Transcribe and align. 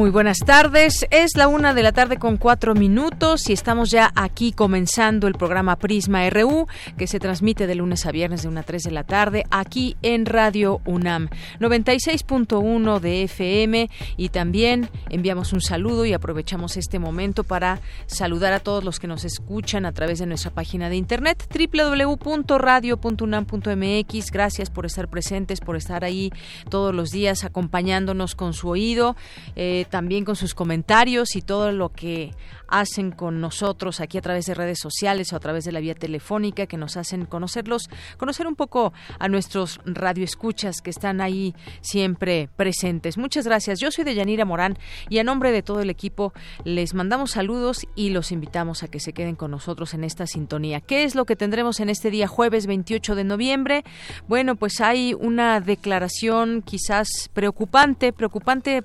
Muy 0.00 0.08
buenas 0.08 0.38
tardes. 0.38 1.06
Es 1.10 1.36
la 1.36 1.46
una 1.46 1.74
de 1.74 1.82
la 1.82 1.92
tarde 1.92 2.16
con 2.16 2.38
cuatro 2.38 2.74
minutos 2.74 3.50
y 3.50 3.52
estamos 3.52 3.90
ya 3.90 4.10
aquí 4.14 4.50
comenzando 4.50 5.26
el 5.26 5.34
programa 5.34 5.76
Prisma 5.76 6.30
RU 6.30 6.66
que 6.96 7.06
se 7.06 7.20
transmite 7.20 7.66
de 7.66 7.74
lunes 7.74 8.06
a 8.06 8.10
viernes 8.10 8.40
de 8.40 8.48
una 8.48 8.60
a 8.60 8.62
3 8.62 8.84
de 8.84 8.90
la 8.92 9.04
tarde 9.04 9.44
aquí 9.50 9.98
en 10.00 10.24
Radio 10.24 10.80
UNAM 10.86 11.28
96.1 11.58 12.98
de 12.98 13.24
FM 13.24 13.90
y 14.16 14.30
también 14.30 14.88
enviamos 15.10 15.52
un 15.52 15.60
saludo 15.60 16.06
y 16.06 16.14
aprovechamos 16.14 16.78
este 16.78 16.98
momento 16.98 17.44
para 17.44 17.82
saludar 18.06 18.54
a 18.54 18.60
todos 18.60 18.82
los 18.82 19.00
que 19.00 19.06
nos 19.06 19.26
escuchan 19.26 19.84
a 19.84 19.92
través 19.92 20.18
de 20.18 20.24
nuestra 20.24 20.50
página 20.50 20.88
de 20.88 20.96
internet 20.96 21.46
www.radio.unam.mx. 21.54 24.30
Gracias 24.30 24.70
por 24.70 24.86
estar 24.86 25.08
presentes, 25.08 25.60
por 25.60 25.76
estar 25.76 26.04
ahí 26.04 26.32
todos 26.70 26.94
los 26.94 27.10
días 27.10 27.44
acompañándonos 27.44 28.34
con 28.34 28.54
su 28.54 28.70
oído. 28.70 29.14
Eh, 29.56 29.88
también 29.90 30.24
con 30.24 30.36
sus 30.36 30.54
comentarios 30.54 31.36
y 31.36 31.42
todo 31.42 31.72
lo 31.72 31.90
que 31.90 32.32
hacen 32.70 33.10
con 33.10 33.40
nosotros 33.40 34.00
aquí 34.00 34.18
a 34.18 34.22
través 34.22 34.46
de 34.46 34.54
redes 34.54 34.78
sociales 34.80 35.32
o 35.32 35.36
a 35.36 35.40
través 35.40 35.64
de 35.64 35.72
la 35.72 35.80
vía 35.80 35.94
telefónica 35.94 36.66
que 36.66 36.76
nos 36.76 36.96
hacen 36.96 37.26
conocerlos, 37.26 37.90
conocer 38.16 38.46
un 38.46 38.56
poco 38.56 38.92
a 39.18 39.28
nuestros 39.28 39.80
radioescuchas 39.84 40.80
que 40.80 40.90
están 40.90 41.20
ahí 41.20 41.54
siempre 41.80 42.48
presentes. 42.56 43.18
Muchas 43.18 43.46
gracias. 43.46 43.80
Yo 43.80 43.90
soy 43.90 44.04
Deyanira 44.04 44.44
Morán 44.44 44.78
y 45.08 45.18
a 45.18 45.24
nombre 45.24 45.52
de 45.52 45.62
todo 45.62 45.80
el 45.80 45.90
equipo 45.90 46.32
les 46.64 46.94
mandamos 46.94 47.32
saludos 47.32 47.86
y 47.94 48.10
los 48.10 48.32
invitamos 48.32 48.82
a 48.82 48.88
que 48.88 49.00
se 49.00 49.12
queden 49.12 49.36
con 49.36 49.50
nosotros 49.50 49.94
en 49.94 50.04
esta 50.04 50.26
sintonía. 50.26 50.80
¿Qué 50.80 51.04
es 51.04 51.14
lo 51.14 51.24
que 51.24 51.36
tendremos 51.36 51.80
en 51.80 51.90
este 51.90 52.10
día 52.10 52.28
jueves 52.28 52.66
28 52.66 53.14
de 53.14 53.24
noviembre? 53.24 53.84
Bueno, 54.28 54.56
pues 54.56 54.80
hay 54.80 55.14
una 55.14 55.60
declaración 55.60 56.62
quizás 56.62 57.30
preocupante, 57.32 58.12
preocupante 58.12 58.84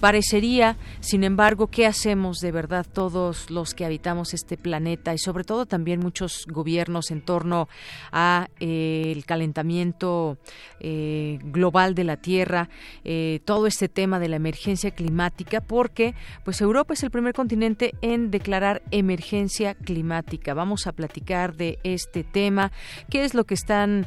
parecería, 0.00 0.76
sin 1.00 1.24
embargo, 1.24 1.68
¿qué 1.68 1.86
hacemos 1.86 2.40
de 2.40 2.52
verdad 2.52 2.86
todo 2.92 3.23
los 3.48 3.74
que 3.74 3.84
habitamos 3.84 4.34
este 4.34 4.56
planeta 4.56 5.14
y 5.14 5.18
sobre 5.18 5.44
todo 5.44 5.66
también 5.66 6.00
muchos 6.00 6.46
gobiernos 6.48 7.10
en 7.10 7.22
torno 7.22 7.68
a 8.12 8.48
eh, 8.60 9.12
el 9.14 9.24
calentamiento 9.24 10.38
eh, 10.80 11.38
global 11.42 11.94
de 11.94 12.04
la 12.04 12.16
Tierra, 12.16 12.68
eh, 13.04 13.40
todo 13.44 13.66
este 13.66 13.88
tema 13.88 14.18
de 14.18 14.28
la 14.28 14.36
emergencia 14.36 14.90
climática, 14.90 15.60
porque 15.60 16.14
pues 16.44 16.60
Europa 16.60 16.94
es 16.94 17.02
el 17.02 17.10
primer 17.10 17.34
continente 17.34 17.94
en 18.02 18.30
declarar 18.30 18.82
emergencia 18.90 19.74
climática. 19.74 20.54
Vamos 20.54 20.86
a 20.86 20.92
platicar 20.92 21.56
de 21.56 21.78
este 21.82 22.24
tema, 22.24 22.72
qué 23.10 23.24
es 23.24 23.34
lo 23.34 23.44
que 23.44 23.54
están 23.54 24.06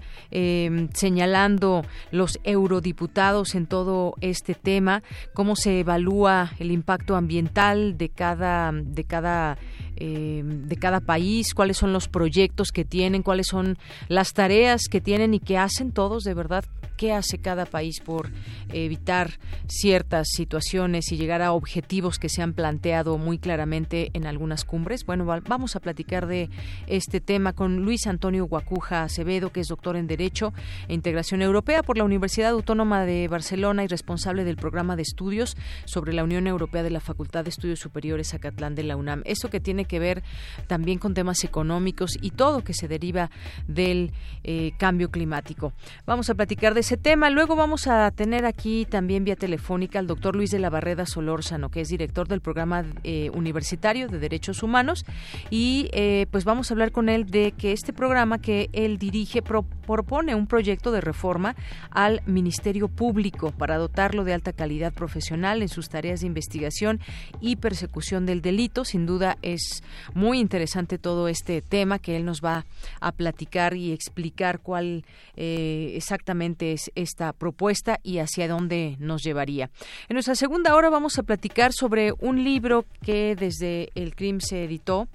señalando 0.94 1.84
los 2.12 2.40
eurodiputados 2.44 3.56
en 3.56 3.66
todo 3.66 4.14
este 4.22 4.54
tema, 4.56 5.04
cómo 5.34 5.56
se 5.56 5.80
evalúa 5.80 6.52
el 6.59 6.72
impacto 6.72 7.16
ambiental 7.16 7.98
de 7.98 8.09
cada 8.09 8.72
cada 9.08 9.58
eh, 10.00 10.44
de 10.44 10.76
cada 10.78 11.00
país, 11.00 11.53
cuáles 11.53 11.78
son 11.78 11.94
los 11.94 12.08
proyectos 12.08 12.72
que 12.72 12.86
tienen, 12.86 13.23
cuáles 13.23 13.48
son 13.48 13.78
las 14.08 14.34
tareas 14.34 14.84
que 14.90 15.02
tienen 15.02 15.34
y 15.34 15.40
que 15.40 15.58
hacen 15.58 15.91
todos 15.91 16.24
de 16.24 16.34
verdad 16.34 16.66
qué 16.97 17.13
hace 17.13 17.38
cada 17.38 17.66
país 17.66 18.02
por 18.02 18.31
evitar 18.74 19.40
ciertas 19.68 20.28
situaciones 20.30 21.12
y 21.12 21.18
llegar 21.18 21.41
a 21.41 21.53
objetivos 21.53 22.18
que 22.19 22.28
se 22.28 22.41
han 22.41 22.53
planteado 22.53 23.18
muy 23.18 23.38
claramente 23.38 24.09
en 24.13 24.25
algunas 24.25 24.66
cumbres. 24.66 25.06
Bueno, 25.06 25.25
vamos 25.25 25.75
a 25.75 25.80
platicar 25.80 26.28
de 26.28 26.50
este 26.88 27.22
tema 27.22 27.53
con 27.53 27.78
Luis 27.85 28.08
Antonio 28.08 28.46
Guacuja 28.46 29.03
Acevedo, 29.03 29.52
que 29.52 29.62
es 29.62 29.68
doctor 29.68 29.96
en 29.96 30.08
Derecho 30.08 30.53
e 30.88 30.94
Integración 30.94 31.41
Europea 31.41 31.84
por 31.84 31.97
la 31.97 32.03
Universidad 32.03 32.52
Autónoma 32.52 33.06
de 33.06 33.28
Barcelona 33.28 33.84
y 33.84 33.88
responsable 33.88 34.44
del 34.44 34.58
programa 34.58 34.96
de 34.96 35.03
estudios 35.03 35.56
sobre 35.85 36.14
la 36.14 36.24
Unión 36.24 36.47
Europea 36.47 36.84
de 36.84 36.90
la 36.90 37.00
Facultad 37.00 37.44
de 37.44 37.52
Estudios 37.52 37.79
Superiores 37.79 38.34
Acatlán 38.34 38.75
de 38.75 38.84
la 38.84 38.97
UNAM. 38.97 39.22
Eso 39.25 39.50
que 39.50 39.59
tiene 39.59 39.85
que 39.88 40.00
ver 40.00 40.24
también 40.68 41.00
con 41.00 41.14
temas 41.14 41.44
económicos 41.44 42.18
y 42.22 42.31
todo 42.31 42.64
que 42.64 42.74
se 42.74 42.88
deriva 42.88 43.30
del 43.68 44.12
eh, 44.44 44.72
cambio 44.78 45.09
climático. 45.09 45.74
Vamos 46.06 46.30
a 46.30 46.36
platicar 46.36 46.74
de 46.74 46.81
ese 46.81 46.98
tema. 46.98 47.30
Luego 47.30 47.56
vamos 47.56 47.88
a 47.88 48.12
tener 48.12 48.46
aquí 48.46 48.86
también 48.86 49.24
vía 49.24 49.36
telefónica 49.36 50.00
al 50.00 50.08
doctor 50.08 50.36
Luis 50.36 50.52
de 50.52 50.59
la 50.59 50.70
Barreda 50.70 51.06
Solórzano, 51.06 51.70
que 51.70 51.81
es 51.81 51.90
director 51.90 52.28
del 52.28 52.42
programa 52.42 52.86
eh, 53.03 53.30
universitario 53.34 54.08
de 54.08 54.20
Derechos 54.20 54.64
Humanos. 54.64 55.06
Y 55.50 55.90
eh, 55.94 56.28
pues 56.31 56.46
vamos 56.46 56.70
a 56.70 56.74
hablar 56.74 56.92
con 56.92 57.09
él 57.09 57.26
de 57.26 57.53
que 57.53 57.72
este 57.72 57.94
programa 57.94 58.40
que 58.40 58.70
él 58.74 58.97
dirige 58.97 59.42
propone 59.42 60.36
un 60.36 60.47
proyecto 60.47 60.92
de 60.92 61.02
reforma 61.02 61.56
al 61.92 62.22
Ministerio 62.26 62.88
Público 62.88 63.52
para 63.52 63.78
dotarlo 63.78 64.24
de 64.24 64.34
alta 64.34 64.53
calidad 64.53 64.94
profesional 64.94 65.62
en 65.62 65.70
sus 65.70 65.90
tareas 65.90 66.22
de 66.22 66.28
investigación 66.28 67.00
y 67.40 67.56
persecución 67.58 68.26
del 68.26 68.42
delito. 68.42 68.86
Sin 68.86 69.06
duda 69.06 69.38
es 69.42 69.77
muy 70.14 70.40
interesante 70.40 70.98
todo 70.98 71.28
este 71.28 71.62
tema 71.62 72.00
que 72.00 72.16
él 72.16 72.26
nos 72.26 72.42
va 72.42 72.66
a 73.00 73.12
platicar 73.12 73.76
y 73.76 73.92
explicar 73.92 74.60
cuál 74.60 75.06
eh, 75.36 75.94
exactamente 75.96 76.76
esta 76.96 77.34
propuesta 77.34 78.00
y 78.04 78.20
hacia 78.20 78.48
dónde 78.48 78.96
nos 79.00 79.24
llevaría. 79.24 79.70
En 80.10 80.16
nuestra 80.16 80.36
segunda 80.36 80.76
hora 80.76 80.90
vamos 80.90 81.18
a 81.18 81.24
platicar 81.24 81.74
sobre 81.74 82.12
un 82.20 82.44
libro 82.44 82.86
que 83.02 83.36
desde 83.36 83.90
el 83.96 84.16
CRIM 84.16 84.40
se 84.40 84.64
editó, 84.64 85.08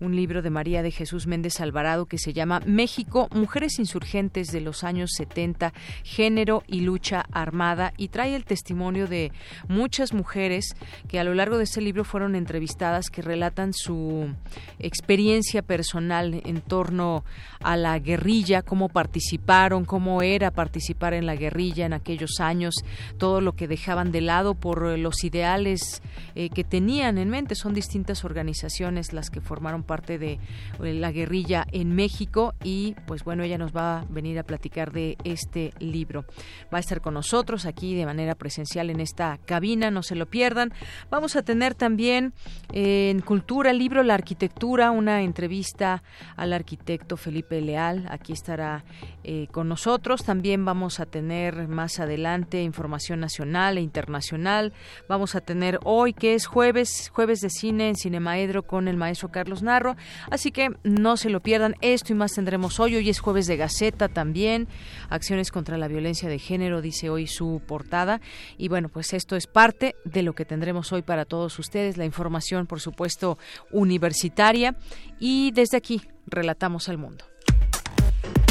un 0.00 0.16
libro 0.16 0.42
de 0.42 0.50
María 0.50 0.82
de 0.82 0.90
Jesús 0.90 1.26
Méndez 1.26 1.60
Alvarado 1.60 2.06
que 2.06 2.18
se 2.18 2.32
llama 2.32 2.60
México, 2.66 3.28
Mujeres 3.32 3.78
Insurgentes 3.78 4.48
de 4.48 4.60
los 4.60 4.84
años 4.84 5.10
70, 5.16 5.72
Género 6.04 6.62
y 6.66 6.80
Lucha 6.80 7.24
Armada 7.32 7.92
y 7.96 8.08
trae 8.08 8.34
el 8.34 8.44
testimonio 8.44 9.06
de 9.06 9.32
muchas 9.68 10.12
mujeres 10.12 10.74
que 11.08 11.18
a 11.18 11.24
lo 11.24 11.34
largo 11.34 11.58
de 11.58 11.64
este 11.64 11.80
libro 11.80 12.04
fueron 12.04 12.34
entrevistadas 12.34 13.10
que 13.10 13.22
relatan 13.22 13.72
su 13.72 14.09
experiencia 14.78 15.62
personal 15.62 16.40
en 16.44 16.60
torno 16.60 17.24
a 17.60 17.76
la 17.76 17.98
guerrilla, 17.98 18.62
cómo 18.62 18.88
participaron, 18.88 19.84
cómo 19.84 20.22
era 20.22 20.50
participar 20.50 21.14
en 21.14 21.26
la 21.26 21.36
guerrilla 21.36 21.86
en 21.86 21.92
aquellos 21.92 22.40
años, 22.40 22.74
todo 23.18 23.40
lo 23.40 23.52
que 23.52 23.68
dejaban 23.68 24.12
de 24.12 24.20
lado 24.20 24.54
por 24.54 24.98
los 24.98 25.24
ideales 25.24 26.02
eh, 26.34 26.48
que 26.50 26.64
tenían 26.64 27.18
en 27.18 27.28
mente. 27.28 27.54
Son 27.54 27.74
distintas 27.74 28.24
organizaciones 28.24 29.12
las 29.12 29.30
que 29.30 29.40
formaron 29.40 29.82
parte 29.82 30.18
de 30.18 30.32
eh, 30.32 30.94
la 30.94 31.12
guerrilla 31.12 31.66
en 31.72 31.94
México 31.94 32.54
y 32.62 32.94
pues 33.06 33.24
bueno, 33.24 33.42
ella 33.42 33.58
nos 33.58 33.74
va 33.74 34.00
a 34.00 34.04
venir 34.08 34.38
a 34.38 34.42
platicar 34.42 34.92
de 34.92 35.16
este 35.24 35.72
libro. 35.78 36.24
Va 36.72 36.78
a 36.78 36.80
estar 36.80 37.00
con 37.00 37.14
nosotros 37.14 37.66
aquí 37.66 37.94
de 37.94 38.06
manera 38.06 38.34
presencial 38.34 38.90
en 38.90 39.00
esta 39.00 39.38
cabina, 39.44 39.90
no 39.90 40.02
se 40.02 40.14
lo 40.14 40.26
pierdan. 40.26 40.72
Vamos 41.10 41.36
a 41.36 41.42
tener 41.42 41.74
también 41.74 42.32
eh, 42.72 43.10
en 43.10 43.20
Cultura, 43.20 43.70
el 43.70 43.78
libro 43.78 43.99
La 44.02 44.14
Arquitectura, 44.14 44.90
una 44.90 45.22
entrevista 45.22 46.02
al 46.36 46.52
arquitecto 46.52 47.16
Felipe 47.16 47.60
Leal. 47.60 48.06
Aquí 48.10 48.32
estará 48.32 48.84
con 49.52 49.68
nosotros. 49.68 50.24
También 50.24 50.64
vamos 50.64 51.00
a 51.00 51.06
tener 51.06 51.68
más 51.68 52.00
adelante 52.00 52.62
información 52.62 53.20
nacional 53.20 53.78
e 53.78 53.80
internacional. 53.80 54.72
Vamos 55.08 55.34
a 55.34 55.40
tener 55.40 55.78
hoy, 55.84 56.12
que 56.12 56.34
es 56.34 56.46
jueves, 56.46 57.10
jueves 57.12 57.40
de 57.40 57.50
cine 57.50 57.88
en 57.88 57.96
Cinemaedro 57.96 58.62
con 58.62 58.88
el 58.88 58.96
maestro 58.96 59.30
Carlos 59.30 59.62
Narro. 59.62 59.96
Así 60.30 60.50
que 60.50 60.70
no 60.82 61.16
se 61.16 61.30
lo 61.30 61.40
pierdan. 61.40 61.76
Esto 61.80 62.12
y 62.12 62.16
más 62.16 62.32
tendremos 62.32 62.80
hoy. 62.80 62.96
Hoy 62.96 63.08
es 63.08 63.20
jueves 63.20 63.46
de 63.46 63.56
Gaceta 63.56 64.08
también. 64.08 64.68
Acciones 65.08 65.50
contra 65.50 65.78
la 65.78 65.88
violencia 65.88 66.28
de 66.28 66.38
género, 66.38 66.80
dice 66.82 67.10
hoy 67.10 67.26
su 67.26 67.62
portada. 67.66 68.20
Y 68.56 68.68
bueno, 68.68 68.88
pues 68.88 69.12
esto 69.12 69.36
es 69.36 69.46
parte 69.46 69.96
de 70.04 70.22
lo 70.22 70.34
que 70.34 70.44
tendremos 70.44 70.92
hoy 70.92 71.02
para 71.02 71.24
todos 71.24 71.58
ustedes. 71.58 71.96
La 71.96 72.04
información, 72.04 72.66
por 72.66 72.80
supuesto, 72.80 73.38
universitaria. 73.80 74.76
Y 75.18 75.50
desde 75.52 75.76
aquí, 75.76 76.02
relatamos 76.26 76.88
al 76.88 76.98
mundo. 76.98 77.24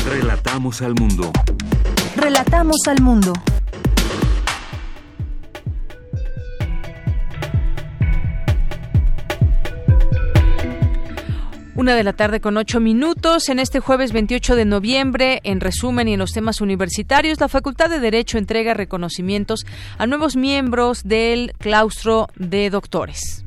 Relatamos 0.06 0.82
al 0.82 0.96
mundo. 0.96 1.32
Relatamos 2.16 2.78
al 2.88 3.02
mundo. 3.02 3.34
Una 11.80 11.96
de 11.96 12.04
la 12.04 12.12
tarde 12.12 12.42
con 12.42 12.58
ocho 12.58 12.82
minutos. 12.82 13.48
En 13.48 13.58
este 13.58 13.80
jueves 13.80 14.12
28 14.12 14.58
de 14.58 14.66
noviembre, 14.66 15.40
en 15.46 15.62
resumen 15.62 16.10
y 16.10 16.14
en 16.14 16.20
los 16.20 16.34
temas 16.34 16.60
universitarios, 16.60 17.40
la 17.40 17.48
Facultad 17.48 17.90
de 17.90 18.02
Derecho 18.02 18.38
entrega 18.38 18.74
reconocimientos 18.74 19.66
a 19.98 20.06
nuevos 20.06 20.36
miembros 20.36 21.04
del 21.06 21.54
claustro 21.58 22.28
de 22.36 22.70
doctores. 22.70 23.46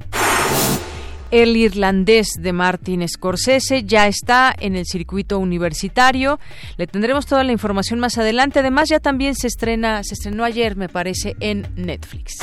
El 1.32 1.56
irlandés 1.56 2.34
de 2.38 2.52
Martin 2.52 3.08
Scorsese 3.08 3.84
ya 3.84 4.06
está 4.06 4.54
en 4.60 4.76
el 4.76 4.84
circuito 4.84 5.38
universitario. 5.38 6.38
Le 6.76 6.86
tendremos 6.86 7.24
toda 7.24 7.42
la 7.42 7.52
información 7.52 7.98
más 8.00 8.18
adelante. 8.18 8.58
Además, 8.58 8.90
ya 8.90 9.00
también 9.00 9.34
se 9.34 9.46
estrena, 9.46 10.04
se 10.04 10.12
estrenó 10.12 10.44
ayer, 10.44 10.76
me 10.76 10.90
parece, 10.90 11.34
en 11.40 11.66
Netflix 11.74 12.36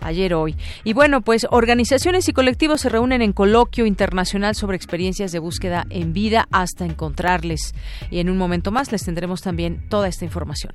ayer 0.00 0.34
hoy. 0.34 0.56
Y 0.82 0.94
bueno, 0.94 1.20
pues 1.20 1.46
organizaciones 1.50 2.28
y 2.28 2.32
colectivos 2.32 2.80
se 2.80 2.88
reúnen 2.88 3.22
en 3.22 3.32
coloquio 3.32 3.86
internacional 3.86 4.54
sobre 4.54 4.76
experiencias 4.76 5.30
de 5.30 5.38
búsqueda 5.38 5.86
en 5.90 6.12
vida 6.12 6.48
hasta 6.50 6.84
encontrarles. 6.84 7.74
Y 8.10 8.18
en 8.18 8.30
un 8.30 8.38
momento 8.38 8.72
más 8.72 8.90
les 8.92 9.04
tendremos 9.04 9.42
también 9.42 9.88
toda 9.88 10.08
esta 10.08 10.24
información. 10.24 10.74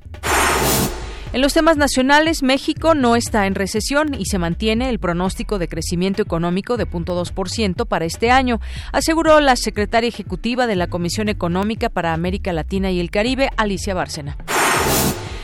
En 1.36 1.42
los 1.42 1.54
temas 1.54 1.76
nacionales, 1.76 2.44
México 2.44 2.96
no 2.96 3.18
está 3.18 3.46
en 3.46 3.56
recesión 3.56 4.14
y 4.18 4.24
se 4.24 4.40
mantiene 4.40 4.90
el 4.90 5.00
pronóstico 5.00 5.60
de 5.60 5.68
crecimiento 5.68 6.22
económico 6.22 6.78
de 6.78 6.88
0.2% 6.88 7.86
para 7.86 8.06
este 8.06 8.32
año, 8.32 8.62
aseguró 8.94 9.42
la 9.42 9.58
secretaria 9.58 10.08
ejecutiva 10.08 10.66
de 10.66 10.78
la 10.78 10.88
Comisión 10.88 11.28
Económica 11.28 11.90
para 11.90 12.14
América 12.14 12.54
Latina 12.54 12.90
y 12.90 13.02
el 13.02 13.12
Caribe, 13.12 13.50
Alicia 13.58 13.94
Bárcena. 13.94 14.38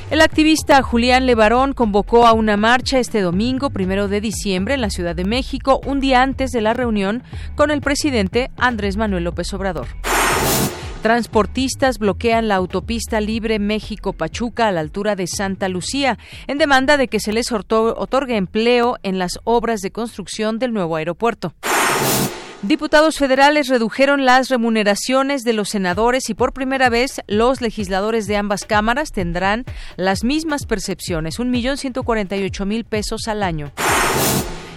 El 0.09 0.21
activista 0.21 0.81
Julián 0.81 1.25
Levarón 1.25 1.73
convocó 1.73 2.25
a 2.25 2.31
una 2.31 2.55
marcha 2.55 2.97
este 2.97 3.19
domingo, 3.19 3.69
primero 3.69 4.07
de 4.07 4.21
diciembre, 4.21 4.75
en 4.75 4.81
la 4.81 4.91
Ciudad 4.91 5.13
de 5.13 5.25
México, 5.25 5.81
un 5.85 5.99
día 5.99 6.21
antes 6.21 6.51
de 6.51 6.61
la 6.61 6.73
reunión 6.73 7.21
con 7.57 7.69
el 7.69 7.81
presidente 7.81 8.49
Andrés 8.55 8.95
Manuel 8.95 9.25
López 9.25 9.53
Obrador. 9.53 9.87
Transportistas 11.01 11.97
bloquean 11.97 12.47
la 12.47 12.55
autopista 12.55 13.19
libre 13.21 13.57
México-Pachuca 13.57 14.67
a 14.67 14.71
la 14.71 14.81
altura 14.81 15.15
de 15.15 15.25
Santa 15.25 15.67
Lucía 15.67 16.19
en 16.45 16.59
demanda 16.59 16.95
de 16.97 17.07
que 17.07 17.19
se 17.19 17.33
les 17.33 17.51
otorgue 17.51 18.37
empleo 18.37 18.97
en 19.01 19.17
las 19.17 19.39
obras 19.43 19.81
de 19.81 19.91
construcción 19.91 20.59
del 20.59 20.73
nuevo 20.73 20.95
aeropuerto. 20.95 21.55
Diputados 22.61 23.17
federales 23.17 23.67
redujeron 23.67 24.25
las 24.25 24.49
remuneraciones 24.49 25.41
de 25.41 25.53
los 25.53 25.69
senadores 25.69 26.29
y 26.29 26.35
por 26.35 26.53
primera 26.53 26.89
vez 26.89 27.19
los 27.25 27.61
legisladores 27.61 28.27
de 28.27 28.37
ambas 28.37 28.65
cámaras 28.65 29.11
tendrán 29.11 29.65
las 29.97 30.23
mismas 30.23 30.67
percepciones, 30.67 31.39
un 31.39 31.49
millón 31.49 31.77
ciento 31.77 32.03
cuarenta 32.03 32.37
y 32.37 32.43
ocho 32.43 32.67
mil 32.67 32.85
pesos 32.85 33.27
al 33.27 33.41
año. 33.41 33.71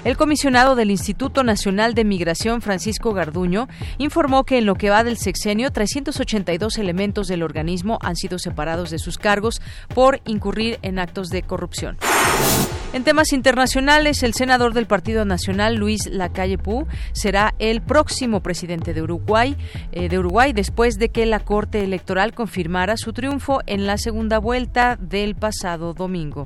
El 0.05 0.19
comisionado 0.19 0.77
del 0.77 0.91
Instituto 0.91 1.43
Nacional 1.45 1.95
de 1.95 2.05
Migración, 2.05 2.61
Francisco 2.61 3.15
Garduño, 3.15 3.69
informó 3.97 4.45
que 4.45 4.59
en 4.59 4.67
lo 4.67 4.75
que 4.75 4.91
va 4.91 5.03
del 5.03 5.17
sexenio, 5.17 5.73
382 5.73 6.77
elementos 6.77 7.27
del 7.27 7.43
organismo 7.43 7.99
han 8.03 8.15
sido 8.15 8.39
separados 8.39 8.91
de 8.91 8.99
sus 8.99 9.17
cargos 9.17 9.63
por 9.95 10.21
incurrir 10.27 10.79
en 10.83 10.99
actos 10.99 11.31
de 11.31 11.43
corrupción. 11.43 11.97
En 12.93 13.03
temas 13.03 13.33
internacionales, 13.33 14.23
el 14.23 14.35
senador 14.35 14.75
del 14.75 14.87
Partido 14.87 15.25
Nacional, 15.25 15.77
Luis 15.77 16.07
Lacalle 16.07 16.59
Pou, 16.59 16.87
será 17.13 17.55
el 17.59 17.81
próximo 17.81 18.41
presidente 18.41 18.93
de 18.93 19.01
Uruguay, 19.01 19.57
eh, 19.91 20.11
de 20.11 20.19
Uruguay 20.19 20.53
después 20.53 20.99
de 20.99 21.09
que 21.09 21.25
la 21.25 21.41
Corte 21.41 21.83
Electoral 21.83 22.35
confirmara 22.35 22.99
su 22.99 23.15
triunfo 23.15 23.61
en 23.67 23.87
la 23.87 23.97
segunda 23.97 24.39
vuelta 24.39 24.97
del 25.01 25.35
pasado 25.35 25.95
domingo. 25.95 26.45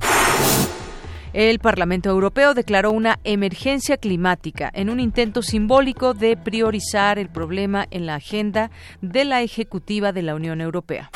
El 1.33 1.59
Parlamento 1.59 2.09
Europeo 2.09 2.55
declaró 2.55 2.91
una 2.91 3.19
emergencia 3.23 3.97
climática 3.97 4.71
en 4.73 4.89
un 4.89 4.99
intento 4.99 5.43
simbólico 5.43 6.15
de 6.15 6.35
priorizar 6.35 7.19
el 7.19 7.29
problema 7.29 7.85
en 7.91 8.07
la 8.07 8.15
agenda 8.15 8.71
de 9.01 9.25
la 9.25 9.43
Ejecutiva 9.43 10.11
de 10.11 10.23
la 10.23 10.33
Unión 10.33 10.59
Europea. 10.59 11.11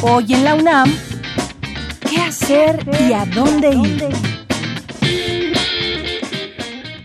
Hoy 0.00 0.26
en 0.32 0.44
la 0.44 0.54
UNAM, 0.54 0.94
¿qué 2.08 2.20
hacer 2.20 2.78
y 3.08 3.12
a 3.12 3.24
dónde 3.26 3.70
ir? 3.70 4.06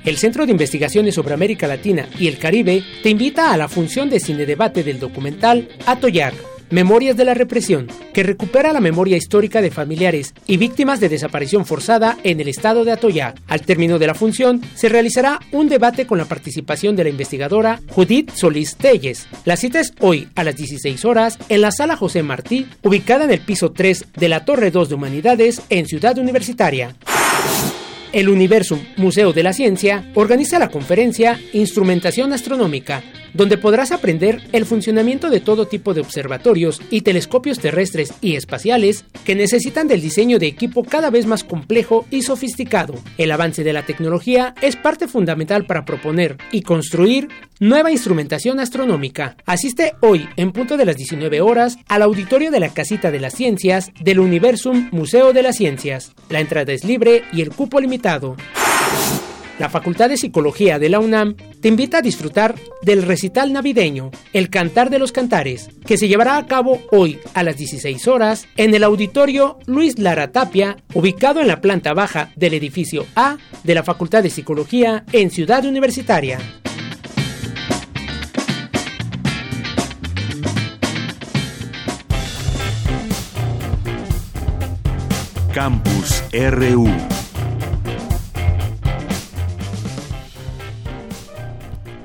El 0.05 0.17
Centro 0.17 0.45
de 0.45 0.51
Investigaciones 0.51 1.15
sobre 1.15 1.33
América 1.33 1.65
Latina 1.65 2.05
y 2.19 2.27
el 2.27 2.38
Caribe 2.38 2.83
te 3.01 3.09
invita 3.09 3.51
a 3.51 3.57
la 3.57 3.67
función 3.67 4.11
de 4.11 4.19
cine 4.19 4.45
debate 4.45 4.83
del 4.83 5.00
documental 5.00 5.69
Atoyac 5.88 6.52
Memorias 6.74 7.16
de 7.16 7.24
la 7.24 7.36
Represión, 7.36 7.86
que 8.16 8.24
recupera 8.24 8.74
la 8.74 8.80
memoria 8.80 9.16
histórica 9.16 9.62
de 9.62 9.70
familiares 9.70 10.34
y 10.48 10.58
víctimas 10.58 11.00
de 11.00 11.08
desaparición 11.08 11.68
forzada 11.68 12.18
en 12.24 12.40
el 12.40 12.48
estado 12.48 12.84
de 12.84 12.92
Atoyac. 12.92 13.40
Al 13.48 13.62
término 13.62 14.00
de 14.00 14.08
la 14.08 14.16
función, 14.16 14.60
se 14.74 14.90
realizará 14.90 15.40
un 15.52 15.70
debate 15.70 16.08
con 16.08 16.18
la 16.18 16.25
participación 16.25 16.96
de 16.96 17.04
la 17.04 17.12
investigadora 17.12 17.80
Judith 17.90 18.31
Solís 18.31 18.75
Telles. 18.75 19.28
La 19.46 19.56
cita 19.56 19.80
es 19.80 19.94
hoy 20.00 20.28
a 20.34 20.44
las 20.44 20.56
16 20.56 21.06
horas 21.06 21.38
en 21.48 21.62
la 21.62 21.72
sala 21.72 21.96
José 21.96 22.24
Martí, 22.24 22.66
ubicada 22.81 23.25
en 23.25 23.31
el 23.31 23.42
piso 23.42 23.72
3 23.72 24.06
de 24.18 24.30
la 24.30 24.44
Torre 24.44 24.72
2 24.72 24.90
de 24.90 24.96
Humanidades 24.96 25.62
en 25.70 25.86
Ciudad 25.86 26.18
Universitaria. 26.18 26.96
El 28.14 28.30
Universum 28.30 28.80
Museo 28.98 29.31
de 29.31 29.44
la 29.44 29.54
Ciencia 29.54 30.10
organiza 30.16 30.58
la 30.58 30.70
conferencia 30.70 31.40
Instrumentación 31.54 32.34
Astronómica, 32.34 33.04
donde 33.33 33.57
podrás 33.57 33.91
aprender 33.91 34.41
el 34.51 34.65
funcionamiento 34.65 35.30
de 35.30 35.39
todo 35.39 35.68
tipo 35.68 35.94
de 35.94 36.01
observatorios 36.01 36.81
y 36.89 37.01
telescopios 37.01 37.59
terrestres 37.59 38.13
y 38.21 38.35
espaciales 38.35 39.06
que 39.25 39.35
necesitan 39.35 39.88
del 39.88 40.01
diseño 40.01 40.39
de 40.39 40.47
equipo 40.47 40.83
cada 40.83 41.09
vez 41.09 41.25
más 41.25 41.44
complejo 41.44 42.06
y 42.12 42.24
sofisticado. 42.24 42.95
El 43.18 43.31
avance 43.31 43.63
de 43.63 43.74
la 43.74 43.85
tecnología 43.85 44.56
es 44.62 44.75
parte 44.75 45.07
fundamental 45.07 45.65
para 45.65 45.85
proponer 45.85 46.38
y 46.51 46.62
construir 46.62 47.30
nueva 47.59 47.91
instrumentación 47.91 48.59
astronómica. 48.59 49.38
Asiste 49.45 49.94
hoy, 50.01 50.27
en 50.36 50.51
punto 50.51 50.77
de 50.77 50.86
las 50.86 50.97
19 50.97 51.41
horas, 51.41 51.77
al 51.88 52.01
auditorio 52.01 52.51
de 52.51 52.59
la 52.59 52.74
Casita 52.74 53.12
de 53.12 53.19
las 53.19 53.33
Ciencias 53.33 53.91
del 54.01 54.19
Universum 54.19 54.89
Museo 54.91 55.33
de 55.33 55.44
las 55.44 55.56
Ciencias. 55.56 56.13
La 56.29 56.39
entrada 56.39 56.74
es 56.74 56.83
libre 56.83 57.24
y 57.31 57.41
el 57.41 57.50
cupo 57.50 57.79
limitado. 57.79 58.36
La 59.59 59.69
Facultad 59.69 60.09
de 60.09 60.17
Psicología 60.17 60.79
de 60.79 60.89
la 60.89 61.00
UNAM 61.00 61.35
te 61.61 61.67
invita 61.67 62.00
a 62.00 62.01
disfrutar 62.01 62.55
del 62.81 63.03
recital 63.03 63.53
navideño, 63.53 64.09
El 64.33 64.50
Cantar 64.50 64.89
de 64.89 64.97
los 64.97 65.11
Cantares, 65.11 65.69
que 65.85 65.97
se 65.97 66.07
llevará 66.07 66.38
a 66.38 66.47
cabo 66.47 66.81
hoy 66.91 67.19
a 67.35 67.44
las 67.44 67.57
16 67.57 68.07
horas 68.07 68.47
en 68.57 68.73
el 68.73 68.83
auditorio 68.83 69.59
Luis 69.67 70.00
Lara 70.00 70.31
Tapia, 70.31 70.77
ubicado 70.95 71.39
en 71.39 71.47
la 71.47 71.61
planta 71.61 71.94
baja 71.94 72.31
del 72.35 72.55
edificio 72.55 73.05
A 73.15 73.38
de 73.63 73.75
la 73.75 73.83
Facultad 73.83 74.23
de 74.23 74.31
Psicología 74.31 75.05
en 75.11 75.29
Ciudad 75.29 75.63
Universitaria. 75.65 76.39
Campus 85.53 86.23
RU 86.33 87.12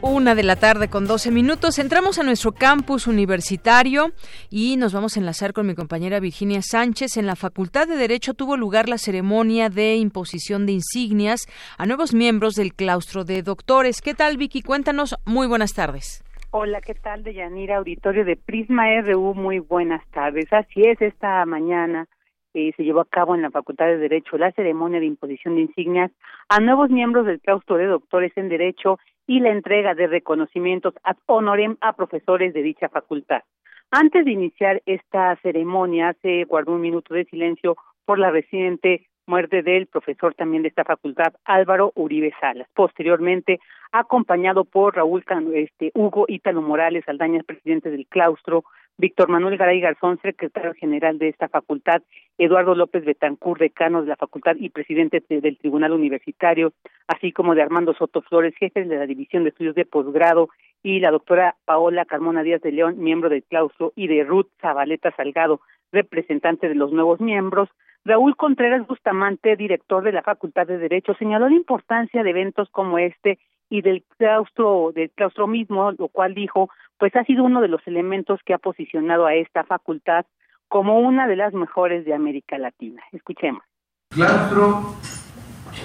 Una 0.01 0.37
de 0.37 0.45
la 0.45 0.55
tarde 0.55 0.89
con 0.89 1.09
12 1.09 1.33
minutos. 1.33 1.81
Entramos 1.81 2.21
a 2.21 2.23
nuestro 2.23 2.53
campus 2.53 3.09
universitario 3.09 4.13
y 4.49 4.77
nos 4.77 4.95
vamos 4.95 5.17
a 5.17 5.21
enlazar 5.21 5.53
con 5.53 5.67
mi 5.67 5.75
compañera 5.75 6.21
Virginia 6.21 6.61
Sánchez. 6.63 7.17
En 7.17 7.27
la 7.27 7.35
Facultad 7.35 7.89
de 7.89 7.97
Derecho 7.97 8.35
tuvo 8.35 8.57
lugar 8.57 8.89
la 8.89 8.97
ceremonia 8.97 9.71
de 9.71 9.97
imposición 9.97 10.67
de 10.67 10.73
insignias 10.73 11.47
a 11.79 11.87
nuevos 11.87 12.15
miembros 12.15 12.55
del 12.55 12.75
claustro 12.75 13.25
de 13.25 13.43
doctores. 13.43 14.01
¿Qué 14.01 14.15
tal, 14.15 14.37
Vicky? 14.37 14.63
Cuéntanos. 14.63 15.17
Muy 15.27 15.49
buenas 15.49 15.75
tardes. 15.75 16.23
Hola, 16.53 16.81
¿qué 16.81 16.95
tal, 16.95 17.25
Deyanira? 17.25 17.79
Auditorio 17.79 18.25
de 18.25 18.37
Prisma 18.37 18.85
RU. 19.03 19.35
Muy 19.35 19.59
buenas 19.59 20.07
tardes. 20.13 20.47
Así 20.53 20.81
es, 20.83 21.03
esta 21.03 21.45
mañana 21.45 22.07
eh, 22.55 22.73
se 22.77 22.85
llevó 22.85 23.01
a 23.01 23.05
cabo 23.05 23.35
en 23.35 23.43
la 23.43 23.51
Facultad 23.51 23.87
de 23.87 23.99
Derecho 23.99 24.39
la 24.39 24.53
ceremonia 24.53 25.01
de 25.01 25.07
imposición 25.07 25.57
de 25.57 25.63
insignias 25.63 26.13
a 26.49 26.61
nuevos 26.61 26.89
miembros 26.89 27.27
del 27.27 27.41
claustro 27.41 27.77
de 27.77 27.87
doctores 27.87 28.33
en 28.37 28.49
Derecho 28.49 28.99
y 29.29 29.41
la 29.41 29.51
entrega 29.51 29.95
de 29.95 30.09
reconocimientos 30.09 30.95
ad 31.05 31.19
honorem 31.27 31.77
a 31.81 31.93
profesores 31.93 32.53
de 32.55 32.63
dicha 32.63 32.89
facultad. 32.89 33.43
Antes 33.91 34.25
de 34.25 34.33
iniciar 34.33 34.83
esta 34.87 35.37
ceremonia, 35.37 36.17
se 36.23 36.45
guardó 36.45 36.73
un 36.73 36.81
minuto 36.81 37.15
de 37.15 37.27
silencio 37.27 37.77
por 38.07 38.19
la 38.19 38.31
reciente 38.31 39.07
muerte 39.27 39.63
del 39.63 39.87
profesor 39.87 40.35
también 40.35 40.63
de 40.63 40.69
esta 40.69 40.85
facultad, 40.85 41.35
Álvaro 41.45 41.93
Uribe 41.95 42.33
Salas. 42.41 42.69
Posteriormente, 42.75 43.61
acompañado 43.93 44.65
por 44.65 44.97
Raúl 44.97 45.23
este, 45.55 45.93
Hugo 45.95 46.25
Ítalo 46.27 46.63
Morales 46.63 47.07
Aldañas, 47.07 47.45
presidente 47.45 47.91
del 47.91 48.07
claustro, 48.07 48.65
Víctor 49.01 49.29
Manuel 49.29 49.57
Garay 49.57 49.81
Garzón, 49.81 50.19
secretario 50.21 50.75
general 50.75 51.19
de 51.19 51.29
esta 51.29 51.49
facultad, 51.49 52.03
Eduardo 52.37 52.75
López 52.75 53.05
Betancur, 53.05 53.57
decano 53.57 54.03
de 54.03 54.09
la 54.09 54.17
facultad 54.17 54.57
y 54.59 54.71
presidente 54.71 55.23
del 55.29 55.57
Tribunal 55.57 55.93
Universitario, 55.93 56.73
así 57.07 57.31
como 57.31 57.55
de 57.55 57.63
Armando 57.63 57.95
Soto 57.95 58.23
Flores, 58.23 58.57
jefe 58.59 58.85
de 58.85 58.97
la 58.97 59.07
División 59.07 59.45
de 59.45 59.51
Estudios 59.51 59.77
de 59.77 59.85
Posgrado, 59.85 60.49
y 60.83 60.99
la 60.99 61.13
doctora 61.13 61.55
Paola 61.65 62.07
Carmona 62.07 62.43
Díaz 62.43 62.61
de 62.61 62.73
León, 62.73 62.99
miembro 62.99 63.29
del 63.29 63.45
claustro, 63.45 63.93
y 63.95 64.09
de 64.09 64.25
Ruth 64.25 64.49
Zabaleta 64.61 65.13
Salgado, 65.13 65.61
representante 65.93 66.69
de 66.69 66.75
los 66.75 66.93
nuevos 66.93 67.21
miembros. 67.21 67.69
Raúl 68.05 68.35
Contreras 68.35 68.85
Bustamante, 68.89 69.55
director 69.55 70.03
de 70.03 70.13
la 70.13 70.23
Facultad 70.23 70.67
de 70.67 70.79
Derecho, 70.79 71.15
señaló 71.15 71.49
la 71.49 71.55
importancia 71.55 72.25
de 72.25 72.31
eventos 72.31 72.69
como 72.71 72.99
este 72.99 73.39
y 73.71 73.83
del 73.83 74.05
claustro, 74.17 74.93
del 74.95 75.11
claustro 75.11 75.47
mismo, 75.47 75.93
lo 75.93 76.09
cual 76.09 76.35
dijo, 76.35 76.71
pues 76.99 77.15
ha 77.17 77.25
sido 77.25 77.45
uno 77.45 77.61
de 77.61 77.69
los 77.69 77.87
elementos 77.87 78.41
que 78.45 78.55
ha 78.55 78.59
posicionado 78.59 79.27
a 79.27 79.35
esta 79.35 79.65
facultad 79.65 80.27
como 80.69 80.99
una 81.01 81.27
de 81.27 81.37
las 81.37 81.55
mejores 81.55 82.05
de 82.05 82.15
América 82.15 82.59
Latina. 82.59 83.03
Escuchemos. 83.13 83.63
Claustro 84.11 84.95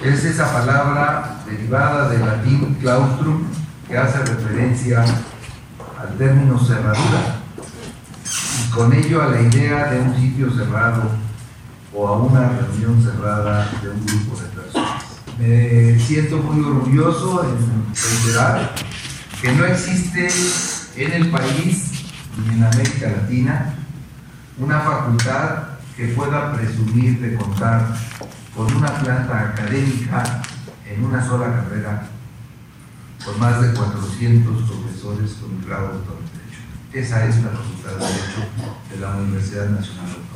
Es 0.02 0.24
esa 0.24 0.52
palabra 0.52 1.44
derivada 1.46 2.08
del 2.08 2.20
latín 2.20 2.74
claustrum 2.80 3.44
que 3.86 3.96
hace 3.96 4.18
referencia 4.20 5.04
al 5.98 6.18
término 6.18 6.58
cerradura 6.58 7.40
y 8.24 8.70
con 8.70 8.92
ello 8.92 9.22
a 9.22 9.28
la 9.28 9.42
idea 9.42 9.92
de 9.92 10.00
un 10.00 10.14
sitio 10.14 10.50
cerrado 10.50 11.10
o 11.94 12.08
a 12.08 12.22
una 12.22 12.48
reunión 12.48 13.00
cerrada 13.00 13.68
de 13.82 13.90
un 13.90 14.04
grupo 14.04 14.40
de 14.40 14.48
personas. 14.48 15.03
Me 15.38 15.98
siento 15.98 16.38
muy 16.38 16.64
orgulloso 16.64 17.44
en 17.44 17.94
reiterar 17.94 18.74
que 19.40 19.52
no 19.52 19.64
existe 19.64 20.28
en 20.96 21.12
el 21.12 21.30
país 21.30 21.90
ni 22.36 22.54
en 22.54 22.64
América 22.64 23.10
Latina 23.10 23.74
una 24.58 24.80
facultad 24.80 25.64
que 25.96 26.08
pueda 26.08 26.52
presumir 26.52 27.20
de 27.20 27.34
contar 27.34 27.96
con 28.54 28.72
una 28.74 28.92
planta 29.00 29.40
académica 29.50 30.42
en 30.86 31.04
una 31.04 31.24
sola 31.24 31.46
carrera 31.46 32.06
con 33.24 33.40
más 33.40 33.60
de 33.60 33.72
400 33.72 34.70
profesores 34.70 35.32
con 35.34 35.66
grado 35.66 35.88
de 35.88 35.98
Derecho. 35.98 36.60
Esa 36.92 37.26
es 37.26 37.42
la 37.42 37.50
Facultad 37.50 37.90
de 37.90 37.96
Derecho 37.96 38.40
de 38.90 39.00
la 39.00 39.16
Universidad 39.16 39.68
Nacional 39.68 40.06
Autónoma. 40.06 40.33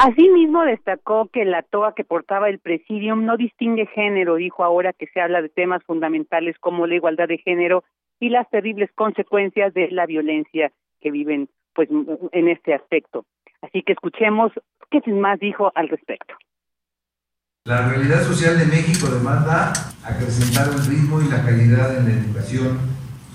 Asimismo, 0.00 0.62
destacó 0.62 1.26
que 1.26 1.44
la 1.44 1.62
toga 1.64 1.92
que 1.92 2.04
portaba 2.04 2.48
el 2.48 2.60
presidium 2.60 3.24
no 3.24 3.36
distingue 3.36 3.86
género, 3.86 4.36
dijo 4.36 4.62
ahora 4.62 4.92
que 4.92 5.08
se 5.08 5.20
habla 5.20 5.42
de 5.42 5.48
temas 5.48 5.82
fundamentales 5.82 6.56
como 6.60 6.86
la 6.86 6.94
igualdad 6.94 7.26
de 7.26 7.38
género 7.38 7.82
y 8.20 8.28
las 8.28 8.48
terribles 8.48 8.90
consecuencias 8.94 9.74
de 9.74 9.90
la 9.90 10.06
violencia 10.06 10.70
que 11.00 11.10
viven 11.10 11.48
pues 11.74 11.88
en 11.90 12.48
este 12.48 12.74
aspecto. 12.74 13.24
Así 13.60 13.82
que 13.82 13.94
escuchemos 13.94 14.52
qué 14.88 15.00
más 15.10 15.40
dijo 15.40 15.72
al 15.74 15.88
respecto. 15.88 16.32
La 17.64 17.88
realidad 17.88 18.22
social 18.22 18.56
de 18.56 18.66
México 18.66 19.08
demanda 19.08 19.72
acrecentar 20.04 20.68
el 20.68 20.86
ritmo 20.86 21.20
y 21.20 21.28
la 21.28 21.44
calidad 21.44 21.98
en 21.98 22.04
la 22.04 22.12
educación, 22.12 22.78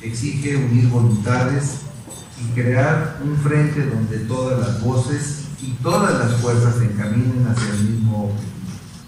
exige 0.01 0.55
unir 0.55 0.87
voluntades 0.89 1.91
y 2.39 2.55
crear 2.55 3.17
un 3.21 3.35
frente 3.35 3.81
donde 3.81 4.19
todas 4.19 4.59
las 4.59 4.81
voces 4.81 5.52
y 5.63 5.71
todas 5.81 6.19
las 6.19 6.41
fuerzas 6.41 6.75
se 6.75 6.85
encaminen 6.85 7.47
hacia 7.47 7.73
el 7.73 7.89
mismo 7.89 8.25
objetivo. 8.25 8.53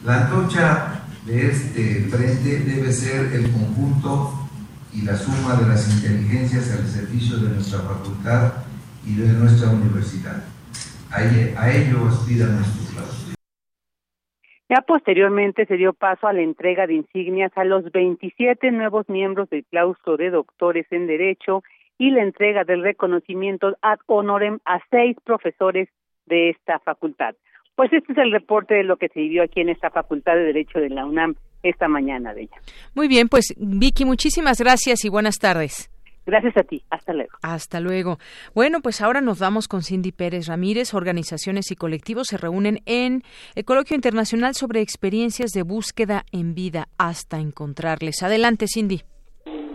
La 0.05 0.25
antorcha 0.25 1.01
de 1.25 1.47
este 1.47 2.07
frente 2.09 2.59
debe 2.59 2.91
ser 2.91 3.33
el 3.33 3.51
conjunto 3.51 4.33
y 4.93 5.01
la 5.01 5.15
suma 5.17 5.55
de 5.55 5.67
las 5.67 5.93
inteligencias 5.93 6.71
al 6.71 6.87
servicio 6.87 7.37
de 7.37 7.49
nuestra 7.49 7.79
facultad 7.79 8.53
y 9.05 9.15
de 9.15 9.27
nuestra 9.33 9.71
universidad. 9.71 10.43
A 11.11 11.23
ello 11.23 12.07
aspiran 12.07 12.55
nuestros 12.55 12.89
claustros. 12.91 13.35
Ya 14.69 14.81
posteriormente 14.81 15.65
se 15.65 15.77
dio 15.77 15.93
paso 15.93 16.27
a 16.27 16.33
la 16.33 16.41
entrega 16.41 16.87
de 16.87 16.95
insignias 16.95 17.51
a 17.55 17.63
los 17.63 17.91
27 17.91 18.71
nuevos 18.71 19.07
miembros 19.09 19.49
del 19.49 19.65
claustro 19.65 20.17
de 20.17 20.31
doctores 20.31 20.87
en 20.91 21.07
Derecho 21.07 21.63
y 21.97 22.11
la 22.11 22.23
entrega 22.23 22.63
del 22.63 22.81
reconocimiento 22.81 23.77
ad 23.81 23.99
honorem 24.07 24.59
a 24.65 24.79
seis 24.89 25.15
profesores 25.23 25.87
de 26.25 26.49
esta 26.49 26.79
facultad. 26.79 27.35
Pues 27.75 27.91
este 27.91 28.13
es 28.13 28.17
el 28.17 28.31
reporte 28.31 28.73
de 28.73 28.83
lo 28.83 28.97
que 28.97 29.09
se 29.09 29.19
vivió 29.19 29.43
aquí 29.43 29.61
en 29.61 29.69
esta 29.69 29.89
Facultad 29.89 30.35
de 30.35 30.45
Derecho 30.45 30.79
de 30.79 30.89
la 30.89 31.05
UNAM 31.05 31.35
esta 31.61 31.87
mañana 31.87 32.33
de 32.33 32.43
ella. 32.43 32.57
Muy 32.93 33.07
bien, 33.07 33.27
pues 33.27 33.53
Vicky, 33.57 34.05
muchísimas 34.05 34.59
gracias 34.59 35.03
y 35.03 35.09
buenas 35.09 35.39
tardes. 35.39 35.89
Gracias 36.25 36.57
a 36.57 36.63
ti. 36.63 36.81
Hasta 36.89 37.13
luego. 37.13 37.31
Hasta 37.43 37.79
luego. 37.79 38.17
Bueno, 38.55 38.81
pues 38.81 39.01
ahora 39.01 39.21
nos 39.21 39.39
vamos 39.39 39.67
con 39.67 39.83
Cindy 39.83 40.11
Pérez 40.11 40.47
Ramírez. 40.47 40.93
Organizaciones 40.95 41.69
y 41.69 41.75
colectivos 41.75 42.27
se 42.27 42.37
reúnen 42.37 42.79
en 42.85 43.21
el 43.53 43.63
Coloquio 43.63 43.95
Internacional 43.95 44.55
sobre 44.55 44.81
Experiencias 44.81 45.51
de 45.51 45.61
Búsqueda 45.61 46.25
en 46.31 46.55
Vida 46.55 46.87
hasta 46.97 47.39
encontrarles. 47.39 48.23
Adelante, 48.23 48.65
Cindy. 48.67 49.03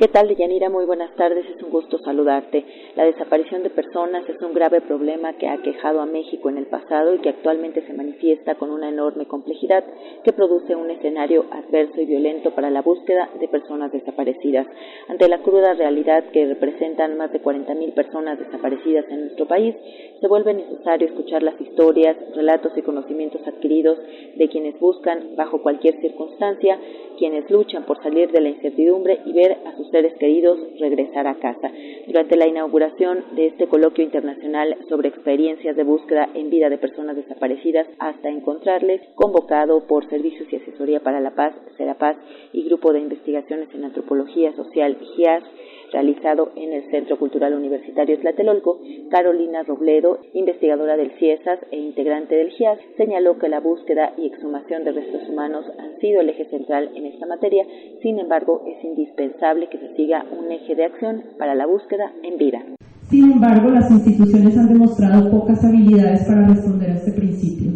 ¿Qué 0.01 0.09
tal, 0.09 0.29
Deyanira? 0.29 0.71
Muy 0.71 0.87
buenas 0.87 1.15
tardes, 1.15 1.45
es 1.45 1.63
un 1.63 1.69
gusto 1.69 1.99
saludarte. 1.99 2.65
La 2.97 3.05
desaparición 3.05 3.63
de 3.63 3.69
personas 3.69 4.27
es 4.31 4.41
un 4.41 4.55
grave 4.55 4.81
problema 4.81 5.35
que 5.35 5.47
ha 5.47 5.53
aquejado 5.53 6.01
a 6.01 6.07
México 6.07 6.49
en 6.49 6.57
el 6.57 6.65
pasado 6.69 7.15
y 7.15 7.19
que 7.19 7.29
actualmente 7.29 7.87
se 7.87 7.93
manifiesta 7.93 8.55
con 8.55 8.71
una 8.71 8.89
enorme 8.89 9.27
complejidad 9.27 9.85
que 10.25 10.33
produce 10.33 10.75
un 10.75 10.91
escenario 10.91 11.45
adverso 11.51 12.01
y 12.01 12.07
violento 12.07 12.53
para 12.53 12.71
la 12.71 12.81
búsqueda 12.81 13.29
de 13.39 13.47
personas 13.49 13.93
desaparecidas. 13.93 14.67
Ante 15.09 15.29
la 15.29 15.43
cruda 15.43 15.75
realidad 15.75 16.25
que 16.33 16.47
representan 16.47 17.19
más 17.19 17.31
de 17.31 17.43
40.000 17.43 17.93
personas 17.93 18.39
desaparecidas 18.39 19.05
en 19.11 19.21
nuestro 19.21 19.47
país, 19.49 19.77
se 20.19 20.29
vuelve 20.29 20.55
necesario 20.55 21.09
escuchar 21.09 21.43
las 21.43 21.61
historias, 21.61 22.17
relatos 22.35 22.73
y 22.75 22.81
conocimientos 22.81 23.47
adquiridos 23.47 23.99
de 24.35 24.49
quienes 24.49 24.81
buscan, 24.81 25.37
bajo 25.37 25.61
cualquier 25.61 26.01
circunstancia, 26.01 26.79
quienes 27.19 27.51
luchan 27.51 27.85
por 27.85 28.03
salir 28.03 28.31
de 28.31 28.41
la 28.41 28.49
incertidumbre 28.49 29.21
y 29.27 29.35
ver 29.35 29.59
a 29.67 29.77
sus 29.77 29.90
seres 29.91 30.15
queridos 30.19 30.59
regresar 30.79 31.27
a 31.27 31.37
casa. 31.37 31.71
Durante 32.07 32.37
la 32.37 32.47
inauguración 32.47 33.25
de 33.37 33.47
este 33.47 33.67
coloquio 33.67 34.05
internacional 34.05 34.77
sobre 34.89 35.09
experiencias 35.09 35.77
de 35.77 35.85
búsqueda 35.85 36.29
en 36.35 36.51
vida 36.51 36.69
de 36.69 36.79
personas 36.79 37.17
desaparecidas 37.17 37.87
hasta 37.99 38.29
encontrarles, 38.29 39.01
convocado 39.15 39.87
por 39.87 40.09
Servicios 40.09 40.53
y 40.53 40.57
Asesoría 40.57 41.01
para 41.01 41.21
la 41.21 41.33
Paz, 41.33 41.55
Serapaz 41.77 42.17
y 42.53 42.65
Grupo 42.65 42.93
de 42.93 43.01
Investigaciones 43.01 43.69
en 43.75 43.85
Antropología 43.85 44.55
Social, 44.55 44.97
GIAS, 45.17 45.45
realizado 45.93 46.51
en 46.57 46.73
el 46.73 46.91
Centro 46.91 47.19
Cultural 47.19 47.55
Universitario 47.55 48.19
Tlatelolco, 48.19 48.81
Carolina 49.11 49.63
Robledo, 49.63 50.19
investigadora 50.35 50.97
del 50.97 51.13
CIESAS 51.19 51.61
e 51.71 51.79
integrante 51.79 52.35
del 52.35 52.51
GIAS, 52.51 52.79
señaló 52.97 53.39
que 53.39 53.49
la 53.49 53.61
búsqueda 53.61 54.13
y 54.17 54.27
exhumación 54.27 54.85
de 54.85 54.93
restos 54.93 55.29
humanos 55.29 55.65
han 55.79 55.99
sido 56.01 56.21
el 56.21 56.31
eje 56.31 56.47
central 56.47 56.91
en 56.95 57.07
esta 57.07 57.27
materia, 57.27 57.65
sin 58.03 58.19
embargo 58.19 58.65
es 58.67 58.85
indispensable 58.85 59.69
que 59.69 59.79
se 59.79 59.95
siga 59.97 60.25
un 60.39 60.51
eje 60.51 60.75
de 60.75 60.85
acción 60.85 61.23
para 61.39 61.55
la 61.55 61.67
búsqueda 61.67 62.13
en 62.23 62.39
vida. 62.39 62.63
Sin 63.09 63.33
embargo, 63.33 63.71
las 63.71 63.91
instituciones 63.91 64.57
han 64.57 64.69
demostrado 64.69 65.31
pocas 65.33 65.65
habilidades 65.65 66.25
para 66.29 66.47
responder 66.47 66.91
a 66.91 66.95
este 66.95 67.13
principio. 67.13 67.73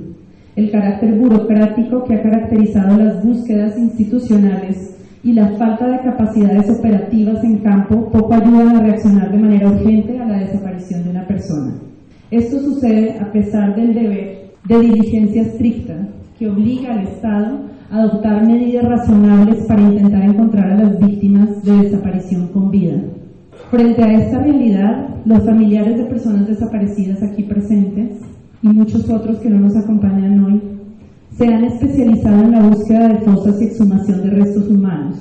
El 0.54 0.70
carácter 0.70 1.12
burocrático 1.14 2.04
que 2.04 2.14
ha 2.14 2.22
caracterizado 2.22 2.96
las 2.96 3.24
búsquedas 3.24 3.76
institucionales 3.76 5.03
y 5.24 5.32
la 5.32 5.48
falta 5.56 5.88
de 5.88 6.00
capacidades 6.00 6.68
operativas 6.68 7.42
en 7.42 7.58
campo 7.58 8.10
poco 8.10 8.34
ayudan 8.34 8.76
a 8.76 8.80
reaccionar 8.82 9.32
de 9.32 9.38
manera 9.38 9.70
urgente 9.70 10.20
a 10.20 10.26
la 10.26 10.38
desaparición 10.38 11.02
de 11.02 11.10
una 11.10 11.26
persona. 11.26 11.72
Esto 12.30 12.60
sucede 12.60 13.18
a 13.18 13.32
pesar 13.32 13.74
del 13.74 13.94
deber 13.94 14.50
de 14.68 14.80
diligencia 14.80 15.42
estricta 15.42 15.94
que 16.38 16.48
obliga 16.48 16.92
al 16.92 17.04
Estado 17.04 17.58
a 17.90 17.98
adoptar 18.00 18.46
medidas 18.46 18.84
razonables 18.84 19.64
para 19.66 19.80
intentar 19.80 20.24
encontrar 20.24 20.72
a 20.72 20.84
las 20.84 21.00
víctimas 21.00 21.62
de 21.62 21.72
desaparición 21.72 22.48
con 22.48 22.70
vida. 22.70 23.00
Frente 23.70 24.02
a 24.02 24.12
esta 24.12 24.38
realidad, 24.40 25.08
los 25.24 25.42
familiares 25.42 25.96
de 25.96 26.04
personas 26.04 26.46
desaparecidas 26.46 27.22
aquí 27.22 27.44
presentes 27.44 28.18
y 28.62 28.68
muchos 28.68 29.08
otros 29.08 29.38
que 29.38 29.48
no 29.48 29.60
nos 29.60 29.76
acompañan 29.76 30.44
hoy 30.44 30.73
se 31.36 31.46
han 31.48 31.64
especializado 31.64 32.44
en 32.44 32.52
la 32.52 32.62
búsqueda 32.62 33.08
de 33.08 33.18
fosas 33.18 33.60
y 33.60 33.64
exhumación 33.64 34.22
de 34.22 34.30
restos 34.30 34.68
humanos, 34.68 35.16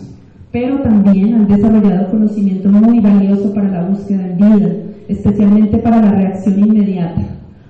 pero 0.51 0.79
también 0.79 1.33
han 1.33 1.47
desarrollado 1.47 2.11
conocimiento 2.11 2.69
muy 2.69 2.99
valioso 2.99 3.53
para 3.53 3.69
la 3.69 3.87
búsqueda 3.87 4.27
en 4.27 4.37
vida, 4.37 4.69
especialmente 5.07 5.77
para 5.79 6.01
la 6.01 6.11
reacción 6.11 6.59
inmediata, 6.59 7.21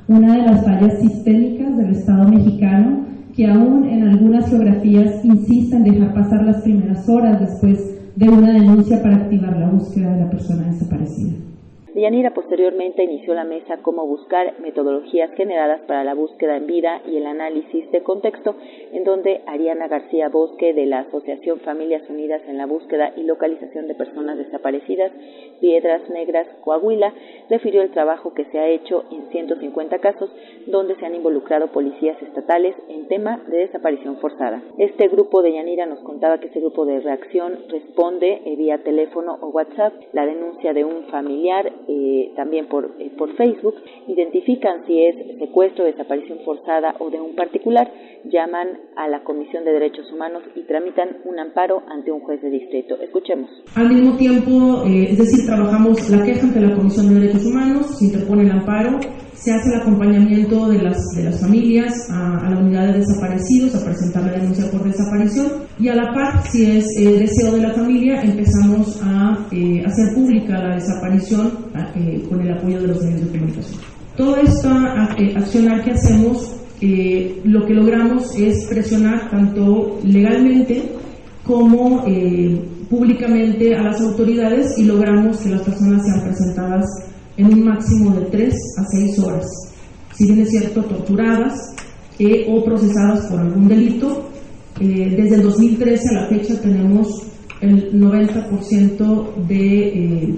una 0.10 0.36
de 0.36 0.42
las 0.42 0.66
fallas 0.66 1.00
sistémicas 1.00 1.78
del 1.78 1.92
Estado 1.92 2.28
mexicano 2.28 3.06
que 3.34 3.48
aún 3.48 3.86
en 3.86 4.10
algunas 4.10 4.50
geografías 4.50 5.24
insiste 5.24 5.76
en 5.76 5.86
dejar 5.86 6.14
pasar 6.14 6.44
las 6.44 6.62
primeras 6.62 7.08
horas 7.08 7.40
después 7.40 7.80
de 8.16 8.30
una 8.30 8.52
denuncia 8.52 9.02
para 9.02 9.16
activar 9.16 9.58
la 9.58 9.70
búsqueda 9.70 10.14
de 10.14 10.20
la 10.20 10.30
persona 10.30 10.68
desaparecida. 10.68 11.34
Deyanira 11.94 12.34
posteriormente 12.34 13.04
inició 13.04 13.36
la 13.36 13.44
mesa 13.44 13.78
Cómo 13.84 14.08
buscar 14.08 14.60
metodologías 14.60 15.30
generadas 15.36 15.82
para 15.82 16.04
la 16.04 16.16
búsqueda 16.16 16.58
en 16.58 16.66
vida 16.66 17.02
y 17.08 17.18
el 17.18 17.28
análisis 17.28 17.92
de 17.92 18.02
contexto, 18.02 18.56
en 18.92 19.04
donde 19.04 19.42
Ariana 19.46 19.88
García 19.88 20.28
Bosque 20.30 20.74
de 20.74 20.88
la 20.88 21.02
Asociación 21.02 21.60
Familias 21.60 22.02
Unidas 22.10 22.42
en 22.48 22.58
la 22.58 22.66
Búsqueda 22.66 23.14
y 23.16 23.22
Localización 23.24 23.88
de 23.88 23.94
Personas 23.94 24.40
Desaparecidas, 24.40 25.12
Piedras 25.62 26.10
Negras, 26.10 26.48
Coahuila, 26.62 27.14
refirió 27.52 27.84
el 27.84 27.92
trabajo 27.92 28.34
que 28.34 28.46
se 28.46 28.58
ha 28.58 28.68
hecho 28.68 29.04
en 29.12 29.30
150 29.30 30.00
casos 30.00 30.32
donde 30.66 30.96
se 30.96 31.06
han 31.06 31.14
involucrado 31.14 31.68
policías 31.68 32.20
estatales 32.24 32.76
en 32.90 33.08
tema 33.08 33.40
de 33.48 33.58
desaparición 33.58 34.18
forzada. 34.18 34.64
Este 34.80 35.10
grupo 35.10 35.44
de 35.44 35.54
Yanira 35.54 35.86
nos 35.86 36.00
contaba 36.00 36.40
que 36.40 36.48
ese 36.48 36.60
grupo 36.60 36.88
de 36.88 37.02
reacción 37.02 37.60
responde 37.70 38.42
eh, 38.46 38.56
vía 38.56 38.80
teléfono 38.80 39.38
o 39.42 39.50
WhatsApp 39.50 39.94
la 40.12 40.26
denuncia 40.26 40.74
de 40.74 40.86
un 40.86 41.04
familiar 41.12 41.72
eh, 41.88 42.32
también 42.36 42.68
por, 42.68 42.92
eh, 43.00 43.12
por 43.18 43.36
Facebook, 43.36 43.76
identifican 44.08 44.86
si 44.86 45.06
es 45.06 45.16
secuestro, 45.40 45.86
desaparición 45.86 46.40
forzada 46.46 46.96
o 47.00 47.10
de 47.10 47.20
un 47.20 47.36
particular, 47.36 47.92
llaman 48.26 48.68
a 48.96 49.08
la 49.08 49.24
Comisión 49.24 49.66
de 49.66 49.74
Derechos 49.74 50.12
Humanos 50.12 50.44
y 50.56 50.62
tramitan 50.64 51.18
un 51.26 51.40
amparo 51.40 51.84
ante 51.90 52.12
un 52.12 52.22
juez 52.22 52.42
de 52.42 52.50
distrito. 52.50 52.96
Escuchemos. 53.02 53.50
Al 53.76 53.90
mismo 53.90 54.16
tiempo, 54.18 54.84
eh, 54.88 55.08
es 55.12 55.18
decir, 55.18 55.46
trabajamos 55.46 56.10
la 56.10 56.24
queja 56.26 56.48
ante 56.48 56.62
la 56.62 56.76
Comisión 56.76 57.10
de 57.10 57.22
Derechos 57.22 57.46
Humanos, 57.46 57.98
se 57.98 58.06
interpone 58.06 58.44
el 58.44 58.52
amparo, 58.52 59.00
se 59.44 59.52
hace 59.52 59.70
el 59.74 59.82
acompañamiento 59.82 60.70
de 60.70 60.82
las, 60.82 60.98
de 61.16 61.24
las 61.24 61.42
familias 61.42 62.10
a, 62.10 62.50
la 62.50 62.60
unidad 62.60 62.94
de 62.94 63.00
desaparecidos, 63.00 63.76
a 63.76 63.84
presentar 63.84 64.24
la 64.24 64.32
denuncia 64.32 64.72
por 64.72 64.86
desaparición 64.86 65.48
y 65.80 65.90
a 65.90 65.96
la 65.96 66.14
par, 66.14 66.48
si 66.48 66.78
es 66.78 66.86
el 66.98 67.20
deseo 67.20 67.52
de 67.52 67.62
la 67.62 67.74
familia, 67.74 68.22
empezamos 68.22 69.02
a 69.04 69.38
eh, 69.52 69.84
hacer 69.86 70.14
pública 70.16 70.64
la 70.64 70.76
desaparición 70.76 71.52
eh, 71.96 72.24
con 72.30 72.40
el 72.40 72.54
apoyo 72.54 72.82
de 72.82 72.88
los 72.88 73.04
medios 73.04 73.22
de 73.22 73.38
comunicación. 73.38 73.82
Toda 74.16 74.42
esta 74.42 75.10
eh, 75.18 75.34
accionar 75.36 75.84
que 75.84 75.92
hacemos, 75.92 76.56
lo 77.46 77.66
que 77.66 77.74
logramos 77.74 78.36
es 78.38 78.66
presionar 78.66 79.30
tanto 79.30 80.00
legalmente 80.04 80.84
como 81.46 82.04
públicamente 82.90 83.74
a 83.74 83.84
las 83.84 84.02
autoridades 84.02 84.78
y 84.78 84.84
logramos 84.84 85.38
que 85.38 85.50
las 85.50 85.62
personas 85.62 86.04
sean 86.06 86.26
presentadas 86.26 86.86
en 87.38 87.54
un 87.54 87.64
máximo 87.64 88.16
de 88.16 88.26
3 88.26 88.54
a 88.78 88.84
6 88.84 89.20
horas, 89.20 89.48
si 90.14 90.26
bien 90.26 90.42
es 90.42 90.50
cierto, 90.52 90.84
torturadas 90.84 91.76
eh, 92.20 92.48
o 92.50 92.64
procesadas 92.64 93.28
por 93.28 93.40
algún 93.40 93.68
delito. 93.68 94.30
Eh, 94.80 95.16
desde 95.16 95.36
el 95.36 95.44
2013 95.44 96.10
a 96.10 96.22
la 96.22 96.28
fecha 96.28 96.60
tenemos 96.62 97.34
el 97.62 97.94
90% 97.94 99.36
de 99.48 99.88
eh, 99.88 100.36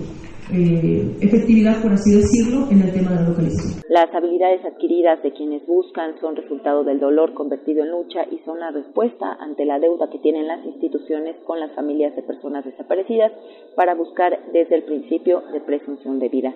eh, 0.54 1.18
efectividad, 1.22 1.82
por 1.82 1.94
así 1.94 2.14
decirlo, 2.14 2.68
en 2.70 2.82
el 2.82 2.94
tema 2.94 3.12
de 3.12 3.16
la 3.16 3.30
localización. 3.30 3.82
Las 3.90 4.14
habilidades 4.14 4.64
adquiridas 4.64 5.22
de 5.24 5.32
quienes 5.32 5.66
buscan 5.66 6.20
son 6.22 6.36
resultado 6.36 6.84
del 6.84 7.00
dolor 7.00 7.34
convertido 7.34 7.84
en 7.84 7.90
lucha 7.90 8.26
y 8.30 8.38
son 8.46 8.60
la 8.60 8.70
respuesta 8.70 9.34
ante 9.40 9.66
la 9.66 9.80
deuda 9.80 10.10
que 10.12 10.20
tienen 10.20 10.48
las 10.48 10.64
instituciones 10.64 11.36
con 11.46 11.60
las 11.60 11.74
familias 11.74 12.16
de 12.16 12.22
personas 12.22 12.64
desaparecidas 12.64 13.32
para 13.76 13.96
buscar 13.96 14.38
desde 14.54 14.76
el 14.76 14.84
principio 14.84 15.42
de 15.52 15.62
presunción 15.62 16.20
de 16.20 16.30
vida. 16.30 16.54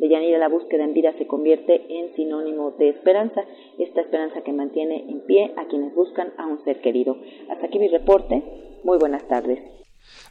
De 0.00 0.08
Yanira, 0.08 0.38
la 0.38 0.48
búsqueda 0.48 0.84
en 0.84 0.94
vida 0.94 1.12
se 1.18 1.26
convierte 1.26 1.84
en 1.90 2.14
sinónimo 2.16 2.70
de 2.78 2.88
esperanza, 2.88 3.42
esta 3.78 4.00
esperanza 4.00 4.40
que 4.40 4.50
mantiene 4.50 5.04
en 5.10 5.20
pie 5.26 5.52
a 5.58 5.66
quienes 5.66 5.94
buscan 5.94 6.32
a 6.38 6.46
un 6.46 6.64
ser 6.64 6.80
querido. 6.80 7.18
Hasta 7.50 7.66
aquí 7.66 7.78
mi 7.78 7.88
reporte. 7.88 8.42
Muy 8.82 8.96
buenas 8.96 9.28
tardes. 9.28 9.58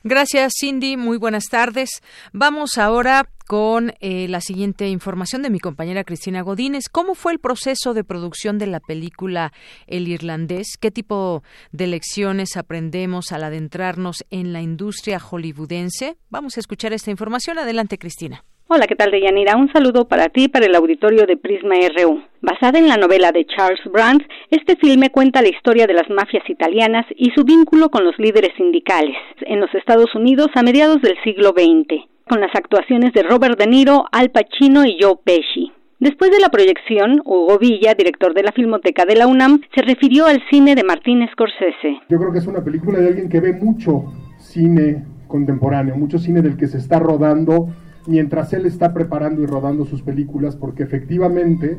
Gracias, 0.03 0.53
Cindy. 0.59 0.97
Muy 0.97 1.17
buenas 1.17 1.45
tardes. 1.51 2.01
Vamos 2.33 2.79
ahora 2.79 3.29
con 3.45 3.93
eh, 3.99 4.27
la 4.27 4.41
siguiente 4.41 4.87
información 4.87 5.43
de 5.43 5.51
mi 5.51 5.59
compañera 5.59 6.03
Cristina 6.03 6.41
Godínez. 6.41 6.85
¿Cómo 6.91 7.13
fue 7.13 7.31
el 7.31 7.39
proceso 7.39 7.93
de 7.93 8.03
producción 8.03 8.57
de 8.57 8.65
la 8.65 8.79
película 8.79 9.53
El 9.85 10.07
Irlandés? 10.07 10.77
¿Qué 10.79 10.89
tipo 10.89 11.43
de 11.71 11.85
lecciones 11.85 12.57
aprendemos 12.57 13.31
al 13.31 13.43
adentrarnos 13.43 14.25
en 14.31 14.51
la 14.51 14.61
industria 14.61 15.19
hollywoodense? 15.19 16.17
Vamos 16.31 16.57
a 16.57 16.59
escuchar 16.59 16.91
esta 16.91 17.11
información. 17.11 17.59
Adelante, 17.59 17.99
Cristina. 17.99 18.43
Hola, 18.71 18.85
¿qué 18.85 18.95
tal, 18.95 19.09
Deyanira? 19.09 19.57
Un 19.57 19.73
saludo 19.73 20.07
para 20.07 20.29
ti 20.29 20.43
y 20.43 20.47
para 20.47 20.67
el 20.67 20.75
auditorio 20.75 21.25
de 21.25 21.37
Prisma 21.37 21.73
RU. 21.97 22.21
Basada 22.39 22.77
en 22.77 22.87
la 22.87 22.97
novela 22.97 23.31
de 23.31 23.43
Charles 23.47 23.79
Brandt, 23.91 24.23
este 24.51 24.75
filme 24.75 25.09
cuenta 25.09 25.41
la 25.41 25.49
historia 25.49 25.87
de 25.87 25.95
las 25.95 26.07
mafias 26.07 26.47
italianas 26.47 27.07
y 27.15 27.31
su 27.31 27.43
vínculo 27.45 27.89
con 27.89 28.05
los 28.05 28.13
líderes 28.19 28.51
sindicales 28.57 29.17
en 29.41 29.59
los 29.59 29.73
Estados 29.73 30.13
Unidos 30.13 30.49
a 30.53 30.61
mediados 30.61 31.01
del 31.01 31.17
siglo 31.23 31.55
XX, 31.57 32.05
con 32.29 32.41
las 32.41 32.53
actuaciones 32.53 33.11
de 33.13 33.23
Robert 33.23 33.57
De 33.57 33.65
Niro, 33.65 34.05
Al 34.11 34.29
Pacino 34.29 34.85
y 34.85 34.99
Joe 35.01 35.15
Pesci. 35.23 35.71
Después 35.97 36.29
de 36.29 36.39
la 36.39 36.49
proyección, 36.49 37.23
Hugo 37.25 37.57
Villa, 37.57 37.95
director 37.95 38.35
de 38.35 38.43
la 38.43 38.51
Filmoteca 38.51 39.03
de 39.05 39.15
la 39.15 39.25
UNAM, 39.25 39.61
se 39.73 39.81
refirió 39.81 40.27
al 40.27 40.43
cine 40.51 40.75
de 40.75 40.83
Martín 40.83 41.27
Scorsese. 41.31 42.01
Yo 42.07 42.19
creo 42.19 42.31
que 42.31 42.37
es 42.37 42.45
una 42.45 42.63
película 42.63 42.99
de 42.99 43.07
alguien 43.07 43.29
que 43.29 43.39
ve 43.39 43.53
mucho 43.53 44.13
cine 44.37 45.05
contemporáneo, 45.27 45.95
mucho 45.95 46.19
cine 46.19 46.43
del 46.43 46.55
que 46.55 46.67
se 46.67 46.77
está 46.77 46.99
rodando 46.99 47.69
mientras 48.07 48.53
él 48.53 48.65
está 48.65 48.93
preparando 48.93 49.41
y 49.41 49.45
rodando 49.45 49.85
sus 49.85 50.01
películas, 50.01 50.55
porque 50.55 50.83
efectivamente 50.83 51.77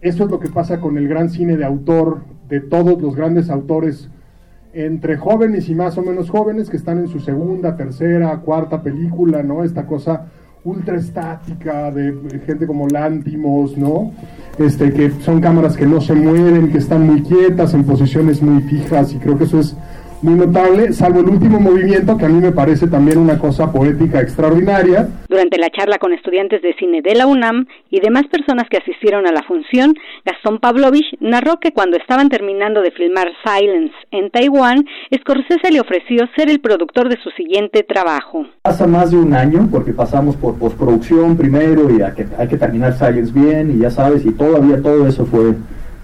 eso 0.00 0.24
es 0.24 0.30
lo 0.30 0.40
que 0.40 0.48
pasa 0.48 0.80
con 0.80 0.98
el 0.98 1.08
gran 1.08 1.30
cine 1.30 1.56
de 1.56 1.64
autor, 1.64 2.20
de 2.48 2.60
todos 2.60 3.00
los 3.00 3.14
grandes 3.14 3.50
autores, 3.50 4.08
entre 4.74 5.16
jóvenes 5.16 5.68
y 5.68 5.74
más 5.74 5.96
o 5.98 6.02
menos 6.02 6.30
jóvenes, 6.30 6.70
que 6.70 6.76
están 6.76 6.98
en 6.98 7.08
su 7.08 7.20
segunda, 7.20 7.76
tercera, 7.76 8.36
cuarta 8.38 8.82
película, 8.82 9.42
¿no? 9.42 9.64
Esta 9.64 9.86
cosa 9.86 10.28
ultra 10.64 10.96
estática 10.96 11.90
de 11.90 12.40
gente 12.46 12.66
como 12.66 12.86
Lántimos, 12.88 13.76
¿no? 13.76 14.12
Este, 14.58 14.92
que 14.92 15.10
son 15.20 15.40
cámaras 15.40 15.76
que 15.76 15.86
no 15.86 16.00
se 16.00 16.14
mueven, 16.14 16.70
que 16.70 16.78
están 16.78 17.06
muy 17.06 17.22
quietas, 17.22 17.74
en 17.74 17.84
posiciones 17.84 18.42
muy 18.42 18.62
fijas, 18.62 19.12
y 19.12 19.18
creo 19.18 19.36
que 19.36 19.44
eso 19.44 19.60
es 19.60 19.76
muy 20.22 20.34
notable, 20.34 20.92
salvo 20.92 21.20
el 21.20 21.28
último 21.28 21.58
movimiento 21.58 22.16
que 22.16 22.26
a 22.26 22.28
mí 22.28 22.40
me 22.40 22.52
parece 22.52 22.86
también 22.86 23.18
una 23.18 23.38
cosa 23.38 23.72
poética 23.72 24.20
extraordinaria. 24.20 25.08
Durante 25.28 25.58
la 25.58 25.68
charla 25.70 25.98
con 25.98 26.12
estudiantes 26.12 26.62
de 26.62 26.74
cine 26.74 27.02
de 27.02 27.14
la 27.14 27.26
UNAM 27.26 27.66
y 27.90 28.00
demás 28.00 28.24
personas 28.30 28.68
que 28.70 28.78
asistieron 28.78 29.26
a 29.26 29.32
la 29.32 29.42
función, 29.42 29.94
Gastón 30.24 30.58
Pavlovich 30.58 31.16
narró 31.20 31.58
que 31.58 31.72
cuando 31.72 31.96
estaban 31.96 32.28
terminando 32.28 32.82
de 32.82 32.92
filmar 32.92 33.28
Silence 33.44 33.94
en 34.12 34.30
Taiwán, 34.30 34.84
Scorsese 35.14 35.72
le 35.72 35.80
ofreció 35.80 36.28
ser 36.36 36.50
el 36.50 36.60
productor 36.60 37.08
de 37.08 37.20
su 37.22 37.30
siguiente 37.30 37.82
trabajo. 37.82 38.46
Pasa 38.62 38.86
más 38.86 39.10
de 39.10 39.16
un 39.16 39.34
año 39.34 39.68
porque 39.70 39.92
pasamos 39.92 40.36
por 40.36 40.58
postproducción 40.58 41.36
primero 41.36 41.90
y 41.90 42.00
hay 42.00 42.12
que, 42.14 42.26
hay 42.38 42.48
que 42.48 42.56
terminar 42.56 42.92
Silence 42.94 43.32
bien 43.32 43.72
y 43.76 43.80
ya 43.80 43.90
sabes, 43.90 44.24
y 44.24 44.32
todavía 44.32 44.80
todo 44.80 45.06
eso 45.08 45.26
fue 45.26 45.54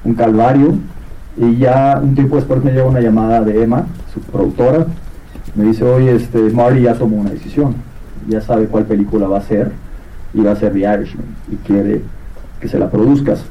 un 0.05 0.15
calvario 0.15 0.75
y 1.39 1.57
ya 1.57 2.01
un 2.03 2.15
tiempo 2.15 2.37
después 2.37 2.63
me 2.65 2.73
llega 2.73 2.85
una 2.85 3.01
llamada 3.01 3.43
de 3.43 3.63
Emma, 3.63 3.87
su 4.13 4.21
productora, 4.21 4.87
me 5.55 5.65
dice, 5.65 5.85
oye, 5.85 6.15
este, 6.15 6.39
Marty 6.51 6.83
ya 6.83 6.95
tomó 6.95 7.17
una 7.17 7.31
decisión, 7.31 7.75
ya 8.29 8.41
sabe 8.41 8.67
cuál 8.67 8.85
película 8.85 9.29
va 9.29 9.39
a 9.39 9.43
ser, 9.43 9.73
y 10.35 10.41
va 10.41 10.53
a 10.53 10.57
ser 10.57 10.73
The 10.73 10.81
Irishman, 10.81 11.27
y 11.51 11.57
quiere 11.57 12.03
que 12.61 12.69
se 12.69 12.79
la 12.79 12.91
produzcas. 12.91 13.45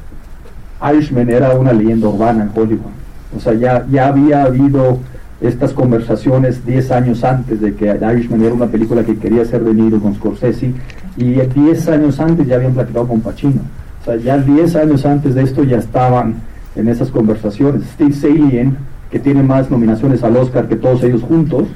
Irishman 0.94 1.30
era 1.30 1.56
una 1.56 1.74
leyenda 1.74 2.08
urbana 2.08 2.44
en 2.44 2.52
Hollywood, 2.54 2.92
o 3.36 3.40
sea, 3.40 3.54
ya, 3.54 3.86
ya 3.90 4.08
había 4.08 4.44
habido 4.44 5.00
estas 5.40 5.72
conversaciones 5.72 6.66
10 6.66 6.92
años 6.92 7.24
antes 7.24 7.62
de 7.62 7.76
que 7.76 7.86
Irishman 7.86 8.44
era 8.44 8.54
una 8.54 8.68
película 8.68 9.04
que 9.04 9.18
quería 9.18 9.46
ser 9.46 9.64
venido 9.64 10.00
con 10.00 10.16
Scorsese, 10.16 10.74
y 11.16 11.24
10 11.34 11.88
años 11.90 12.20
antes 12.20 12.46
ya 12.48 12.56
habían 12.56 12.74
platicado 12.74 13.08
con 13.08 13.22
Pacino. 13.22 13.62
O 14.02 14.06
sea, 14.06 14.16
ya 14.18 14.38
10 14.38 14.76
años 14.76 15.06
antes 15.06 15.36
de 15.36 15.44
esto 15.44 15.64
ya 15.64 15.78
estaban 15.78 16.36
en 16.78 16.88
esas 16.88 17.12
conversaciones. 17.12 17.84
Steve 17.94 18.14
Salien, 18.14 18.78
que 19.12 19.20
tiene 19.20 19.44
más 19.44 19.70
nominaciones 19.70 20.24
al 20.24 20.38
Oscar 20.38 20.68
que 20.68 20.76
todos 20.76 21.04
ellos 21.04 21.22
juntos, 21.24 21.68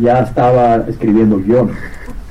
ya 0.00 0.20
estaba 0.20 0.84
escribiendo 0.88 1.36
el 1.36 1.44
guion. 1.44 1.70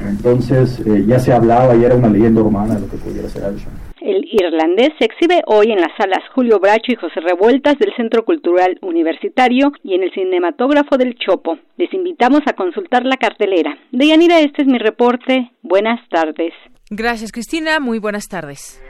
Entonces 0.08 0.80
eh, 0.86 1.06
ya 1.08 1.20
se 1.20 1.32
hablaba 1.32 1.76
y 1.76 1.84
era 1.84 1.96
una 1.96 2.10
leyenda 2.10 2.42
romana 2.42 2.76
de 2.76 2.82
lo 2.82 2.90
que 2.90 2.98
pudiera 2.98 3.30
ser 3.30 3.52
Irishman. 3.52 3.76
El 4.02 4.26
irlandés 4.30 4.90
se 5.00 5.06
exhibe 5.06 5.42
hoy 5.46 5.72
en 5.72 5.80
las 5.80 5.92
salas 5.98 6.20
Julio 6.36 6.60
Bracho 6.60 6.92
y 6.92 6.96
José 6.96 7.22
Revueltas 7.22 7.80
del 7.80 7.94
Centro 7.96 8.26
Cultural 8.26 8.78
Universitario 8.82 9.72
y 9.82 9.96
en 9.96 10.04
el 10.04 10.12
Cinematógrafo 10.12 10.98
del 10.98 11.16
Chopo. 11.16 11.58
Les 11.78 11.94
invitamos 11.94 12.42
a 12.46 12.54
consultar 12.54 13.06
la 13.06 13.16
cartelera. 13.16 13.78
Deyanira, 13.94 14.42
este 14.42 14.64
es 14.64 14.68
mi 14.68 14.78
reporte. 14.78 15.52
Buenas 15.62 16.02
tardes. 16.10 16.52
Gracias, 16.90 17.32
Cristina. 17.32 17.80
Muy 17.80 18.00
buenas 18.00 18.28
tardes. 18.28 18.84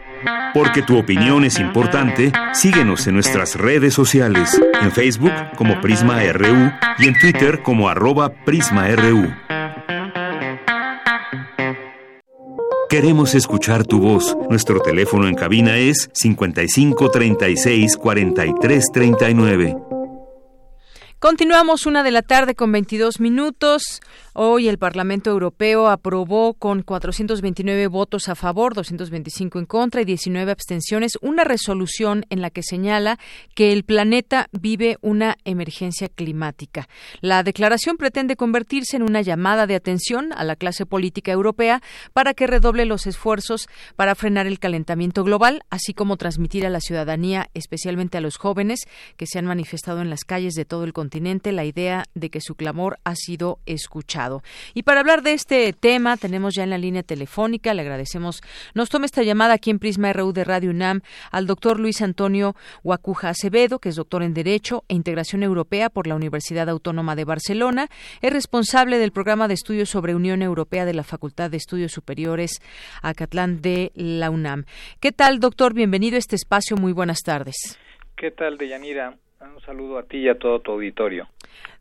Porque 0.54 0.82
tu 0.82 0.98
opinión 0.98 1.44
es 1.46 1.60
importante, 1.60 2.32
síguenos 2.54 3.08
en 3.08 3.16
nuestras 3.16 3.56
redes 3.56 3.94
sociales, 3.94 4.60
en 4.82 4.92
Facebook 4.92 5.34
como 5.56 5.82
Prisma 5.82 6.22
RU 6.32 6.72
y 7.00 7.08
en 7.08 7.20
Twitter 7.20 7.62
como 7.64 7.90
arroba 7.90 8.30
PrismaRU. 8.46 9.34
Queremos 12.94 13.34
escuchar 13.34 13.88
tu 13.88 14.00
voz. 14.00 14.38
Nuestro 14.52 14.80
teléfono 14.80 15.28
en 15.28 15.34
cabina 15.34 15.78
es 15.78 16.12
55 16.14 17.10
36 17.10 17.98
43 17.98 18.86
39. 18.94 19.76
Continuamos 21.18 21.86
una 21.88 22.04
de 22.04 22.12
la 22.12 22.22
tarde 22.22 22.54
con 22.54 22.72
22 22.72 23.20
minutos. 23.20 24.02
Hoy 24.36 24.68
el 24.68 24.80
Parlamento 24.80 25.30
Europeo 25.30 25.90
aprobó 25.90 26.56
con 26.56 26.82
429 26.82 27.86
votos 27.86 28.30
a 28.30 28.34
favor, 28.34 28.74
225 28.74 29.60
en 29.60 29.66
contra 29.68 30.02
y 30.02 30.06
19 30.06 30.52
abstenciones 30.52 31.20
una 31.22 31.44
resolución 31.44 32.26
en 32.32 32.42
la 32.42 32.50
que 32.50 32.64
señala 32.64 33.20
que 33.54 33.72
el 33.72 33.84
planeta 33.84 34.48
vive 34.52 34.98
una 35.02 35.38
emergencia 35.46 36.10
climática. 36.10 36.90
La 37.22 37.44
declaración 37.44 37.96
pretende 37.98 38.36
convertirse 38.36 38.96
en 38.96 39.04
una 39.04 39.22
llamada 39.22 39.68
de 39.68 39.76
atención 39.76 40.34
a 40.34 40.44
la 40.44 40.56
clase 40.56 40.88
política 40.88 41.32
europea 41.32 41.84
para 42.14 42.34
que 42.34 42.48
redoble 42.48 42.86
los 42.86 43.06
esfuerzos 43.06 43.68
para 43.96 44.16
frenar 44.16 44.48
el 44.48 44.58
calentamiento 44.58 45.24
global, 45.24 45.62
así 45.70 45.94
como 45.94 46.18
transmitir 46.18 46.66
a 46.66 46.72
la 46.72 46.82
ciudadanía, 46.82 47.52
especialmente 47.54 48.18
a 48.18 48.22
los 48.22 48.38
jóvenes 48.38 48.80
que 49.16 49.28
se 49.28 49.38
han 49.38 49.46
manifestado 49.46 50.02
en 50.02 50.10
las 50.10 50.24
calles 50.24 50.56
de 50.56 50.66
todo 50.66 50.86
el 50.86 50.94
continente, 50.94 51.52
la 51.52 51.66
idea 51.66 52.06
de 52.16 52.32
que 52.32 52.42
su 52.42 52.56
clamor 52.56 52.98
ha 53.04 53.14
sido 53.16 53.60
escuchado. 53.68 54.23
Y 54.74 54.84
para 54.84 55.00
hablar 55.00 55.22
de 55.22 55.34
este 55.34 55.74
tema, 55.74 56.18
tenemos 56.18 56.56
ya 56.56 56.64
en 56.64 56.70
la 56.70 56.78
línea 56.78 57.04
telefónica, 57.04 57.74
le 57.74 57.82
agradecemos, 57.82 58.42
nos 58.74 58.90
toma 58.90 59.06
esta 59.06 59.24
llamada 59.24 59.54
aquí 59.54 59.70
en 59.70 59.80
Prisma 59.80 60.14
RU 60.14 60.34
de 60.34 60.44
Radio 60.44 60.70
UNAM 60.70 61.02
al 61.32 61.48
doctor 61.48 61.80
Luis 61.80 62.02
Antonio 62.02 62.56
Guacuja 62.84 63.30
Acevedo, 63.30 63.80
que 63.80 63.90
es 63.90 63.96
doctor 63.96 64.24
en 64.24 64.34
Derecho 64.34 64.84
e 64.88 64.96
Integración 64.96 65.44
Europea 65.44 65.90
por 65.90 66.08
la 66.08 66.16
Universidad 66.16 66.70
Autónoma 66.70 67.16
de 67.16 67.26
Barcelona, 67.26 67.88
es 68.22 68.32
responsable 68.32 68.98
del 68.98 69.12
programa 69.12 69.48
de 69.48 69.54
estudios 69.54 69.90
sobre 69.90 70.16
Unión 70.16 70.42
Europea 70.42 70.86
de 70.86 70.94
la 70.94 71.04
Facultad 71.04 71.52
de 71.52 71.58
Estudios 71.58 71.92
Superiores 71.92 72.62
Acatlán 73.02 73.62
de 73.62 73.92
la 73.96 74.30
UNAM. 74.30 74.66
¿Qué 75.00 75.12
tal, 75.12 75.40
doctor? 75.40 75.74
Bienvenido 75.74 76.16
a 76.16 76.20
este 76.20 76.36
espacio. 76.36 76.78
Muy 76.78 76.94
buenas 76.94 77.20
tardes. 77.22 77.78
¿Qué 78.16 78.32
tal, 78.32 78.58
Deyanira? 78.58 79.18
Un 79.42 79.60
saludo 79.62 79.98
a 79.98 80.04
ti 80.04 80.20
y 80.20 80.30
a 80.30 80.38
todo 80.38 80.60
tu 80.60 80.72
auditorio. 80.72 81.28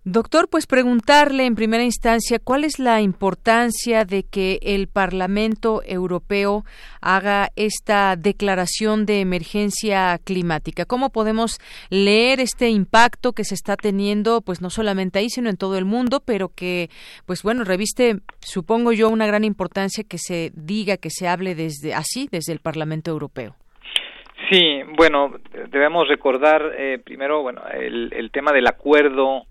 Doctor, 0.04 0.48
pues 0.50 0.66
preguntarle 0.66 1.46
en 1.46 1.54
primera 1.54 1.84
instancia 1.84 2.40
cuál 2.40 2.64
es 2.64 2.80
la 2.80 3.00
importancia 3.00 4.04
de 4.04 4.24
que 4.24 4.58
el 4.62 4.88
Parlamento 4.88 5.80
Europeo 5.86 6.64
haga 7.00 7.50
esta 7.54 8.16
declaración 8.16 9.06
de 9.06 9.20
emergencia 9.20 10.18
climática. 10.24 10.86
¿Cómo 10.86 11.10
podemos 11.10 11.60
leer 11.88 12.40
este 12.40 12.68
impacto 12.68 13.32
que 13.32 13.44
se 13.44 13.54
está 13.54 13.76
teniendo, 13.76 14.40
pues 14.40 14.60
no 14.60 14.70
solamente 14.70 15.20
ahí, 15.20 15.30
sino 15.30 15.48
en 15.48 15.56
todo 15.56 15.78
el 15.78 15.84
mundo, 15.84 16.20
pero 16.26 16.48
que, 16.48 16.90
pues 17.24 17.44
bueno, 17.44 17.62
reviste, 17.62 18.16
supongo 18.40 18.90
yo, 18.90 19.08
una 19.08 19.28
gran 19.28 19.44
importancia 19.44 20.02
que 20.02 20.18
se 20.18 20.50
diga, 20.56 20.96
que 20.96 21.10
se 21.10 21.28
hable 21.28 21.54
desde 21.54 21.94
así, 21.94 22.28
desde 22.28 22.52
el 22.52 22.58
Parlamento 22.58 23.12
Europeo? 23.12 23.54
Sí, 24.50 24.80
bueno, 24.96 25.36
debemos 25.70 26.08
recordar 26.08 26.72
eh, 26.76 26.98
primero, 26.98 27.42
bueno, 27.42 27.62
el, 27.72 28.12
el 28.12 28.32
tema 28.32 28.50
del 28.50 28.66
acuerdo 28.66 29.46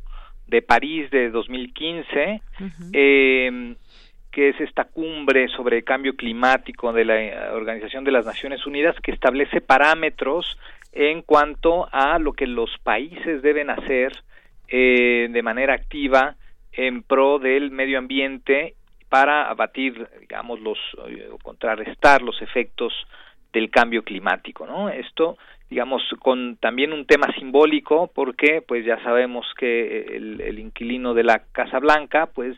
de 0.51 0.61
París 0.61 1.09
de 1.11 1.29
2015, 1.29 2.41
eh, 2.91 3.75
que 4.29 4.49
es 4.49 4.59
esta 4.59 4.83
cumbre 4.83 5.47
sobre 5.47 5.77
el 5.77 5.83
cambio 5.85 6.15
climático 6.15 6.91
de 6.91 7.05
la 7.05 7.53
Organización 7.53 8.03
de 8.03 8.11
las 8.11 8.25
Naciones 8.25 8.67
Unidas, 8.67 8.95
que 9.01 9.11
establece 9.11 9.61
parámetros 9.61 10.59
en 10.91 11.21
cuanto 11.21 11.87
a 11.91 12.19
lo 12.19 12.33
que 12.33 12.47
los 12.47 12.69
países 12.83 13.41
deben 13.41 13.69
hacer 13.69 14.11
eh, 14.67 15.29
de 15.31 15.41
manera 15.41 15.73
activa 15.73 16.35
en 16.73 17.01
pro 17.01 17.39
del 17.39 17.71
medio 17.71 17.97
ambiente 17.97 18.75
para 19.07 19.49
abatir, 19.49 20.05
digamos, 20.19 20.59
los 20.59 20.77
o 21.31 21.37
contrarrestar 21.37 22.21
los 22.21 22.41
efectos 22.41 22.93
del 23.53 23.69
cambio 23.69 24.03
climático, 24.03 24.65
¿no? 24.65 24.89
Esto 24.89 25.37
digamos, 25.71 26.03
con 26.19 26.57
también 26.57 26.91
un 26.91 27.05
tema 27.05 27.34
simbólico, 27.39 28.12
porque 28.13 28.62
pues 28.62 28.86
ya 28.86 29.01
sabemos 29.03 29.47
que 29.57 30.01
el, 30.17 30.60
inquilino 30.60 31.13
de 31.13 31.23
la 31.23 31.43
Casa 31.53 31.79
Blanca, 31.79 32.25
pues, 32.25 32.57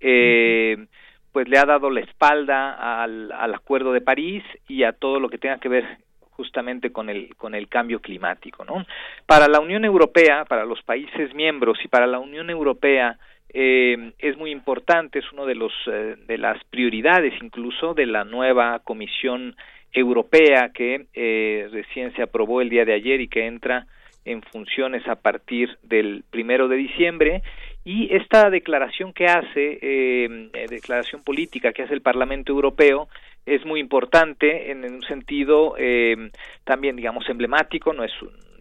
eh, 0.00 0.86
pues 1.32 1.48
le 1.48 1.58
ha 1.58 1.64
dado 1.64 1.90
la 1.90 2.02
espalda 2.02 3.02
al, 3.02 3.32
al 3.32 3.54
Acuerdo 3.54 3.92
de 3.92 4.00
París 4.00 4.44
y 4.68 4.84
a 4.84 4.92
todo 4.92 5.18
lo 5.18 5.28
que 5.28 5.38
tenga 5.38 5.58
que 5.58 5.68
ver 5.68 5.98
justamente 6.30 6.92
con 6.92 7.10
el 7.10 7.34
con 7.34 7.56
el 7.56 7.68
cambio 7.68 8.00
climático, 8.00 8.64
¿no? 8.64 8.86
Para 9.26 9.48
la 9.48 9.58
Unión 9.58 9.84
Europea, 9.84 10.44
para 10.44 10.64
los 10.64 10.80
países 10.82 11.34
miembros 11.34 11.78
y 11.84 11.88
para 11.88 12.06
la 12.06 12.20
Unión 12.20 12.48
Europea 12.48 13.18
eh, 13.52 14.12
es 14.20 14.36
muy 14.36 14.52
importante, 14.52 15.18
es 15.18 15.32
uno 15.32 15.46
de 15.46 15.56
los 15.56 15.72
eh, 15.88 16.14
de 16.28 16.38
las 16.38 16.62
prioridades 16.70 17.34
incluso 17.42 17.92
de 17.94 18.06
la 18.06 18.22
nueva 18.22 18.78
Comisión 18.84 19.56
europea 19.92 20.70
que 20.74 21.06
eh, 21.14 21.68
recién 21.70 22.14
se 22.14 22.22
aprobó 22.22 22.60
el 22.60 22.70
día 22.70 22.84
de 22.84 22.94
ayer 22.94 23.20
y 23.20 23.28
que 23.28 23.46
entra 23.46 23.86
en 24.24 24.42
funciones 24.42 25.06
a 25.08 25.16
partir 25.16 25.78
del 25.82 26.24
primero 26.30 26.68
de 26.68 26.76
diciembre 26.76 27.42
y 27.84 28.14
esta 28.14 28.48
declaración 28.50 29.12
que 29.12 29.26
hace 29.26 29.78
eh, 29.82 30.50
eh, 30.52 30.66
declaración 30.68 31.22
política 31.22 31.72
que 31.72 31.82
hace 31.82 31.94
el 31.94 32.02
Parlamento 32.02 32.52
Europeo 32.52 33.08
es 33.44 33.64
muy 33.64 33.80
importante 33.80 34.70
en, 34.70 34.84
un 34.84 35.02
sentido 35.02 35.74
eh, 35.76 36.30
también 36.64 36.94
digamos 36.94 37.28
emblemático 37.28 37.92
no 37.92 38.04
es 38.04 38.12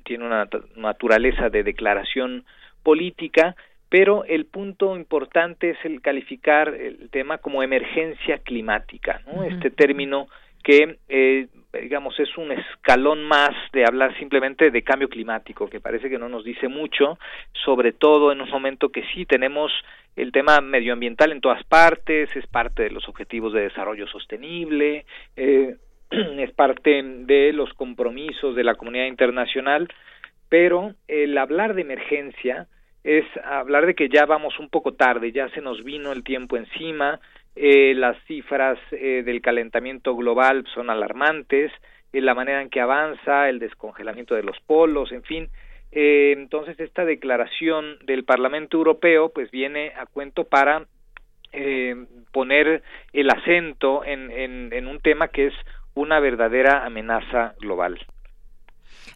tiene 0.04 0.26
una 0.26 0.50
naturaleza 0.76 1.50
de 1.50 1.64
declaración 1.64 2.44
política 2.82 3.56
pero 3.90 4.24
el 4.26 4.46
punto 4.46 4.96
importante 4.96 5.72
es 5.72 5.78
el 5.84 6.02
calificar 6.02 6.70
el 6.70 7.10
tema 7.12 7.38
como 7.38 7.62
emergencia 7.62 8.40
climática 8.40 9.22
¿no? 9.28 9.44
este 9.44 9.70
término 9.70 10.28
que 10.64 10.98
eh, 11.10 11.48
digamos 11.80 12.20
es 12.20 12.38
un 12.38 12.52
escalón 12.52 13.24
más 13.24 13.52
de 13.72 13.86
hablar 13.86 14.18
simplemente 14.18 14.72
de 14.72 14.84
cambio 14.84 15.10
climático 15.10 15.70
que 15.70 15.80
parece 15.80 16.10
que 16.10 16.20
no 16.20 16.28
nos 16.28 16.44
dice 16.44 16.68
mucho 16.68 17.18
sobre 17.64 17.94
todo 17.94 18.32
en 18.32 18.42
un 18.42 18.50
momento 18.50 18.90
que 18.90 19.04
sí 19.14 19.26
tenemos 19.26 19.72
el 20.16 20.32
tema 20.32 20.60
medioambiental 20.60 21.32
en 21.32 21.42
todas 21.42 21.64
partes 21.64 22.36
es 22.36 22.46
parte 22.48 22.84
de 22.84 22.92
los 22.92 23.08
objetivos 23.08 23.54
de 23.54 23.62
desarrollo 23.62 24.08
sostenible 24.08 25.06
eh, 25.36 25.76
es 26.10 26.52
parte 26.52 27.02
de 27.04 27.54
los 27.54 27.74
compromisos 27.74 28.56
de 28.56 28.64
la 28.64 28.76
comunidad 28.76 29.06
internacional 29.06 29.88
pero 30.50 30.94
el 31.08 31.38
hablar 31.38 31.74
de 31.74 31.82
emergencia 31.82 32.68
es 33.04 33.26
hablar 33.46 33.86
de 33.86 33.96
que 33.96 34.10
ya 34.10 34.26
vamos 34.26 34.60
un 34.60 34.70
poco 34.70 34.94
tarde 34.94 35.32
ya 35.32 35.48
se 35.50 35.62
nos 35.62 35.84
vino 35.86 36.12
el 36.12 36.24
tiempo 36.24 36.58
encima 36.58 37.20
eh, 37.56 37.94
las 37.96 38.18
cifras 38.26 38.80
eh, 38.92 39.24
del 39.26 39.42
calentamiento 39.42 40.16
global 40.16 40.66
son 40.74 40.90
alarmantes, 40.90 41.72
eh, 42.14 42.22
la 42.22 42.34
manera 42.34 42.62
en 42.62 42.70
que 42.70 42.82
avanza 42.82 43.50
el 43.50 43.60
descongelamiento 43.60 44.36
de 44.36 44.44
los 44.44 44.60
polos, 44.62 45.12
en 45.12 45.24
fin. 45.24 45.50
Eh, 45.92 46.34
entonces, 46.38 46.80
esta 46.80 47.04
declaración 47.04 47.98
del 48.06 48.24
Parlamento 48.24 48.78
Europeo 48.78 49.30
pues 49.30 49.52
viene 49.52 49.92
a 49.98 50.06
cuento 50.06 50.46
para 50.46 50.86
poner 52.32 52.82
el 53.12 53.30
acento 53.30 54.06
en, 54.06 54.32
en, 54.32 54.72
en 54.72 54.88
un 54.88 55.02
tema 55.02 55.28
que 55.28 55.48
es 55.48 55.54
una 55.94 56.22
verdadera 56.22 56.86
amenaza 56.86 57.56
global. 57.60 58.00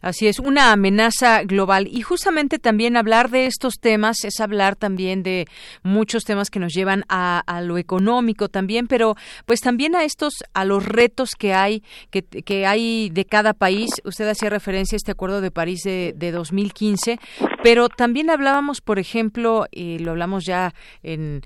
Así 0.00 0.26
es, 0.26 0.38
una 0.38 0.72
amenaza 0.72 1.42
global. 1.44 1.88
Y 1.90 2.02
justamente 2.02 2.58
también 2.58 2.96
hablar 2.96 3.30
de 3.30 3.46
estos 3.46 3.74
temas 3.80 4.24
es 4.24 4.40
hablar 4.40 4.76
también 4.76 5.22
de 5.22 5.46
muchos 5.82 6.24
temas 6.24 6.50
que 6.50 6.58
nos 6.58 6.72
llevan 6.72 7.04
a, 7.08 7.42
lo 7.62 7.78
económico 7.78 8.48
también, 8.48 8.86
pero 8.86 9.14
pues 9.46 9.60
también 9.60 9.96
a 9.96 10.04
estos, 10.04 10.34
a 10.54 10.64
los 10.64 10.84
retos 10.84 11.30
que 11.38 11.54
hay, 11.54 11.82
que, 12.10 12.22
que 12.22 12.66
hay 12.66 13.10
de 13.10 13.24
cada 13.24 13.54
país. 13.54 13.90
Usted 14.04 14.28
hacía 14.28 14.50
referencia 14.50 14.96
a 14.96 14.98
este 14.98 15.12
acuerdo 15.12 15.40
de 15.40 15.50
París 15.50 15.80
de, 15.84 16.14
de 16.16 16.32
2015, 16.32 17.18
pero 17.62 17.88
también 17.88 18.30
hablábamos, 18.30 18.80
por 18.80 18.98
ejemplo, 18.98 19.66
y 19.70 19.98
lo 19.98 20.12
hablamos 20.12 20.44
ya 20.44 20.74
en 21.02 21.42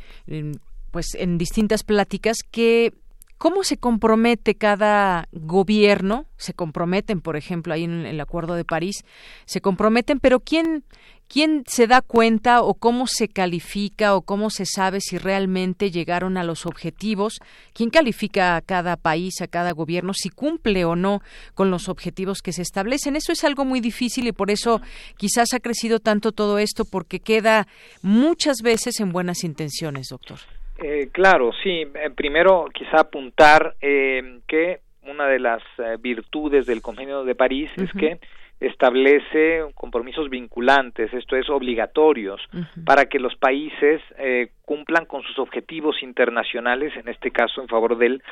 pues 0.91 1.15
en 1.15 1.39
distintas 1.39 1.83
pláticas 1.85 2.39
que 2.51 2.93
¿Cómo 3.40 3.64
se 3.64 3.79
compromete 3.79 4.55
cada 4.55 5.26
gobierno? 5.33 6.26
Se 6.37 6.53
comprometen, 6.53 7.22
por 7.22 7.37
ejemplo, 7.37 7.72
ahí 7.72 7.85
en 7.85 8.05
el 8.05 8.20
Acuerdo 8.20 8.53
de 8.53 8.66
París, 8.66 8.96
se 9.46 9.62
comprometen, 9.62 10.20
pero 10.20 10.40
¿quién, 10.40 10.85
quién 11.26 11.64
se 11.66 11.87
da 11.87 12.03
cuenta 12.03 12.61
o 12.61 12.74
cómo 12.74 13.07
se 13.07 13.29
califica 13.29 14.14
o 14.14 14.20
cómo 14.20 14.50
se 14.50 14.66
sabe 14.66 15.00
si 15.00 15.16
realmente 15.16 15.90
llegaron 15.90 16.37
a 16.37 16.44
los 16.44 16.66
objetivos? 16.66 17.40
¿Quién 17.72 17.88
califica 17.88 18.57
a 18.57 18.61
cada 18.61 18.98
país, 18.98 19.40
a 19.40 19.46
cada 19.46 19.72
gobierno, 19.72 20.12
si 20.12 20.29
cumple 20.29 20.85
o 20.85 20.94
no 20.94 21.22
con 21.55 21.70
los 21.70 21.88
objetivos 21.88 22.42
que 22.42 22.53
se 22.53 22.61
establecen? 22.61 23.16
Eso 23.16 23.33
es 23.33 23.42
algo 23.42 23.64
muy 23.64 23.81
difícil 23.81 24.26
y 24.26 24.33
por 24.33 24.50
eso 24.50 24.83
quizás 25.16 25.55
ha 25.55 25.61
crecido 25.61 25.98
tanto 25.98 26.33
todo 26.33 26.59
esto 26.59 26.85
porque 26.85 27.20
queda 27.20 27.66
muchas 28.03 28.59
veces 28.62 29.00
en 29.00 29.12
buenas 29.12 29.44
intenciones, 29.44 30.09
doctor. 30.11 30.40
Eh, 30.83 31.09
claro, 31.12 31.53
sí. 31.62 31.87
Eh, 31.95 32.11
primero, 32.14 32.66
quizá 32.73 33.01
apuntar 33.01 33.75
eh, 33.81 34.40
que 34.47 34.81
una 35.03 35.27
de 35.27 35.38
las 35.38 35.62
virtudes 36.01 36.66
del 36.66 36.83
Convenio 36.83 37.25
de 37.25 37.35
París 37.35 37.71
es 37.77 37.90
que 37.93 38.21
establece 38.61 39.64
compromisos 39.75 40.29
vinculantes, 40.29 41.12
esto 41.14 41.37
es 41.37 41.49
obligatorios, 41.49 42.40
para 42.85 43.07
que 43.07 43.19
los 43.19 43.35
países 43.35 44.03
cumplan 44.66 45.07
con 45.07 45.23
sus 45.23 45.38
objetivos 45.38 46.03
internacionales, 46.03 46.93
en 46.97 47.09
este 47.09 47.31
caso 47.31 47.62
en 47.62 47.69
favor 47.69 47.97
del 47.97 48.23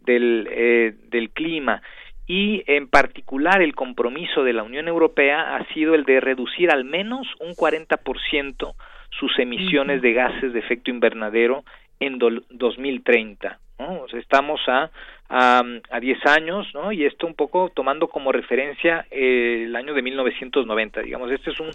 del, 0.00 0.98
del 1.08 1.30
clima. 1.30 1.80
Y 2.26 2.64
en 2.66 2.88
particular 2.88 3.62
el 3.62 3.74
compromiso 3.74 4.42
de 4.42 4.52
la 4.52 4.64
Unión 4.64 4.88
Europea 4.88 5.56
ha 5.56 5.64
sido 5.72 5.94
el 5.94 6.04
de 6.04 6.20
reducir 6.20 6.70
al 6.70 6.84
menos 6.84 7.28
un 7.40 7.54
40% 7.54 8.74
sus 9.18 9.38
emisiones 9.38 10.02
de 10.02 10.12
gases 10.12 10.52
de 10.52 10.58
efecto 10.58 10.90
invernadero 10.90 11.64
en 12.00 12.18
2030. 12.18 13.58
¿no? 13.78 14.02
O 14.02 14.06
estamos 14.16 14.60
a, 14.68 14.90
a, 15.28 15.62
a 15.90 16.00
10 16.00 16.26
años, 16.26 16.66
¿no? 16.74 16.92
Y 16.92 17.04
esto 17.04 17.26
un 17.26 17.34
poco 17.34 17.70
tomando 17.74 18.08
como 18.08 18.32
referencia 18.32 19.06
eh, 19.10 19.64
el 19.66 19.76
año 19.76 19.92
de 19.94 20.02
1990. 20.02 21.02
Digamos, 21.02 21.30
este 21.30 21.50
es 21.50 21.60
un 21.60 21.70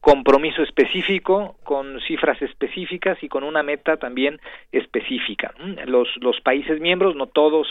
compromiso 0.00 0.62
específico 0.62 1.56
con 1.62 2.00
cifras 2.00 2.40
específicas 2.40 3.22
y 3.22 3.28
con 3.28 3.44
una 3.44 3.62
meta 3.62 3.98
también 3.98 4.40
específica. 4.72 5.52
Los, 5.86 6.08
los 6.20 6.40
países 6.40 6.80
miembros, 6.80 7.16
no 7.16 7.26
todos 7.26 7.68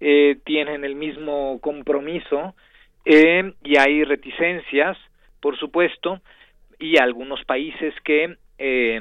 eh, 0.00 0.38
tienen 0.44 0.84
el 0.84 0.94
mismo 0.94 1.60
compromiso 1.60 2.54
eh, 3.04 3.52
y 3.62 3.76
hay 3.76 4.04
reticencias, 4.04 4.96
por 5.40 5.58
supuesto, 5.58 6.20
y 6.78 6.98
algunos 6.98 7.44
países 7.44 7.94
que 8.04 8.36
eh, 8.58 9.00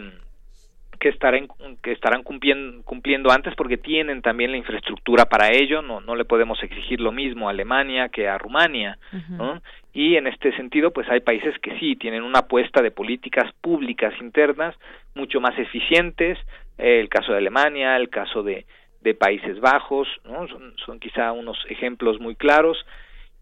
que 1.00 1.10
estarán 1.10 1.48
que 1.82 1.92
estarán 1.92 2.24
cumpliendo, 2.24 2.84
cumpliendo 2.84 3.32
antes 3.32 3.54
porque 3.56 3.78
tienen 3.78 4.22
también 4.22 4.52
la 4.52 4.58
infraestructura 4.58 5.26
para 5.26 5.52
ello 5.52 5.82
no 5.82 6.02
no 6.02 6.16
le 6.16 6.26
podemos 6.26 6.62
exigir 6.64 7.00
lo 7.00 7.12
mismo 7.12 7.48
a 7.48 7.52
Alemania 7.52 8.10
que 8.10 8.28
a 8.28 8.38
Rumania 8.38 8.98
¿no? 9.30 9.62
y 9.94 10.16
en 10.16 10.28
este 10.28 10.56
sentido 10.56 10.92
pues 10.92 11.10
hay 11.10 11.22
países 11.22 11.58
que 11.60 11.78
sí 11.80 11.96
tienen 11.96 12.24
una 12.24 12.40
apuesta 12.40 12.82
de 12.82 12.92
políticas 12.92 13.52
públicas 13.62 14.14
internas 14.22 14.76
mucho 15.14 15.40
más 15.40 15.58
eficientes 15.58 16.38
eh, 16.78 17.00
el 17.00 17.10
caso 17.10 17.32
de 17.32 17.40
Alemania 17.40 17.96
el 17.98 18.10
caso 18.10 18.44
de 18.44 18.66
de 19.02 19.14
Países 19.14 19.60
Bajos 19.60 20.08
¿no? 20.26 20.48
son, 20.48 20.74
son 20.84 21.00
quizá 21.00 21.32
unos 21.32 21.58
ejemplos 21.70 22.20
muy 22.20 22.36
claros 22.36 22.78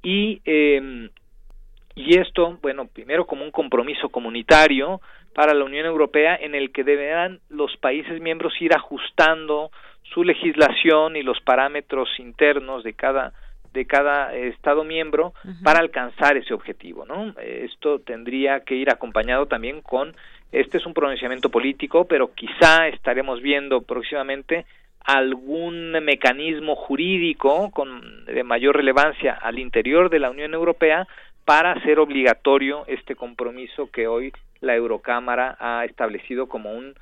y 0.02 0.42
eh, 0.46 1.10
y 1.96 2.18
esto, 2.18 2.58
bueno, 2.62 2.88
primero 2.88 3.26
como 3.26 3.44
un 3.44 3.52
compromiso 3.52 4.10
comunitario 4.10 5.02
para 5.34 5.54
la 5.54 5.64
Unión 5.64 5.86
Europea 5.86 6.36
en 6.36 6.56
el 6.56 6.72
que 6.72 6.84
deberán 6.84 7.40
los 7.50 7.76
países 7.78 8.22
miembros 8.22 8.54
ir 8.62 8.74
ajustando 8.74 9.72
su 10.04 10.24
legislación 10.24 11.16
y 11.16 11.24
los 11.24 11.40
parámetros 11.42 12.10
internos 12.20 12.84
de 12.84 12.94
cada 12.94 13.34
de 13.74 13.88
cada 13.88 14.36
estado 14.36 14.84
miembro 14.84 15.34
para 15.64 15.80
alcanzar 15.80 16.38
ese 16.38 16.54
objetivo, 16.54 17.08
¿no? 17.08 17.34
Esto 17.42 18.00
tendría 18.00 18.60
que 18.60 18.76
ir 18.76 18.92
acompañado 18.92 19.48
también 19.48 19.82
con 19.82 20.16
este 20.52 20.78
es 20.78 20.86
un 20.86 20.94
pronunciamiento 20.94 21.50
político, 21.50 22.06
pero 22.06 22.32
quizá 22.36 22.88
estaremos 22.88 23.42
viendo 23.42 23.82
próximamente 23.82 24.68
algún 25.04 25.92
mecanismo 26.04 26.76
jurídico 26.76 27.72
con 27.72 28.26
de 28.26 28.44
mayor 28.44 28.78
relevancia 28.78 29.34
al 29.34 29.58
interior 29.58 30.12
de 30.12 30.20
la 30.20 30.30
Unión 30.30 30.54
Europea 30.54 31.08
para 31.46 31.74
hacer 31.74 32.00
obligatorio 32.00 32.84
este 32.88 33.16
compromiso 33.16 33.90
que 33.92 34.08
hoy 34.08 34.32
la 34.62 34.76
Eurocámara 34.76 35.58
ha 35.60 35.86
establecido 35.86 36.48
como 36.48 36.72
un, 36.72 36.96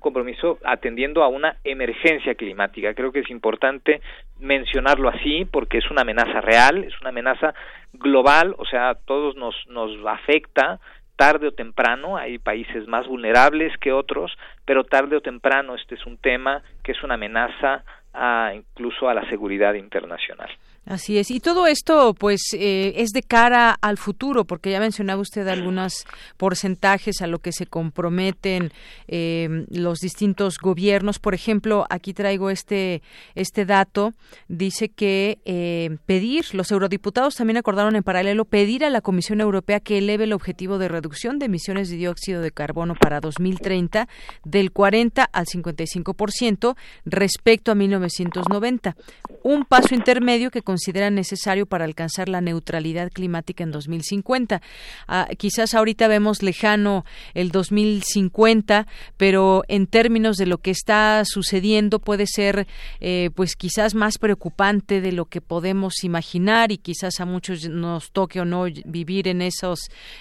compromiso 0.00 0.58
atendiendo 0.64 1.22
a 1.22 1.28
una 1.28 1.58
emergencia 1.62 2.34
climática. 2.34 2.92
Creo 2.94 3.12
que 3.12 3.20
es 3.20 3.30
importante 3.30 4.00
mencionarlo 4.40 5.08
así 5.08 5.44
porque 5.44 5.78
es 5.78 5.88
una 5.92 6.02
amenaza 6.02 6.40
real, 6.40 6.82
es 6.82 7.00
una 7.00 7.10
amenaza 7.10 7.54
global, 7.92 8.56
o 8.58 8.64
sea, 8.64 8.90
a 8.90 8.94
todos 8.96 9.36
nos, 9.36 9.54
nos 9.68 9.92
afecta 10.04 10.80
tarde 11.14 11.48
o 11.48 11.52
temprano, 11.52 12.16
hay 12.16 12.38
países 12.38 12.86
más 12.88 13.06
vulnerables 13.06 13.72
que 13.78 13.92
otros, 13.92 14.36
pero 14.64 14.84
tarde 14.84 15.16
o 15.16 15.20
temprano 15.20 15.74
este 15.74 15.94
es 15.94 16.04
un 16.04 16.18
tema 16.18 16.62
que 16.82 16.92
es 16.92 17.02
una 17.02 17.14
amenaza 17.14 17.84
a, 18.12 18.52
incluso 18.54 19.08
a 19.08 19.14
la 19.14 19.28
seguridad 19.28 19.74
internacional. 19.74 20.50
Así 20.86 21.18
es. 21.18 21.32
Y 21.32 21.40
todo 21.40 21.66
esto, 21.66 22.14
pues, 22.14 22.40
eh, 22.52 22.94
es 22.98 23.10
de 23.10 23.24
cara 23.24 23.72
al 23.72 23.98
futuro, 23.98 24.44
porque 24.44 24.70
ya 24.70 24.78
mencionaba 24.78 25.20
usted 25.20 25.48
algunos 25.48 26.06
porcentajes 26.36 27.22
a 27.22 27.26
lo 27.26 27.40
que 27.40 27.50
se 27.50 27.66
comprometen 27.66 28.70
eh, 29.08 29.66
los 29.68 29.98
distintos 29.98 30.58
gobiernos. 30.58 31.18
Por 31.18 31.34
ejemplo, 31.34 31.86
aquí 31.90 32.14
traigo 32.14 32.50
este, 32.50 33.02
este 33.34 33.64
dato. 33.66 34.14
Dice 34.46 34.88
que 34.88 35.38
eh, 35.44 35.96
pedir, 36.06 36.54
los 36.54 36.70
eurodiputados 36.70 37.34
también 37.34 37.56
acordaron 37.56 37.96
en 37.96 38.04
paralelo 38.04 38.44
pedir 38.44 38.84
a 38.84 38.90
la 38.90 39.00
Comisión 39.00 39.40
Europea 39.40 39.80
que 39.80 39.98
eleve 39.98 40.22
el 40.22 40.32
objetivo 40.32 40.78
de 40.78 40.86
reducción 40.86 41.40
de 41.40 41.46
emisiones 41.46 41.90
de 41.90 41.96
dióxido 41.96 42.40
de 42.42 42.52
carbono 42.52 42.94
para 42.94 43.18
2030 43.18 44.06
del 44.44 44.70
40 44.70 45.24
al 45.24 45.46
55% 45.46 46.76
respecto 47.04 47.72
a 47.72 47.74
1990. 47.74 48.96
Un 49.42 49.64
paso 49.64 49.96
intermedio 49.96 50.52
que 50.52 50.62
considera 50.76 51.08
necesario 51.08 51.64
para 51.64 51.86
alcanzar 51.86 52.28
la 52.28 52.42
neutralidad 52.42 53.10
climática 53.10 53.64
en 53.64 53.70
2050. 53.70 54.60
Ah, 55.08 55.26
quizás 55.38 55.72
ahorita 55.72 56.06
vemos 56.06 56.42
lejano 56.42 57.06
el 57.32 57.50
2050, 57.50 58.86
pero 59.16 59.62
en 59.68 59.86
términos 59.86 60.36
de 60.36 60.44
lo 60.44 60.58
que 60.58 60.70
está 60.70 61.22
sucediendo 61.24 61.98
puede 61.98 62.26
ser, 62.26 62.66
eh, 63.00 63.30
pues 63.34 63.56
quizás 63.56 63.94
más 63.94 64.18
preocupante 64.18 65.00
de 65.00 65.12
lo 65.12 65.24
que 65.24 65.40
podemos 65.40 66.04
imaginar 66.04 66.70
y 66.70 66.76
quizás 66.76 67.20
a 67.20 67.24
muchos 67.24 67.66
nos 67.70 68.12
toque 68.12 68.38
o 68.40 68.44
no 68.44 68.64
vivir 68.84 69.28
en 69.28 69.40
esos, 69.40 69.78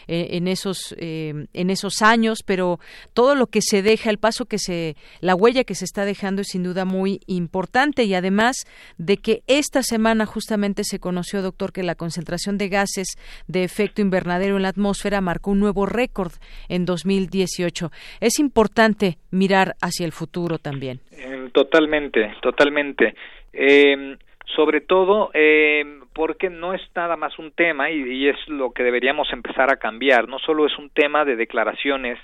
eh, 0.08 0.30
en 0.38 0.48
esos, 0.48 0.96
eh, 0.98 1.48
en 1.52 1.70
esos 1.70 2.02
años, 2.02 2.44
pero 2.46 2.80
todo 3.14 3.36
lo 3.36 3.48
que 3.48 3.62
se 3.62 3.82
deja, 3.82 4.10
el 4.10 4.20
paso 4.20 4.46
que 4.46 4.58
se, 4.58 4.96
la 5.20 5.36
huella 5.36 5.66
que 5.66 5.76
se 5.76 5.84
está 5.84 6.06
dejando 6.06 6.44
es 6.44 6.48
sin 6.52 6.64
duda 6.64 6.86
muy 6.86 7.20
importante 7.28 8.06
y 8.06 8.14
además 8.14 8.56
de 8.98 9.18
que 9.18 9.44
esta 9.48 9.84
semana 9.84 10.26
justamente 10.26 10.45
se 10.84 11.00
conoció, 11.00 11.42
doctor, 11.42 11.72
que 11.72 11.84
la 11.84 11.96
concentración 11.96 12.58
de 12.58 12.70
gases 12.70 13.08
de 13.48 13.64
efecto 13.64 14.02
invernadero 14.02 14.56
en 14.56 14.64
la 14.64 14.70
atmósfera 14.70 15.22
marcó 15.22 15.52
un 15.52 15.60
nuevo 15.60 15.86
récord 15.86 16.32
en 16.70 16.86
2018. 16.86 17.90
Es 18.22 18.40
importante 18.40 19.18
mirar 19.32 19.76
hacia 19.82 20.06
el 20.06 20.12
futuro 20.12 20.58
también. 20.58 21.00
Eh, 21.12 21.50
totalmente, 21.54 22.34
totalmente. 22.42 23.16
Eh, 23.54 24.18
sobre 24.56 24.82
todo 24.82 25.32
eh, 25.34 25.84
porque 26.14 26.50
no 26.50 26.74
es 26.74 26.82
nada 26.96 27.18
más 27.18 27.38
un 27.40 27.52
tema 27.52 27.90
y, 27.90 28.02
y, 28.02 28.30
es 28.30 28.38
lo 28.48 28.72
que 28.72 28.84
deberíamos 28.84 29.32
empezar 29.34 29.72
a 29.72 29.78
cambiar. 29.78 30.28
No 30.28 30.40
solo 30.40 30.66
es 30.66 30.78
un 30.78 30.90
tema 30.90 31.26
de 31.26 31.36
declaraciones 31.36 32.20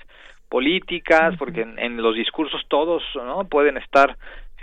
políticas, 0.48 1.34
porque 1.38 1.62
en, 1.62 1.78
en 1.78 1.96
los 1.96 2.14
discursos 2.14 2.60
todos 2.68 3.02
no 3.14 3.44
pueden 3.48 3.78
estar 3.78 4.16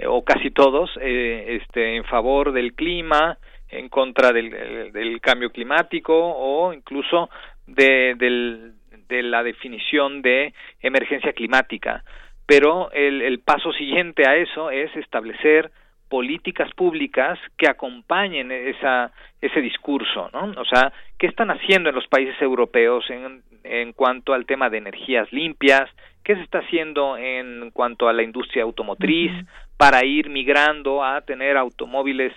o 0.08 0.24
casi 0.24 0.52
todos 0.52 0.90
eh, 1.02 1.60
este, 1.62 1.96
en 1.96 2.04
favor 2.06 2.52
del 2.52 2.74
clima, 2.74 3.38
en 3.70 3.90
contra 3.90 4.32
del, 4.32 4.92
del 4.92 5.22
cambio 5.22 5.52
climático 5.52 6.14
o 6.16 6.74
incluso 6.74 7.30
de, 7.68 8.16
del, 8.16 8.74
de 9.08 9.24
la 9.24 9.44
definición 9.44 10.22
de 10.22 10.54
emergencia 10.82 11.34
climática. 11.34 12.04
Pero 12.46 12.92
el, 12.92 13.22
el 13.22 13.40
paso 13.40 13.72
siguiente 13.74 14.28
a 14.28 14.36
eso 14.36 14.72
es 14.72 14.96
establecer 14.96 15.72
políticas 16.10 16.74
públicas 16.74 17.38
que 17.56 17.70
acompañen 17.70 18.52
esa, 18.52 19.12
ese 19.40 19.62
discurso, 19.62 20.30
¿no? 20.34 20.60
O 20.60 20.66
sea, 20.66 20.92
¿qué 21.20 21.28
están 21.28 21.52
haciendo 21.52 21.90
en 21.90 21.96
los 21.96 22.08
países 22.08 22.42
europeos 22.42 23.08
en, 23.12 23.44
en 23.64 23.94
cuanto 23.94 24.34
al 24.34 24.48
tema 24.48 24.72
de 24.72 24.80
energías 24.80 25.32
limpias? 25.32 25.88
¿Qué 26.24 26.36
se 26.36 26.42
está 26.42 26.60
haciendo 26.60 27.18
en 27.18 27.72
cuanto 27.72 28.08
a 28.08 28.14
la 28.14 28.24
industria 28.24 28.64
automotriz 28.64 29.32
uh 29.32 29.36
-huh. 29.36 29.48
para 29.78 30.06
ir 30.06 30.30
migrando 30.30 31.04
a 31.04 31.22
tener 31.22 31.58
automóviles 31.58 32.34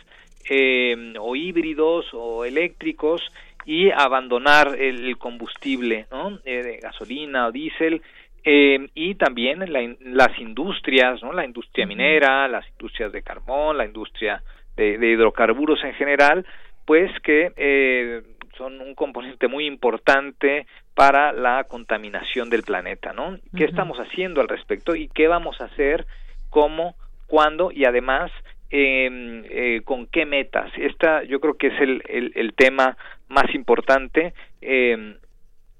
eh, 0.48 1.14
o 1.18 1.36
híbridos 1.36 2.06
o 2.12 2.44
eléctricos 2.44 3.22
y 3.64 3.90
abandonar 3.90 4.76
el, 4.78 5.16
combustible, 5.18 6.06
¿no? 6.10 6.38
Eh, 6.44 6.62
de 6.62 6.76
gasolina 6.78 7.46
o 7.46 7.52
diésel 7.52 8.02
eh, 8.44 8.88
y 8.94 9.14
también 9.14 9.60
la, 9.72 9.94
las 10.00 10.36
industrias, 10.38 11.22
¿no? 11.22 11.32
La 11.32 11.44
industria 11.44 11.86
minera, 11.86 12.48
las 12.48 12.68
industrias 12.70 13.12
de 13.12 13.22
carbón, 13.22 13.78
la 13.78 13.86
industria 13.86 14.42
de, 14.76 14.98
de 14.98 15.10
hidrocarburos 15.12 15.82
en 15.84 15.94
general, 15.94 16.44
pues 16.84 17.10
que 17.20 17.52
eh, 17.56 18.22
son 18.62 18.80
un 18.80 18.94
componente 18.94 19.48
muy 19.48 19.66
importante 19.66 20.66
para 20.94 21.32
la 21.32 21.64
contaminación 21.64 22.48
del 22.48 22.62
planeta, 22.62 23.12
¿no? 23.12 23.38
¿Qué 23.56 23.64
uh 23.64 23.66
-huh. 23.66 23.70
estamos 23.70 23.98
haciendo 23.98 24.40
al 24.40 24.48
respecto 24.48 24.94
y 24.94 25.08
qué 25.08 25.26
vamos 25.26 25.60
a 25.60 25.64
hacer, 25.64 26.06
cómo, 26.48 26.94
cuándo 27.26 27.72
y 27.72 27.84
además 27.86 28.30
eh, 28.70 29.10
eh, 29.50 29.80
con 29.84 30.06
qué 30.06 30.26
metas? 30.26 30.70
Esta 30.76 31.24
yo 31.24 31.40
creo 31.40 31.54
que 31.54 31.68
es 31.68 31.80
el, 31.80 32.02
el, 32.08 32.32
el 32.36 32.52
tema 32.54 32.96
más 33.28 33.52
importante 33.54 34.32
eh, 34.60 35.16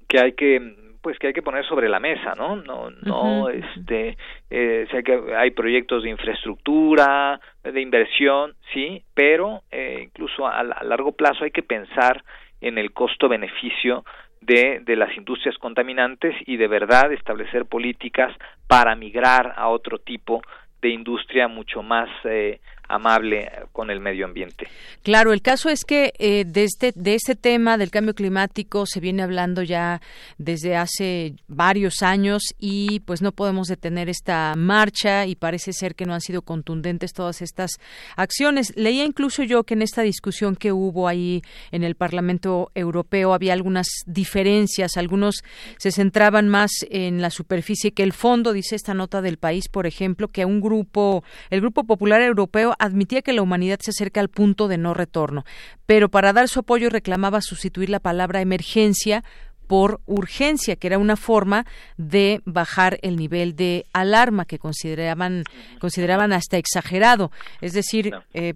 que 0.08 0.18
hay 0.18 0.32
que 0.32 0.82
pues 1.02 1.18
que 1.18 1.26
hay 1.28 1.32
que 1.32 1.42
poner 1.42 1.64
sobre 1.66 1.88
la 1.88 1.98
mesa, 1.98 2.34
¿no? 2.36 2.56
No, 2.56 2.90
no, 3.02 3.22
uh 3.22 3.48
-huh. 3.48 3.60
este, 3.60 4.16
eh, 4.50 4.86
sé 4.90 5.02
que 5.02 5.14
hay 5.36 5.50
proyectos 5.50 6.04
de 6.04 6.10
infraestructura, 6.10 7.40
de 7.64 7.80
inversión, 7.80 8.54
sí, 8.72 9.02
pero 9.12 9.62
eh, 9.72 9.98
incluso 10.04 10.46
a, 10.46 10.60
a, 10.60 10.84
largo 10.84 11.10
plazo 11.12 11.42
hay 11.44 11.50
que 11.50 11.64
pensar 11.64 12.22
en 12.62 12.79
el 12.79 12.92
costo-beneficio 12.92 14.05
de, 14.40 14.81
de 14.85 14.96
las 14.96 15.14
industrias 15.16 15.59
contaminantes 15.59 16.35
y 16.46 16.57
de 16.57 16.68
verdad 16.68 17.12
establecer 17.12 17.66
políticas 17.66 18.35
para 18.66 18.96
migrar 18.96 19.53
a 19.57 19.68
otro 19.68 19.98
tipo 19.98 20.42
de 20.81 20.88
industria 20.88 21.46
mucho 21.46 21.83
más 21.83 22.09
eh, 22.25 22.61
amable 22.92 23.50
con 23.72 23.90
el 23.90 24.00
medio 24.00 24.26
ambiente. 24.26 24.68
Claro, 25.02 25.33
el 25.33 25.40
caso 25.40 25.70
es 25.70 25.85
que 25.85 26.12
eh, 26.18 26.44
de, 26.46 26.64
este, 26.64 26.92
de 26.94 27.14
este 27.14 27.35
tema 27.35 27.78
del 27.78 27.90
cambio 27.90 28.14
climático 28.14 28.85
se 28.87 29.00
viene 29.00 29.22
hablando 29.22 29.62
ya 29.62 30.02
desde 30.37 30.76
hace 30.76 31.35
varios 31.48 32.02
años 32.02 32.42
y 32.59 33.00
pues 33.00 33.22
no 33.22 33.33
podemos 33.33 33.68
detener 33.68 34.11
esta 34.11 34.55
marcha 34.57 35.26
y 35.26 35.35
parece 35.35 35.72
ser 35.72 35.94
que 35.94 36.05
no 36.05 36.12
han 36.12 36.20
sido 36.20 36.42
contundentes 36.42 37.14
todas 37.14 37.40
estas 37.40 37.70
acciones. 38.14 38.74
Leía 38.76 39.05
incluso 39.05 39.42
yo 39.42 39.64
que 39.64 39.74
en 39.74 39.83
esta 39.83 40.02
discusión 40.02 40.55
que 40.55 40.72
hubo 40.72 41.09
ahí 41.09 41.42
en 41.70 41.85
el 41.85 41.94
Parlamento 41.94 42.70
Europeo 42.74 43.33
había 43.33 43.55
algunas 43.55 43.88
diferencias, 44.07 44.98
algunos 44.98 45.42
se 45.78 45.92
centraban 45.92 46.48
más 46.48 46.70
en 46.90 47.22
la 47.22 47.31
superficie 47.31 47.92
que 47.92 48.02
el 48.02 48.12
fondo, 48.12 48.52
dice 48.52 48.76
esta 48.76 48.92
nota 48.92 49.22
del 49.22 49.38
país, 49.38 49.68
por 49.68 49.87
ejemplo, 49.87 50.28
que 50.28 50.44
un 50.44 50.61
grupo, 50.61 51.24
el 51.48 51.61
Grupo 51.62 51.85
Popular 51.85 52.20
Europeo 52.20 52.74
admitía 52.82 53.22
que 53.22 53.32
la 53.32 53.42
humanidad 53.42 53.78
se 53.80 53.90
acerca 53.90 54.20
al 54.20 54.28
punto 54.28 54.66
de 54.66 54.76
no 54.76 54.92
retorno, 54.92 55.44
pero 55.86 56.08
para 56.08 56.32
dar 56.32 56.48
su 56.48 56.60
apoyo 56.60 56.90
reclamaba 56.90 57.40
sustituir 57.40 57.88
la 57.88 58.00
palabra 58.00 58.40
emergencia 58.40 59.22
por 59.68 60.00
urgencia, 60.06 60.76
que 60.76 60.88
era 60.88 60.98
una 60.98 61.16
forma 61.16 61.64
de 61.96 62.40
bajar 62.44 62.98
el 63.02 63.16
nivel 63.16 63.54
de 63.56 63.84
alarma 63.94 64.44
que 64.44 64.58
consideraban 64.58 65.44
consideraban 65.80 66.32
hasta 66.32 66.58
exagerado. 66.58 67.30
Es 67.60 67.72
decir, 67.72 68.10
eh, 68.34 68.52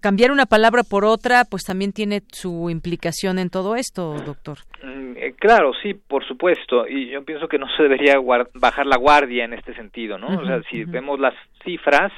cambiar 0.00 0.30
una 0.30 0.46
palabra 0.46 0.82
por 0.88 1.04
otra, 1.04 1.44
pues 1.50 1.64
también 1.64 1.92
tiene 1.92 2.22
su 2.30 2.70
implicación 2.70 3.38
en 3.38 3.50
todo 3.50 3.74
esto, 3.74 4.14
doctor. 4.24 4.58
Mm, 4.84 5.16
eh, 5.16 5.34
claro, 5.38 5.72
sí, 5.82 5.94
por 5.94 6.24
supuesto. 6.24 6.86
Y 6.86 7.10
yo 7.10 7.24
pienso 7.24 7.48
que 7.48 7.58
no 7.58 7.66
se 7.76 7.82
debería 7.82 8.14
bajar 8.54 8.86
la 8.86 8.98
guardia 8.98 9.46
en 9.46 9.54
este 9.54 9.74
sentido, 9.74 10.18
¿no? 10.18 10.28
o 10.38 10.44
sea, 10.44 10.62
si 10.70 10.84
vemos 10.84 11.18
las 11.18 11.34
cifras, 11.64 12.12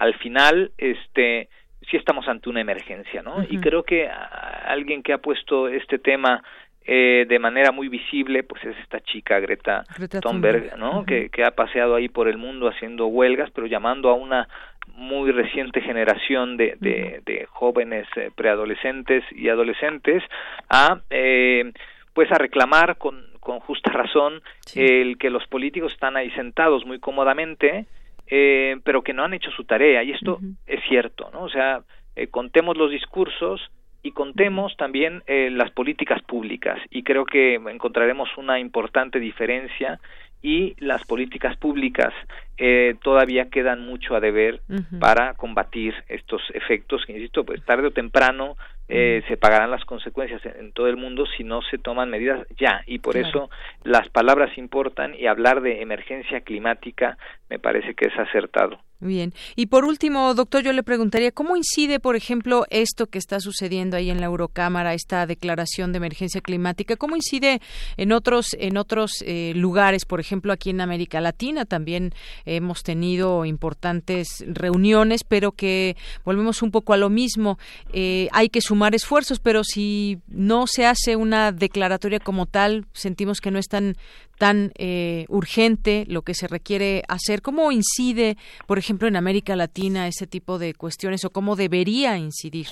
al 0.00 0.14
final, 0.14 0.72
este 0.78 1.48
sí 1.88 1.96
estamos 1.96 2.26
ante 2.28 2.48
una 2.48 2.60
emergencia, 2.60 3.22
¿no? 3.22 3.42
Y 3.48 3.58
creo 3.58 3.82
que 3.82 4.08
alguien 4.08 5.02
que 5.02 5.12
ha 5.12 5.18
puesto 5.18 5.68
este 5.68 5.98
tema 5.98 6.42
eh, 6.84 7.26
de 7.28 7.38
manera 7.38 7.72
muy 7.72 7.88
visible, 7.88 8.42
pues 8.42 8.64
es 8.64 8.76
esta 8.78 9.00
chica 9.00 9.38
Greta, 9.40 9.84
Thunberg, 10.22 10.78
¿no? 10.78 11.04
que, 11.04 11.28
que 11.28 11.44
ha 11.44 11.50
paseado 11.50 11.94
ahí 11.94 12.08
por 12.08 12.28
el 12.28 12.38
mundo 12.38 12.68
haciendo 12.68 13.06
huelgas, 13.06 13.50
pero 13.50 13.66
llamando 13.66 14.08
a 14.08 14.14
una 14.14 14.48
muy 14.94 15.30
reciente 15.30 15.80
generación 15.82 16.56
de, 16.56 16.76
de, 16.80 17.46
jóvenes 17.50 18.06
eh, 18.16 18.30
preadolescentes 18.34 19.24
y 19.32 19.48
adolescentes 19.48 20.22
a 20.68 21.00
eh, 21.10 21.72
pues 22.12 22.30
a 22.32 22.36
reclamar 22.36 22.96
con, 22.98 23.24
con 23.40 23.60
justa 23.60 23.90
razón 23.92 24.42
el 24.74 25.16
que 25.18 25.30
los 25.30 25.46
políticos 25.46 25.92
están 25.92 26.16
ahí 26.16 26.30
sentados 26.32 26.84
muy 26.86 26.98
cómodamente 26.98 27.86
eh, 28.30 28.78
pero 28.84 29.02
que 29.02 29.12
no 29.12 29.24
han 29.24 29.34
hecho 29.34 29.50
su 29.50 29.64
tarea. 29.64 30.02
Y 30.02 30.12
esto 30.12 30.38
es 30.66 30.80
cierto 30.88 31.30
no 31.32 31.42
o 31.42 31.48
sea 31.48 31.82
eh, 32.16 32.28
contemos 32.28 32.76
los 32.76 32.90
discursos 32.90 33.70
y 34.02 34.12
contemos 34.12 34.76
también 34.76 35.22
eh, 35.26 35.50
las 35.50 35.70
políticas 35.72 36.22
públicas. 36.22 36.78
Y 36.90 37.02
creo 37.02 37.24
que 37.26 37.54
encontraremos 37.54 38.28
una 38.36 38.58
importante 38.58 39.20
diferencia 39.20 40.00
y 40.42 40.74
las 40.78 41.04
políticas 41.04 41.56
públicas 41.56 42.14
eh, 42.62 42.94
todavía 43.02 43.48
quedan 43.48 43.86
mucho 43.86 44.14
a 44.14 44.20
deber 44.20 44.60
para 45.00 45.32
combatir 45.32 45.94
estos 46.08 46.42
efectos 46.52 47.02
que 47.06 47.14
insisto 47.14 47.42
pues 47.42 47.64
tarde 47.64 47.86
o 47.86 47.90
temprano 47.90 48.58
eh, 48.92 49.22
se 49.28 49.38
pagarán 49.38 49.70
las 49.70 49.84
consecuencias 49.84 50.42
en, 50.44 50.72
todo 50.72 50.88
el 50.88 50.98
mundo 50.98 51.24
si 51.38 51.42
no 51.42 51.62
se 51.62 51.78
toman 51.78 52.10
medidas 52.10 52.46
ya. 52.58 52.82
Y 52.86 52.98
por 52.98 53.16
eso 53.16 53.48
las 53.82 54.08
palabras 54.10 54.58
importan 54.58 55.14
y 55.14 55.26
hablar 55.26 55.62
de 55.62 55.80
emergencia 55.80 56.40
climática 56.42 57.16
me 57.48 57.58
parece 57.58 57.94
que 57.94 58.08
es 58.08 58.18
acertado. 58.18 58.78
Bien. 59.02 59.32
Y 59.56 59.66
por 59.66 59.86
último, 59.86 60.34
doctor, 60.34 60.62
yo 60.62 60.74
le 60.74 60.82
preguntaría, 60.82 61.32
¿cómo 61.32 61.56
incide, 61.56 62.00
por 62.00 62.16
ejemplo, 62.16 62.66
esto 62.68 63.06
que 63.06 63.16
está 63.16 63.40
sucediendo 63.40 63.96
ahí 63.96 64.10
en 64.10 64.20
la 64.20 64.26
Eurocámara, 64.26 64.92
esta 64.92 65.24
declaración 65.26 65.92
de 65.92 65.96
emergencia 65.98 66.42
climática, 66.42 66.96
cómo 66.96 67.16
incide 67.16 67.60
en 67.96 68.12
otros, 68.12 68.54
en 68.58 68.76
otros 68.76 69.24
eh, 69.26 69.52
lugares, 69.56 70.04
por 70.04 70.20
ejemplo, 70.20 70.52
aquí 70.52 70.68
en 70.68 70.82
América 70.82 71.22
Latina 71.22 71.64
también 71.64 72.12
hemos 72.56 72.82
tenido 72.82 73.44
importantes 73.44 74.44
reuniones, 74.46 75.24
pero 75.24 75.52
que 75.52 75.96
volvemos 76.24 76.62
un 76.62 76.70
poco 76.70 76.92
a 76.92 76.96
lo 76.96 77.10
mismo. 77.10 77.58
Eh, 77.92 78.28
hay 78.32 78.48
que 78.48 78.60
sumar 78.60 78.94
esfuerzos, 78.94 79.40
pero 79.40 79.64
si 79.64 80.18
no 80.28 80.66
se 80.66 80.86
hace 80.86 81.16
una 81.16 81.52
declaratoria 81.52 82.20
como 82.20 82.46
tal, 82.46 82.84
sentimos 82.92 83.40
que 83.40 83.50
no 83.50 83.58
es 83.58 83.68
tan 83.68 83.94
tan 84.38 84.72
eh, 84.78 85.26
urgente 85.28 86.06
lo 86.08 86.22
que 86.22 86.32
se 86.32 86.48
requiere 86.48 87.02
hacer? 87.08 87.42
¿Cómo 87.42 87.70
incide, 87.72 88.36
por 88.66 88.78
ejemplo, 88.78 89.06
en 89.06 89.16
América 89.16 89.54
Latina 89.54 90.06
ese 90.06 90.26
tipo 90.26 90.58
de 90.58 90.72
cuestiones 90.72 91.26
o 91.26 91.30
cómo 91.30 91.56
debería 91.56 92.16
incidir? 92.16 92.66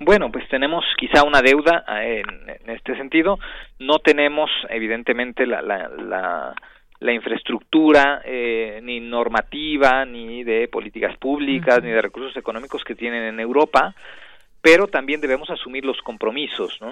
Bueno, 0.00 0.30
pues 0.30 0.46
tenemos 0.48 0.84
quizá 0.98 1.24
una 1.24 1.40
deuda 1.40 1.84
eh, 2.02 2.22
en, 2.64 2.70
este 2.70 2.96
sentido. 2.96 3.38
No 3.78 3.98
tenemos, 3.98 4.50
evidentemente, 4.68 5.46
la, 5.46 5.62
la, 5.62 5.88
la, 5.88 6.54
infraestructura 7.00 8.22
eh, 8.24 8.80
ni 8.82 9.00
normativa, 9.00 10.04
ni 10.04 10.44
de 10.44 10.68
políticas 10.68 11.16
públicas, 11.16 11.82
ni 11.82 11.90
de 11.90 12.02
recursos 12.02 12.36
económicos 12.36 12.84
que 12.84 12.94
tienen 12.94 13.22
en 13.24 13.40
Europa 13.40 13.94
pero 14.60 14.88
también 14.88 15.20
debemos 15.20 15.48
asumir 15.50 15.84
los 15.84 15.98
compromisos, 16.02 16.78
¿no? 16.80 16.90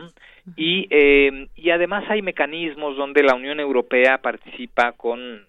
Y, 0.56 0.86
eh, 0.88 1.48
y 1.56 1.70
además 1.70 2.04
hay 2.08 2.22
mecanismos 2.22 2.96
donde 2.96 3.24
la 3.24 3.34
Unión 3.34 3.58
Europea 3.58 4.18
participa 4.18 4.92
con, 4.92 5.44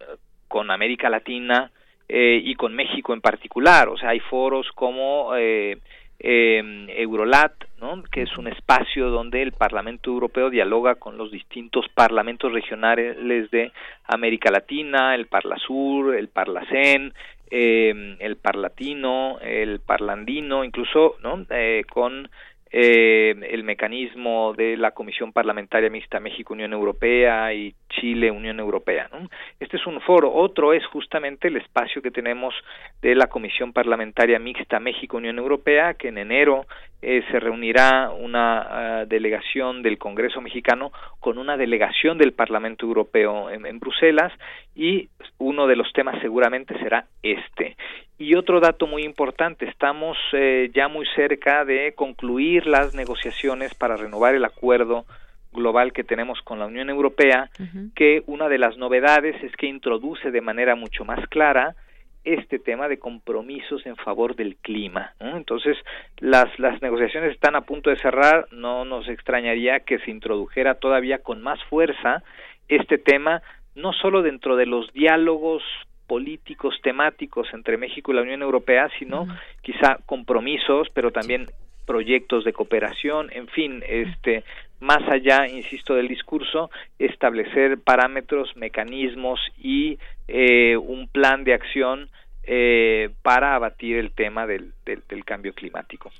con 0.47 0.71
América 0.71 1.09
Latina 1.09 1.71
eh, 2.09 2.41
y 2.43 2.55
con 2.55 2.73
México 2.73 3.13
en 3.13 3.21
particular, 3.21 3.89
o 3.89 3.97
sea, 3.97 4.09
hay 4.09 4.19
foros 4.19 4.67
como 4.73 5.35
eh, 5.35 5.77
eh, 6.19 6.85
Eurolat, 6.97 7.51
¿no? 7.79 8.03
que 8.03 8.23
es 8.23 8.37
un 8.37 8.47
espacio 8.47 9.09
donde 9.09 9.41
el 9.41 9.51
Parlamento 9.51 10.09
Europeo 10.09 10.49
dialoga 10.49 10.95
con 10.95 11.17
los 11.17 11.31
distintos 11.31 11.85
parlamentos 11.93 12.51
regionales 12.51 13.49
de 13.51 13.71
América 14.05 14.51
Latina, 14.51 15.15
el 15.15 15.27
Parlasur, 15.27 16.15
el 16.15 16.27
Parlacen, 16.29 17.13
eh, 17.49 18.17
el 18.19 18.35
parlatino, 18.35 19.39
el 19.39 19.79
parlandino, 19.79 20.63
incluso 20.63 21.15
¿no? 21.23 21.45
eh, 21.49 21.83
con 21.89 22.29
eh, 22.71 23.35
el 23.49 23.63
mecanismo 23.63 24.53
de 24.53 24.77
la 24.77 24.91
Comisión 24.91 25.31
Parlamentaria 25.31 25.89
Mixta 25.89 26.19
México-Unión 26.19 26.73
Europea 26.73 27.53
y 27.53 27.73
Chile-Unión 27.89 28.59
Europea. 28.59 29.09
¿no? 29.11 29.29
Este 29.59 29.77
es 29.77 29.87
un 29.87 30.01
foro. 30.01 30.33
Otro 30.33 30.73
es 30.73 30.85
justamente 30.87 31.47
el 31.47 31.57
espacio 31.57 32.01
que 32.01 32.11
tenemos 32.11 32.53
de 33.01 33.15
la 33.15 33.27
Comisión 33.27 33.73
Parlamentaria 33.73 34.39
Mixta 34.39 34.79
México-Unión 34.79 35.37
Europea, 35.37 35.93
que 35.93 36.09
en 36.09 36.17
enero 36.17 36.65
eh, 37.01 37.23
se 37.31 37.39
reunirá 37.39 38.09
una 38.09 39.01
ah, 39.01 39.05
delegación 39.05 39.83
del 39.83 39.99
Congreso 39.99 40.41
mexicano 40.41 40.91
con 41.19 41.37
una 41.37 41.55
delegación 41.55 42.17
del 42.17 42.33
Parlamento 42.33 42.87
Europeo 42.87 43.51
en, 43.51 43.79
Bruselas 43.79 44.33
y 44.75 45.07
uno 45.37 45.67
de 45.67 45.75
los 45.75 45.93
temas 45.93 46.19
seguramente 46.21 46.77
será 46.79 47.05
este. 47.21 47.77
Y 48.19 48.33
otro 48.35 48.59
dato 48.59 48.87
muy 48.87 49.03
importante, 49.03 49.65
estamos 49.67 50.17
eh, 50.33 50.71
ya 50.73 50.87
muy 50.87 51.05
cerca 51.15 51.65
de 51.65 51.93
concluir 51.93 52.65
las 52.65 52.95
negociaciones 52.95 53.75
para 53.75 53.95
renovar 53.95 54.33
el 54.33 54.43
acuerdo 54.43 55.05
global 55.51 55.93
que 55.93 56.03
tenemos 56.03 56.41
con 56.41 56.59
la 56.59 56.65
Unión 56.65 56.89
Europea, 56.89 57.49
que 57.95 58.23
una 58.25 58.49
de 58.49 58.57
las 58.57 58.77
novedades 58.77 59.35
es 59.43 59.55
que 59.55 59.67
introduce 59.67 60.31
de 60.31 60.41
manera 60.41 60.75
mucho 60.75 61.05
más 61.05 61.27
clara 61.27 61.75
este 62.23 62.59
tema 62.59 62.87
de 62.87 62.99
compromisos 62.99 63.85
en 63.85 63.95
favor 63.95 64.35
del 64.35 64.57
clima. 64.57 65.13
Entonces, 65.19 65.77
las, 66.17 66.47
las 66.59 66.81
negociaciones 66.81 67.31
están 67.31 67.55
a 67.55 67.61
punto 67.61 67.89
de 67.89 67.97
cerrar, 67.97 68.47
no 68.51 68.83
nos 68.83 69.07
extrañaría 69.07 69.79
que 69.81 69.99
se 69.99 70.11
introdujera 70.11 70.75
todavía 70.75 71.19
con 71.19 71.41
más 71.41 71.63
fuerza 71.69 72.23
este 72.67 72.97
tema, 72.97 73.41
no 73.75 73.93
solo 73.93 74.23
dentro 74.23 74.57
de 74.57 74.65
los 74.65 74.91
diálogos 74.91 75.63
políticos 76.07 76.75
temáticos 76.81 77.47
entre 77.53 77.77
México 77.77 78.11
y 78.11 78.15
la 78.15 78.21
Unión 78.21 78.41
Europea, 78.41 78.89
sino 78.97 79.27
quizá 79.61 79.97
compromisos, 80.05 80.87
pero 80.93 81.11
también 81.11 81.47
proyectos 81.85 82.43
de 82.43 82.53
cooperación, 82.53 83.29
en 83.31 83.47
fin, 83.47 83.83
este 83.87 84.43
más 84.79 85.01
allá, 85.09 85.47
insisto, 85.47 85.95
del 85.95 86.07
discurso, 86.07 86.69
establecer 86.99 87.79
parámetros, 87.79 88.55
mecanismos 88.55 89.39
y 89.57 89.97
eh, 90.27 90.77
un 90.77 91.07
plan 91.07 91.43
de 91.43 91.53
acción 91.53 92.09
eh, 92.43 93.09
para 93.23 93.55
abatir 93.55 93.97
el 93.97 94.11
tema 94.11 94.45
del, 94.45 94.73
del, 94.85 95.25
cambio 95.25 95.53
climático. 95.53 96.11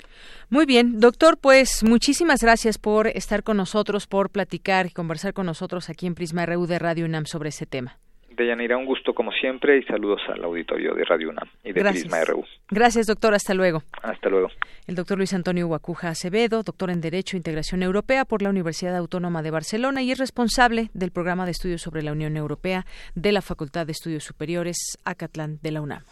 Muy 0.50 0.65
bien, 0.65 1.00
doctor, 1.00 1.38
pues 1.39 1.84
muchísimas 1.84 2.41
gracias 2.41 2.78
por 2.78 3.08
estar 3.08 3.43
con 3.43 3.58
nosotros, 3.58 4.08
por 4.08 4.30
platicar 4.30 4.88
y 4.88 4.91
conversar 4.91 5.34
con 5.34 5.45
nosotros 5.45 5.89
aquí 5.89 6.08
en 6.08 6.15
Prisma 6.15 6.45
RU 6.45 6.65
de 6.65 6.80
Radio 6.80 7.06
UNAM 7.06 7.28
sobre 7.28 7.50
ese 7.50 7.65
tema. 7.65 7.97
Deyanira, 8.38 8.78
un 8.78 8.86
gusto 8.86 9.13
como 9.13 9.32
siempre 9.32 9.78
y 9.80 9.84
saludos 9.84 10.21
al 10.30 10.43
auditorio 10.43 10.93
de 10.93 11.04
Radio 11.04 11.30
UNAM 11.30 11.50
y 11.63 11.73
de 11.73 11.84
Prisma 11.84 12.23
RU. 12.23 12.45
Gracias, 12.69 13.08
doctor. 13.08 13.34
Hasta 13.34 13.54
luego. 13.54 13.82
Hasta 14.04 14.30
luego. 14.30 14.50
El 14.86 14.95
doctor 14.95 15.17
Luis 15.17 15.34
Antonio 15.34 15.67
Guacuja 15.67 16.10
Acevedo, 16.10 16.63
doctor 16.63 16.91
en 16.91 17.02
Derecho 17.02 17.36
e 17.36 17.39
Integración 17.39 17.84
Europea 17.84 18.26
por 18.26 18.41
la 18.41 18.50
Universidad 18.50 18.95
Autónoma 18.95 19.41
de 19.41 19.52
Barcelona 19.52 20.04
y 20.04 20.12
es 20.12 20.19
responsable 20.19 20.89
del 20.93 21.12
programa 21.12 21.45
de 21.45 21.52
estudios 21.52 21.82
sobre 21.82 22.04
la 22.04 22.12
Unión 22.12 22.38
Europea 22.38 22.86
de 23.15 23.32
la 23.32 23.41
Facultad 23.41 23.86
de 23.88 23.91
Estudios 23.91 24.23
Superiores 24.23 24.78
Acatlán 25.04 25.60
de 25.62 25.71
la 25.71 25.82
UNAM. 25.82 26.04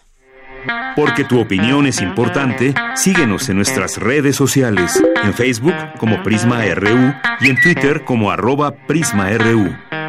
Porque 0.96 1.24
tu 1.24 1.40
opinión 1.40 1.86
es 1.86 2.02
importante, 2.02 2.74
síguenos 2.96 3.50
en 3.50 3.58
nuestras 3.58 3.98
redes 3.98 4.36
sociales, 4.36 5.02
en 5.24 5.34
Facebook 5.34 5.76
como 6.00 6.24
Prisma 6.24 6.64
RU 6.74 7.14
y 7.42 7.50
en 7.50 7.62
Twitter 7.62 8.04
como 8.04 8.32
arroba 8.32 8.72
PrismaRU. 8.88 10.05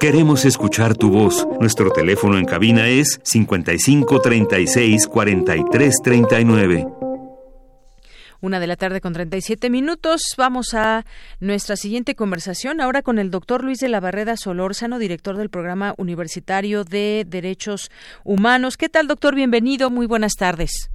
Queremos 0.00 0.46
escuchar 0.46 0.96
tu 0.96 1.10
voz. 1.10 1.46
Nuestro 1.60 1.90
teléfono 1.90 2.38
en 2.38 2.46
cabina 2.46 2.88
es 2.88 3.20
55 3.22 4.22
36 4.22 5.06
43 5.06 5.96
39. 6.02 6.86
Una 8.40 8.60
de 8.60 8.66
la 8.66 8.76
tarde 8.76 9.02
con 9.02 9.12
37 9.12 9.68
minutos. 9.68 10.22
Vamos 10.38 10.72
a 10.72 11.04
nuestra 11.38 11.76
siguiente 11.76 12.14
conversación 12.14 12.80
ahora 12.80 13.02
con 13.02 13.18
el 13.18 13.30
doctor 13.30 13.62
Luis 13.62 13.78
de 13.78 13.90
la 13.90 14.00
Barreda 14.00 14.38
Solórzano, 14.38 14.98
director 14.98 15.36
del 15.36 15.50
Programa 15.50 15.92
Universitario 15.98 16.84
de 16.84 17.26
Derechos 17.28 17.90
Humanos. 18.24 18.78
¿Qué 18.78 18.88
tal, 18.88 19.06
doctor? 19.06 19.34
Bienvenido. 19.34 19.90
Muy 19.90 20.06
buenas 20.06 20.32
tardes. 20.32 20.90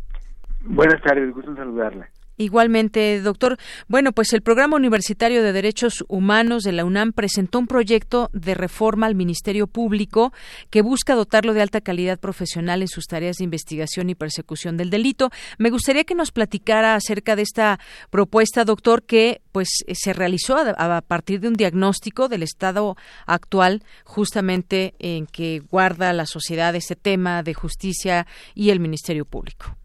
Buenas 0.61 0.99
tardes, 1.03 1.31
gusto 1.31 1.55
saludarla. 1.55 2.09
Igualmente, 2.37 3.21
doctor. 3.21 3.57
Bueno, 3.87 4.11
pues 4.11 4.33
el 4.33 4.41
Programa 4.41 4.75
Universitario 4.75 5.41
de 5.41 5.53
Derechos 5.53 6.03
Humanos 6.09 6.63
de 6.63 6.73
la 6.73 6.83
UNAM 6.83 7.13
presentó 7.13 7.59
un 7.59 7.67
proyecto 7.67 8.29
de 8.33 8.55
reforma 8.55 9.07
al 9.07 9.15
Ministerio 9.15 9.67
Público 9.67 10.33
que 10.69 10.81
busca 10.81 11.15
dotarlo 11.15 11.53
de 11.53 11.61
alta 11.61 11.79
calidad 11.79 12.19
profesional 12.19 12.81
en 12.81 12.89
sus 12.89 13.05
tareas 13.05 13.37
de 13.37 13.45
investigación 13.45 14.09
y 14.09 14.15
persecución 14.15 14.75
del 14.75 14.89
delito. 14.89 15.29
Me 15.57 15.69
gustaría 15.69 16.03
que 16.03 16.13
nos 16.13 16.31
platicara 16.31 16.95
acerca 16.95 17.37
de 17.37 17.43
esta 17.43 17.79
propuesta, 18.09 18.65
doctor, 18.65 19.03
que 19.03 19.41
pues 19.53 19.69
se 19.93 20.11
realizó 20.11 20.57
a, 20.57 21.01
partir 21.01 21.39
de 21.39 21.47
un 21.47 21.53
diagnóstico 21.53 22.27
del 22.27 22.43
estado 22.43 22.97
actual, 23.25 23.83
justamente 24.03 24.93
en 24.99 25.25
que 25.25 25.59
guarda 25.59 26.11
la 26.11 26.25
sociedad 26.25 26.75
este 26.75 26.97
tema 26.97 27.43
de 27.43 27.53
justicia 27.53 28.27
y 28.53 28.71
el 28.71 28.81
Ministerio 28.81 29.23
Público. 29.23 29.77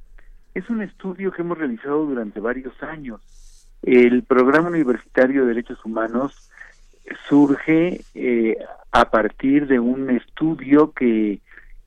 Es 0.54 0.68
un 0.68 0.82
estudio 0.82 1.30
que 1.30 1.42
hemos 1.42 1.58
realizado 1.58 2.04
durante 2.06 2.40
varios 2.40 2.80
años. 2.82 3.20
El 3.82 4.24
Programa 4.24 4.68
Universitario 4.68 5.42
de 5.42 5.48
Derechos 5.48 5.84
Humanos 5.84 6.50
surge 7.28 8.00
eh, 8.14 8.56
a 8.90 9.10
partir 9.10 9.66
de 9.68 9.78
un 9.78 10.10
estudio 10.10 10.92
que, 10.92 11.40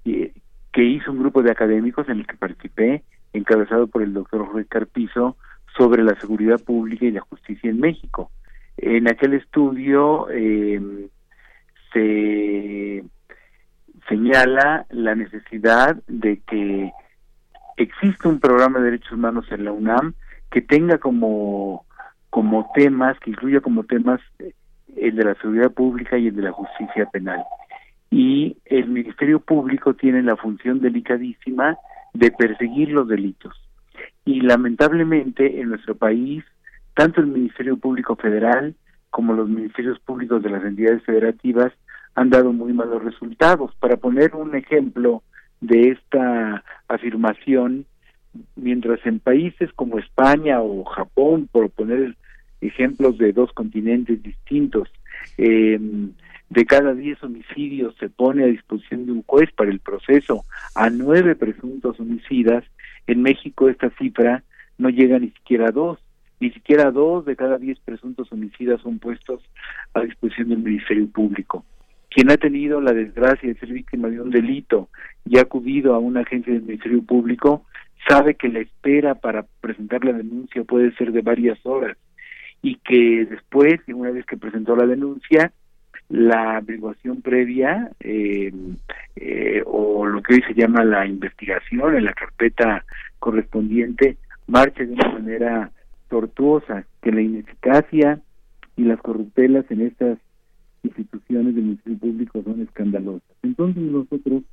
eh, 0.06 0.34
que 0.72 0.84
hizo 0.84 1.12
un 1.12 1.20
grupo 1.20 1.44
de 1.44 1.52
académicos 1.52 2.08
en 2.10 2.20
el 2.20 2.28
que 2.28 2.38
participé, 2.38 3.04
encabezado 3.34 3.88
por 3.88 4.02
el 4.02 4.14
doctor 4.14 4.46
Jorge 4.46 4.66
Carpizo, 4.66 5.36
sobre 5.78 6.04
la 6.04 6.20
seguridad 6.20 6.60
pública 6.62 7.06
y 7.06 7.12
la 7.12 7.22
justicia 7.22 7.70
en 7.70 7.80
México. 7.80 8.32
En 8.78 9.08
aquel 9.08 9.34
estudio 9.34 10.28
eh, 10.32 11.10
se 11.92 13.04
señala 14.08 14.86
la 14.90 15.16
necesidad 15.16 15.98
de 16.08 16.42
que 16.48 16.92
existe 17.78 18.28
un 18.28 18.40
programa 18.40 18.80
de 18.80 18.86
derechos 18.86 19.14
humanos 19.14 19.46
en 19.52 19.66
la 19.66 19.72
UNAM 19.72 20.14
que 20.52 20.62
tenga 20.62 20.98
como, 20.98 21.86
como 22.30 22.72
temas, 22.76 23.20
que 23.20 23.32
incluya 23.32 23.62
como 23.62 23.84
temas 23.84 24.22
eh, 24.40 24.54
el 24.96 25.16
de 25.16 25.26
la 25.26 25.36
seguridad 25.36 25.72
pública 25.72 26.18
y 26.18 26.28
el 26.28 26.36
de 26.36 26.44
la 26.44 26.52
justicia 26.52 27.08
penal. 27.08 27.44
Y 28.12 28.58
el 28.66 28.88
Ministerio 28.88 29.40
Público 29.40 29.96
tiene 29.96 30.22
la 30.22 30.36
función 30.36 30.80
delicadísima 30.80 31.78
de 32.14 32.32
perseguir 32.32 32.90
los 32.90 33.08
delitos. 33.08 33.56
Y 34.26 34.42
lamentablemente 34.42 35.60
en 35.60 35.70
nuestro 35.70 35.96
país, 35.96 36.44
tanto 36.94 37.22
el 37.22 37.28
Ministerio 37.28 37.78
Público 37.78 38.16
Federal 38.16 38.76
como 39.10 39.34
los 39.34 39.50
ministerios 39.50 40.00
públicos 40.00 40.42
de 40.44 40.50
las 40.50 40.64
entidades 40.64 41.04
federativas 41.04 41.72
han 42.16 42.30
dado 42.30 42.54
muy 42.54 42.74
malos 42.74 43.04
resultados. 43.04 43.74
Para 43.80 43.98
poner 43.98 44.36
un 44.36 44.56
ejemplo 44.56 45.24
de 45.64 45.92
esta 45.92 46.64
afirmación, 46.90 47.86
mientras 48.56 49.00
en 49.06 49.20
países 49.20 49.72
como 49.74 49.98
España 49.98 50.62
o 50.62 50.84
Japón, 50.84 51.48
por 51.52 51.70
poner 51.70 52.16
ejemplos 52.60 53.18
de 53.18 53.32
dos 53.32 53.52
continentes 53.54 54.22
distintos, 54.22 54.90
eh, 55.38 55.80
de 56.50 56.66
cada 56.66 56.94
diez 56.94 57.24
homicidios 57.24 57.96
se 57.98 58.10
pone 58.10 58.44
a 58.44 58.48
disposición 58.48 59.06
de 59.06 59.14
un 59.14 59.24
juez 59.24 59.50
para 59.54 59.72
el 59.72 59.80
proceso 59.80 60.44
a 60.76 60.90
nueve 60.90 61.36
presuntos 61.36 62.00
homicidas, 62.00 62.64
en 63.08 63.22
México 63.22 63.70
esta 63.70 63.90
cifra 63.92 64.44
no 64.78 64.90
llega 64.90 65.18
ni 65.18 65.30
siquiera 65.30 65.70
a 65.70 65.72
dos, 65.72 66.00
ni 66.42 66.52
siquiera 66.52 66.92
dos 66.92 67.26
de 67.26 67.38
cada 67.38 67.58
diez 67.58 67.80
presuntos 67.80 68.32
homicidas 68.34 68.82
son 68.82 69.00
puestos 69.00 69.42
a 69.94 70.02
disposición 70.02 70.50
del 70.50 70.60
Ministerio 70.60 71.08
Público. 71.08 71.64
Quien 72.14 72.30
ha 72.32 72.38
tenido 72.38 72.80
la 72.80 72.94
desgracia 72.94 73.50
de 73.50 73.60
ser 73.60 73.70
víctima 73.70 74.08
de 74.08 74.22
un 74.22 74.30
delito 74.30 74.90
y 75.26 75.38
ha 75.38 75.42
acudido 75.42 75.96
a 75.96 76.00
una 76.00 76.22
agencia 76.22 76.54
del 76.54 76.62
Ministerio 76.62 77.02
Público 77.02 77.66
sabe 78.08 78.36
que 78.36 78.50
la 78.50 78.60
espera 78.60 79.16
para 79.16 79.46
presentar 79.62 80.04
la 80.06 80.14
denuncia 80.14 80.64
puede 80.64 80.94
ser 80.96 81.12
de 81.12 81.22
varias 81.22 81.58
horas 81.66 81.98
y 82.62 82.76
que 82.78 83.26
después, 83.26 83.80
una 83.88 84.12
vez 84.12 84.26
que 84.26 84.38
presentó 84.38 84.76
la 84.76 84.86
denuncia, 84.86 85.52
la 86.10 86.58
averiguación 86.58 87.22
previa 87.22 87.92
eh, 88.00 88.52
eh, 89.16 89.64
o 89.66 90.06
lo 90.06 90.22
que 90.22 90.36
hoy 90.36 90.44
se 90.48 90.54
llama 90.54 90.84
la 90.84 91.06
investigación 91.08 91.96
en 91.96 92.06
la 92.06 92.14
carpeta 92.14 92.86
correspondiente 93.20 94.18
marcha 94.48 94.84
de 94.84 94.94
una 94.94 95.10
manera 95.10 95.72
tortuosa, 96.10 96.86
que 97.02 97.12
la 97.12 97.22
ineficacia 97.22 98.20
y 98.76 98.84
las 98.84 99.00
corruptelas 99.02 99.66
en 99.72 99.82
estas 99.82 100.20
instituciones 100.84 101.56
del 101.56 101.64
Ministerio 101.64 102.00
Público 102.00 102.42
son 102.44 102.62
escandalosas. 102.62 103.30
Entonces 103.42 103.84
nosotros 103.84 104.44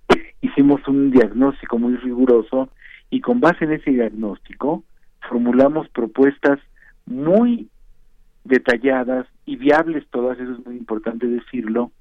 hicimos 0.40 0.86
un 0.88 1.10
diagnóstico 1.10 1.78
muy 1.78 1.96
riguroso 1.96 2.68
y 3.10 3.20
con 3.20 3.40
base 3.40 3.64
en 3.64 3.72
ese 3.72 3.90
diagnóstico 3.90 4.84
formulamos 5.28 5.88
propuestas 5.90 6.58
muy 7.06 7.68
detalladas 8.44 9.26
y 9.44 9.56
viables, 9.56 10.06
todas 10.10 10.38
eso 10.38 10.52
es 10.52 10.64
muy 10.64 10.76
importante 10.76 11.26
decirlo, 11.26 11.92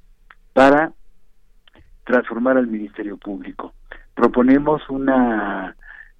para 0.53 0.93
transformar 2.05 2.57
al 2.57 2.67
Ministerio 2.67 3.17
Público. 3.17 3.73
Proponemos 4.15 4.81
una, 4.89 5.75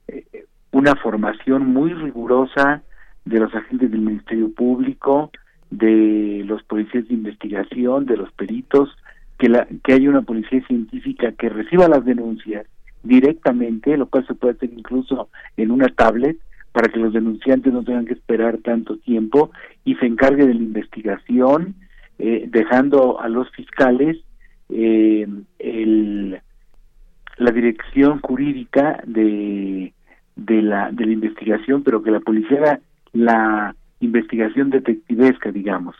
eh, 0.08 0.46
una 0.72 0.96
formación 0.96 1.68
muy 1.68 1.94
rigurosa 1.94 2.84
de 3.26 3.40
los 3.40 3.54
agentes 3.54 3.92
del 3.92 4.02
Ministerio 4.02 4.54
Público, 4.54 5.32
de 5.72 6.44
los 6.46 6.64
policías 6.64 7.08
de 7.08 7.14
investigación, 7.14 8.06
de 8.06 8.18
los 8.18 8.32
peritos, 8.34 8.90
que, 9.38 9.50
la, 9.50 9.68
que 9.84 9.94
haya 9.94 10.10
una 10.10 10.24
policía 10.24 10.66
científica 10.68 11.32
que 11.32 11.50
reciba 11.50 11.88
las 11.88 12.04
denuncias 12.06 12.66
directamente, 13.04 13.96
lo 13.98 14.08
cual 14.08 14.26
se 14.28 14.34
puede 14.34 14.56
hacer 14.56 14.72
incluso 14.76 15.30
en 15.58 15.72
una 15.72 15.88
tablet, 15.88 16.38
para 16.72 16.92
que 16.92 17.00
los 17.00 17.14
denunciantes 17.14 17.74
no 17.74 17.84
tengan 17.84 18.06
que 18.06 18.14
esperar 18.14 18.60
tanto 18.60 18.98
tiempo 18.98 19.52
y 19.86 19.96
se 19.96 20.06
encargue 20.06 20.46
de 20.46 20.54
la 20.54 20.62
investigación, 20.62 21.76
eh, 22.20 22.48
dejando 22.50 23.20
a 23.20 23.28
los 23.28 23.50
fiscales 23.52 24.18
eh, 24.70 25.28
el, 25.58 26.40
la 27.38 27.52
dirección 27.52 28.20
jurídica 28.20 29.02
de, 29.06 29.94
de, 30.36 30.62
la, 30.62 30.92
de 30.92 31.06
la 31.06 31.12
investigación, 31.14 31.84
pero 31.84 32.04
que 32.04 32.12
la 32.12 32.20
policía 32.20 32.82
la 33.14 33.76
investigación 34.00 34.70
detectivesca, 34.70 35.52
digamos. 35.52 35.96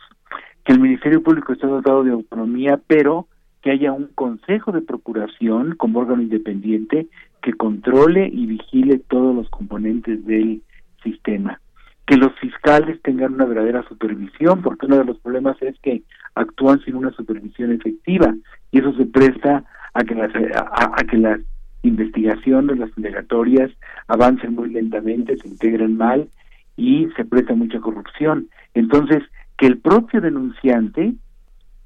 Que 0.64 0.72
el 0.72 0.80
Ministerio 0.80 1.22
Público 1.22 1.52
esté 1.52 1.66
dotado 1.66 2.04
de 2.04 2.12
autonomía, 2.12 2.80
pero 2.86 3.26
que 3.62 3.70
haya 3.70 3.92
un 3.92 4.08
consejo 4.14 4.72
de 4.72 4.80
procuración 4.80 5.74
como 5.76 6.00
órgano 6.00 6.22
independiente 6.22 7.08
que 7.42 7.52
controle 7.52 8.28
y 8.28 8.46
vigile 8.46 9.00
todos 9.08 9.34
los 9.34 9.48
componentes 9.50 10.24
del 10.26 10.62
sistema. 11.02 11.60
Que 12.06 12.16
los 12.16 12.32
fiscales 12.40 13.00
tengan 13.02 13.34
una 13.34 13.44
verdadera 13.44 13.86
supervisión, 13.88 14.62
porque 14.62 14.86
uno 14.86 14.98
de 14.98 15.04
los 15.04 15.18
problemas 15.18 15.60
es 15.62 15.78
que 15.80 16.02
actúan 16.34 16.80
sin 16.80 16.96
una 16.96 17.10
supervisión 17.12 17.72
efectiva 17.72 18.34
y 18.72 18.78
eso 18.78 18.92
se 18.94 19.06
presta 19.06 19.64
a 19.94 20.04
que 20.04 20.14
las, 20.14 20.30
a 20.34 21.04
que 21.04 21.18
las 21.18 21.40
investigaciones, 21.82 22.78
las 22.78 22.90
indagatorias 22.96 23.70
avancen 24.08 24.54
muy 24.54 24.70
lentamente, 24.70 25.36
se 25.36 25.48
integren 25.48 25.96
mal 25.96 26.28
y 26.76 27.08
se 27.16 27.24
presta 27.24 27.54
mucha 27.54 27.80
corrupción. 27.80 28.48
Entonces, 28.74 29.22
que 29.56 29.66
el 29.66 29.78
propio 29.78 30.20
denunciante 30.20 31.14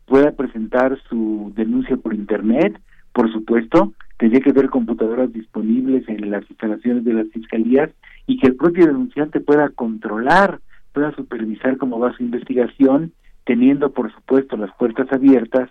pueda 0.07 0.33
presentar 0.33 0.99
su 1.09 1.53
denuncia 1.57 1.97
por 1.97 2.15
Internet, 2.15 2.81
por 3.13 3.33
supuesto, 3.33 3.93
tendría 4.19 4.41
que 4.41 4.51
haber 4.51 4.71
computadoras 4.71 5.33
disponibles 5.33 6.09
en 6.09 6.31
las 6.31 6.49
instalaciones 6.49 7.05
de 7.05 7.15
las 7.15 7.29
fiscalías 7.29 7.91
y 8.27 8.39
que 8.39 8.49
el 8.49 8.57
propio 8.57 8.87
denunciante 8.87 9.41
pueda 9.41 9.69
controlar, 9.71 10.61
pueda 10.93 11.15
supervisar 11.15 11.77
cómo 11.79 11.99
va 11.99 12.17
su 12.17 12.23
investigación, 12.23 13.13
teniendo, 13.45 13.93
por 13.93 14.13
supuesto, 14.13 14.57
las 14.57 14.75
puertas 14.77 15.13
abiertas 15.13 15.71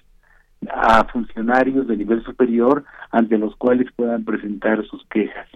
a 0.72 1.05
funcionarios 1.05 1.88
de 1.88 1.97
nivel 1.97 2.24
superior 2.24 2.84
ante 3.11 3.38
los 3.38 3.55
cuales 3.55 3.88
puedan 3.95 4.24
presentar 4.24 4.86
sus 4.86 5.05
quejas. 5.07 5.47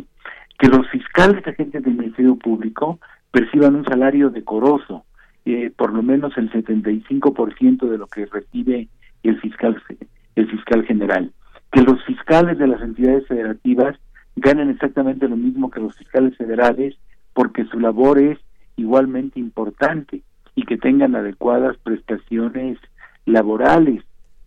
Que 0.60 0.68
los 0.68 0.90
fiscales 0.90 1.46
agentes 1.46 1.84
del 1.84 1.96
Ministerio 1.96 2.36
Público 2.36 3.00
perciban 3.32 3.76
un 3.76 3.86
salario 3.86 4.30
decoroso, 4.30 5.06
eh, 5.46 5.72
por 5.76 5.94
lo 5.94 6.04
menos 6.04 6.38
el 6.38 6.52
75% 6.52 7.88
de 7.88 7.98
lo 7.98 8.08
que 8.08 8.26
recibe 8.26 8.88
el 9.24 9.40
fiscal 9.40 9.82
el 10.36 10.48
fiscal 10.52 10.86
general, 10.86 11.32
que 11.72 11.82
los 11.82 12.04
fiscales 12.06 12.60
de 12.60 12.68
las 12.68 12.82
entidades 12.82 13.26
federativas 13.28 13.98
ganen 14.36 14.70
exactamente 14.70 15.28
lo 15.28 15.36
mismo 15.36 15.72
que 15.72 15.80
los 15.80 15.96
fiscales 15.96 16.38
federales 16.38 16.96
porque 17.34 17.66
su 17.66 17.80
labor 17.80 18.20
es 18.20 18.38
igualmente 18.76 19.40
importante 19.40 20.22
y 20.56 20.64
que 20.64 20.78
tengan 20.78 21.16
adecuadas 21.16 21.78
prestaciones 21.78 22.78
laborales, 23.26 24.04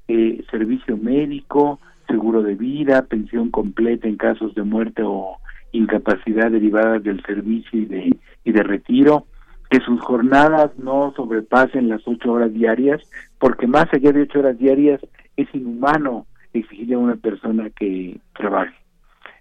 eh, 0.09 0.45
servicio 0.51 0.97
médico, 0.97 1.81
seguro 2.09 2.43
de 2.43 2.55
vida, 2.55 3.03
pensión 3.03 3.51
completa 3.51 4.09
en 4.09 4.17
casos 4.17 4.55
de 4.55 4.63
muerte 4.63 5.03
o 5.05 5.39
incapacidad 5.73 6.51
derivadas 6.51 7.03
del 7.03 7.23
servicio 7.23 7.79
y 7.79 7.85
de, 7.87 8.17
y 8.45 8.53
de 8.53 8.63
retiro, 8.63 9.27
que 9.71 9.81
sus 9.81 10.01
jornadas 10.01 10.73
no 10.79 11.13
sobrepasen 11.15 11.89
las 11.89 12.03
ocho 12.07 12.33
horas 12.33 12.53
diarias, 12.53 13.01
porque 13.39 13.67
más 13.67 13.87
allá 13.93 14.13
de 14.13 14.23
ocho 14.23 14.41
horas 14.41 14.59
diarias 14.59 15.01
es 15.37 15.49
inhumano 15.55 16.27
exigirle 16.53 16.97
a 16.97 16.99
una 16.99 17.17
persona 17.17 17.71
que 17.71 18.19
trabaje. 18.35 18.75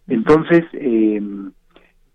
Entonces, 0.07 0.63
eh, 0.73 1.21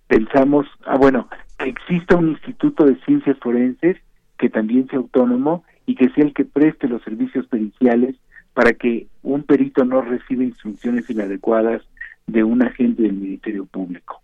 pensamos, 0.07 0.67
ah, 0.87 0.97
bueno, 0.97 1.29
que 1.59 1.69
exista 1.69 2.17
un 2.17 2.31
instituto 2.31 2.85
de 2.85 2.97
ciencias 3.05 3.37
forenses 3.39 3.97
que 4.39 4.49
también 4.49 4.89
sea 4.89 4.99
autónomo 4.99 5.65
y 5.87 5.95
que 5.95 6.09
sea 6.11 6.25
el 6.25 6.35
que 6.35 6.45
preste 6.45 6.89
los 6.89 7.03
servicios 7.03 7.47
periciales 7.47 8.17
para 8.53 8.73
que 8.73 9.09
un 9.23 9.43
perito 9.43 9.85
no 9.85 10.01
reciba 10.01 10.45
instrucciones 10.45 11.09
inadecuadas 11.11 11.83
de 12.27 12.45
un 12.45 12.63
agente 12.63 13.03
del 13.03 13.15
Ministerio 13.15 13.67
Público. 13.67 14.21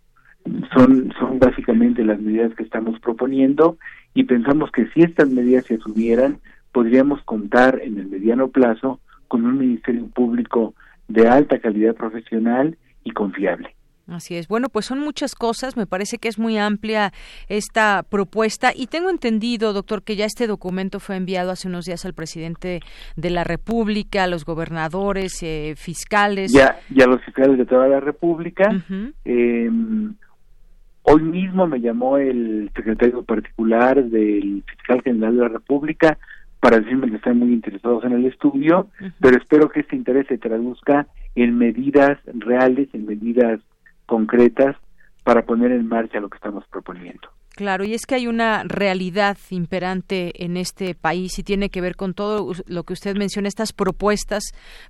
Son, 0.73 1.13
son 1.19 1.39
básicamente 1.39 2.03
las 2.03 2.19
medidas 2.19 2.53
que 2.55 2.63
estamos 2.63 2.99
proponiendo 2.99 3.77
y 4.13 4.23
pensamos 4.23 4.71
que 4.71 4.87
si 4.87 5.01
estas 5.01 5.29
medidas 5.29 5.65
se 5.65 5.75
asumieran, 5.75 6.39
podríamos 6.71 7.21
contar 7.23 7.79
en 7.83 7.99
el 7.99 8.07
mediano 8.07 8.47
plazo 8.47 8.99
con 9.27 9.45
un 9.45 9.57
Ministerio 9.57 10.07
Público 10.07 10.73
de 11.07 11.27
alta 11.27 11.59
calidad 11.59 11.95
profesional 11.95 12.77
y 13.03 13.11
confiable. 13.11 13.75
Así 14.07 14.35
es. 14.35 14.47
Bueno, 14.47 14.69
pues 14.69 14.85
son 14.85 14.99
muchas 14.99 15.35
cosas. 15.35 15.77
Me 15.77 15.85
parece 15.85 16.17
que 16.17 16.27
es 16.27 16.37
muy 16.37 16.57
amplia 16.57 17.11
esta 17.47 18.03
propuesta 18.03 18.71
y 18.75 18.87
tengo 18.87 19.09
entendido, 19.09 19.73
doctor, 19.73 20.03
que 20.03 20.15
ya 20.15 20.25
este 20.25 20.47
documento 20.47 20.99
fue 20.99 21.15
enviado 21.15 21.51
hace 21.51 21.67
unos 21.67 21.85
días 21.85 22.05
al 22.05 22.13
presidente 22.13 22.81
de 23.15 23.29
la 23.29 23.43
República, 23.43 24.23
a 24.23 24.27
los 24.27 24.43
gobernadores, 24.43 25.41
eh, 25.43 25.75
fiscales. 25.77 26.51
Ya, 26.51 26.79
ya 26.89 27.05
los 27.05 27.23
fiscales 27.23 27.57
de 27.57 27.65
toda 27.65 27.87
la 27.87 27.99
República. 27.99 28.69
Em, 29.23 30.15
hoy 31.03 31.21
mismo 31.21 31.67
me 31.67 31.79
llamó 31.79 32.17
el 32.17 32.69
secretario 32.75 33.23
particular 33.23 34.03
del 34.03 34.63
fiscal 34.67 35.01
general 35.03 35.35
de 35.35 35.41
la 35.41 35.49
República 35.49 36.17
para 36.59 36.79
decirme 36.79 37.09
que 37.09 37.15
están 37.15 37.39
muy 37.39 37.53
interesados 37.53 38.03
en 38.03 38.11
el 38.13 38.25
estudio, 38.25 38.87
pero 39.19 39.37
espero 39.37 39.69
que 39.69 39.79
este 39.79 39.95
interés 39.95 40.27
se 40.27 40.37
traduzca 40.37 41.07
en 41.33 41.57
medidas 41.57 42.19
reales, 42.25 42.87
en 42.93 43.07
medidas 43.07 43.59
concretas 44.11 44.75
para 45.23 45.45
poner 45.45 45.71
en 45.71 45.87
marcha 45.87 46.19
lo 46.19 46.29
que 46.29 46.35
estamos 46.35 46.65
proponiendo. 46.67 47.29
Claro, 47.53 47.83
y 47.83 47.93
es 47.93 48.05
que 48.05 48.15
hay 48.15 48.27
una 48.27 48.63
realidad 48.63 49.37
imperante 49.49 50.45
en 50.45 50.55
este 50.55 50.95
país 50.95 51.37
y 51.37 51.43
tiene 51.43 51.69
que 51.69 51.81
ver 51.81 51.97
con 51.97 52.13
todo 52.13 52.53
lo 52.65 52.83
que 52.85 52.93
usted 52.93 53.17
menciona, 53.17 53.49
estas 53.49 53.73
propuestas 53.73 54.43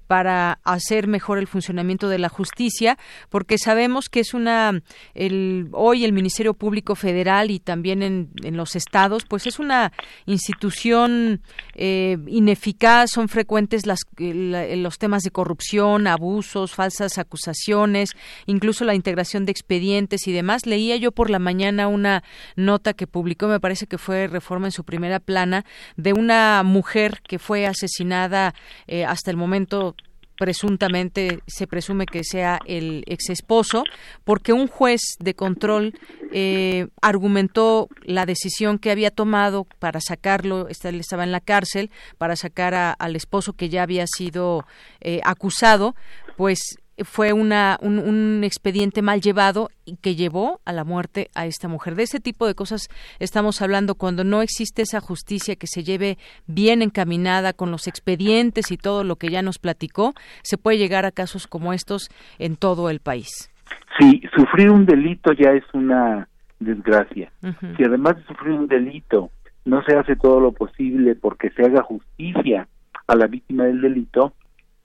para 0.06 0.60
hacer 0.64 1.08
mejor 1.08 1.40
el 1.40 1.48
funcionamiento 1.48 2.08
de 2.08 2.20
la 2.20 2.30
justicia, 2.30 3.00
porque 3.30 3.58
sabemos 3.58 4.10
que 4.10 4.20
es 4.20 4.36
una, 4.36 4.80
el, 5.16 5.70
hoy 5.72 6.06
el 6.06 6.14
Ministerio 6.14 6.54
Público 6.54 6.94
Federal 6.94 7.50
y 7.50 7.60
también 7.60 8.04
en, 8.04 8.30
los 8.56 8.76
estados, 8.76 9.26
pues 9.26 9.48
es 9.48 9.58
una 9.58 9.92
institución 10.28 11.42
eh, 11.74 12.18
ineficaz, 12.28 13.10
son 13.10 13.28
frecuentes 13.28 13.88
las, 13.88 14.02
los 14.20 15.00
temas 15.00 15.24
de 15.24 15.32
corrupción, 15.32 16.06
abusos, 16.06 16.74
falsas 16.74 17.18
acusaciones, 17.18 18.12
incluso 18.46 18.86
la 18.86 18.94
integración 18.94 19.46
de 19.46 19.52
expedientes 19.52 20.28
y 20.28 20.32
demás. 20.32 20.68
Leía 20.68 20.96
yo 20.98 21.12
por 21.12 21.32
la 21.32 21.40
mañana 21.40 21.88
una 21.88 22.24
nota 22.66 22.94
que 22.94 23.08
publicó, 23.08 23.48
me 23.48 23.60
parece 23.60 23.88
que 23.88 23.98
fue 23.98 24.28
Reforma 24.28 24.68
en 24.68 24.72
su 24.72 24.84
primera 24.84 25.20
plana, 25.20 25.66
de 25.98 26.14
una 26.14 26.64
mujer 26.64 27.22
que 27.28 27.40
fue 27.40 27.66
asesinada 27.66 28.54
eh, 28.88 29.06
hasta 29.06 29.32
el 29.32 29.38
momento 29.38 29.96
presuntamente 30.42 31.42
se 31.46 31.68
presume 31.68 32.08
que 32.08 32.24
sea 32.24 32.58
el 32.66 33.04
ex 33.06 33.30
esposo, 33.30 33.84
porque 34.24 34.54
un 34.54 34.68
juez 34.68 35.02
de 35.20 35.36
control 35.36 35.94
eh, 36.32 36.88
argumentó 37.00 37.90
la 38.02 38.26
decisión 38.26 38.80
que 38.80 38.90
había 38.90 39.12
tomado 39.12 39.68
para 39.78 40.02
sacarlo, 40.02 40.68
estaba 40.68 41.24
en 41.24 41.32
la 41.32 41.42
cárcel, 41.42 41.92
para 42.18 42.36
sacar 42.36 42.96
al 42.98 43.16
esposo 43.16 43.54
que 43.54 43.70
ya 43.70 43.84
había 43.84 44.06
sido 44.08 44.66
eh, 45.00 45.22
acusado, 45.26 45.96
pues 46.38 46.80
fue 47.04 47.34
una, 47.34 47.78
un, 47.82 48.44
expediente 48.44 49.02
mal 49.02 49.22
llevado 49.22 49.70
y 49.86 49.98
que 49.98 50.16
llevó 50.16 50.60
a 50.66 50.74
la 50.74 50.84
muerte 50.84 51.30
a 51.36 51.46
esta 51.46 51.68
mujer. 51.68 51.96
De 51.96 52.04
ese 52.04 52.20
tipo 52.20 52.48
de 52.48 52.56
cosas 52.56 52.88
estamos 53.20 53.62
hablando 53.62 53.96
cuando 53.96 54.24
no 54.24 54.42
existe 54.42 54.82
esa 54.82 55.00
justicia 55.00 55.56
que 55.56 55.68
se 55.68 55.84
lleve 55.84 56.18
bien 56.48 56.82
encaminada 56.82 57.54
con 57.54 57.72
los 57.72 57.88
expedientes 57.88 58.72
y 58.72 58.78
todo 58.78 59.04
lo 59.04 59.16
que 59.16 59.30
ya 59.30 59.42
nos 59.42 59.60
platicó, 59.60 60.14
se 60.44 60.58
puede 60.58 60.78
llegar 60.78 61.06
a 61.06 61.12
casos 61.12 61.48
como 61.48 61.74
estos 61.74 62.10
en 62.40 62.56
todo 62.56 62.90
el 62.90 63.00
país. 63.00 63.52
Sí, 64.00 64.22
sufrir 64.36 64.70
un 64.70 64.86
delito 64.86 65.34
ya 65.34 65.52
es 65.52 65.64
una 65.74 66.28
desgracia. 66.60 67.32
Si 67.78 67.84
además 67.84 68.18
de 68.18 68.24
sufrir 68.24 68.54
un 68.54 68.68
delito 68.68 69.32
no 69.66 69.84
se 69.84 69.96
hace 69.96 70.16
todo 70.16 70.40
lo 70.40 70.52
posible 70.54 71.16
porque 71.16 71.50
se 71.52 71.64
haga 71.64 71.84
justicia 71.84 72.68
a 73.08 73.16
la 73.16 73.28
víctima 73.28 73.66
del 73.66 73.82
delito, 73.82 74.34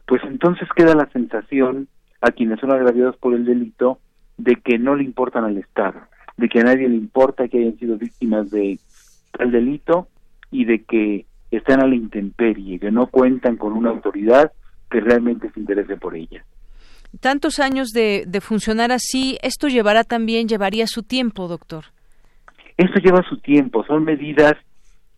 pues 0.07 0.23
entonces 0.25 0.69
queda 0.75 0.95
la 0.95 1.09
sensación 1.13 1.89
a 2.21 2.31
quienes 2.31 2.61
son 2.61 2.73
agraviados 2.73 3.17
por 3.17 3.35
el 3.35 3.45
delito 3.45 3.99
de 4.37 4.57
que 4.57 4.79
no 4.79 4.95
le 4.95 5.05
importan 5.05 5.45
al 5.45 5.59
Estado, 5.59 6.01
de 6.37 6.49
que 6.49 6.61
a 6.61 6.65
nadie 6.65 6.89
le 6.89 6.97
importa 6.97 7.49
que 7.49 7.59
hayan 7.59 7.79
sido 7.79 7.97
víctimas 7.97 8.51
de 8.51 8.79
tal 9.33 9.51
delito 9.51 10.09
y 10.51 10.65
de 10.65 10.85
que 10.85 11.27
están 11.51 11.81
a 11.81 11.87
la 11.87 11.95
intemperie, 11.95 12.79
que 12.79 12.91
no 12.91 13.07
cuentan 13.07 13.57
con 13.57 13.73
una 13.73 13.91
autoridad 13.91 14.53
que 14.91 15.01
realmente 15.01 15.51
se 15.53 15.61
interese 15.61 15.97
por 15.97 16.15
ellas. 16.15 16.45
Tantos 17.21 17.61
años 17.61 17.89
de, 17.91 18.25
de 18.27 18.41
funcionar 18.41 18.93
así, 18.93 19.39
esto 19.43 19.69
llevará 19.69 20.05
también, 20.05 20.49
llevaría 20.49 20.87
su 20.87 21.03
tiempo, 21.03 21.49
doctor. 21.49 21.85
Esto 22.77 23.01
lleva 23.01 23.23
su 23.29 23.39
tiempo, 23.39 23.85
son 23.87 24.05
medidas 24.05 24.55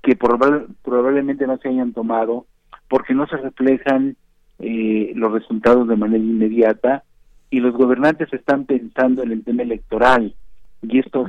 que 0.03 0.17
probablemente 0.17 1.47
no 1.47 1.59
se 1.59 1.69
hayan 1.69 1.93
tomado 1.93 2.47
porque 2.89 3.15
no 3.15 3.27
se 3.27 3.37
reflejan 3.37 4.17
eh, 4.59 5.13
los 5.15 5.33
resultados 5.33 5.89
de 5.89 5.97
manera 5.97 6.23
inmediata 6.23 7.05
y 7.51 7.61
los 7.61 7.75
gobernantes 7.75 8.33
están 8.33 8.65
pensando 8.65 9.23
en 9.23 9.33
el 9.33 9.45
tema 9.45 9.63
electoral. 9.63 10.35
Y 10.83 10.99
esto 10.99 11.27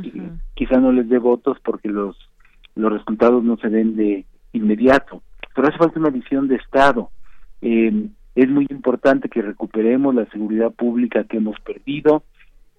quizá 0.54 0.80
no 0.80 0.92
les 0.92 1.10
dé 1.10 1.18
votos 1.18 1.58
porque 1.64 1.90
los 1.90 2.18
los 2.76 2.94
resultados 2.94 3.44
no 3.44 3.58
se 3.58 3.70
den 3.70 3.96
de 3.96 4.26
inmediato. 4.54 5.22
Pero 5.54 5.68
hace 5.68 5.78
falta 5.78 6.00
una 6.00 6.10
visión 6.10 6.48
de 6.48 6.56
estado. 6.56 7.12
Eh, 7.62 8.08
es 8.36 8.50
muy 8.50 8.68
importante 8.70 9.30
que 9.30 9.42
recuperemos 9.42 10.16
la 10.16 10.26
seguridad 10.28 10.72
pública 10.72 11.26
que 11.26 11.38
hemos 11.38 11.60
perdido. 11.60 12.24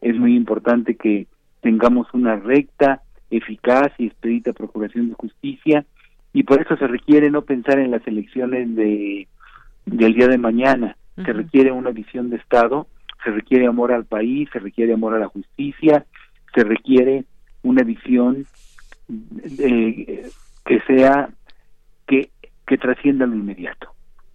Es 0.01 0.17
muy 0.17 0.35
importante 0.37 0.97
que 0.97 1.27
tengamos 1.61 2.07
una 2.15 2.37
recta 2.37 3.03
eficaz 3.31 3.93
y 3.99 4.07
expedita 4.07 4.53
procuración 4.53 5.11
de 5.11 5.15
justicia. 5.15 5.85
Y 6.33 6.45
por 6.45 6.61
eso 6.63 6.77
se 6.77 6.87
requiere 6.87 7.31
no 7.31 7.43
pensar 7.43 7.79
en 7.79 7.91
las 7.91 8.07
elecciones 8.07 8.75
de 8.75 9.29
del 9.97 10.15
día 10.15 10.29
de 10.29 10.39
mañana. 10.39 10.97
Se 11.17 11.33
requiere 11.33 11.71
una 11.71 11.91
visión 11.91 12.31
de 12.31 12.37
Estado, 12.37 12.87
se 13.23 13.31
requiere 13.31 13.67
amor 13.67 13.93
al 13.93 14.07
país, 14.07 14.49
se 14.53 14.59
requiere 14.59 14.95
amor 14.95 15.15
a 15.15 15.19
la 15.19 15.29
justicia, 15.29 16.07
se 16.55 16.65
requiere 16.65 17.25
una 17.63 17.83
visión 17.83 18.47
eh, 19.59 20.31
que 20.65 20.81
sea 20.87 21.29
que, 22.07 22.31
que 22.67 22.79
trascienda 22.79 23.27
lo 23.27 23.35
inmediato. 23.35 23.93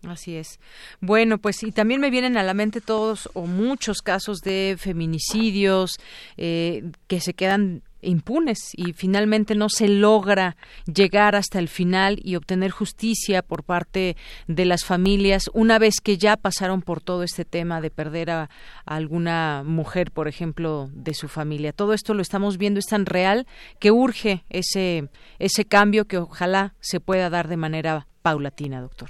Así 0.08 0.36
es. 0.36 0.60
Bueno, 1.02 1.38
pues 1.38 1.64
y 1.64 1.72
también 1.72 2.02
me 2.02 2.10
vienen 2.10 2.38
a 2.38 2.44
la 2.44 2.54
mente 2.54 2.82
todos 2.82 3.30
o 3.34 3.46
muchos 3.48 4.02
casos 4.02 4.40
de 4.42 4.76
feminicidios 4.80 5.98
eh, 6.38 6.84
que 7.08 7.20
se 7.20 7.34
quedan 7.34 7.82
impunes 8.06 8.72
y 8.74 8.94
finalmente 8.94 9.56
no 9.56 9.70
se 9.70 9.88
logra 9.88 10.56
llegar 10.86 11.36
hasta 11.36 11.60
el 11.60 11.68
final 11.68 12.20
y 12.24 12.36
obtener 12.36 12.72
justicia 12.72 13.42
por 13.42 13.64
parte 13.64 14.16
de 14.48 14.66
las 14.66 14.86
familias 14.86 15.50
una 15.54 15.80
vez 15.80 15.96
que 16.02 16.18
ya 16.18 16.38
pasaron 16.38 16.82
por 16.82 17.02
todo 17.02 17.24
este 17.24 17.46
tema 17.46 17.82
de 17.82 17.90
perder 17.90 18.30
a, 18.30 18.50
alguna 18.86 19.64
mujer, 19.66 20.12
por 20.12 20.28
ejemplo, 20.28 20.90
de 20.94 21.14
su 21.14 21.28
familia. 21.28 21.74
Todo 21.74 21.94
esto 21.94 22.14
lo 22.14 22.22
estamos 22.22 22.58
viendo, 22.58 22.80
es 22.80 22.86
tan 22.86 23.06
real 23.06 23.48
que 23.80 23.92
urge 23.92 24.46
ese, 24.50 25.10
ese 25.40 25.66
cambio 25.66 26.06
que 26.06 26.18
ojalá 26.18 26.76
se 26.80 27.00
pueda 27.00 27.30
dar 27.30 27.48
de 27.48 27.58
manera 27.58 28.08
paulatina, 28.22 28.82
doctor. 28.82 29.10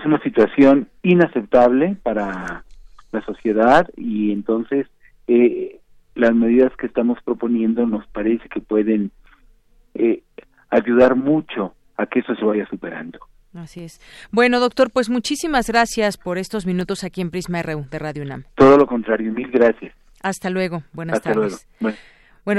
Es 0.00 0.06
una 0.06 0.20
situación 0.22 0.88
inaceptable 1.02 1.96
para 2.02 2.64
la 3.12 3.24
sociedad 3.26 3.86
y 3.98 4.32
entonces 4.32 4.86
eh, 5.28 5.78
las 6.14 6.34
medidas 6.34 6.72
que 6.78 6.86
estamos 6.86 7.18
proponiendo 7.22 7.86
nos 7.86 8.06
parece 8.06 8.48
que 8.48 8.60
pueden 8.60 9.10
eh, 9.94 10.22
ayudar 10.70 11.16
mucho 11.16 11.74
a 11.98 12.06
que 12.06 12.20
eso 12.20 12.34
se 12.34 12.44
vaya 12.44 12.66
superando. 12.70 13.18
Así 13.54 13.82
es. 13.82 14.00
Bueno, 14.30 14.58
doctor, 14.58 14.90
pues 14.90 15.10
muchísimas 15.10 15.68
gracias 15.68 16.16
por 16.16 16.38
estos 16.38 16.64
minutos 16.64 17.04
aquí 17.04 17.20
en 17.20 17.30
Prisma 17.30 17.62
RU 17.62 17.84
de 17.90 17.98
Radio 17.98 18.22
UNAM. 18.22 18.44
Todo 18.54 18.78
lo 18.78 18.86
contrario, 18.86 19.32
mil 19.32 19.50
gracias. 19.50 19.92
Hasta 20.22 20.48
luego. 20.48 20.82
Buenas 20.94 21.20
tardes. 21.20 21.68
Bueno, 21.78 21.98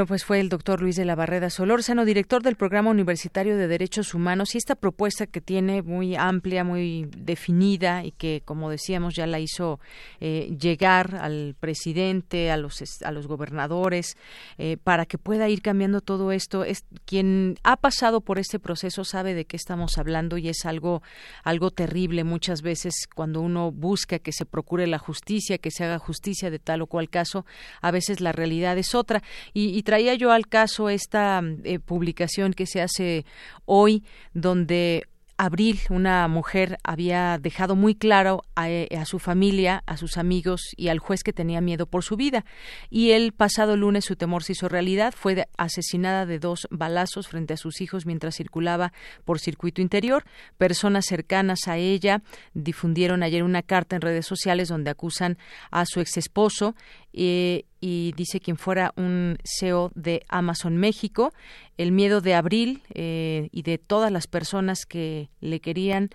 pues 0.08 0.24
fue 0.24 0.40
el 0.40 0.50
doctor 0.50 0.82
Luis 0.82 0.96
de 0.96 1.06
la 1.06 1.16
Barreda 1.16 1.50
Solórzano, 1.50 2.06
director 2.06 2.44
del 2.44 2.56
Programa 2.56 2.90
Universitario 2.92 3.58
de 3.58 3.68
Derechos 3.68 4.14
Humanos, 4.14 4.54
y 4.54 4.58
esta 4.58 4.76
propuesta 4.76 5.26
que 5.28 5.42
tiene 5.42 5.82
muy 5.82 6.16
amplia, 6.16 6.64
muy 6.64 7.10
definida 7.18 8.04
y 8.04 8.12
que, 8.12 8.42
como 8.46 8.70
decíamos, 8.70 9.16
ya 9.16 9.28
la 9.28 9.40
hizo 9.40 9.80
eh, 10.20 10.56
llegar 10.60 11.16
al 11.16 11.56
presidente, 11.60 12.52
a 12.52 12.58
los, 12.58 12.82
a 13.04 13.12
los 13.12 13.28
gobernadores, 13.28 14.18
eh, 14.58 14.78
para 14.82 15.06
que 15.06 15.18
pueda 15.18 15.50
ir 15.50 15.62
cambiando 15.62 16.02
todo 16.02 16.32
esto. 16.32 16.64
Es, 16.64 16.86
quien 17.06 17.58
ha 17.64 17.78
pasado 17.78 18.22
por 18.22 18.40
este 18.40 18.60
proceso 18.60 19.04
sabe 19.04 19.34
de 19.34 19.46
qué 19.46 19.58
estamos 19.58 19.98
hablando 19.98 20.38
y 20.38 20.50
es 20.50 20.66
algo, 20.66 21.02
algo 21.44 21.72
terrible 21.72 22.24
muchas 22.24 22.62
veces 22.62 22.94
cuando 23.14 23.42
uno 23.42 23.72
busca 23.72 24.20
que 24.20 24.32
se 24.32 24.46
procure 24.46 24.88
la 24.88 25.00
justicia, 25.00 25.58
que 25.58 25.72
se 25.72 25.84
haga 25.84 26.00
justicia 26.00 26.50
de 26.50 26.60
tal 26.60 26.82
o 26.82 26.88
cual 26.88 27.10
caso, 27.10 27.46
a 27.82 27.92
veces 27.92 28.22
la 28.22 28.32
realidad 28.32 28.78
es 28.78 28.96
otra. 28.96 29.24
Y 29.54 29.71
y, 29.78 29.84
traía 29.84 30.14
yo 30.16 30.32
al 30.32 30.48
caso 30.48 30.90
esta 30.90 31.42
eh, 31.64 31.80
publicación 31.80 32.54
que 32.54 32.66
se 32.66 32.82
hace 32.82 33.26
hoy, 33.66 34.04
donde 34.34 35.04
Abril, 35.44 35.80
una 35.90 36.28
mujer, 36.28 36.78
había 36.84 37.40
dejado 37.40 37.76
muy 37.76 37.96
claro 37.96 38.44
eh, 38.64 38.88
a, 38.96 39.06
su 39.06 39.18
familia, 39.18 39.82
a 39.88 39.98
sus 39.98 40.18
amigos 40.18 40.62
y 40.78 40.90
al 40.90 41.00
juez 41.00 41.24
que 41.24 41.34
tenía 41.34 41.62
miedo 41.62 41.88
por 41.88 42.04
su 42.04 42.16
vida. 42.16 42.46
Y 42.92 43.10
el 43.10 43.32
pasado 43.32 43.76
lunes 43.76 44.06
su 44.06 44.16
temor 44.16 44.44
se 44.44 44.52
hizo 44.52 44.70
realidad. 44.70 45.16
Fue 45.18 45.48
asesinada 45.58 46.28
de 46.28 46.38
dos 46.38 46.68
balazos 46.70 47.28
frente 47.28 47.56
a 47.56 47.58
sus 47.58 47.82
hijos 47.82 48.06
mientras 48.06 48.36
circulaba 48.36 48.94
por 49.26 49.40
circuito 49.40 49.82
interior. 49.82 50.26
Personas 50.60 51.06
cercanas 51.08 51.68
a 51.68 51.78
ella 51.78 52.22
difundieron 52.54 53.24
ayer 53.24 53.42
una 53.42 53.64
carta 53.64 53.96
en 53.96 54.04
redes 54.04 54.28
sociales 54.28 54.68
donde 54.68 54.92
acusan 54.92 55.40
a 55.72 55.88
su 55.88 56.02
ex 56.02 56.18
esposo 56.18 56.76
eh, 57.14 57.64
y 57.80 58.14
dice 58.16 58.40
quien 58.40 58.58
fuera 58.58 58.94
un 58.96 59.38
CEO 59.44 59.92
de 59.96 60.24
Amazon 60.30 60.78
México, 60.78 61.34
el 61.78 61.92
miedo 61.92 62.22
de 62.22 62.36
Abril 62.36 62.84
eh, 62.94 63.50
y 63.52 63.64
de 63.64 63.80
todas 63.80 64.12
las 64.12 64.28
personas 64.28 64.86
que 64.86 65.30
le 65.42 65.60
querían 65.60 66.10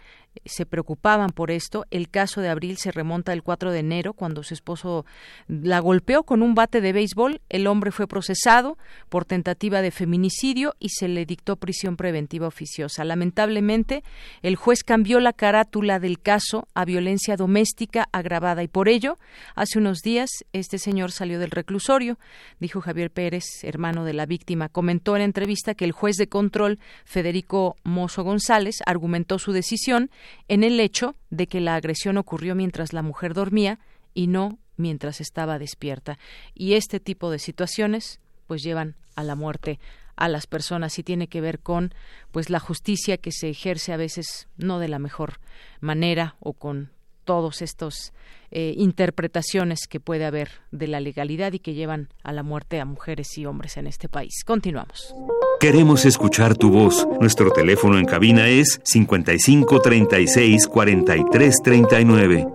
se 0.44 0.66
preocupaban 0.66 1.30
por 1.30 1.50
esto. 1.50 1.86
El 1.90 2.08
caso 2.08 2.40
de 2.40 2.48
Abril 2.48 2.76
se 2.78 2.92
remonta 2.92 3.32
el 3.32 3.42
4 3.42 3.72
de 3.72 3.78
enero, 3.78 4.12
cuando 4.12 4.42
su 4.42 4.54
esposo 4.54 5.06
la 5.48 5.80
golpeó 5.80 6.24
con 6.24 6.42
un 6.42 6.54
bate 6.54 6.80
de 6.80 6.92
béisbol. 6.92 7.40
El 7.48 7.66
hombre 7.66 7.90
fue 7.90 8.06
procesado 8.06 8.76
por 9.08 9.24
tentativa 9.24 9.82
de 9.82 9.90
feminicidio 9.90 10.74
y 10.78 10.90
se 10.90 11.08
le 11.08 11.24
dictó 11.26 11.56
prisión 11.56 11.96
preventiva 11.96 12.46
oficiosa. 12.46 13.04
Lamentablemente, 13.04 14.02
el 14.42 14.56
juez 14.56 14.82
cambió 14.84 15.20
la 15.20 15.32
carátula 15.32 15.98
del 15.98 16.20
caso 16.20 16.68
a 16.74 16.84
violencia 16.84 17.36
doméstica 17.36 18.08
agravada 18.12 18.62
y 18.62 18.68
por 18.68 18.88
ello, 18.88 19.18
hace 19.54 19.78
unos 19.78 20.00
días, 20.00 20.30
este 20.52 20.78
señor 20.78 21.12
salió 21.12 21.38
del 21.38 21.50
reclusorio, 21.50 22.18
dijo 22.60 22.80
Javier 22.80 23.10
Pérez, 23.10 23.44
hermano 23.62 24.04
de 24.04 24.12
la 24.12 24.26
víctima. 24.26 24.68
Comentó 24.68 25.16
en 25.16 25.22
entrevista 25.22 25.74
que 25.74 25.84
el 25.84 25.92
juez 25.92 26.16
de 26.16 26.28
control, 26.28 26.78
Federico 27.04 27.76
Mozo 27.84 28.24
González, 28.24 28.76
argumentó 28.86 29.15
su 29.38 29.52
decisión 29.52 30.10
en 30.48 30.64
el 30.64 30.78
hecho 30.80 31.16
de 31.30 31.46
que 31.46 31.60
la 31.60 31.74
agresión 31.74 32.18
ocurrió 32.18 32.54
mientras 32.54 32.92
la 32.92 33.02
mujer 33.02 33.34
dormía 33.34 33.78
y 34.14 34.26
no 34.26 34.58
mientras 34.76 35.20
estaba 35.20 35.58
despierta. 35.58 36.18
Y 36.54 36.74
este 36.74 37.00
tipo 37.00 37.30
de 37.30 37.38
situaciones 37.38 38.20
pues 38.46 38.62
llevan 38.62 38.94
a 39.14 39.22
la 39.24 39.34
muerte 39.34 39.78
a 40.16 40.28
las 40.28 40.46
personas 40.46 40.98
y 40.98 41.02
tiene 41.02 41.28
que 41.28 41.40
ver 41.40 41.58
con 41.60 41.92
pues 42.32 42.48
la 42.50 42.58
justicia 42.58 43.18
que 43.18 43.32
se 43.32 43.50
ejerce 43.50 43.92
a 43.92 43.98
veces 43.98 44.48
no 44.56 44.78
de 44.78 44.88
la 44.88 44.98
mejor 44.98 45.40
manera 45.80 46.36
o 46.40 46.54
con 46.54 46.90
todos 47.26 47.60
estos 47.60 48.14
eh, 48.50 48.72
interpretaciones 48.78 49.80
que 49.86 50.00
puede 50.00 50.24
haber 50.24 50.48
de 50.70 50.86
la 50.86 51.00
legalidad 51.00 51.52
y 51.52 51.58
que 51.58 51.74
llevan 51.74 52.08
a 52.22 52.32
la 52.32 52.42
muerte 52.42 52.80
a 52.80 52.86
mujeres 52.86 53.36
y 53.36 53.44
hombres 53.44 53.76
en 53.76 53.86
este 53.86 54.08
país. 54.08 54.44
Continuamos. 54.46 55.14
Queremos 55.60 56.06
escuchar 56.06 56.56
tu 56.56 56.70
voz. 56.70 57.06
Nuestro 57.20 57.50
teléfono 57.50 57.98
en 57.98 58.06
cabina 58.06 58.48
es 58.48 58.80
55 58.84 59.80
36 59.80 60.68
43 60.68 61.56
39. 61.62 62.46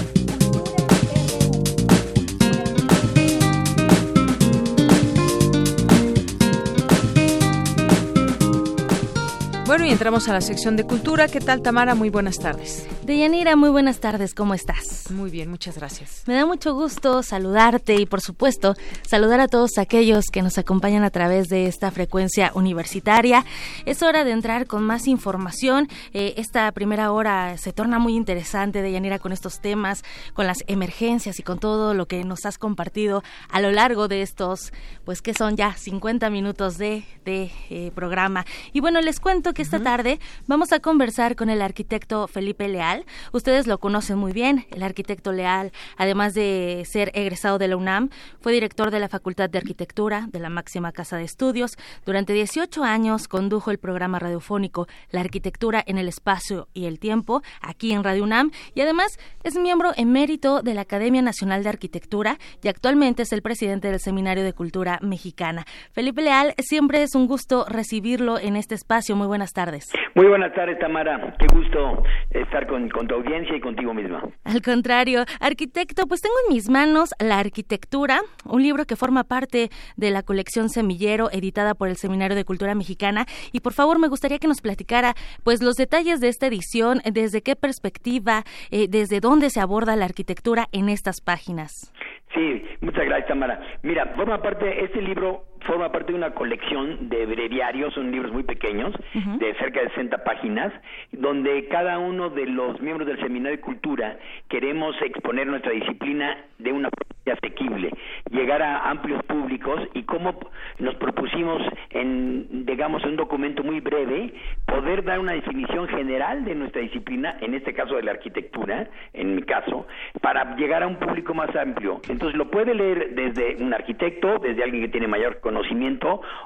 Bueno, 9.67 9.85
y 9.85 9.91
entramos 9.91 10.29
a 10.29 10.33
la 10.33 10.41
sección 10.41 10.77
de 10.77 10.85
cultura. 10.85 11.27
¿Qué 11.27 11.41
tal, 11.41 11.61
Tamara? 11.61 11.97
Muy 11.97 12.09
buenas 12.09 12.39
tardes. 12.39 12.87
Deyanira, 13.03 13.57
muy 13.57 13.69
buenas 13.69 13.99
tardes. 13.99 14.33
¿Cómo 14.33 14.55
estás? 14.55 15.11
Muy 15.11 15.29
bien, 15.29 15.51
muchas 15.51 15.77
gracias. 15.77 16.23
Me 16.27 16.35
da 16.35 16.47
mucho 16.47 16.73
gusto 16.73 17.25
saludarte 17.25 17.97
y, 17.97 18.07
por 18.07 18.21
supuesto, 18.21 18.77
saludar 19.03 19.41
a 19.41 19.49
todos 19.49 19.79
aquellos 19.79 20.27
que 20.33 20.41
nos 20.43 20.57
acompañan 20.57 21.03
a 21.03 21.11
través 21.11 21.49
de 21.49 21.67
esta 21.67 21.91
frecuencia 21.91 22.53
universitaria. 22.55 23.45
Es 23.87 24.05
hora 24.05 24.23
de 24.23 24.31
entrar 24.31 24.69
con 24.69 24.85
más 24.85 25.09
información. 25.09 25.89
Eh, 26.12 26.35
esta 26.37 26.71
primera 26.71 27.11
hora 27.11 27.59
se 27.59 27.73
torna 27.73 27.99
muy 27.99 28.14
interesante, 28.14 28.83
Deyanira, 28.83 29.19
con 29.19 29.33
estos 29.33 29.61
temas, 29.61 30.05
con 30.33 30.47
las 30.47 30.59
emergencias 30.69 31.41
y 31.41 31.43
con 31.43 31.59
todo 31.59 31.93
lo 31.93 32.07
que 32.07 32.23
nos 32.23 32.47
has 32.47 32.57
compartido 32.57 33.25
a 33.51 33.61
lo 33.61 33.73
largo 33.73 34.07
de 34.07 34.23
estos, 34.23 34.73
pues 35.05 35.23
que 35.23 35.35
son 35.35 35.57
ya 35.57 35.73
50 35.73 36.31
minutos 36.31 36.79
de, 36.79 37.05
de 37.25 37.51
eh, 37.69 37.91
programa. 37.97 38.47
Y 38.73 38.79
bueno, 38.79 39.01
les 39.01 39.19
cuento 39.19 39.56
esta 39.63 39.81
tarde 39.81 40.21
vamos 40.47 40.73
a 40.73 40.81
conversar 40.81 41.37
con 41.37 41.51
el 41.51 41.63
arquitecto 41.63 42.29
Felipe 42.29 42.69
Leal. 42.69 43.05
Ustedes 43.33 43.67
lo 43.67 43.79
conocen 43.79 44.19
muy 44.19 44.33
bien. 44.33 44.67
El 44.71 44.83
arquitecto 44.83 45.33
Leal, 45.33 45.73
además 45.97 46.35
de 46.35 46.85
ser 46.87 47.11
egresado 47.15 47.59
de 47.59 47.69
la 47.69 47.77
UNAM, 47.77 48.11
fue 48.41 48.53
director 48.53 48.91
de 48.91 49.01
la 49.01 49.09
Facultad 49.09 49.49
de 49.49 49.59
Arquitectura 49.59 50.29
de 50.31 50.39
la 50.41 50.51
máxima 50.51 50.93
casa 50.93 51.17
de 51.17 51.25
estudios. 51.25 51.77
Durante 52.05 52.33
18 52.33 52.85
años 52.85 53.29
condujo 53.29 53.71
el 53.71 53.79
programa 53.79 54.19
radiofónico 54.19 54.87
La 55.11 55.21
Arquitectura 55.21 55.83
en 55.87 55.99
el 55.99 56.09
Espacio 56.09 56.69
y 56.75 56.87
el 56.87 56.99
Tiempo 56.99 57.43
aquí 57.61 57.93
en 57.93 58.05
Radio 58.05 58.25
UNAM 58.25 58.51
y 58.75 58.81
además 58.81 59.19
es 59.43 59.57
miembro 59.57 59.93
emérito 59.97 60.63
de 60.63 60.75
la 60.75 60.83
Academia 60.83 61.23
Nacional 61.23 61.63
de 61.63 61.69
Arquitectura 61.69 62.39
y 62.63 62.69
actualmente 62.69 63.23
es 63.23 63.33
el 63.33 63.43
presidente 63.43 63.91
del 63.91 64.01
Seminario 64.01 64.45
de 64.45 64.53
Cultura 64.53 64.99
Mexicana. 65.03 65.67
Felipe 65.93 66.23
Leal, 66.23 66.55
siempre 66.59 67.03
es 67.03 67.15
un 67.15 67.27
gusto 67.27 67.65
recibirlo 67.69 68.39
en 68.39 68.57
este 68.57 68.75
espacio. 68.75 69.17
Muy 69.17 69.27
buenas 69.27 69.45
tardes. 69.53 69.92
Muy 70.14 70.26
buenas 70.26 70.55
tardes, 70.55 70.78
Tamara. 70.78 71.34
Qué 71.38 71.47
gusto 71.55 72.03
estar 72.30 72.66
con, 72.66 72.88
tu 72.88 73.14
audiencia 73.14 73.57
y 73.57 73.61
contigo 73.61 73.92
misma. 73.94 74.22
Al 74.44 74.62
contrario, 74.62 75.24
arquitecto, 75.40 76.07
pues 76.07 76.22
tengo 76.22 76.34
en 76.47 76.55
mis 76.55 76.68
manos 76.68 77.11
La 77.18 77.38
Arquitectura, 77.38 78.20
un 78.44 78.62
libro 78.62 78.84
que 78.84 78.97
forma 78.97 79.24
parte 79.24 79.68
de 79.97 80.11
la 80.11 80.22
colección 80.22 80.68
Semillero, 80.68 81.30
editada 81.30 81.74
por 81.74 81.88
el 81.88 81.97
Seminario 81.97 82.36
de 82.36 82.44
Cultura 82.44 82.74
Mexicana. 82.74 83.26
Y 83.53 83.61
por 83.61 83.72
favor, 83.72 83.99
me 83.99 84.09
gustaría 84.09 84.38
que 84.38 84.49
nos 84.49 84.61
platicara, 84.61 85.14
pues, 85.44 85.62
los 85.62 85.74
detalles 85.74 86.20
de 86.20 86.28
esta 86.28 86.47
edición, 86.47 87.01
desde 87.05 87.42
qué 87.42 87.57
perspectiva, 87.57 88.44
eh, 88.70 88.86
desde 88.88 89.20
dónde 89.20 89.51
se 89.51 89.61
aborda 89.61 89.97
la 89.97 90.05
arquitectura 90.05 90.66
en 90.72 90.88
estas 90.88 91.20
páginas. 91.20 91.92
Sí, 92.34 92.62
muchas 92.80 93.05
gracias, 93.07 93.28
Tamara. 93.28 93.61
Mira, 93.82 94.12
forma 94.16 94.42
parte, 94.42 94.84
este 94.84 95.01
libro 95.01 95.44
forma 95.67 95.91
parte 95.93 96.12
de 96.12 96.19
una 96.19 96.35
colección 96.35 97.09
de 97.09 97.27
breviarios, 97.27 97.95
son 97.95 98.11
libros 98.11 98.33
muy 98.33 98.43
pequeños, 98.43 98.95
de 99.39 99.55
cerca 99.55 99.81
de 99.81 99.89
60 99.91 100.25
páginas, 100.25 100.73
donde 101.12 101.69
cada 101.69 101.99
uno 101.99 102.31
de 102.31 102.47
los 102.47 102.81
miembros 102.81 103.07
del 103.07 103.19
Seminario 103.19 103.57
de 103.57 103.62
Cultura 103.62 104.19
queremos 104.49 104.95
exponer 105.03 105.47
nuestra 105.47 105.73
disciplina 105.73 106.37
de 106.59 106.73
una 106.73 106.91
forma 106.91 107.17
asequible, 107.33 107.91
llegar 108.31 108.62
a 108.62 108.89
amplios 108.89 109.23
públicos 109.25 109.81
y 109.95 110.05
cómo 110.05 110.39
nos 110.79 110.95
propusimos 110.97 111.62
en, 111.91 112.64
digamos, 112.67 113.05
un 113.05 113.17
documento 113.17 113.62
muy 113.62 113.81
breve, 113.81 114.33
poder 114.64 115.05
dar 115.05 115.19
una 115.19 115.33
definición 115.33 115.89
general 115.89 116.45
de 116.45 116.55
nuestra 116.55 116.83
disciplina, 116.83 117.37
en 117.41 117.55
este 117.55 117.75
caso 117.75 117.97
de 117.97 118.03
la 118.03 118.12
arquitectura, 118.12 118.89
en 119.12 119.35
mi 119.35 119.43
caso, 119.43 119.87
para 120.21 120.57
llegar 120.57 120.83
a 120.83 120.87
un 120.87 120.97
público 120.97 121.35
más 121.35 121.55
amplio. 121.57 122.01
Entonces 122.09 122.37
lo 122.37 122.51
puede 122.51 122.75
leer 122.75 123.14
desde 123.14 123.57
un 123.62 123.75
arquitecto, 123.75 124.39
desde 124.39 124.62
alguien 124.62 124.83
que 124.85 124.89
tiene 124.89 125.09
mayor 125.09 125.41
conocimiento, 125.41 125.56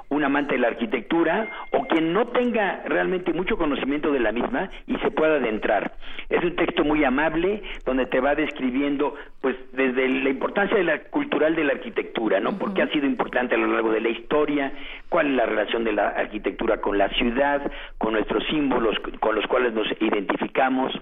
un 0.08 0.24
amante 0.24 0.54
de 0.54 0.60
la 0.60 0.68
arquitectura 0.68 1.48
o 1.72 1.86
quien 1.86 2.12
no 2.12 2.26
tenga 2.28 2.82
realmente 2.86 3.32
mucho 3.32 3.56
conocimiento 3.56 4.12
de 4.12 4.20
la 4.20 4.32
misma 4.32 4.70
y 4.86 4.96
se 4.98 5.10
pueda 5.10 5.36
adentrar. 5.36 5.92
Es 6.28 6.42
un 6.44 6.56
texto 6.56 6.84
muy 6.84 7.04
amable 7.04 7.62
donde 7.84 8.06
te 8.06 8.20
va 8.20 8.34
describiendo 8.34 9.14
pues 9.40 9.56
desde 9.72 10.08
la 10.08 10.30
importancia 10.30 10.76
de 10.76 10.84
la 10.84 10.98
cultural 11.04 11.56
de 11.56 11.64
la 11.64 11.72
arquitectura, 11.72 12.40
¿no? 12.40 12.58
Porque 12.58 12.82
ha 12.82 12.88
sido 12.88 13.06
importante 13.06 13.54
a 13.54 13.58
lo 13.58 13.68
largo 13.68 13.90
de 13.90 14.00
la 14.00 14.10
historia, 14.10 14.72
cuál 15.08 15.28
es 15.28 15.32
la 15.34 15.46
relación 15.46 15.84
de 15.84 15.92
la 15.92 16.08
arquitectura 16.08 16.80
con 16.80 16.98
la 16.98 17.08
ciudad, 17.10 17.70
con 17.98 18.12
nuestros 18.12 18.44
símbolos 18.48 18.96
con 19.20 19.34
los 19.34 19.46
cuales 19.46 19.72
nos 19.72 19.88
identificamos 20.00 20.92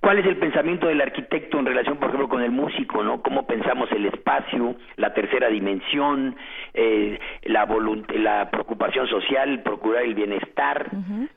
¿Cuál 0.00 0.18
es 0.18 0.26
el 0.26 0.38
pensamiento 0.38 0.86
del 0.86 1.02
arquitecto 1.02 1.58
en 1.58 1.66
relación, 1.66 1.98
por 1.98 2.08
ejemplo, 2.08 2.28
con 2.28 2.42
el 2.42 2.50
músico, 2.50 3.04
no? 3.04 3.20
Cómo 3.20 3.46
pensamos 3.46 3.92
el 3.92 4.06
espacio, 4.06 4.74
la 4.96 5.12
tercera 5.12 5.48
dimensión, 5.48 6.36
eh, 6.72 7.18
la 7.44 7.68
la 8.14 8.50
preocupación 8.50 9.06
social, 9.08 9.62
procurar 9.62 10.04
el 10.04 10.14
bienestar, 10.14 10.88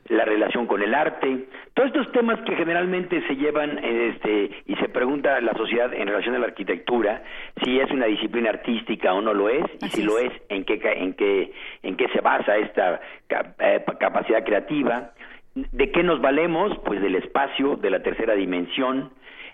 la 0.08 0.24
relación 0.24 0.66
con 0.66 0.82
el 0.82 0.94
arte, 0.94 1.44
todos 1.74 1.88
estos 1.88 2.10
temas 2.12 2.40
que 2.40 2.56
generalmente 2.56 3.22
se 3.28 3.36
llevan, 3.36 3.78
este, 3.84 4.50
y 4.66 4.74
se 4.76 4.88
pregunta 4.88 5.36
a 5.36 5.40
la 5.42 5.52
sociedad 5.52 5.92
en 5.92 6.08
relación 6.08 6.34
a 6.34 6.38
la 6.38 6.46
arquitectura, 6.46 7.22
si 7.62 7.78
es 7.78 7.90
una 7.90 8.06
disciplina 8.06 8.48
artística 8.48 9.12
o 9.12 9.20
no 9.20 9.34
lo 9.34 9.50
es, 9.50 9.64
y 9.82 9.88
si 9.90 10.02
lo 10.02 10.18
es, 10.18 10.32
en 10.48 10.64
qué, 10.64 10.80
en 10.82 11.12
qué, 11.12 11.52
en 11.82 11.96
qué 11.96 12.08
se 12.08 12.22
basa 12.22 12.56
esta 12.56 13.00
eh, 13.60 13.84
capacidad 14.00 14.42
creativa 14.42 15.12
¿De 15.54 15.92
qué 15.92 16.02
nos 16.02 16.20
valemos? 16.20 16.76
Pues 16.84 17.00
del 17.00 17.14
espacio, 17.14 17.76
de 17.76 17.90
la 17.90 18.02
tercera 18.02 18.34
dimensión, 18.34 19.10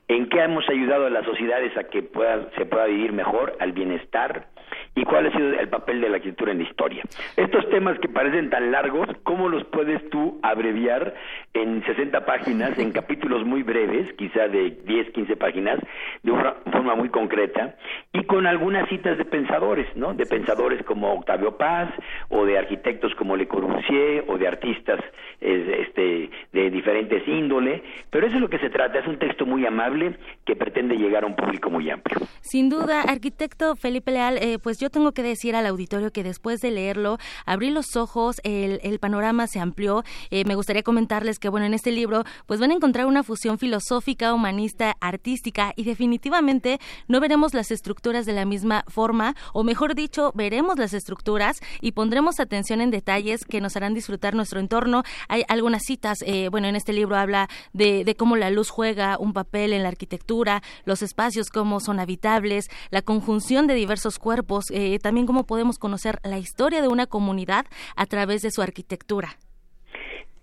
en 0.09 0.28
qué 0.28 0.40
hemos 0.40 0.68
ayudado 0.68 1.07
a 1.07 1.11
las 1.11 1.24
sociedades 1.24 1.76
a 1.76 1.84
que 1.84 2.03
pueda, 2.03 2.48
se 2.57 2.64
pueda 2.66 2.86
vivir 2.86 3.12
mejor, 3.12 3.57
al 3.61 3.72
bienestar, 3.72 4.46
y 4.94 5.05
cuál 5.05 5.26
ha 5.26 5.32
sido 5.32 5.53
el 5.61 5.68
papel 5.68 6.01
de 6.01 6.09
la 6.09 6.16
arquitectura 6.16 6.53
en 6.53 6.59
la 6.59 6.64
historia. 6.64 7.03
Estos 7.36 7.68
temas 7.70 7.98
que 7.98 8.09
parecen 8.09 8.51
tan 8.51 8.72
largos, 8.72 9.09
¿cómo 9.24 9.48
los 9.48 9.64
puedes 9.64 10.09
tú 10.11 10.40
abreviar 10.42 11.14
en 11.53 11.84
60 11.84 12.24
páginas, 12.24 12.78
en 12.78 12.92
capítulos 12.92 13.44
muy 13.44 13.62
breves, 13.62 14.12
quizá 14.14 14.46
de 14.48 14.70
10, 14.70 15.11
15 15.11 15.36
páginas, 15.36 15.78
de 16.22 16.30
una 16.30 16.55
forma 16.70 16.94
muy 16.94 17.09
concreta, 17.09 17.76
y 18.12 18.24
con 18.24 18.46
algunas 18.46 18.88
citas 18.88 19.18
de 19.18 19.24
pensadores, 19.24 19.88
¿no? 19.96 20.14
De 20.14 20.26
pensadores 20.26 20.84
como 20.84 21.12
Octavio 21.12 21.57
Paz, 21.57 21.90
o 22.28 22.44
de 22.44 22.57
arquitectos 22.57 23.14
como 23.16 23.36
Le 23.36 23.48
Corbusier, 23.48 24.24
o 24.28 24.38
de 24.38 24.46
artistas 24.46 25.01
este, 25.40 26.30
de 26.53 26.70
diferentes 26.70 27.26
índole, 27.26 27.82
pero 28.11 28.26
eso 28.26 28.36
es 28.36 28.42
lo 28.42 28.48
que 28.48 28.59
se 28.59 28.70
trata, 28.70 28.98
es 28.98 29.07
un 29.07 29.18
texto 29.18 29.44
muy 29.44 29.66
amable 29.66 30.16
que 30.44 30.55
pretende 30.55 30.96
llegar 30.96 31.24
a 31.24 31.26
un 31.26 31.34
público 31.34 31.70
muy 31.70 31.90
amplio. 31.90 32.26
Sin 32.42 32.68
duda, 32.68 33.03
arquitecto 33.03 33.74
Felipe 33.74 34.12
Leal, 34.12 34.38
eh, 34.38 34.59
pues 34.62 34.78
yo 34.78 34.90
tengo 34.90 35.12
que 35.12 35.22
decir 35.22 35.57
al 35.57 35.66
auditorio 35.66 36.12
que 36.12 36.22
después 36.22 36.61
de 36.61 36.70
leerlo, 36.70 37.18
abrí 37.44 37.70
los 37.70 37.96
ojos, 37.96 38.36
el, 38.44 38.98
panorama 39.01 39.46
se 39.46 39.61
amplió. 39.61 40.03
Eh, 40.30 40.44
me 40.46 40.55
gustaría 40.55 40.82
comentarles 40.82 41.39
que, 41.41 41.49
bueno, 41.49 41.66
en 41.66 41.74
este 41.74 41.91
libro, 41.91 42.24
pues 42.47 42.61
van 42.61 42.70
a 42.70 42.74
encontrar 42.74 43.07
una 43.07 43.22
fusión 43.22 43.59
filosófica, 43.59 44.32
humanista, 44.34 44.97
artística 45.01 45.72
y 45.76 45.84
definitivamente 45.84 46.78
no 47.09 47.20
veremos 47.20 47.55
las 47.55 47.70
estructuras 47.70 48.26
de 48.26 48.32
la 48.32 48.45
misma 48.45 48.84
forma, 48.88 49.34
o 49.53 49.64
mejor 49.64 49.95
dicho, 49.95 50.32
veremos 50.34 50.78
las 50.78 50.95
estructuras 50.95 51.61
y 51.80 51.93
pondremos 51.93 52.41
atención 52.41 52.80
en 52.80 52.91
detalles 52.91 53.45
que 53.45 53.61
nos 53.61 53.76
harán 53.76 53.95
disfrutar 53.95 54.34
nuestro 54.34 54.61
entorno. 54.61 55.03
Hay 55.28 55.45
algunas 55.49 55.82
citas, 55.84 56.18
eh, 56.26 56.49
bueno, 56.51 56.68
en 56.68 56.76
este 56.76 56.93
libro 56.93 57.16
habla 57.16 57.49
de, 57.72 58.05
de 58.05 58.14
cómo 58.14 58.36
la 58.36 58.51
luz 58.51 58.70
juega 58.70 59.18
un 59.18 59.32
papel 59.32 59.72
en 59.72 59.82
la 59.82 59.88
arquitectura, 59.88 60.62
los 60.84 61.03
espacios 61.03 61.51
cómo 61.51 61.80
son 61.80 62.01
habitables, 62.01 62.68
la 62.91 63.03
conjunción 63.03 63.66
de 63.66 63.74
diversos 63.74 64.18
cuerpos, 64.18 64.66
eh, 64.70 64.99
también 64.99 65.26
cómo 65.26 65.45
podemos 65.45 65.78
conocer 65.78 66.20
la 66.22 66.38
historia 66.38 66.82
de 66.82 66.88
una 66.88 67.07
comunidad 67.07 67.66
a 67.97 68.07
través 68.07 68.43
de 68.43 68.51
su 68.51 68.62
arquitectura. 68.62 69.38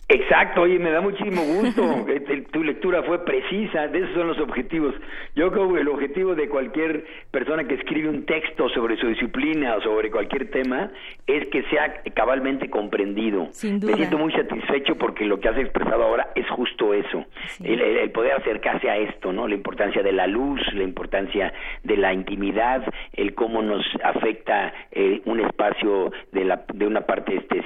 Exacto, 0.09 0.61
oye, 0.61 0.79
me 0.79 0.89
da 0.89 1.01
muchísimo 1.01 1.41
gusto. 1.43 2.05
Este, 2.17 2.41
tu 2.51 2.63
lectura 2.63 3.03
fue 3.03 3.23
precisa, 3.25 3.87
de 3.87 3.99
esos 3.99 4.13
son 4.13 4.27
los 4.27 4.39
objetivos. 4.39 4.95
Yo 5.35 5.51
creo 5.51 5.71
que 5.73 5.81
el 5.81 5.87
objetivo 5.87 6.35
de 6.35 6.47
cualquier 6.47 7.05
persona 7.31 7.65
que 7.65 7.75
escribe 7.75 8.09
un 8.09 8.25
texto 8.25 8.69
sobre 8.69 8.97
su 8.97 9.07
disciplina 9.07 9.75
o 9.75 9.81
sobre 9.81 10.09
cualquier 10.09 10.49
tema 10.49 10.89
es 11.27 11.47
que 11.49 11.63
sea 11.63 12.01
cabalmente 12.15 12.69
comprendido. 12.69 13.49
Me 13.63 13.95
siento 13.95 14.17
muy 14.17 14.31
satisfecho 14.31 14.95
porque 14.95 15.25
lo 15.25 15.39
que 15.39 15.49
has 15.49 15.57
expresado 15.57 16.03
ahora 16.03 16.29
es 16.35 16.49
justo 16.49 16.93
eso, 16.93 17.25
el, 17.63 18.09
poder 18.11 18.33
acercarse 18.33 18.89
a 18.89 18.97
esto, 18.97 19.33
¿no? 19.33 19.47
La 19.47 19.55
importancia 19.55 20.01
de 20.01 20.13
la 20.13 20.27
luz, 20.27 20.61
la 20.73 20.83
importancia 20.83 21.53
de 21.83 21.97
la 21.97 22.13
intimidad, 22.13 22.83
el 23.13 23.35
cómo 23.35 23.61
nos 23.61 23.85
afecta 24.03 24.73
eh, 24.91 25.21
un 25.25 25.41
espacio 25.41 26.11
de, 26.31 26.45
la, 26.45 26.63
de 26.73 26.87
una 26.87 27.01
parte 27.01 27.35
este, 27.35 27.61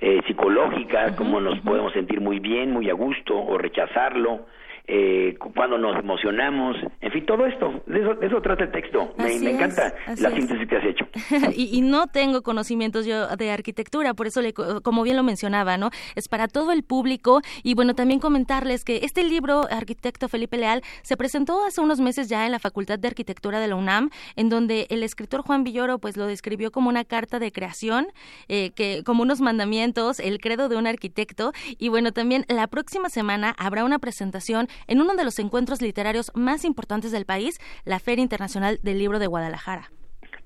eh, 0.00 0.20
psicológica, 0.26 1.16
cómo 1.16 1.40
nos 1.40 1.58
puede 1.60 1.77
podemos 1.78 1.92
sentir 1.92 2.20
muy 2.20 2.40
bien, 2.40 2.72
muy 2.72 2.90
a 2.90 2.92
gusto 2.92 3.38
o 3.38 3.56
rechazarlo 3.56 4.46
eh, 4.90 5.36
cuando 5.54 5.76
nos 5.76 5.98
emocionamos, 5.98 6.74
en 7.02 7.12
fin, 7.12 7.26
todo 7.26 7.44
esto, 7.44 7.82
de 7.86 8.26
eso, 8.26 8.40
trata 8.40 8.64
el 8.64 8.72
texto. 8.72 9.12
Me, 9.18 9.34
encanta 9.34 9.94
la 10.18 10.30
síntesis 10.30 10.66
que 10.66 10.76
has 10.76 10.84
hecho. 10.86 11.06
y, 11.54 11.82
no 11.82 12.06
tengo 12.06 12.40
conocimientos 12.40 13.04
yo 13.04 13.26
de 13.36 13.50
arquitectura, 13.50 14.14
por 14.14 14.26
eso, 14.26 14.40
le, 14.40 14.54
como 14.54 15.02
bien 15.02 15.16
lo 15.16 15.22
mencionaba, 15.22 15.76
¿no? 15.76 15.90
Es 16.16 16.28
para 16.28 16.48
todo 16.48 16.72
el 16.72 16.84
público 16.84 17.42
y 17.62 17.74
bueno, 17.74 17.94
también 17.94 18.18
comentarles 18.18 18.82
que 18.82 19.00
este 19.02 19.24
libro, 19.24 19.66
Arquitecto 19.70 20.26
Felipe 20.26 20.56
Leal, 20.56 20.80
se 21.02 21.18
presentó 21.18 21.66
hace 21.66 21.82
unos 21.82 22.00
meses 22.00 22.30
ya 22.30 22.46
en 22.46 22.52
la 22.52 22.58
Facultad 22.58 22.98
de 22.98 23.08
Arquitectura 23.08 23.60
de 23.60 23.68
la 23.68 23.76
UNAM, 23.76 24.08
en 24.36 24.48
donde 24.48 24.86
el 24.88 25.02
escritor 25.02 25.42
Juan 25.42 25.64
Villoro 25.64 25.98
pues 25.98 26.16
lo 26.16 26.26
describió 26.26 26.70
como 26.70 26.88
una 26.88 27.04
carta 27.04 27.38
de 27.38 27.52
creación, 27.52 28.06
eh, 28.48 28.70
que 28.70 29.02
como 29.04 29.22
unos 29.22 29.42
mandamientos, 29.42 30.18
el 30.18 30.40
credo 30.40 30.70
de 30.70 30.76
un 30.76 30.86
arquitecto 30.86 31.52
y 31.78 31.90
bueno, 31.90 32.12
también 32.12 32.46
la 32.48 32.68
próxima 32.68 33.10
semana 33.10 33.54
habrá 33.58 33.84
una 33.84 33.98
presentación 33.98 34.66
en 34.86 35.00
uno 35.00 35.14
de 35.14 35.24
los 35.24 35.38
encuentros 35.38 35.82
literarios 35.82 36.30
más 36.34 36.64
importantes 36.64 37.12
del 37.12 37.24
país, 37.24 37.58
la 37.84 37.98
Feria 37.98 38.22
Internacional 38.22 38.78
del 38.82 38.98
Libro 38.98 39.18
de 39.18 39.26
Guadalajara. 39.26 39.90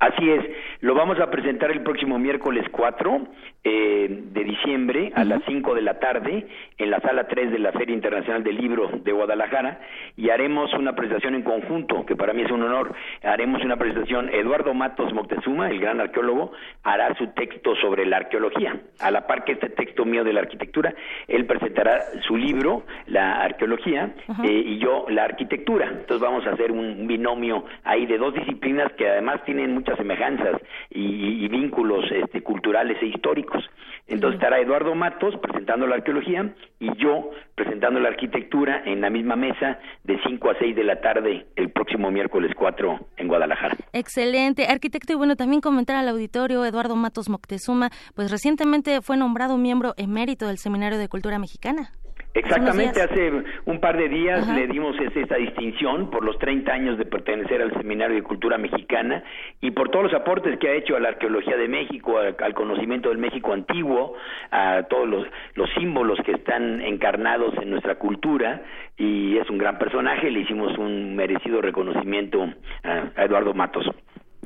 Así 0.01 0.30
es, 0.30 0.45
lo 0.83 0.97
vamos 0.97 1.20
a 1.20 1.30
presentar 1.30 1.70
el 1.70 1.83
próximo 1.83 2.18
miércoles 2.18 2.66
4 2.72 3.20
eh, 3.62 4.09
de 4.33 4.45
diciembre 4.45 5.12
a 5.14 5.24
las 5.24 5.41
5 5.47 5.76
de 5.76 5.80
la 5.80 6.01
tarde 6.01 6.49
en 6.76 6.91
la 6.91 6.99
sala 6.99 7.28
3 7.28 7.53
de 7.53 7.61
la 7.61 7.70
Feria 7.70 7.95
Internacional 7.95 8.43
del 8.43 8.57
Libro 8.57 8.91
de 8.93 9.12
Guadalajara 9.12 9.78
y 10.16 10.30
haremos 10.30 10.74
una 10.74 10.97
presentación 10.97 11.37
en 11.37 11.43
conjunto, 11.43 12.05
que 12.05 12.16
para 12.16 12.33
mí 12.33 12.43
es 12.43 12.51
un 12.51 12.64
honor. 12.64 12.97
Haremos 13.22 13.64
una 13.64 13.76
presentación, 13.76 14.28
Eduardo 14.30 14.74
Matos 14.74 15.12
Moctezuma, 15.12 15.70
el 15.70 15.78
gran 15.78 16.01
arqueólogo, 16.01 16.51
hará 16.83 17.14
su 17.14 17.28
texto 17.28 17.76
sobre 17.76 18.05
la 18.05 18.16
arqueología. 18.16 18.80
A 18.99 19.12
la 19.12 19.28
par 19.28 19.45
que 19.45 19.53
este 19.53 19.68
texto 19.68 20.05
mío 20.05 20.24
de 20.24 20.33
la 20.33 20.41
arquitectura, 20.41 20.93
él 21.28 21.47
presentará 21.47 22.01
su 22.26 22.37
libro, 22.37 22.83
la 23.07 23.41
arqueología, 23.41 24.16
eh, 24.43 24.51
y 24.66 24.78
yo 24.78 25.07
la 25.09 25.22
arquitectura. 25.22 25.87
Entonces 25.87 26.18
vamos 26.20 26.45
a 26.45 26.51
hacer 26.51 26.72
un 26.72 27.07
binomio 27.07 27.66
ahí 27.85 28.05
de 28.07 28.18
dos 28.18 28.35
disciplinas 28.35 28.93
que 28.95 29.09
además 29.09 29.45
tienen 29.45 29.72
muchas 29.72 29.97
semejanzas 29.97 30.61
y, 30.91 31.49
vínculos 31.49 32.05
este, 32.11 32.43
culturales 32.43 32.97
e 33.03 33.07
históricos. 33.07 33.62
Entonces 34.07 34.41
estará 34.41 34.59
Eduardo 34.61 34.95
Matos 34.95 35.37
presentando 35.41 35.87
la 35.87 35.97
arqueología 35.97 36.55
y 36.81 36.91
yo 36.97 37.31
presentando 37.55 38.01
la 38.01 38.09
arquitectura 38.09 38.83
en 38.85 39.01
la 39.01 39.11
misma 39.11 39.37
mesa 39.37 39.79
de 40.05 40.18
5 40.27 40.51
a 40.51 40.59
6 40.59 40.75
de 40.75 40.85
la 40.85 41.01
tarde 41.01 41.47
el 41.57 41.70
próximo 41.70 42.11
miércoles 42.11 42.53
4 42.57 42.99
en 43.16 43.29
Guadalajara. 43.29 43.77
Excelente, 43.93 44.66
arquitecto 44.66 45.12
y 45.12 45.16
bueno, 45.16 45.37
también 45.37 45.61
comentar 45.61 45.97
al 45.97 46.09
auditorio 46.09 46.64
Eduardo 46.64 46.97
Matos 46.97 47.29
Moctezuma, 47.29 47.91
pues 48.14 48.31
recientemente 48.31 49.01
fue 49.03 49.16
nombrado 49.16 49.57
miembro 49.57 49.95
emérito 49.97 50.47
del 50.47 50.59
Seminario 50.59 50.99
de 50.99 51.09
Cultura 51.09 51.39
Mexicana. 51.39 51.93
Exactamente, 52.35 53.03
hace 53.03 53.30
un 53.66 53.78
par 53.78 53.99
de 53.99 54.09
días 54.09 54.49
le 54.49 54.66
dimos 54.66 54.97
esta 54.99 55.37
distinción 55.37 56.11
por 56.11 56.24
los 56.24 56.39
30 56.39 56.72
años 56.72 56.97
de 56.97 57.05
pertenecer 57.05 57.61
al 57.61 57.72
Seminario 57.74 58.16
de 58.16 58.22
Cultura 58.22 58.57
Mexicana 58.57 59.22
y 59.61 59.70
por 59.72 59.91
todos 59.91 60.07
los 60.07 60.14
aportes 60.14 60.59
que 60.59 60.68
ha 60.68 60.72
hecho 60.72 60.97
a 60.97 61.01
la 61.01 61.11
arqueología 61.11 61.59
de 61.59 61.68
México, 61.68 62.18
al 62.18 62.55
conocimiento 62.55 63.11
del 63.11 63.18
México 63.18 63.53
antiguo, 63.53 64.14
a 64.51 64.85
todos 64.85 65.09
los, 65.09 65.26
los 65.55 65.68
símbolos 65.74 66.18
que 66.24 66.33
están 66.33 66.80
encarnados 66.80 67.55
en 67.61 67.70
nuestra 67.70 67.97
cultura 67.97 68.62
y 68.97 69.37
es 69.37 69.51
un 69.51 69.59
gran 69.59 69.78
personaje, 69.78 70.30
le 70.30 70.41
hicimos 70.41 70.76
un 70.78 71.14
merecido 71.14 71.61
reconocimiento 71.61 72.49
a 72.83 73.24
Eduardo 73.24 73.53
Matos. 73.53 73.87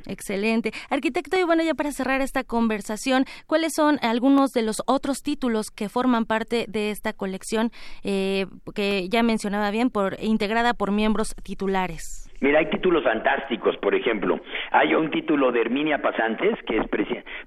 Excelente. 0.06 0.72
Arquitecto, 0.90 1.38
y 1.38 1.44
bueno, 1.44 1.62
ya 1.62 1.74
para 1.74 1.92
cerrar 1.92 2.20
esta 2.20 2.44
conversación, 2.44 3.24
¿cuáles 3.46 3.72
son 3.74 3.98
algunos 4.02 4.52
de 4.52 4.62
los 4.62 4.82
otros 4.86 5.22
títulos 5.22 5.70
que 5.70 5.88
forman 5.88 6.24
parte 6.24 6.66
de 6.68 6.90
esta 6.90 7.12
colección 7.12 7.70
eh, 8.04 8.46
que 8.74 9.08
ya 9.08 9.22
mencionaba 9.22 9.70
bien, 9.70 9.90
por 9.90 10.16
integrada 10.20 10.74
por 10.74 10.92
miembros 10.92 11.34
titulares? 11.42 12.26
Mira, 12.40 12.58
hay 12.58 12.66
títulos 12.66 13.02
fantásticos, 13.02 13.76
por 13.78 13.94
ejemplo. 13.94 14.38
Hay 14.70 14.94
un 14.94 15.10
título 15.10 15.52
de 15.52 15.60
Herminia 15.62 16.02
Pasantes, 16.02 16.54
que 16.66 16.76
es 16.76 16.86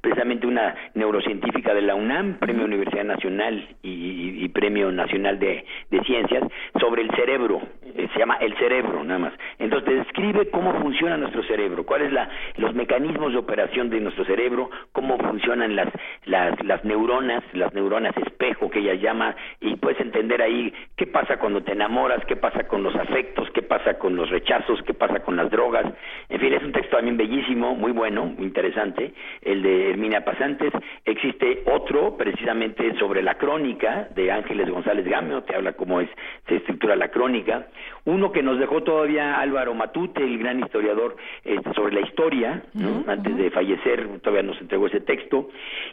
precisamente 0.01 0.47
una 0.47 0.75
neurocientífica 0.95 1.73
de 1.73 1.83
la 1.83 1.95
UNAM, 1.95 2.39
Premio 2.39 2.65
Universidad 2.65 3.03
Nacional 3.03 3.67
y, 3.83 4.47
Premio 4.49 4.91
Nacional 4.91 5.37
de, 5.37 5.63
Ciencias, 6.05 6.43
sobre 6.79 7.03
el 7.03 7.11
cerebro. 7.11 7.61
Eh, 7.95 8.09
se 8.13 8.19
llama 8.19 8.37
El 8.39 8.55
cerebro, 8.57 9.03
nada 9.03 9.19
más. 9.19 9.33
Entonces, 9.57 10.05
describe 10.05 10.49
cómo 10.49 10.73
funciona 10.81 11.17
nuestro 11.17 11.43
cerebro, 11.43 11.85
cuáles 11.85 12.13
son 12.13 12.27
los 12.57 12.73
mecanismos 12.73 13.33
de 13.33 13.39
operación 13.39 13.89
de 13.89 13.99
nuestro 13.99 14.25
cerebro, 14.25 14.69
cómo 14.91 15.17
funcionan 15.17 15.75
las, 15.75 15.89
las, 16.25 16.63
las 16.63 16.83
neuronas, 16.83 17.43
las 17.53 17.73
neuronas 17.73 18.15
espejo 18.17 18.69
que 18.69 18.79
ella 18.79 18.95
llama, 18.95 19.35
y 19.59 19.75
puedes 19.77 19.99
entender 19.99 20.41
ahí 20.41 20.73
qué 20.95 21.07
pasa 21.07 21.37
cuando 21.37 21.61
te 21.61 21.73
enamoras, 21.73 22.23
qué 22.25 22.35
pasa 22.35 22.67
con 22.67 22.83
los 22.83 22.95
afectos, 22.95 23.49
qué 23.51 23.61
pasa 23.61 23.97
con 23.97 24.15
los 24.15 24.29
rechazos, 24.29 24.81
qué 24.83 24.93
pasa 24.93 25.19
con 25.21 25.35
las 25.35 25.49
drogas. 25.49 25.85
En 26.29 26.39
fin, 26.39 26.53
es 26.53 26.63
un 26.63 26.71
texto 26.71 26.97
también 26.97 27.17
bellísimo, 27.17 27.75
muy 27.75 27.91
bueno, 27.91 28.25
muy 28.25 28.45
interesante, 28.45 29.13
el 29.41 29.61
de 29.61 29.91
Herminia 29.91 30.23
Pasantes. 30.25 30.71
Existe 31.05 31.63
otro, 31.65 32.17
precisamente 32.17 32.97
sobre 32.97 33.21
la 33.21 33.35
crónica, 33.35 34.07
de 34.15 34.31
Ángeles 34.31 34.69
González 34.69 35.05
Gamio, 35.05 35.43
te 35.43 35.55
habla 35.55 35.73
cómo 35.73 36.01
es, 36.01 36.09
se 36.47 36.57
estructura 36.57 36.95
la 36.95 37.09
crónica. 37.09 37.67
Uno 38.05 38.31
que 38.31 38.41
nos 38.41 38.59
dejó 38.59 38.81
todavía 38.81 39.39
Álvaro 39.39 39.73
Matute, 39.73 40.23
el 40.23 40.37
gran 40.39 40.59
historiador 40.59 41.15
este, 41.43 41.73
sobre 41.73 41.93
la 41.93 42.01
historia, 42.01 42.63
antes 43.07 43.37
de 43.37 43.51
fallecer 43.51 44.07
todavía 44.21 44.43
nos 44.43 44.59
entregó 44.61 44.87
ese 44.87 45.01
texto, 45.01 45.49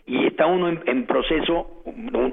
y 0.07 0.26
está 0.26 0.47
uno 0.47 0.68
en, 0.68 1.07
proceso, 1.07 1.82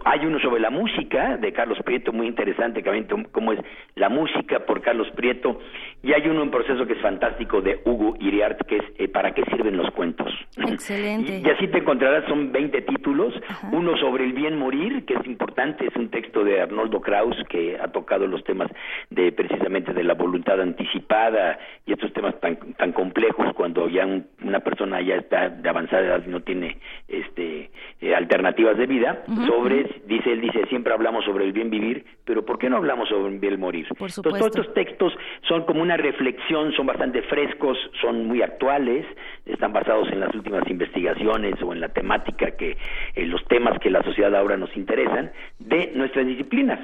hay 0.05 0.25
uno 0.25 0.39
sobre 0.39 0.61
la 0.61 0.69
música 0.69 1.37
de 1.37 1.51
Carlos 1.51 1.79
Prieto, 1.83 2.13
muy 2.13 2.27
interesante, 2.27 2.83
cómo 3.31 3.53
es 3.53 3.59
la 3.95 4.09
música 4.09 4.59
por 4.59 4.81
Carlos 4.81 5.09
Prieto, 5.15 5.59
y 6.01 6.13
hay 6.13 6.27
uno 6.27 6.43
en 6.43 6.51
proceso 6.51 6.85
que 6.85 6.93
es 6.93 7.01
fantástico 7.01 7.61
de 7.61 7.81
Hugo 7.85 8.15
Iriart, 8.19 8.65
que 8.67 8.77
es 8.77 8.83
eh, 8.97 9.07
¿Para 9.07 9.33
qué 9.33 9.43
sirven 9.45 9.77
los 9.77 9.89
cuentos? 9.91 10.27
Excelente. 10.57 11.41
Y, 11.43 11.49
así 11.49 11.67
te 11.67 11.79
encontrarás, 11.79 12.25
son 12.27 12.51
20 12.51 12.81
títulos, 12.81 13.33
uno 13.71 13.97
sobre 13.97 14.23
el 14.23 14.33
bien 14.33 14.57
morir, 14.57 15.05
que 15.05 15.15
es 15.15 15.25
importante, 15.25 15.87
es 15.87 15.95
un 15.95 16.09
texto 16.09 16.43
de 16.43 16.61
Arnoldo 16.61 17.01
Kraus, 17.01 17.35
que 17.49 17.77
ha 17.79 17.87
tocado 17.89 18.27
los 18.27 18.43
temas 18.43 18.69
de 19.09 19.31
precisamente 19.43 19.93
de 19.93 20.03
la 20.03 20.13
voluntad 20.13 20.61
anticipada 20.61 21.59
y 21.85 21.91
estos 21.91 22.13
temas 22.13 22.39
tan, 22.39 22.55
tan 22.75 22.93
complejos 22.93 23.53
cuando 23.55 23.89
ya 23.89 24.07
una 24.41 24.59
persona 24.61 25.01
ya 25.01 25.15
está 25.15 25.49
de 25.49 25.67
avanzada 25.67 26.01
edad 26.01 26.23
y 26.25 26.29
no 26.29 26.41
tiene 26.41 26.77
este 27.09 27.69
eh, 27.99 28.15
alternativas 28.15 28.77
de 28.77 28.85
vida, 28.85 29.23
sobre, 29.47 30.01
dice 30.05 30.31
él, 30.31 30.41
dice, 30.41 30.65
siempre 30.67 30.93
hablamos 30.93 31.25
sobre 31.25 31.45
el 31.45 31.51
bien 31.51 31.69
vivir, 31.69 32.05
pero 32.25 32.45
¿por 32.45 32.57
qué 32.57 32.69
no 32.69 32.77
hablamos 32.77 33.09
sobre 33.09 33.33
el 33.33 33.39
bien 33.39 33.59
morir? 33.59 33.87
Por 33.97 34.11
todos 34.11 34.39
estos 34.39 34.73
textos 34.73 35.13
son 35.47 35.65
como 35.65 35.81
una 35.81 35.97
reflexión, 35.97 36.71
son 36.73 36.85
bastante 36.85 37.21
frescos, 37.23 37.77
son 38.01 38.25
muy 38.25 38.41
actuales, 38.41 39.05
están 39.45 39.73
basados 39.73 40.09
en 40.11 40.21
las 40.21 40.33
últimas 40.33 40.69
investigaciones 40.69 41.61
o 41.61 41.73
en 41.73 41.81
la 41.81 41.89
temática 41.89 42.51
que, 42.51 42.77
en 43.15 43.29
los 43.29 43.43
temas 43.45 43.77
que 43.79 43.89
la 43.89 44.01
sociedad 44.03 44.33
ahora 44.35 44.55
nos 44.55 44.75
interesan, 44.77 45.31
de 45.59 45.91
nuestras 45.95 46.25
disciplinas. 46.25 46.79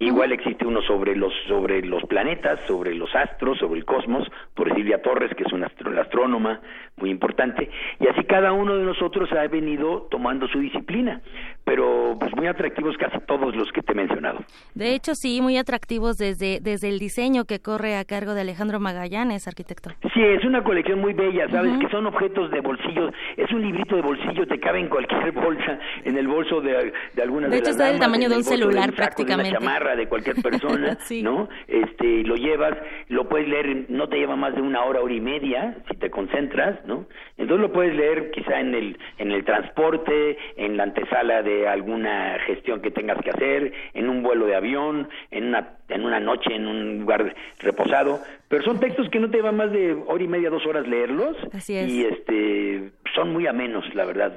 Igual 0.00 0.32
existe 0.32 0.66
uno 0.66 0.80
sobre 0.82 1.14
los, 1.16 1.32
sobre 1.46 1.82
los 1.82 1.97
planetas, 2.04 2.60
sobre 2.66 2.94
los 2.94 3.14
astros, 3.14 3.58
sobre 3.58 3.80
el 3.80 3.84
cosmos, 3.84 4.26
por 4.54 4.72
Silvia 4.74 5.00
Torres, 5.02 5.30
que 5.36 5.44
es 5.44 5.52
una 5.52 5.70
astrónoma 6.00 6.60
muy 6.96 7.10
importante, 7.10 7.70
y 8.00 8.08
así 8.08 8.24
cada 8.24 8.52
uno 8.52 8.76
de 8.76 8.84
nosotros 8.84 9.30
ha 9.32 9.46
venido 9.46 10.08
tomando 10.10 10.48
su 10.48 10.58
disciplina, 10.58 11.20
pero 11.64 12.16
pues 12.18 12.34
muy 12.34 12.46
atractivos 12.46 12.96
casi 12.96 13.18
todos 13.26 13.54
los 13.54 13.70
que 13.72 13.82
te 13.82 13.92
he 13.92 13.94
mencionado. 13.94 14.40
De 14.74 14.94
hecho, 14.94 15.14
sí, 15.14 15.40
muy 15.40 15.56
atractivos 15.56 16.16
desde, 16.16 16.58
desde 16.60 16.88
el 16.88 16.98
diseño 16.98 17.44
que 17.44 17.60
corre 17.60 17.96
a 17.96 18.04
cargo 18.04 18.34
de 18.34 18.40
Alejandro 18.40 18.80
Magallanes, 18.80 19.46
arquitecto. 19.46 19.90
Sí, 20.14 20.20
es 20.22 20.44
una 20.44 20.62
colección 20.62 21.00
muy 21.00 21.14
bella, 21.14 21.48
sabes 21.50 21.78
que 21.78 21.88
son 21.88 22.06
objetos 22.06 22.50
de 22.50 22.60
bolsillo, 22.60 23.10
es 23.36 23.50
un 23.52 23.62
librito 23.62 23.96
de 23.96 24.02
bolsillo, 24.02 24.46
te 24.46 24.58
cabe 24.58 24.80
en 24.80 24.88
cualquier 24.88 25.32
bolsa, 25.32 25.78
en 26.04 26.16
el 26.16 26.26
bolso 26.26 26.60
de, 26.60 26.92
de 27.14 27.22
alguna 27.22 27.46
de, 27.46 27.52
de 27.54 27.58
hecho, 27.58 27.70
está 27.70 27.86
del 27.86 28.00
tamaño 28.00 28.28
de 28.28 28.36
un 28.36 28.44
celular 28.44 28.92
prácticamente. 28.92 29.50
De 29.52 29.58
una 29.58 29.66
chamarra 29.66 29.96
de 29.96 30.08
cualquier 30.08 30.36
persona, 30.42 30.98
¿no? 31.22 31.48
Este, 31.90 32.22
lo 32.24 32.36
llevas, 32.36 32.76
lo 33.08 33.28
puedes 33.28 33.48
leer, 33.48 33.86
no 33.88 34.08
te 34.08 34.18
lleva 34.18 34.36
más 34.36 34.54
de 34.54 34.62
una 34.62 34.84
hora, 34.84 35.00
hora 35.00 35.14
y 35.14 35.20
media, 35.20 35.76
si 35.88 35.96
te 35.96 36.10
concentras, 36.10 36.84
¿no? 36.86 37.06
Entonces 37.36 37.60
lo 37.60 37.72
puedes 37.72 37.94
leer 37.94 38.30
quizá 38.30 38.60
en 38.60 38.74
el, 38.74 38.98
en 39.18 39.32
el 39.32 39.44
transporte, 39.44 40.36
en 40.56 40.76
la 40.76 40.84
antesala 40.84 41.42
de 41.42 41.66
alguna 41.66 42.38
gestión 42.46 42.82
que 42.82 42.90
tengas 42.90 43.18
que 43.22 43.30
hacer, 43.30 43.72
en 43.94 44.08
un 44.08 44.22
vuelo 44.22 44.46
de 44.46 44.56
avión, 44.56 45.08
en 45.30 45.48
una, 45.48 45.77
en 45.88 46.04
una 46.04 46.20
noche, 46.20 46.54
en 46.54 46.66
un 46.66 47.00
lugar 47.00 47.34
reposado, 47.58 48.20
pero 48.48 48.64
son 48.64 48.80
textos 48.80 49.08
que 49.10 49.20
no 49.20 49.30
te 49.30 49.38
llevan 49.38 49.56
más 49.56 49.70
de 49.72 49.92
hora 50.06 50.24
y 50.24 50.28
media, 50.28 50.48
dos 50.48 50.64
horas 50.66 50.86
leerlos. 50.88 51.36
Así 51.52 51.76
es. 51.76 51.88
Y 51.88 52.04
este, 52.04 52.90
son 53.14 53.32
muy 53.32 53.46
amenos, 53.46 53.84
la 53.94 54.06
verdad. 54.06 54.36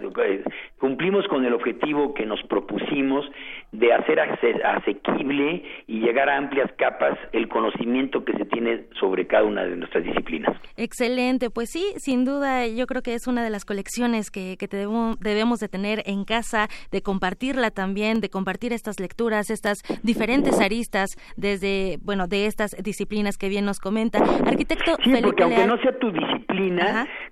Cumplimos 0.80 1.28
con 1.28 1.46
el 1.46 1.54
objetivo 1.54 2.14
que 2.14 2.26
nos 2.26 2.42
propusimos 2.44 3.26
de 3.72 3.94
hacer 3.94 4.20
asequible 4.20 5.64
y 5.88 6.00
llegar 6.00 6.30
a 6.30 6.38
amplias 6.38 6.70
capas 6.78 7.18
el 7.32 7.48
conocimiento 7.48 8.26
que 8.26 8.34
se 8.34 8.46
tiene 8.46 8.86
sobre 9.00 9.28
cada 9.28 9.44
una 9.44 9.64
de 9.64 9.78
nuestras 9.78 10.04
disciplinas. 10.04 10.58
Excelente, 10.76 11.50
pues 11.50 11.70
sí, 11.72 11.94
sin 11.98 12.26
duda 12.26 12.68
yo 12.68 12.88
creo 12.88 13.02
que 13.02 13.14
es 13.14 13.28
una 13.28 13.44
de 13.44 13.50
las 13.50 13.64
colecciones 13.64 14.30
que, 14.30 14.58
que 14.58 14.68
debemos, 14.68 15.20
debemos 15.20 15.60
de 15.60 15.70
tener 15.70 16.04
en 16.06 16.26
casa, 16.26 16.68
de 16.92 17.02
compartirla 17.02 17.72
también, 17.72 18.20
de 18.20 18.30
compartir 18.30 18.74
estas 18.74 19.00
lecturas, 19.00 19.50
estas 19.50 19.78
diferentes 20.04 20.60
aristas 20.60 21.12
desde, 21.42 22.00
bueno, 22.04 22.28
de 22.28 22.46
estas 22.46 22.76
disciplinas 22.82 23.38
que 23.38 23.50
bien 23.50 23.66
nos 23.66 23.80
comenta. 23.80 24.20
Arquitecto 24.46 24.96
sí, 25.04 25.12
porque 25.22 25.44
aunque 25.44 25.68
no 25.68 25.78
sea 25.80 25.98
tu 26.00 26.12
disciplina, 26.12 26.41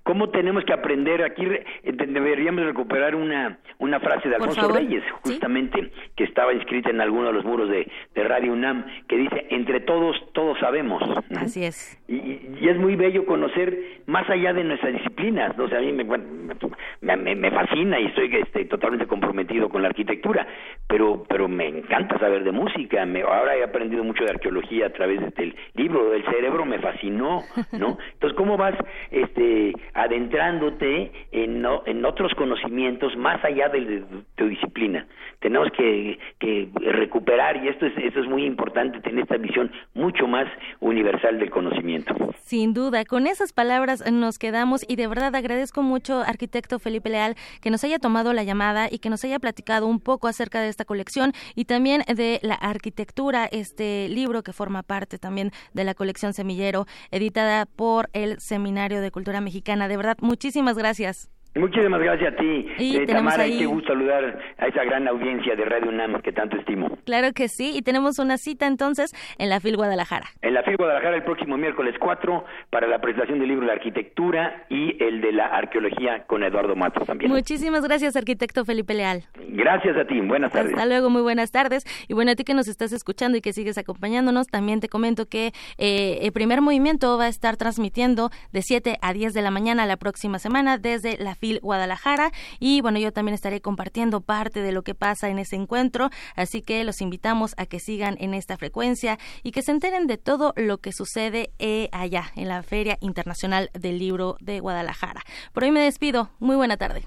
¿cómo 0.03 0.29
tenemos 0.29 0.63
que 0.63 0.73
aprender? 0.73 1.23
Aquí 1.23 1.45
deberíamos 1.83 2.65
recuperar 2.65 3.15
una, 3.15 3.59
una 3.77 3.99
frase 3.99 4.29
de 4.29 4.35
Alfonso 4.35 4.71
Reyes, 4.71 5.03
justamente, 5.23 5.91
que 6.15 6.23
estaba 6.23 6.53
inscrita 6.53 6.89
en 6.89 7.01
alguno 7.01 7.27
de 7.27 7.33
los 7.33 7.45
muros 7.45 7.69
de, 7.69 7.89
de 8.15 8.23
Radio 8.23 8.53
UNAM, 8.53 8.85
que 9.07 9.17
dice, 9.17 9.47
entre 9.49 9.81
todos, 9.81 10.15
todos 10.33 10.57
sabemos. 10.59 11.03
Así 11.35 11.63
es. 11.63 12.01
Y, 12.07 12.67
es 12.67 12.77
muy 12.77 12.95
bello 12.95 13.25
conocer 13.25 14.01
más 14.05 14.29
allá 14.29 14.53
de 14.53 14.63
nuestras 14.63 14.93
disciplinas, 14.93 15.57
¿no? 15.57 15.65
o 15.65 15.69
sea, 15.69 15.79
a 15.79 15.81
mí 15.81 15.91
me, 15.91 16.03
me, 16.03 17.35
me 17.35 17.51
fascina 17.51 17.99
y 17.99 18.05
estoy 18.05 18.35
este, 18.35 18.65
totalmente 18.65 19.07
comprometido 19.07 19.69
con 19.69 19.81
la 19.81 19.89
arquitectura, 19.89 20.47
pero, 20.87 21.23
pero 21.27 21.47
me 21.47 21.67
encanta 21.67 22.17
saber 22.19 22.43
de 22.43 22.51
música, 22.51 23.05
me, 23.05 23.21
ahora 23.21 23.55
he 23.55 23.63
aprendido 23.63 24.03
mucho 24.03 24.23
de 24.23 24.31
arqueología 24.31 24.87
a 24.87 24.89
través 24.91 25.19
del 25.35 25.55
libro 25.75 26.09
del 26.09 26.23
cerebro, 26.25 26.65
me 26.65 26.79
fascinó, 26.79 27.43
¿no? 27.71 27.97
Entonces, 28.13 28.37
¿cómo 28.37 28.57
vas 28.57 28.75
este, 29.11 29.73
adentrándote 29.93 31.11
en, 31.31 31.65
en 31.85 32.05
otros 32.05 32.33
conocimientos 32.35 33.15
más 33.17 33.43
allá 33.43 33.69
de 33.69 34.03
tu 34.35 34.47
disciplina? 34.47 35.07
Tenemos 35.39 35.69
que 35.71 36.19
que, 36.39 36.69
recuperar 36.73 37.63
y 37.63 37.67
esto 37.67 37.85
es, 37.85 37.93
esto 37.97 38.21
es 38.21 38.27
muy 38.27 38.45
importante, 38.45 38.99
tener 39.01 39.23
esta 39.23 39.37
visión 39.37 39.71
mucho 39.93 40.27
más 40.27 40.47
universal 40.79 41.39
del 41.39 41.49
conocimiento. 41.49 42.15
Sin 42.41 42.73
duda, 42.73 43.05
con 43.05 43.27
esas 43.27 43.53
palabras 43.53 44.03
nos 44.11 44.39
quedamos 44.39 44.85
y 44.87 44.95
de 44.95 45.07
verdad 45.07 45.35
agradezco 45.35 45.81
mucho, 45.81 46.21
arquitecto 46.21 46.79
Felipe 46.79 47.09
Leal, 47.09 47.35
que 47.61 47.69
nos 47.69 47.83
haya 47.83 47.99
tomado 47.99 48.33
la 48.33 48.43
llamada 48.43 48.87
y 48.89 48.99
que 48.99 49.09
nos 49.09 49.23
haya 49.23 49.39
platicado 49.39 49.87
un 49.87 49.99
poco 49.99 50.27
acerca 50.27 50.61
de 50.61 50.69
esta 50.69 50.85
colección 50.85 51.33
y 51.55 51.65
también 51.65 52.03
de 52.07 52.39
la 52.41 52.55
arquitectura, 52.55 53.45
este 53.51 54.07
libro 54.09 54.43
que 54.43 54.53
forma 54.53 54.83
parte 54.83 55.17
también 55.17 55.51
de 55.73 55.83
la 55.83 55.93
colección 55.93 56.33
Semillero, 56.33 56.85
editada 57.11 57.65
por 57.65 58.09
el 58.13 58.39
Seminario 58.39 58.98
de 59.01 59.11
Cultura 59.11 59.41
Mexicana. 59.41 59.87
De 59.87 59.97
verdad, 59.97 60.17
muchísimas 60.21 60.77
gracias. 60.77 61.29
Muchísimas 61.55 61.99
gracias 61.99 62.33
a 62.33 62.35
ti, 62.37 62.67
eh, 62.77 63.07
Tamara, 63.07 63.47
y 63.47 63.57
qué 63.57 63.65
gusto 63.65 63.89
saludar 63.89 64.39
a 64.57 64.67
esa 64.67 64.83
gran 64.83 65.07
audiencia 65.07 65.55
de 65.55 65.65
Radio 65.65 65.89
UNAM 65.89 66.21
que 66.21 66.31
tanto 66.31 66.55
estimo. 66.57 66.95
Claro 67.05 67.33
que 67.33 67.49
sí, 67.49 67.73
y 67.75 67.81
tenemos 67.81 68.19
una 68.19 68.37
cita 68.37 68.67
entonces 68.67 69.13
en 69.39 69.49
la 69.49 69.59
FIL 69.59 69.75
Guadalajara. 69.75 70.27
En 70.41 70.53
la 70.53 70.63
FIL 70.63 70.77
Guadalajara 70.77 71.17
el 71.17 71.23
próximo 71.23 71.57
miércoles 71.57 71.95
4 71.99 72.45
para 72.69 72.87
la 72.87 73.01
presentación 73.01 73.39
del 73.39 73.49
libro 73.49 73.65
La 73.65 73.73
Arquitectura 73.73 74.65
y 74.69 75.03
el 75.03 75.21
de 75.21 75.31
la 75.33 75.47
Arqueología 75.47 76.23
con 76.27 76.43
Eduardo 76.43 76.75
Matos 76.75 77.07
también. 77.07 77.31
Muchísimas 77.31 77.83
gracias, 77.83 78.15
arquitecto 78.15 78.63
Felipe 78.63 78.93
Leal. 78.93 79.23
Gracias 79.49 79.97
a 79.97 80.05
ti, 80.05 80.21
buenas 80.21 80.51
tardes. 80.51 80.73
Hasta 80.73 80.85
luego, 80.85 81.09
muy 81.09 81.23
buenas 81.23 81.51
tardes. 81.51 81.83
Y 82.07 82.13
bueno, 82.13 82.31
a 82.31 82.35
ti 82.35 82.43
que 82.43 82.53
nos 82.53 82.67
estás 82.67 82.93
escuchando 82.93 83.37
y 83.37 83.41
que 83.41 83.53
sigues 83.53 83.77
acompañándonos, 83.77 84.47
también 84.47 84.79
te 84.79 84.87
comento 84.87 85.25
que 85.25 85.51
eh, 85.77 86.19
el 86.21 86.31
primer 86.31 86.61
movimiento 86.61 87.17
va 87.17 87.25
a 87.25 87.29
estar 87.29 87.57
transmitiendo 87.57 88.29
de 88.53 88.61
7 88.61 88.97
a 89.01 89.13
10 89.13 89.33
de 89.33 89.41
la 89.41 89.51
mañana 89.51 89.85
la 89.85 89.97
próxima 89.97 90.39
semana 90.39 90.77
desde 90.77 91.17
la 91.17 91.35
FIL 91.35 91.48
Guadalajara 91.57 92.31
y 92.59 92.81
bueno, 92.81 92.99
yo 92.99 93.11
también 93.11 93.33
estaré 93.33 93.61
compartiendo 93.61 94.21
parte 94.21 94.61
de 94.61 94.71
lo 94.71 94.83
que 94.83 94.93
pasa 94.93 95.29
en 95.29 95.39
ese 95.39 95.55
encuentro, 95.55 96.11
así 96.35 96.61
que 96.61 96.83
los 96.83 97.01
invitamos 97.01 97.55
a 97.57 97.65
que 97.65 97.79
sigan 97.79 98.15
en 98.19 98.35
esta 98.35 98.57
frecuencia 98.57 99.17
y 99.41 99.51
que 99.51 99.63
se 99.63 99.71
enteren 99.71 100.05
de 100.05 100.17
todo 100.17 100.53
lo 100.55 100.77
que 100.77 100.91
sucede 100.93 101.51
eh, 101.59 101.89
allá 101.91 102.31
en 102.35 102.47
la 102.47 102.61
Feria 102.61 102.97
Internacional 103.01 103.71
del 103.73 103.97
Libro 103.97 104.37
de 104.39 104.59
Guadalajara. 104.59 105.23
Por 105.53 105.63
hoy 105.63 105.71
me 105.71 105.81
despido, 105.81 106.29
muy 106.39 106.55
buena 106.55 106.77
tarde. 106.77 107.03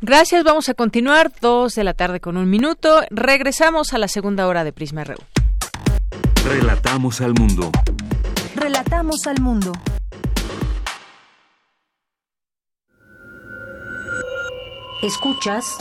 Gracias, 0.00 0.42
vamos 0.44 0.68
a 0.68 0.74
continuar, 0.74 1.32
dos 1.40 1.74
de 1.74 1.84
la 1.84 1.94
tarde 1.94 2.20
con 2.20 2.36
un 2.36 2.50
minuto, 2.50 3.02
regresamos 3.10 3.92
a 3.92 3.98
la 3.98 4.08
segunda 4.08 4.46
hora 4.46 4.64
de 4.64 4.72
Prisma 4.72 5.04
RU. 5.04 5.16
Relatamos 6.44 7.20
al 7.20 7.34
mundo. 7.34 7.70
Relatamos 8.54 9.26
al 9.26 9.40
mundo. 9.40 9.72
Escuchas 15.02 15.76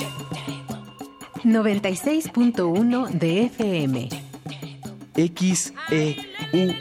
96.1 1.43 3.09
de 3.11 3.43
FM. 3.45 4.09
XEUN. 5.15 6.75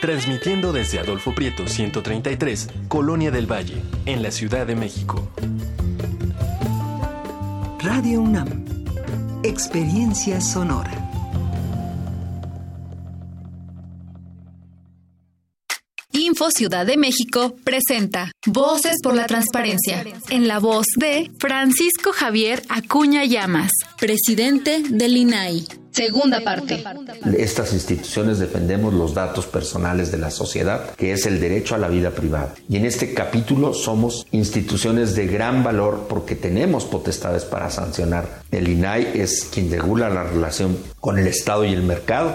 Transmitiendo 0.00 0.72
desde 0.72 1.00
Adolfo 1.00 1.34
Prieto 1.34 1.66
133, 1.66 2.68
Colonia 2.88 3.30
del 3.30 3.50
Valle, 3.50 3.82
en 4.06 4.22
la 4.22 4.30
Ciudad 4.30 4.66
de 4.66 4.76
México. 4.76 5.28
Radio 7.80 8.20
UNAM. 8.20 8.64
Experiencia 9.42 10.40
sonora. 10.40 11.05
Info 16.16 16.50
Ciudad 16.50 16.86
de 16.86 16.96
México 16.96 17.56
presenta 17.62 18.32
Voces 18.46 18.96
por 19.02 19.14
la 19.14 19.26
Transparencia, 19.26 20.02
en 20.30 20.48
la 20.48 20.58
voz 20.58 20.86
de 20.96 21.30
Francisco 21.38 22.10
Javier 22.12 22.62
Acuña 22.70 23.26
Llamas, 23.26 23.70
presidente 23.98 24.82
del 24.88 25.14
INAI. 25.14 25.66
Segunda 25.90 26.40
parte. 26.40 26.82
Estas 27.36 27.74
instituciones 27.74 28.38
defendemos 28.38 28.94
los 28.94 29.12
datos 29.12 29.46
personales 29.46 30.10
de 30.10 30.18
la 30.18 30.30
sociedad, 30.30 30.94
que 30.94 31.12
es 31.12 31.26
el 31.26 31.38
derecho 31.38 31.74
a 31.74 31.78
la 31.78 31.88
vida 31.88 32.10
privada. 32.10 32.54
Y 32.68 32.76
en 32.76 32.86
este 32.86 33.12
capítulo 33.12 33.74
somos 33.74 34.26
instituciones 34.30 35.14
de 35.14 35.26
gran 35.26 35.64
valor 35.64 36.06
porque 36.08 36.34
tenemos 36.34 36.86
potestades 36.86 37.44
para 37.44 37.70
sancionar. 37.70 38.42
El 38.50 38.68
INAI 38.68 39.20
es 39.20 39.44
quien 39.44 39.70
regula 39.70 40.08
la 40.08 40.24
relación 40.24 40.78
con 41.00 41.18
el 41.18 41.26
Estado 41.26 41.64
y 41.64 41.72
el 41.72 41.82
mercado 41.82 42.34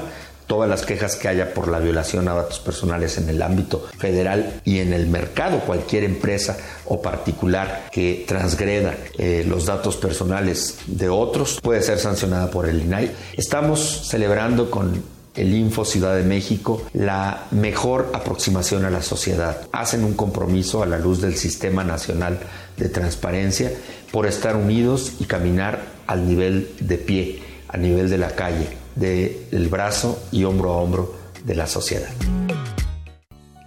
todas 0.51 0.69
las 0.69 0.85
quejas 0.85 1.15
que 1.15 1.29
haya 1.29 1.53
por 1.53 1.69
la 1.69 1.79
violación 1.79 2.27
a 2.27 2.33
datos 2.33 2.59
personales 2.59 3.17
en 3.17 3.29
el 3.29 3.41
ámbito 3.41 3.87
federal 3.97 4.59
y 4.65 4.79
en 4.79 4.91
el 4.91 5.07
mercado, 5.07 5.61
cualquier 5.61 6.03
empresa 6.03 6.57
o 6.87 7.01
particular 7.01 7.87
que 7.89 8.25
transgreda 8.27 8.97
eh, 9.17 9.45
los 9.47 9.65
datos 9.65 9.95
personales 9.95 10.79
de 10.87 11.07
otros 11.07 11.61
puede 11.61 11.81
ser 11.81 11.99
sancionada 11.99 12.51
por 12.51 12.67
el 12.67 12.81
INAI. 12.81 13.13
Estamos 13.37 14.09
celebrando 14.09 14.69
con 14.69 15.01
el 15.35 15.55
Info 15.55 15.85
Ciudad 15.85 16.17
de 16.17 16.23
México 16.23 16.81
la 16.91 17.45
mejor 17.51 18.11
aproximación 18.13 18.83
a 18.83 18.89
la 18.89 19.01
sociedad. 19.01 19.69
Hacen 19.71 20.03
un 20.03 20.15
compromiso 20.15 20.83
a 20.83 20.85
la 20.85 20.99
luz 20.99 21.21
del 21.21 21.37
Sistema 21.37 21.85
Nacional 21.85 22.39
de 22.75 22.89
Transparencia 22.89 23.71
por 24.11 24.27
estar 24.27 24.57
unidos 24.57 25.13
y 25.21 25.23
caminar 25.23 25.79
al 26.07 26.27
nivel 26.27 26.73
de 26.81 26.97
pie, 26.97 27.39
a 27.69 27.77
nivel 27.77 28.09
de 28.09 28.17
la 28.17 28.31
calle 28.35 28.80
del 28.95 29.67
brazo 29.69 30.21
y 30.31 30.43
hombro 30.43 30.71
a 30.71 30.77
hombro 30.77 31.15
de 31.45 31.55
la 31.55 31.67
sociedad. 31.67 32.09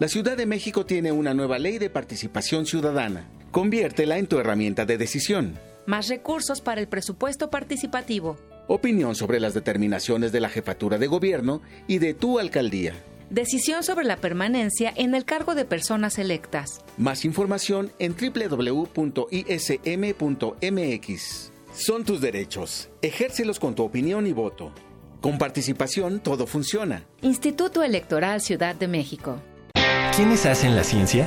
La 0.01 0.09
Ciudad 0.09 0.37
de 0.37 0.47
México 0.47 0.85
tiene 0.85 1.12
una 1.12 1.35
nueva 1.35 1.59
ley 1.59 1.79
de 1.79 1.89
participación 1.89 2.66
ciudadana. 2.66 3.29
Conviértela 3.53 4.18
en 4.18 4.27
tu 4.27 4.39
herramienta 4.39 4.85
de 4.85 4.99
decisión. 4.99 5.59
Más 5.87 6.09
recursos 6.09 6.61
para 6.61 6.81
el 6.81 6.89
presupuesto 6.89 7.49
participativo. 7.49 8.37
Opinión 8.66 9.14
sobre 9.14 9.39
las 9.39 9.55
determinaciones 9.55 10.33
de 10.33 10.41
la 10.41 10.49
jefatura 10.49 10.99
de 10.99 11.07
gobierno 11.07 11.62
y 11.87 11.99
de 11.99 12.12
tu 12.14 12.39
alcaldía. 12.41 12.95
Decisión 13.31 13.83
sobre 13.83 14.05
la 14.05 14.16
permanencia 14.16 14.93
en 14.97 15.14
el 15.14 15.25
cargo 15.25 15.55
de 15.55 15.64
personas 15.64 16.18
electas. 16.18 16.81
Más 16.97 17.25
información 17.25 17.93
en 17.99 18.14
www.ism.mx. 18.16 19.12
Son 21.75 22.05
tus 22.05 22.20
derechos. 22.20 22.91
Ejércelos 23.03 23.59
con 23.59 23.75
tu 23.75 23.83
opinión 23.85 24.27
y 24.27 24.33
voto. 24.33 24.72
Con 25.25 25.39
participación 25.39 26.20
todo 26.20 26.47
funciona. 26.47 27.07
Instituto 27.22 27.83
Electoral 27.83 28.43
Ciudad 28.43 28.75
de 28.75 28.89
México. 28.89 29.41
¿Quiénes 30.14 30.45
hacen 30.45 30.77
la 30.77 30.85
ciencia? 30.85 31.27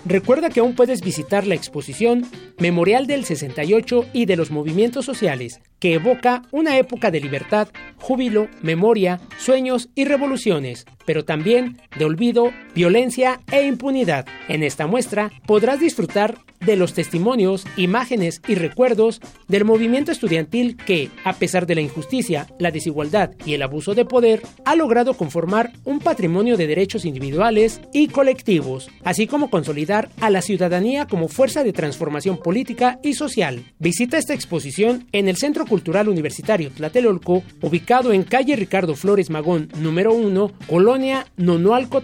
Recuerda 0.05 0.49
que 0.49 0.61
aún 0.61 0.73
puedes 0.73 1.01
visitar 1.01 1.45
la 1.45 1.53
exposición 1.55 2.25
Memorial 2.59 3.07
del 3.07 3.25
68 3.25 4.05
y 4.13 4.25
de 4.25 4.38
los 4.38 4.51
movimientos 4.51 5.05
sociales, 5.05 5.59
que 5.79 5.93
evoca 5.93 6.43
una 6.51 6.77
época 6.77 7.11
de 7.11 7.19
libertad, 7.19 7.67
júbilo, 7.97 8.47
memoria, 8.61 9.19
sueños 9.38 9.89
y 9.95 10.05
revoluciones, 10.05 10.85
pero 11.08 11.24
también 11.24 11.78
de 11.97 12.03
olvido, 12.03 12.51
violencia 12.76 13.39
e 13.49 13.66
impunidad. 13.66 14.28
En 14.49 14.62
esta 14.62 14.88
muestra 14.88 15.32
podrás 15.47 15.80
disfrutar 15.80 16.36
de 16.60 16.76
los 16.76 16.93
testimonios, 16.93 17.66
imágenes 17.78 18.41
y 18.47 18.55
recuerdos 18.55 19.22
del 19.47 19.64
movimiento 19.64 20.12
estudiantil 20.12 20.76
que, 20.76 21.10
a 21.24 21.34
pesar 21.34 21.66
de 21.66 21.76
la 21.76 21.82
injusticia, 21.82 22.47
la 22.60 22.72
desigualdad 22.72 23.32
y 23.45 23.53
el 23.53 23.62
abuso 23.62 23.93
de 23.93 24.05
poder, 24.05 24.41
ha 24.66 24.76
logrado 24.76 25.14
conformar 25.14 25.72
un 25.86 25.99
patrimonio 25.99 26.58
de 26.58 26.68
derechos 26.68 27.05
individuales 27.05 27.80
y 27.93 28.08
colectivos, 28.08 28.89
así 29.03 29.28
como 29.28 29.49
consolidar 29.49 30.10
a 30.20 30.30
la 30.30 30.41
ciudadanía 30.41 31.08
como 31.08 31.30
fuerza 31.30 31.64
de 31.64 31.74
transformación 31.74 32.38
política 32.38 32.99
y 33.03 33.14
social. 33.14 33.64
Visita 33.80 34.18
esta 34.18 34.34
exposición 34.34 35.08
en 35.12 35.30
el 35.30 35.38
Centro 35.38 35.66
Cultural 35.66 36.10
Universitario 36.10 36.72
Tlatelolco, 36.72 37.43
ubicado 37.62 38.12
en 38.12 38.24
calle 38.24 38.55
Ricardo 38.55 38.95
Flores 38.95 39.30
Magón, 39.30 39.70
número 39.80 40.12
1, 40.14 40.51
Colonia 40.68 40.96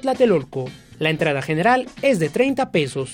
Tlatelolco. 0.01 0.65
La 0.99 1.09
entrada 1.09 1.41
general 1.41 1.87
es 2.01 2.19
de 2.19 2.29
30 2.29 2.71
pesos. 2.71 3.11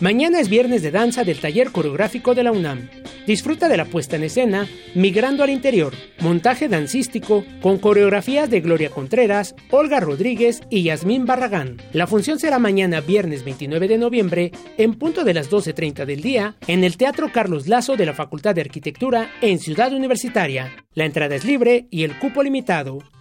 Mañana 0.00 0.40
es 0.40 0.48
viernes 0.48 0.82
de 0.82 0.90
danza 0.90 1.24
del 1.24 1.40
taller 1.40 1.70
coreográfico 1.70 2.34
de 2.34 2.42
la 2.42 2.52
UNAM. 2.52 2.88
Disfruta 3.26 3.68
de 3.68 3.76
la 3.76 3.86
puesta 3.86 4.16
en 4.16 4.24
escena 4.24 4.68
Migrando 4.94 5.42
al 5.42 5.50
Interior, 5.50 5.94
montaje 6.20 6.68
dancístico 6.68 7.44
con 7.62 7.78
coreografías 7.78 8.50
de 8.50 8.60
Gloria 8.60 8.90
Contreras, 8.90 9.54
Olga 9.70 10.00
Rodríguez 10.00 10.60
y 10.68 10.82
Yasmín 10.82 11.24
Barragán. 11.24 11.78
La 11.92 12.06
función 12.06 12.38
será 12.38 12.58
mañana 12.58 13.00
viernes 13.00 13.44
29 13.44 13.88
de 13.88 13.98
noviembre 13.98 14.52
en 14.76 14.94
punto 14.94 15.24
de 15.24 15.34
las 15.34 15.50
12.30 15.50 16.04
del 16.04 16.20
día 16.20 16.56
en 16.66 16.84
el 16.84 16.96
Teatro 16.96 17.32
Carlos 17.32 17.66
Lazo 17.66 17.96
de 17.96 18.06
la 18.06 18.14
Facultad 18.14 18.54
de 18.54 18.60
Arquitectura 18.60 19.30
en 19.40 19.58
Ciudad 19.58 19.92
Universitaria. 19.92 20.72
La 20.92 21.06
entrada 21.06 21.34
es 21.34 21.44
libre 21.44 21.86
y 21.90 22.04
el 22.04 22.18
cupo 22.18 22.42
limitado. 22.42 23.13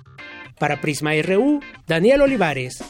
Para 0.63 0.79
Prisma 0.79 1.11
RU, 1.21 1.59
Daniel 1.87 2.21
Olivares. 2.21 2.81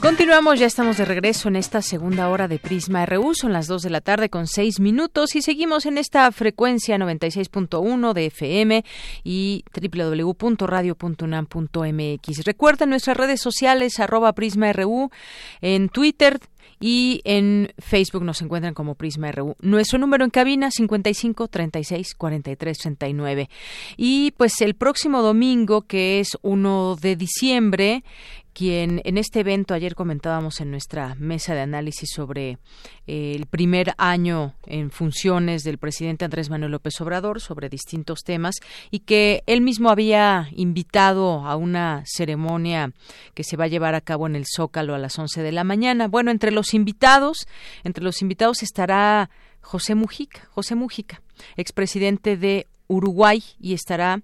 Continuamos, 0.00 0.60
ya 0.60 0.66
estamos 0.66 0.98
de 0.98 1.04
regreso 1.04 1.48
en 1.48 1.56
esta 1.56 1.82
segunda 1.82 2.28
hora 2.28 2.46
de 2.46 2.60
Prisma 2.60 3.04
RU, 3.04 3.34
son 3.34 3.52
las 3.52 3.66
2 3.66 3.82
de 3.82 3.90
la 3.90 4.00
tarde 4.00 4.30
con 4.30 4.46
6 4.46 4.78
minutos 4.78 5.34
y 5.34 5.42
seguimos 5.42 5.86
en 5.86 5.98
esta 5.98 6.30
frecuencia 6.30 6.98
96.1 6.98 8.12
de 8.12 8.26
FM 8.26 8.84
y 9.24 9.64
www.radio.unam.mx. 9.74 12.44
Recuerden 12.44 12.90
nuestras 12.90 13.16
redes 13.16 13.40
sociales, 13.40 13.98
arroba 13.98 14.34
Prisma 14.34 14.72
RU, 14.72 15.10
en 15.60 15.88
Twitter, 15.88 16.38
y 16.82 17.22
en 17.24 17.72
Facebook 17.78 18.24
nos 18.24 18.42
encuentran 18.42 18.74
como 18.74 18.96
Prisma 18.96 19.30
RU. 19.30 19.56
Nuestro 19.60 19.98
número 19.98 20.24
en 20.24 20.30
cabina 20.30 20.70
55 20.70 21.46
36 21.46 22.14
43 22.14 22.78
39. 22.78 23.48
Y 23.96 24.32
pues 24.36 24.60
el 24.60 24.74
próximo 24.74 25.22
domingo, 25.22 25.82
que 25.82 26.18
es 26.18 26.36
1 26.42 26.96
de 27.00 27.16
diciembre, 27.16 28.04
quien 28.52 29.00
en 29.04 29.18
este 29.18 29.40
evento 29.40 29.74
ayer 29.74 29.94
comentábamos 29.94 30.60
en 30.60 30.70
nuestra 30.70 31.14
mesa 31.16 31.54
de 31.54 31.60
análisis 31.60 32.10
sobre 32.12 32.58
eh, 33.06 33.34
el 33.34 33.46
primer 33.46 33.94
año 33.98 34.54
en 34.66 34.90
funciones 34.90 35.64
del 35.64 35.78
presidente 35.78 36.24
Andrés 36.24 36.50
Manuel 36.50 36.72
López 36.72 37.00
Obrador 37.00 37.40
sobre 37.40 37.68
distintos 37.68 38.20
temas 38.24 38.56
y 38.90 39.00
que 39.00 39.42
él 39.46 39.60
mismo 39.60 39.90
había 39.90 40.48
invitado 40.52 41.46
a 41.46 41.56
una 41.56 42.02
ceremonia 42.06 42.92
que 43.34 43.44
se 43.44 43.56
va 43.56 43.64
a 43.64 43.68
llevar 43.68 43.94
a 43.94 44.00
cabo 44.00 44.26
en 44.26 44.36
el 44.36 44.44
Zócalo 44.46 44.94
a 44.94 44.98
las 44.98 45.18
11 45.18 45.42
de 45.42 45.52
la 45.52 45.64
mañana. 45.64 46.08
Bueno, 46.08 46.30
entre 46.30 46.50
los 46.50 46.74
invitados, 46.74 47.46
entre 47.84 48.04
los 48.04 48.22
invitados 48.22 48.62
estará 48.62 49.30
José 49.60 49.94
Mujica, 49.94 50.48
José 50.50 50.74
Mujica, 50.74 51.22
expresidente 51.56 52.36
de 52.36 52.66
Uruguay 52.88 53.42
y 53.58 53.72
estará 53.72 54.20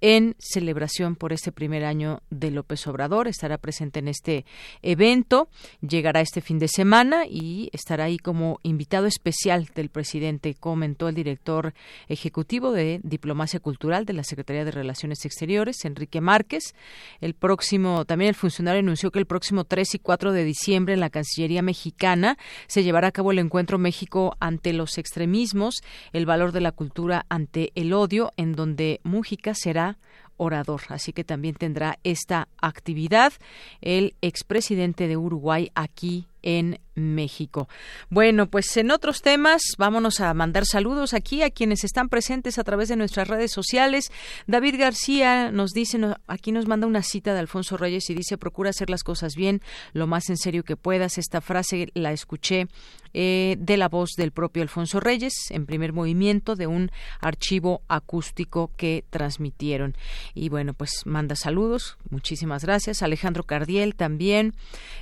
en 0.00 0.34
celebración 0.38 1.16
por 1.16 1.32
este 1.32 1.52
primer 1.52 1.84
año 1.84 2.22
de 2.30 2.50
López 2.50 2.86
Obrador. 2.86 3.28
Estará 3.28 3.58
presente 3.58 3.98
en 3.98 4.08
este 4.08 4.44
evento, 4.82 5.48
llegará 5.80 6.20
este 6.20 6.40
fin 6.40 6.58
de 6.58 6.68
semana 6.68 7.26
y 7.26 7.70
estará 7.72 8.04
ahí 8.04 8.18
como 8.18 8.60
invitado 8.62 9.06
especial 9.06 9.68
del 9.74 9.90
presidente, 9.90 10.54
comentó 10.54 11.08
el 11.08 11.14
director 11.14 11.74
ejecutivo 12.08 12.72
de 12.72 13.00
Diplomacia 13.02 13.60
Cultural 13.60 14.04
de 14.04 14.12
la 14.12 14.24
Secretaría 14.24 14.64
de 14.64 14.70
Relaciones 14.70 15.24
Exteriores, 15.24 15.84
Enrique 15.84 16.20
Márquez. 16.20 16.74
El 17.20 17.34
próximo, 17.34 18.04
también 18.04 18.30
el 18.30 18.34
funcionario 18.34 18.80
anunció 18.80 19.10
que 19.10 19.18
el 19.18 19.26
próximo 19.26 19.64
3 19.64 19.94
y 19.96 19.98
4 19.98 20.32
de 20.32 20.44
diciembre 20.44 20.94
en 20.94 21.00
la 21.00 21.10
Cancillería 21.10 21.62
mexicana 21.62 22.38
se 22.66 22.82
llevará 22.82 23.08
a 23.08 23.12
cabo 23.12 23.32
el 23.32 23.38
encuentro 23.38 23.78
México 23.78 24.36
ante 24.40 24.72
los 24.72 24.98
extremismos, 24.98 25.82
el 26.12 26.26
valor 26.26 26.52
de 26.52 26.60
la 26.60 26.72
cultura 26.72 27.26
ante 27.28 27.72
el 27.74 27.92
odio, 27.92 28.32
en 28.36 28.52
donde 28.52 29.00
Mújica 29.02 29.54
será 29.54 29.89
orador. 30.36 30.82
Así 30.88 31.12
que 31.12 31.24
también 31.24 31.54
tendrá 31.54 31.98
esta 32.04 32.48
actividad 32.60 33.32
el 33.80 34.14
expresidente 34.22 35.06
de 35.08 35.16
Uruguay 35.16 35.70
aquí 35.74 36.26
en 36.42 36.80
México. 36.94 37.68
Bueno, 38.08 38.48
pues 38.48 38.76
en 38.76 38.90
otros 38.90 39.22
temas 39.22 39.62
vámonos 39.78 40.20
a 40.20 40.32
mandar 40.34 40.66
saludos 40.66 41.14
aquí 41.14 41.42
a 41.42 41.50
quienes 41.50 41.84
están 41.84 42.08
presentes 42.08 42.58
a 42.58 42.64
través 42.64 42.88
de 42.88 42.96
nuestras 42.96 43.28
redes 43.28 43.52
sociales. 43.52 44.10
David 44.46 44.76
García 44.78 45.50
nos 45.50 45.70
dice, 45.70 45.98
aquí 46.26 46.52
nos 46.52 46.66
manda 46.66 46.86
una 46.86 47.02
cita 47.02 47.32
de 47.32 47.40
Alfonso 47.40 47.76
Reyes 47.76 48.10
y 48.10 48.14
dice, 48.14 48.38
procura 48.38 48.70
hacer 48.70 48.90
las 48.90 49.02
cosas 49.02 49.34
bien, 49.34 49.60
lo 49.92 50.06
más 50.06 50.28
en 50.30 50.36
serio 50.36 50.64
que 50.64 50.76
puedas. 50.76 51.18
Esta 51.18 51.40
frase 51.40 51.88
la 51.94 52.12
escuché 52.12 52.68
eh, 53.12 53.56
de 53.58 53.76
la 53.76 53.88
voz 53.88 54.10
del 54.16 54.30
propio 54.30 54.62
Alfonso 54.62 55.00
Reyes 55.00 55.50
en 55.50 55.66
primer 55.66 55.92
movimiento 55.92 56.54
de 56.54 56.68
un 56.68 56.92
archivo 57.20 57.82
acústico 57.88 58.70
que 58.76 59.04
transmitieron. 59.10 59.96
Y 60.34 60.48
bueno, 60.48 60.74
pues 60.74 61.02
manda 61.06 61.34
saludos, 61.34 61.98
muchísimas 62.08 62.64
gracias. 62.64 63.02
Alejandro 63.02 63.44
Cardiel 63.44 63.94
también, 63.96 64.54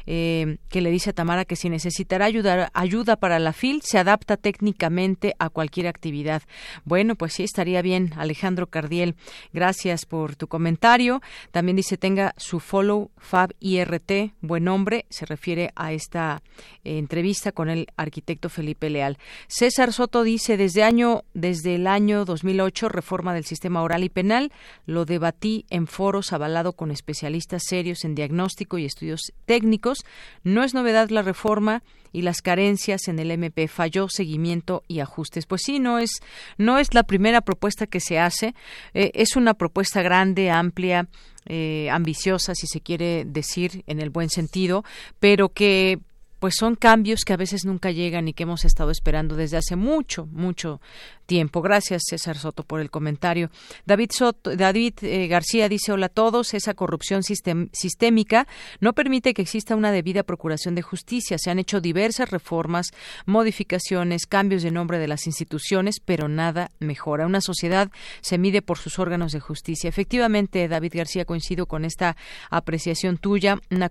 eh, 0.07 0.59
que 0.69 0.81
le 0.81 0.91
dice 0.91 1.11
a 1.11 1.13
Que 1.29 1.57
si 1.57 1.69
necesitará 1.69 2.25
ayudar, 2.25 2.71
ayuda 2.73 3.17
para 3.17 3.39
la 3.39 3.53
FIL, 3.53 3.83
se 3.83 3.99
adapta 3.99 4.39
técnicamente 4.39 5.35
a 5.39 5.51
cualquier 5.51 5.87
actividad. 5.87 6.43
Bueno, 6.87 7.17
pues 7.17 7.35
sí, 7.35 7.43
estaría 7.43 7.83
bien, 7.83 8.15
Alejandro 8.17 8.67
Cardiel. 8.67 9.15
Gracias 9.53 10.07
por 10.07 10.37
tu 10.37 10.49
comentario. 10.49 11.21
También 11.51 11.77
dice 11.77 11.99
tenga 11.99 12.35
su 12.39 12.61
follow 12.61 13.11
Fab 13.19 13.55
IRT, 13.61 14.33
buen 14.41 14.65
nombre, 14.65 15.05
se 15.11 15.27
refiere 15.27 15.71
a 15.77 15.93
esta 15.93 16.43
eh, 16.83 16.97
entrevista 16.97 17.53
con 17.53 17.69
el 17.69 17.89
arquitecto 17.99 18.49
Felipe 18.49 18.89
Leal. 18.89 19.19
César 19.49 19.93
Soto 19.93 20.23
dice 20.23 20.57
desde 20.57 20.83
año 20.83 21.25
desde 21.35 21.75
el 21.75 21.87
año 21.87 22.25
2008 22.25 22.89
reforma 22.89 23.35
del 23.35 23.45
sistema 23.45 23.83
oral 23.83 24.03
y 24.03 24.09
penal, 24.09 24.51
lo 24.87 25.05
debatí 25.05 25.67
en 25.69 25.87
foros 25.87 26.33
avalado 26.33 26.73
con 26.73 26.91
especialistas 26.91 27.65
serios 27.67 28.05
en 28.05 28.15
diagnóstico 28.15 28.79
y 28.79 28.87
estudios 28.87 29.33
técnicos. 29.45 30.05
No 30.43 30.65
es 30.65 30.73
novedad 30.73 31.11
la 31.11 31.18
reforma 31.23 31.83
y 32.13 32.23
las 32.23 32.43
carencias 32.43 33.09
en 33.09 33.19
el 33.19 33.31
MP 33.31 33.69
falló 33.69 34.09
seguimiento 34.09 34.83
y 34.89 35.01
ajustes. 35.01 35.47
Pues 35.47 35.63
sí, 35.65 35.79
no 35.79 35.99
es 35.99 36.11
no 36.57 36.79
es 36.79 36.95
la 36.95 37.03
primera 37.03 37.41
propuesta 37.41 37.87
que 37.87 38.01
se 38.01 38.19
hace, 38.19 38.55
eh, 38.95 39.11
es 39.15 39.37
una 39.37 39.55
propuesta 39.55 40.03
grande, 40.03 40.51
amplia, 40.51 41.09
eh, 41.47 41.89
ambiciosa, 41.91 42.55
si 42.55 42.67
se 42.67 42.81
quiere 42.81 43.25
decir 43.27 43.85
en 43.87 44.01
el 44.01 44.11
buen 44.11 44.31
sentido, 44.31 44.85
pero 45.21 45.49
que 45.51 45.99
pues 46.39 46.55
son 46.57 46.77
cambios 46.77 47.25
que 47.25 47.33
a 47.33 47.37
veces 47.37 47.65
nunca 47.65 47.91
llegan 47.91 48.29
y 48.29 48.33
que 48.33 48.45
hemos 48.45 48.65
estado 48.65 48.91
esperando 48.91 49.35
desde 49.35 49.57
hace 49.57 49.77
mucho, 49.77 50.27
mucho 50.27 50.81
tiempo. 51.29 51.61
Gracias, 51.61 52.05
César 52.09 52.39
Soto, 52.39 52.65
por 52.65 52.81
el 52.81 52.91
comentario. 52.91 53.51
David, 53.85 54.11
Soto, 54.13 54.57
David 54.57 54.95
eh, 55.03 55.29
García 55.29 55.69
dice, 55.69 55.93
hola 55.93 56.07
a 56.07 56.09
todos, 56.09 56.55
esa 56.55 56.73
corrupción 56.73 57.23
sistémica 57.23 58.49
no 58.81 58.95
permite 58.95 59.35
que 59.35 59.43
exista 59.43 59.77
una 59.77 59.93
debida 59.93 60.23
procuración 60.23 60.75
de 60.75 60.81
justicia. 60.81 61.37
Se 61.39 61.51
han 61.51 61.59
hecho 61.59 61.83
diversas 61.83 62.31
reformas, 62.31 62.89
modificaciones, 63.27 64.27
cambios 64.27 64.63
de 64.63 64.71
nombre 64.71 64.99
de 64.99 65.07
las 65.07 65.27
instituciones, 65.27 66.01
pero 66.03 66.29
nada 66.29 66.71
mejora. 66.81 67.27
Una 67.27 67.43
sociedad 67.43 67.91
se 68.23 68.39
mide 68.39 68.63
por 68.63 68.79
sus 68.79 68.99
órganos 68.99 69.33
de 69.33 69.41
justicia. 69.41 69.89
Efectivamente, 69.89 70.67
David 70.67 70.95
García, 70.95 71.27
coincido 71.27 71.67
con 71.67 71.85
esta 71.85 72.17
apreciación 72.51 73.19
tuya, 73.19 73.59
una 73.71 73.91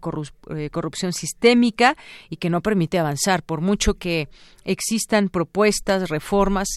eh, 0.56 0.70
corrupción 0.72 1.14
sistémica 1.14 1.96
y 2.32 2.38
que 2.38 2.50
no 2.50 2.62
permite 2.62 2.98
avanzar. 2.98 3.44
Por 3.44 3.62
mucho 3.62 3.94
que 3.94 4.28
existan 4.64 5.30
propuestas, 5.30 6.10
reformas, 6.10 6.68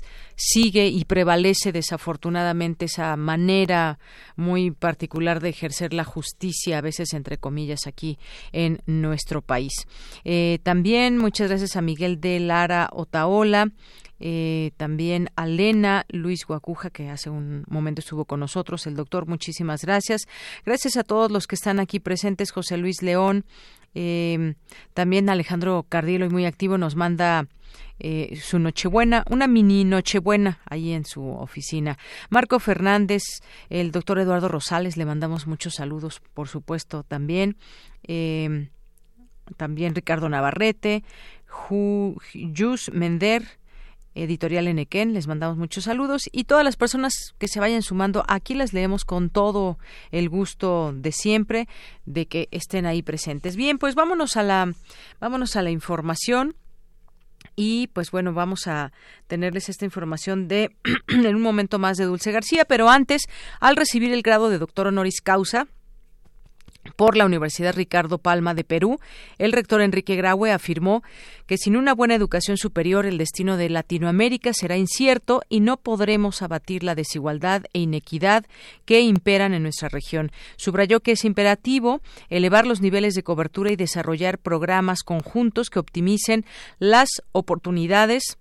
sigue 0.53 0.89
y 0.89 1.05
prevalece 1.05 1.73
desafortunadamente 1.73 2.87
esa 2.87 3.17
manera 3.17 3.99
muy 4.37 4.71
particular 4.71 5.41
de 5.41 5.51
ejercer 5.51 5.93
la 5.93 6.05
justicia, 6.05 6.79
a 6.79 6.81
veces 6.81 7.13
entre 7.13 7.39
comillas, 7.39 7.87
aquí 7.87 8.19
en 8.53 8.81
nuestro 8.87 9.43
país. 9.43 9.73
Eh, 10.25 10.59
también 10.63 11.19
muchas 11.19 11.49
gracias 11.49 11.77
a 11.77 11.83
Miguel 11.83 12.21
de 12.21 12.41
Lara 12.41 12.89
Otaola. 12.93 13.71
Eh, 14.23 14.73
también 14.77 15.31
a 15.35 15.47
Lena 15.47 16.05
Luis 16.11 16.45
Guacuja, 16.45 16.91
que 16.91 17.09
hace 17.09 17.31
un 17.31 17.65
momento 17.69 18.01
estuvo 18.01 18.27
con 18.27 18.41
nosotros, 18.41 18.87
el 18.87 18.95
doctor, 18.95 19.27
muchísimas 19.27 19.83
gracias. 19.83 20.29
Gracias 20.67 20.99
a 20.99 21.05
todos 21.05 21.31
los 21.31 21.47
que 21.47 21.55
están 21.55 21.81
aquí 21.81 22.01
presentes, 22.01 22.51
José 22.51 22.77
Luis 22.77 23.01
León, 23.01 23.47
eh, 23.95 24.57
también 24.93 25.31
Alejandro 25.31 25.87
Cardilo, 25.89 26.27
y 26.27 26.29
muy 26.29 26.45
activo, 26.45 26.77
nos 26.77 26.97
manda 26.97 27.47
eh, 27.99 28.39
su 28.43 28.59
Nochebuena, 28.59 29.25
una 29.31 29.47
mini 29.47 29.85
Nochebuena 29.85 30.61
ahí 30.65 30.93
en 30.93 31.05
su 31.05 31.27
oficina. 31.29 31.99
Marco 32.29 32.59
Fernández, 32.59 33.23
el 33.69 33.93
doctor 33.93 34.19
Eduardo 34.19 34.49
Rosales, 34.49 34.97
le 34.97 35.05
mandamos 35.05 35.47
muchos 35.47 35.75
saludos, 35.75 36.21
por 36.35 36.49
supuesto, 36.49 37.03
también. 37.03 37.57
Eh, 38.05 38.69
también 39.57 39.95
Ricardo 39.95 40.29
Navarrete, 40.29 41.03
Jus 41.47 42.91
Mender, 42.93 43.61
Editorial 44.15 44.67
Enequén, 44.67 45.13
les 45.13 45.29
mandamos 45.29 45.57
muchos 45.57 45.85
saludos 45.85 46.29
y 46.33 46.45
todas 46.45 46.65
las 46.65 46.77
personas 46.77 47.35
que 47.39 47.47
se 47.47 47.61
vayan 47.61 47.83
sumando, 47.83 48.25
aquí 48.27 48.55
las 48.55 48.73
leemos 48.73 49.05
con 49.05 49.31
todo 49.31 49.79
el 50.11 50.29
gusto 50.29 50.93
de 50.93 51.13
siempre 51.13 51.69
de 52.07 52.27
que 52.27 52.49
estén 52.51 52.87
ahí 52.87 53.03
presentes. 53.03 53.55
Bien, 53.55 53.79
pues 53.79 53.95
vámonos 53.95 54.37
a 54.37 54.43
la 54.43 54.73
vámonos 55.21 55.55
a 55.57 55.63
la 55.63 55.71
información. 55.71 56.57
Y 57.63 57.89
pues 57.89 58.11
bueno, 58.11 58.33
vamos 58.33 58.67
a 58.69 58.91
tenerles 59.27 59.69
esta 59.69 59.85
información 59.85 60.49
de 60.49 60.71
en 61.09 61.37
un 61.37 61.43
momento 61.43 61.79
más 61.79 61.99
de 61.99 62.07
Dulce 62.07 62.33
García, 62.33 62.65
pero 62.65 62.89
antes, 62.89 63.25
al 63.61 63.77
recibir 63.77 64.15
el 64.15 64.23
grado 64.23 64.49
de 64.49 64.57
doctor 64.57 64.87
honoris 64.87 65.21
causa, 65.21 65.67
por 66.97 67.17
la 67.17 67.27
Universidad 67.27 67.75
Ricardo 67.75 68.19
Palma 68.19 68.55
de 68.55 68.65
Perú, 68.65 68.99
el 69.39 69.53
rector 69.53 69.81
Enrique 69.81 70.17
Graue 70.17 70.53
afirmó 70.53 71.03
que 71.47 71.59
sin 71.59 71.77
una 71.77 71.95
buena 71.95 72.15
educación 72.15 72.57
superior 72.57 73.07
el 73.07 73.19
destino 73.19 73.57
de 73.57 73.69
Latinoamérica 73.69 74.53
será 74.53 74.77
incierto 74.77 75.43
y 75.49 75.61
no 75.61 75.77
podremos 75.77 76.43
abatir 76.43 76.83
la 76.85 76.95
desigualdad 76.95 77.65
e 77.73 77.81
inequidad 77.81 78.47
que 78.85 79.01
imperan 79.01 79.53
en 79.53 79.65
nuestra 79.65 79.89
región. 79.89 80.31
Subrayó 80.57 81.01
que 81.01 81.13
es 81.13 81.25
imperativo 81.25 82.01
elevar 82.29 82.67
los 82.67 82.81
niveles 82.81 83.15
de 83.15 83.23
cobertura 83.23 83.71
y 83.73 83.77
desarrollar 83.77 84.39
programas 84.39 85.03
conjuntos 85.03 85.71
que 85.71 85.81
optimicen 85.81 86.45
las 86.79 87.09
oportunidades 87.33 88.39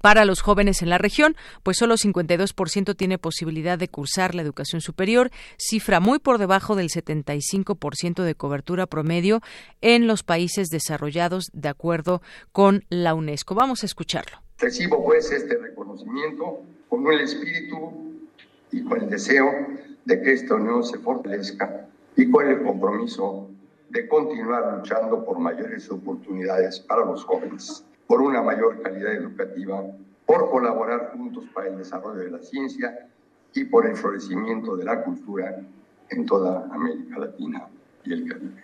para 0.00 0.24
los 0.24 0.40
jóvenes 0.40 0.82
en 0.82 0.90
la 0.90 0.98
región, 0.98 1.36
pues 1.62 1.76
solo 1.76 1.96
52% 1.96 2.96
tiene 2.96 3.18
posibilidad 3.18 3.78
de 3.78 3.88
cursar 3.88 4.34
la 4.34 4.42
educación 4.42 4.80
superior, 4.80 5.30
cifra 5.58 6.00
muy 6.00 6.18
por 6.18 6.38
debajo 6.38 6.76
del 6.76 6.88
75% 6.88 8.22
de 8.22 8.34
cobertura 8.34 8.86
promedio 8.86 9.40
en 9.80 10.06
los 10.06 10.22
países 10.22 10.68
desarrollados 10.68 11.50
de 11.52 11.68
acuerdo 11.68 12.22
con 12.52 12.84
la 12.88 13.14
UNESCO. 13.14 13.54
Vamos 13.54 13.82
a 13.82 13.86
escucharlo. 13.86 14.38
Recibo 14.58 15.04
pues 15.04 15.30
este 15.30 15.56
reconocimiento 15.56 16.62
con 16.88 17.06
el 17.12 17.20
espíritu 17.20 18.28
y 18.72 18.82
con 18.82 19.02
el 19.02 19.10
deseo 19.10 19.50
de 20.04 20.22
que 20.22 20.32
esta 20.32 20.54
unión 20.54 20.84
se 20.84 20.98
fortalezca 20.98 21.86
y 22.16 22.30
con 22.30 22.46
el 22.46 22.62
compromiso 22.62 23.50
de 23.90 24.08
continuar 24.08 24.78
luchando 24.78 25.24
por 25.24 25.38
mayores 25.38 25.90
oportunidades 25.90 26.80
para 26.80 27.04
los 27.04 27.24
jóvenes 27.24 27.84
por 28.08 28.22
una 28.22 28.42
mayor 28.42 28.82
calidad 28.82 29.12
educativa, 29.12 29.84
por 30.26 30.50
colaborar 30.50 31.12
juntos 31.12 31.44
para 31.54 31.68
el 31.68 31.76
desarrollo 31.76 32.20
de 32.20 32.30
la 32.30 32.42
ciencia 32.42 33.06
y 33.54 33.64
por 33.64 33.86
el 33.86 33.96
florecimiento 33.96 34.76
de 34.76 34.84
la 34.84 35.04
cultura 35.04 35.60
en 36.08 36.26
toda 36.26 36.68
América 36.72 37.18
Latina. 37.18 37.68
y 38.04 38.12
el 38.12 38.26
Caribe. 38.26 38.62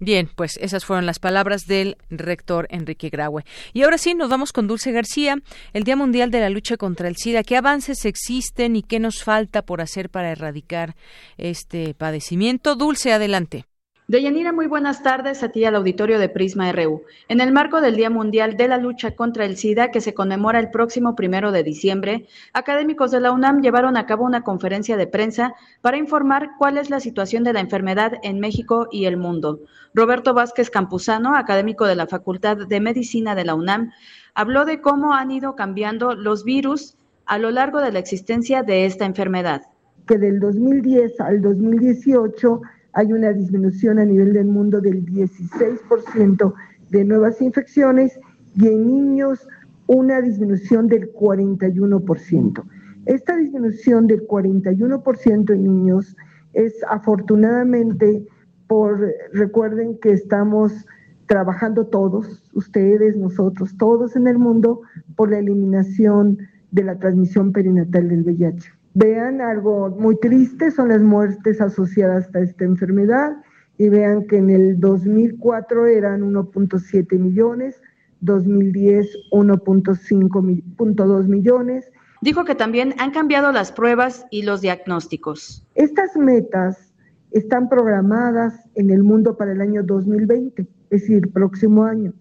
Bien, 0.00 0.28
pues 0.36 0.58
esas 0.60 0.84
fueron 0.84 1.06
las 1.06 1.18
palabras 1.18 1.62
del 1.66 1.96
rector 2.10 2.66
Enrique 2.70 3.08
Graue. 3.08 3.44
Y 3.72 3.82
ahora 3.82 3.98
sí, 3.98 4.14
nos 4.14 4.28
vamos 4.28 4.52
con 4.52 4.66
Dulce 4.66 4.92
García, 4.92 5.36
el 5.72 5.84
Día 5.84 5.96
Mundial 5.96 6.30
de 6.30 6.40
la 6.40 6.50
Lucha 6.50 6.76
contra 6.76 7.08
el 7.08 7.16
SIDA. 7.16 7.42
¿Qué 7.42 7.56
avances 7.56 8.04
existen 8.04 8.76
y 8.76 8.82
qué 8.82 9.00
nos 9.00 9.24
falta 9.24 9.62
por 9.62 9.80
hacer 9.80 10.10
para 10.10 10.30
erradicar 10.30 10.94
este 11.36 11.94
padecimiento? 11.94 12.76
Dulce, 12.76 13.12
adelante. 13.12 13.67
Deyanira, 14.10 14.54
muy 14.54 14.66
buenas 14.68 15.02
tardes 15.02 15.42
a 15.42 15.50
ti 15.50 15.66
al 15.66 15.74
auditorio 15.76 16.18
de 16.18 16.30
Prisma 16.30 16.72
RU. 16.72 17.02
En 17.28 17.42
el 17.42 17.52
marco 17.52 17.82
del 17.82 17.94
Día 17.94 18.08
Mundial 18.08 18.56
de 18.56 18.66
la 18.66 18.78
Lucha 18.78 19.14
contra 19.14 19.44
el 19.44 19.58
SIDA, 19.58 19.90
que 19.90 20.00
se 20.00 20.14
conmemora 20.14 20.60
el 20.60 20.70
próximo 20.70 21.14
primero 21.14 21.52
de 21.52 21.62
diciembre, 21.62 22.26
académicos 22.54 23.10
de 23.10 23.20
la 23.20 23.32
UNAM 23.32 23.60
llevaron 23.60 23.98
a 23.98 24.06
cabo 24.06 24.24
una 24.24 24.44
conferencia 24.44 24.96
de 24.96 25.06
prensa 25.06 25.52
para 25.82 25.98
informar 25.98 26.52
cuál 26.56 26.78
es 26.78 26.88
la 26.88 27.00
situación 27.00 27.44
de 27.44 27.52
la 27.52 27.60
enfermedad 27.60 28.12
en 28.22 28.40
México 28.40 28.88
y 28.90 29.04
el 29.04 29.18
mundo. 29.18 29.60
Roberto 29.92 30.32
Vázquez 30.32 30.70
Campuzano, 30.70 31.36
académico 31.36 31.84
de 31.84 31.96
la 31.96 32.06
Facultad 32.06 32.56
de 32.66 32.80
Medicina 32.80 33.34
de 33.34 33.44
la 33.44 33.56
UNAM, 33.56 33.92
habló 34.32 34.64
de 34.64 34.80
cómo 34.80 35.12
han 35.12 35.32
ido 35.32 35.54
cambiando 35.54 36.14
los 36.14 36.44
virus 36.44 36.96
a 37.26 37.36
lo 37.36 37.50
largo 37.50 37.82
de 37.82 37.92
la 37.92 37.98
existencia 37.98 38.62
de 38.62 38.86
esta 38.86 39.04
enfermedad. 39.04 39.64
Que 40.06 40.16
del 40.16 40.40
2010 40.40 41.20
al 41.20 41.42
2018 41.42 42.62
hay 42.98 43.12
una 43.12 43.32
disminución 43.32 44.00
a 44.00 44.04
nivel 44.04 44.32
del 44.32 44.48
mundo 44.48 44.80
del 44.80 45.06
16% 45.06 46.52
de 46.90 47.04
nuevas 47.04 47.40
infecciones 47.40 48.18
y 48.56 48.66
en 48.66 48.88
niños 48.88 49.46
una 49.86 50.20
disminución 50.20 50.88
del 50.88 51.12
41%. 51.12 52.64
Esta 53.06 53.36
disminución 53.36 54.08
del 54.08 54.26
41% 54.26 55.54
en 55.54 55.62
niños 55.62 56.16
es 56.54 56.74
afortunadamente 56.90 58.26
por, 58.66 58.98
recuerden 59.32 59.96
que 59.98 60.10
estamos 60.10 60.84
trabajando 61.26 61.86
todos, 61.86 62.50
ustedes, 62.54 63.16
nosotros, 63.16 63.76
todos 63.78 64.16
en 64.16 64.26
el 64.26 64.38
mundo, 64.38 64.80
por 65.14 65.30
la 65.30 65.38
eliminación 65.38 66.38
de 66.72 66.82
la 66.82 66.98
transmisión 66.98 67.52
perinatal 67.52 68.08
del 68.08 68.24
VIH. 68.24 68.77
Vean 68.94 69.40
algo 69.40 69.90
muy 69.90 70.18
triste, 70.18 70.70
son 70.70 70.88
las 70.88 71.00
muertes 71.00 71.60
asociadas 71.60 72.28
a 72.34 72.40
esta 72.40 72.64
enfermedad 72.64 73.36
y 73.76 73.88
vean 73.88 74.26
que 74.26 74.38
en 74.38 74.50
el 74.50 74.80
2004 74.80 75.86
eran 75.86 76.22
1.7 76.22 77.18
millones, 77.18 77.80
2010 78.20 79.06
1.5.2 79.30 81.26
millones. 81.26 81.90
Dijo 82.20 82.44
que 82.44 82.56
también 82.56 82.94
han 82.98 83.12
cambiado 83.12 83.52
las 83.52 83.70
pruebas 83.70 84.26
y 84.30 84.42
los 84.42 84.60
diagnósticos. 84.60 85.64
Estas 85.76 86.16
metas 86.16 86.92
están 87.30 87.68
programadas 87.68 88.68
en 88.74 88.90
el 88.90 89.04
mundo 89.04 89.36
para 89.36 89.52
el 89.52 89.60
año 89.60 89.84
2020, 89.84 90.62
es 90.62 90.68
decir, 91.02 91.30
próximo 91.32 91.84
año. 91.84 92.12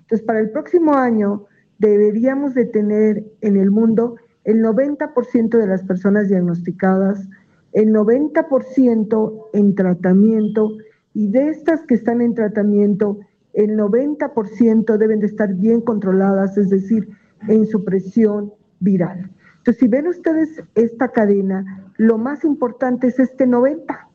Entonces, 0.00 0.26
para 0.26 0.40
el 0.40 0.50
próximo 0.50 0.94
año 0.94 1.46
deberíamos 1.78 2.54
de 2.54 2.66
tener 2.66 3.24
en 3.40 3.56
el 3.56 3.70
mundo 3.70 4.16
el 4.48 4.62
90% 4.62 5.58
de 5.58 5.66
las 5.66 5.82
personas 5.82 6.30
diagnosticadas, 6.30 7.28
el 7.74 7.92
90% 7.92 9.44
en 9.52 9.74
tratamiento 9.74 10.78
y 11.12 11.28
de 11.28 11.50
estas 11.50 11.82
que 11.82 11.94
están 11.94 12.22
en 12.22 12.34
tratamiento, 12.34 13.18
el 13.52 13.76
90% 13.76 14.96
deben 14.96 15.20
de 15.20 15.26
estar 15.26 15.52
bien 15.52 15.82
controladas, 15.82 16.56
es 16.56 16.70
decir, 16.70 17.10
en 17.46 17.66
su 17.66 17.84
presión 17.84 18.54
viral. 18.80 19.30
Entonces, 19.58 19.80
si 19.80 19.86
ven 19.86 20.06
ustedes 20.06 20.62
esta 20.74 21.08
cadena, 21.08 21.84
lo 21.98 22.16
más 22.16 22.42
importante 22.42 23.08
es 23.08 23.18
este 23.18 23.46
90, 23.46 24.08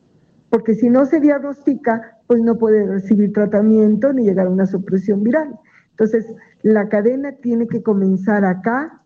porque 0.50 0.74
si 0.74 0.90
no 0.90 1.06
se 1.06 1.20
diagnostica, 1.20 2.18
pues 2.26 2.42
no 2.42 2.58
puede 2.58 2.84
recibir 2.88 3.32
tratamiento 3.32 4.12
ni 4.12 4.24
llegar 4.24 4.48
a 4.48 4.50
una 4.50 4.66
supresión 4.66 5.22
viral. 5.22 5.60
Entonces, 5.90 6.26
la 6.62 6.88
cadena 6.88 7.36
tiene 7.36 7.68
que 7.68 7.84
comenzar 7.84 8.44
acá, 8.44 9.03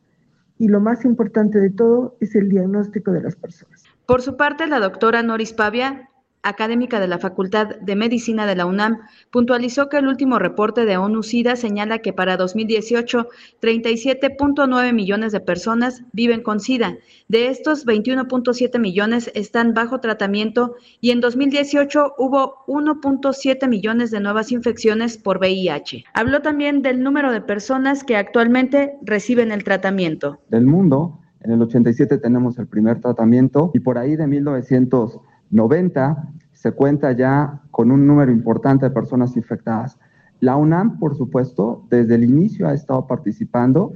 y 0.58 0.68
lo 0.68 0.80
más 0.80 1.04
importante 1.04 1.60
de 1.60 1.70
todo 1.70 2.16
es 2.20 2.34
el 2.34 2.48
diagnóstico 2.48 3.12
de 3.12 3.22
las 3.22 3.36
personas. 3.36 3.84
Por 4.06 4.22
su 4.22 4.36
parte, 4.36 4.66
la 4.66 4.80
doctora 4.80 5.22
Noris 5.22 5.52
Pavia 5.52 6.07
académica 6.42 7.00
de 7.00 7.08
la 7.08 7.18
Facultad 7.18 7.76
de 7.76 7.96
Medicina 7.96 8.46
de 8.46 8.56
la 8.56 8.66
UNAM, 8.66 8.98
puntualizó 9.30 9.88
que 9.88 9.98
el 9.98 10.08
último 10.08 10.38
reporte 10.38 10.84
de 10.84 10.96
ONU-SIDA 10.96 11.56
señala 11.56 11.98
que 11.98 12.12
para 12.12 12.36
2018, 12.36 13.28
37.9 13.60 14.92
millones 14.92 15.32
de 15.32 15.40
personas 15.40 16.02
viven 16.12 16.42
con 16.42 16.60
SIDA. 16.60 16.96
De 17.28 17.48
estos, 17.48 17.86
21.7 17.86 18.78
millones 18.78 19.30
están 19.34 19.74
bajo 19.74 20.00
tratamiento 20.00 20.76
y 21.00 21.10
en 21.10 21.20
2018 21.20 22.14
hubo 22.18 22.64
1.7 22.66 23.68
millones 23.68 24.10
de 24.10 24.20
nuevas 24.20 24.52
infecciones 24.52 25.18
por 25.18 25.38
VIH. 25.38 26.04
Habló 26.14 26.42
también 26.42 26.82
del 26.82 27.02
número 27.02 27.32
de 27.32 27.40
personas 27.40 28.04
que 28.04 28.16
actualmente 28.16 28.94
reciben 29.02 29.52
el 29.52 29.64
tratamiento. 29.64 30.38
Del 30.48 30.66
mundo, 30.66 31.18
en 31.40 31.52
el 31.52 31.62
87 31.62 32.18
tenemos 32.18 32.58
el 32.58 32.66
primer 32.66 33.00
tratamiento 33.00 33.70
y 33.74 33.80
por 33.80 33.98
ahí 33.98 34.16
de 34.16 34.26
1900 34.26 35.20
90 35.50 36.32
se 36.52 36.72
cuenta 36.72 37.12
ya 37.12 37.62
con 37.70 37.90
un 37.90 38.06
número 38.06 38.32
importante 38.32 38.86
de 38.86 38.90
personas 38.90 39.36
infectadas. 39.36 39.98
La 40.40 40.56
UNAM, 40.56 40.98
por 40.98 41.16
supuesto, 41.16 41.84
desde 41.90 42.14
el 42.16 42.24
inicio 42.24 42.68
ha 42.68 42.74
estado 42.74 43.06
participando 43.06 43.92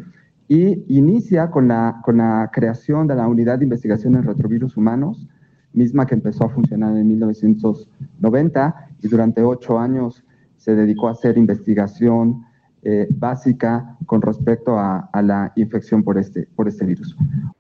y 0.49 0.85
inicia 0.97 1.51
con 1.51 1.69
la, 1.69 2.01
con 2.05 2.19
la 2.19 2.51
creación 2.53 3.07
de 3.07 3.17
la 3.17 3.27
Unidad 3.27 3.59
de 3.59 3.65
Investigación 3.65 4.15
en 4.17 4.25
Retrovirus 4.25 4.77
Humanos, 4.77 5.29
misma 5.73 6.07
que 6.07 6.15
empezó 6.15 6.45
a 6.45 6.49
funcionar 6.51 6.97
en 6.97 7.09
1990 7.09 8.89
y 9.03 9.09
durante 9.09 9.43
ocho 9.43 9.79
años 9.79 10.25
se 10.57 10.75
dedicó 10.75 11.09
a 11.09 11.13
hacer 11.13 11.39
investigación 11.39 12.45
eh, 12.85 13.07
básica 13.15 13.97
con 14.07 14.23
respecto 14.23 14.79
a, 14.79 15.09
la 15.23 15.53
infección 15.55 16.03
por 16.03 16.19
este, 16.19 16.49
por 16.57 16.67
este 16.67 16.85
virus. 16.85 17.15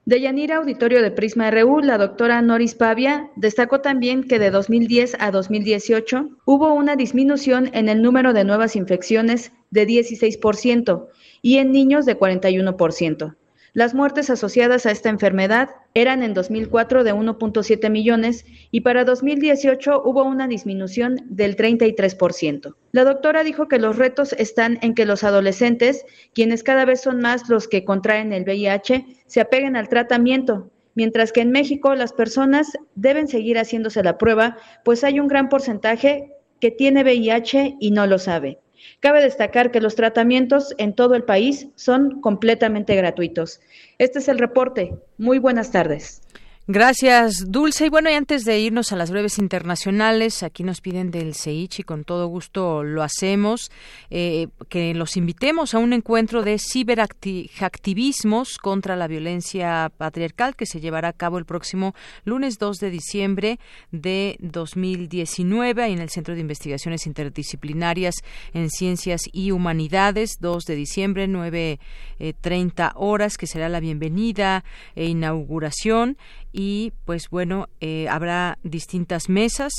De 0.04 0.20
Yanira, 0.20 0.56
auditorio 0.56 1.00
de 1.00 1.12
Prisma 1.12 1.50
RU, 1.50 1.80
la 1.80 1.96
doctora 1.96 2.42
Noris 2.42 2.74
Pavia 2.74 3.30
destacó 3.36 3.80
también 3.80 4.24
que 4.24 4.40
de 4.40 4.50
2010 4.50 5.16
a 5.20 5.30
2018 5.30 6.28
hubo 6.44 6.74
una 6.74 6.96
disminución 6.96 7.70
en 7.72 7.88
el 7.88 8.02
número 8.02 8.32
de 8.32 8.44
nuevas 8.44 8.74
infecciones 8.74 9.52
de 9.70 9.86
16% 9.86 11.06
y 11.40 11.58
en 11.58 11.70
niños 11.70 12.04
de 12.04 12.18
41%. 12.18 13.36
Las 13.74 13.94
muertes 13.94 14.28
asociadas 14.28 14.84
a 14.84 14.90
esta 14.90 15.08
enfermedad 15.08 15.70
eran 15.94 16.22
en 16.22 16.34
2004 16.34 17.04
de 17.04 17.14
1.7 17.14 17.88
millones 17.88 18.44
y 18.70 18.82
para 18.82 19.06
2018 19.06 20.02
hubo 20.04 20.24
una 20.24 20.46
disminución 20.46 21.16
del 21.24 21.56
33%. 21.56 22.74
La 22.92 23.04
doctora 23.04 23.42
dijo 23.44 23.68
que 23.68 23.78
los 23.78 23.96
retos 23.96 24.34
están 24.34 24.78
en 24.82 24.94
que 24.94 25.06
los 25.06 25.24
adolescentes, 25.24 26.04
quienes 26.34 26.62
cada 26.62 26.84
vez 26.84 27.00
son 27.00 27.20
más 27.22 27.48
los 27.48 27.66
que 27.66 27.86
contraen 27.86 28.34
el 28.34 28.42
VIH, 28.42 29.06
se 29.26 29.40
apeguen 29.40 29.74
al 29.76 29.88
tratamiento, 29.88 30.70
mientras 30.94 31.32
que 31.32 31.40
en 31.40 31.50
México 31.50 31.94
las 31.94 32.12
personas 32.12 32.72
deben 32.94 33.26
seguir 33.26 33.56
haciéndose 33.56 34.02
la 34.02 34.18
prueba, 34.18 34.58
pues 34.84 35.02
hay 35.02 35.18
un 35.18 35.28
gran 35.28 35.48
porcentaje 35.48 36.34
que 36.60 36.72
tiene 36.72 37.04
VIH 37.04 37.76
y 37.80 37.90
no 37.90 38.06
lo 38.06 38.18
sabe. 38.18 38.58
Cabe 39.00 39.22
destacar 39.22 39.70
que 39.70 39.80
los 39.80 39.94
tratamientos 39.94 40.74
en 40.78 40.94
todo 40.94 41.14
el 41.14 41.24
país 41.24 41.68
son 41.74 42.20
completamente 42.20 42.94
gratuitos. 42.96 43.60
Este 43.98 44.20
es 44.20 44.28
el 44.28 44.38
reporte. 44.38 44.94
Muy 45.18 45.38
buenas 45.38 45.70
tardes. 45.70 46.21
Gracias, 46.68 47.46
Dulce. 47.48 47.86
Y 47.86 47.88
bueno, 47.88 48.08
y 48.08 48.12
antes 48.12 48.44
de 48.44 48.60
irnos 48.60 48.92
a 48.92 48.96
las 48.96 49.10
breves 49.10 49.40
internacionales, 49.40 50.44
aquí 50.44 50.62
nos 50.62 50.80
piden 50.80 51.10
del 51.10 51.34
CEICH 51.34 51.80
y 51.80 51.82
con 51.82 52.04
todo 52.04 52.28
gusto 52.28 52.84
lo 52.84 53.02
hacemos, 53.02 53.72
eh, 54.10 54.46
que 54.68 54.94
los 54.94 55.16
invitemos 55.16 55.74
a 55.74 55.78
un 55.78 55.92
encuentro 55.92 56.44
de 56.44 56.60
ciberactivismos 56.60 58.58
contra 58.58 58.94
la 58.94 59.08
violencia 59.08 59.90
patriarcal 59.96 60.54
que 60.54 60.66
se 60.66 60.78
llevará 60.80 61.08
a 61.08 61.12
cabo 61.12 61.38
el 61.38 61.46
próximo 61.46 61.96
lunes 62.24 62.60
2 62.60 62.78
de 62.78 62.90
diciembre 62.90 63.58
de 63.90 64.36
2019 64.38 65.86
en 65.86 65.98
el 65.98 66.10
Centro 66.10 66.36
de 66.36 66.42
Investigaciones 66.42 67.08
Interdisciplinarias 67.08 68.14
en 68.54 68.70
Ciencias 68.70 69.22
y 69.32 69.50
Humanidades, 69.50 70.36
2 70.38 70.64
de 70.66 70.76
diciembre, 70.76 71.26
9.30 71.26 71.80
eh, 72.20 72.92
horas, 72.94 73.36
que 73.36 73.48
será 73.48 73.68
la 73.68 73.80
bienvenida 73.80 74.62
e 74.94 75.06
inauguración 75.06 76.16
y 76.52 76.92
pues 77.04 77.30
bueno, 77.30 77.68
eh, 77.80 78.08
habrá 78.08 78.58
distintas 78.62 79.28
mesas 79.28 79.72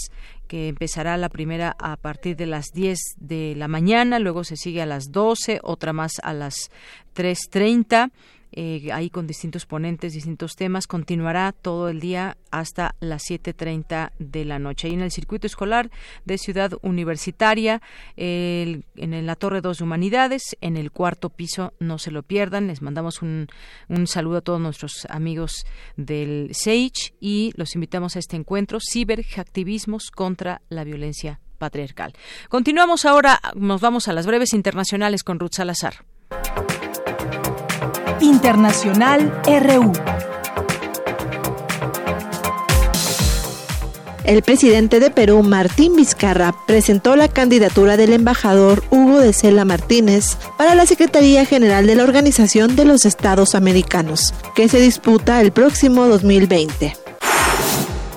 que 0.48 0.68
empezará 0.68 1.18
la 1.18 1.30
primera 1.30 1.76
a 1.80 1.96
partir 1.98 2.36
de 2.36 2.46
las 2.46 2.74
10 2.74 3.00
de 3.18 3.56
la 3.56 3.68
mañana, 3.68 4.20
luego 4.20 4.44
se 4.44 4.58
sigue 4.58 4.82
a 4.82 4.86
las 4.86 5.12
12, 5.12 5.60
otra 5.64 5.94
más 5.94 6.14
a 6.24 6.34
las 6.34 6.72
3.30 7.16 8.12
eh, 8.56 8.92
ahí 8.92 9.10
con 9.10 9.28
distintos 9.28 9.66
ponentes, 9.66 10.14
distintos 10.14 10.56
temas. 10.56 10.88
Continuará 10.88 11.52
todo 11.52 11.90
el 11.90 12.00
día 12.00 12.38
hasta 12.52 12.96
las 13.00 13.24
7.30 13.24 14.12
de 14.20 14.46
la 14.46 14.60
noche. 14.60 14.88
Ahí 14.88 14.94
en 14.94 15.02
el 15.02 15.12
circuito 15.12 15.48
escolar 15.48 15.90
de 16.26 16.38
Ciudad 16.38 16.74
Universitaria, 16.82 17.82
en 18.16 18.84
la 19.26 19.36
Torre 19.36 19.62
2 19.62 19.80
de 19.80 19.84
Humanidades, 19.84 20.56
en 20.62 20.78
el 20.78 20.92
cuarto 20.92 21.30
piso, 21.30 21.74
no 21.80 21.98
se 21.98 22.12
lo 22.12 22.24
pierdan. 22.24 22.68
Les 22.68 22.82
mandamos 22.82 23.22
un, 23.22 23.48
un 23.90 24.08
saludo 24.08 24.38
a 24.38 24.42
todos 24.42 24.62
nuestros 24.62 25.06
amigos 25.10 25.66
del 25.98 26.50
SAGE 26.54 27.16
y 27.20 27.54
los 27.56 27.76
invitamos 27.76 28.16
a 28.16 28.20
este 28.20 28.36
encuentro, 28.36 28.80
ciberactivismos 28.80 30.12
contra 30.12 30.62
la 30.70 30.84
violencia 30.84 31.40
patriarcal. 31.58 32.14
Continuamos 32.50 33.06
ahora, 33.06 33.40
nos 33.56 33.82
vamos 33.82 34.08
a 34.08 34.14
las 34.14 34.26
breves 34.26 34.54
internacionales 34.54 35.24
con 35.24 35.40
Ruth 35.40 35.54
Salazar. 35.54 36.06
Internacional 38.24 39.34
RU. 39.46 39.92
El 44.24 44.42
presidente 44.42 45.02
de 45.02 45.12
Perú, 45.12 45.44
Martín 45.44 45.98
Vizcarra, 45.98 46.56
presentó 46.66 47.18
la 47.18 47.28
candidatura 47.28 47.98
del 47.98 48.14
embajador 48.14 48.82
Hugo 48.90 49.20
de 49.20 49.34
Cela 49.34 49.66
Martínez 49.66 50.38
para 50.58 50.74
la 50.74 50.86
Secretaría 50.86 51.46
General 51.46 51.86
de 51.86 51.96
la 51.96 52.06
Organización 52.06 52.78
de 52.78 52.86
los 52.86 53.04
Estados 53.04 53.56
Americanos, 53.56 54.34
que 54.56 54.70
se 54.70 54.80
disputa 54.80 55.42
el 55.42 55.52
próximo 55.52 56.08
2020. 56.08 56.96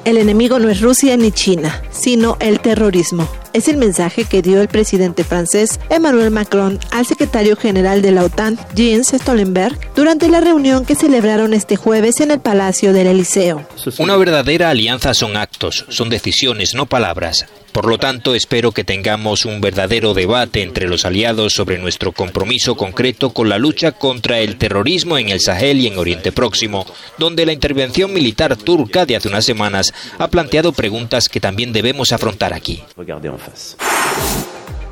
El 0.05 0.19
enemigo 0.19 0.61
no 0.61 0.69
es 0.69 0.81
Rusia 0.81 1.17
ni 1.17 1.33
China, 1.33 1.83
sino 1.91 2.37
el 2.39 2.61
terrorismo. 2.61 3.29
Es 3.57 3.69
el 3.69 3.79
mensaje 3.79 4.27
que 4.27 4.43
dio 4.43 4.61
el 4.61 4.69
presidente 4.69 5.25
francés 5.25 5.81
Emmanuel 5.89 6.31
Macron 6.31 6.79
al 6.91 7.07
secretario 7.07 7.57
general 7.57 8.03
de 8.03 8.13
la 8.13 8.23
OTAN, 8.23 8.59
Jens 8.77 9.15
Stoltenberg, 9.15 9.95
durante 9.95 10.29
la 10.29 10.43
reunión 10.43 10.85
que 10.85 10.95
celebraron 10.95 11.55
este 11.55 11.77
jueves 11.77 12.21
en 12.21 12.33
el 12.33 12.41
Palacio 12.41 12.93
del 12.93 13.07
Eliseo. 13.07 13.67
Una 13.97 14.19
verdadera 14.19 14.69
alianza 14.69 15.15
son 15.15 15.39
actos, 15.39 15.87
son 15.89 16.11
decisiones, 16.11 16.75
no 16.75 16.85
palabras. 16.85 17.47
Por 17.77 17.89
lo 17.89 17.99
tanto, 17.99 18.35
espero 18.35 18.73
que 18.73 18.85
tengamos 18.85 19.45
un 19.45 19.61
verdadero 19.61 20.15
debate 20.15 20.63
entre 20.63 20.89
los 20.89 21.05
aliados 21.05 21.53
sobre 21.53 21.77
nuestro 21.77 22.11
compromiso 22.13 22.75
concreto 22.75 23.35
con 23.35 23.51
la 23.51 23.59
lucha 23.59 23.93
contra 23.93 24.39
el 24.39 24.57
terrorismo 24.57 25.19
en 25.19 25.29
el 25.29 25.41
Sahel 25.41 25.81
y 25.81 25.87
en 25.87 25.99
Oriente 25.99 26.33
Próximo, 26.33 26.87
donde 27.19 27.45
la 27.45 27.53
intervención 27.53 28.15
militar 28.15 28.57
turca 28.57 29.05
de 29.05 29.17
hace 29.17 29.29
unas 29.29 29.45
semanas 29.45 29.93
ha 30.19 30.29
planteado 30.29 30.73
preguntas 30.73 31.29
que 31.29 31.39
también 31.39 31.75
debemos 31.75 32.13
afrontar 32.13 32.55
aquí. 32.55 32.83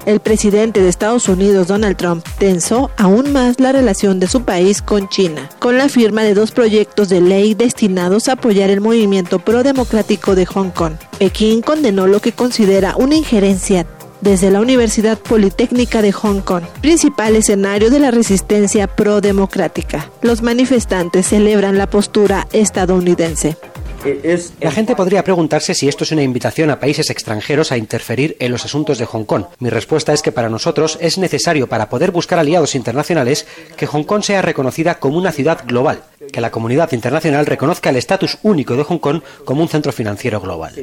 El 0.07 0.21
presidente 0.21 0.83
de 0.83 0.91
Estados 0.91 1.29
Unidos, 1.29 1.69
Donald 1.69 1.97
Trump, 1.97 2.27
tensó 2.39 2.91
aún 2.99 3.33
más 3.33 3.59
la 3.59 3.73
relación 3.73 4.21
de 4.21 4.27
su 4.27 4.43
país 4.43 4.83
con 4.83 5.09
China, 5.09 5.49
con 5.61 5.79
la 5.79 5.89
firma 5.89 6.23
de 6.23 6.35
dos 6.35 6.51
proyectos 6.51 7.09
de 7.09 7.23
ley 7.23 7.55
destinados 7.55 8.29
a 8.29 8.33
apoyar 8.33 8.69
el 8.69 8.83
movimiento 8.83 9.39
pro-democrático 9.39 10.35
de 10.35 10.45
Hong 10.45 10.71
Kong. 10.71 10.95
Pekín 11.19 11.63
condenó 11.63 12.07
lo 12.07 12.21
que 12.21 12.33
considera 12.33 12.97
una 12.97 13.15
injerencia 13.15 13.87
desde 14.21 14.51
la 14.51 14.61
Universidad 14.61 15.19
Politécnica 15.19 16.03
de 16.03 16.13
Hong 16.13 16.41
Kong, 16.41 16.65
principal 16.83 17.37
escenario 17.37 17.91
de 17.91 18.01
la 18.01 18.11
resistencia 18.11 18.87
pro-democrática. 18.87 20.11
Los 20.21 20.43
manifestantes 20.43 21.27
celebran 21.27 21.79
la 21.79 21.89
postura 21.89 22.47
estadounidense. 22.53 23.57
La 24.61 24.71
gente 24.71 24.97
podría 24.97 25.25
preguntarse 25.25 25.75
si 25.75 25.89
esto 25.89 26.05
es 26.05 26.13
una 26.13 26.23
invitación 26.23 26.71
a 26.71 26.81
países 26.81 27.11
extranjeros 27.11 27.73
a 27.73 27.79
interferir 27.79 28.37
en 28.39 28.53
los 28.53 28.65
asuntos 28.65 28.99
de 28.99 29.07
Hong 29.07 29.25
Kong. 29.25 29.45
Mi 29.61 29.71
respuesta 29.71 30.13
es 30.13 30.23
que 30.23 30.33
para 30.33 30.49
nosotros 30.49 30.99
es 31.01 31.19
necesario, 31.19 31.69
para 31.69 31.89
poder 31.89 32.11
buscar 32.11 32.39
aliados 32.39 32.75
internacionales, 32.75 33.47
que 33.77 33.87
Hong 33.87 34.05
Kong 34.05 34.23
sea 34.23 34.43
reconocida 34.43 34.99
como 34.99 35.19
una 35.19 35.33
ciudad 35.33 35.65
global, 35.67 36.03
que 36.33 36.41
la 36.41 36.51
comunidad 36.51 36.93
internacional 36.93 37.47
reconozca 37.47 37.91
el 37.91 37.97
estatus 37.97 38.39
único 38.43 38.77
de 38.77 38.85
Hong 38.85 38.99
Kong 38.99 39.23
como 39.45 39.63
un 39.63 39.69
centro 39.69 39.93
financiero 39.93 40.41
global. 40.41 40.75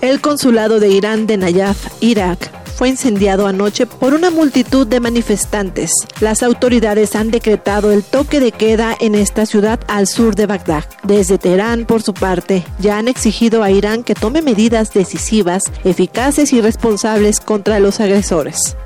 El 0.00 0.20
consulado 0.20 0.78
de 0.78 0.88
Irán 0.88 1.26
de 1.26 1.36
Nayaf, 1.36 1.88
Irak, 2.00 2.67
fue 2.78 2.88
incendiado 2.88 3.48
anoche 3.48 3.86
por 3.86 4.14
una 4.14 4.30
multitud 4.30 4.86
de 4.86 5.00
manifestantes. 5.00 5.90
Las 6.20 6.44
autoridades 6.44 7.16
han 7.16 7.32
decretado 7.32 7.90
el 7.90 8.04
toque 8.04 8.38
de 8.38 8.52
queda 8.52 8.96
en 9.00 9.16
esta 9.16 9.46
ciudad 9.46 9.80
al 9.88 10.06
sur 10.06 10.36
de 10.36 10.46
Bagdad. 10.46 10.84
Desde 11.02 11.38
Teherán, 11.38 11.86
por 11.86 12.02
su 12.02 12.14
parte, 12.14 12.64
ya 12.78 12.98
han 12.98 13.08
exigido 13.08 13.64
a 13.64 13.72
Irán 13.72 14.04
que 14.04 14.14
tome 14.14 14.42
medidas 14.42 14.92
decisivas, 14.92 15.64
eficaces 15.82 16.52
y 16.52 16.60
responsables 16.60 17.40
contra 17.40 17.80
los 17.80 17.98
agresores. 17.98 18.76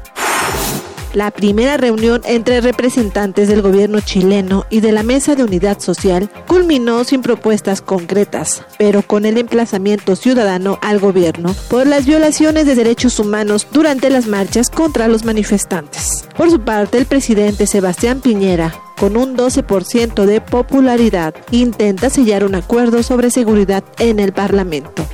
La 1.14 1.30
primera 1.30 1.76
reunión 1.76 2.22
entre 2.24 2.62
representantes 2.62 3.46
del 3.46 3.60
gobierno 3.60 4.00
chileno 4.00 4.64
y 4.70 4.80
de 4.80 4.92
la 4.92 5.02
Mesa 5.02 5.34
de 5.34 5.44
Unidad 5.44 5.78
Social 5.78 6.30
culminó 6.46 7.04
sin 7.04 7.20
propuestas 7.20 7.82
concretas, 7.82 8.64
pero 8.78 9.02
con 9.02 9.26
el 9.26 9.36
emplazamiento 9.36 10.16
ciudadano 10.16 10.78
al 10.80 11.00
gobierno 11.00 11.54
por 11.68 11.86
las 11.86 12.06
violaciones 12.06 12.64
de 12.64 12.74
derechos 12.74 13.18
humanos 13.18 13.66
durante 13.70 14.08
las 14.08 14.26
marchas 14.26 14.70
contra 14.70 15.06
los 15.06 15.26
manifestantes. 15.26 16.24
Por 16.34 16.50
su 16.50 16.60
parte, 16.60 16.96
el 16.96 17.04
presidente 17.04 17.66
Sebastián 17.66 18.22
Piñera 18.22 18.72
con 18.98 19.16
un 19.16 19.36
12% 19.36 20.26
de 20.26 20.40
popularidad, 20.40 21.34
intenta 21.50 22.08
sellar 22.08 22.44
un 22.44 22.54
acuerdo 22.54 23.02
sobre 23.02 23.30
seguridad 23.30 23.82
en 23.98 24.20
el 24.20 24.32
Parlamento. 24.32 25.04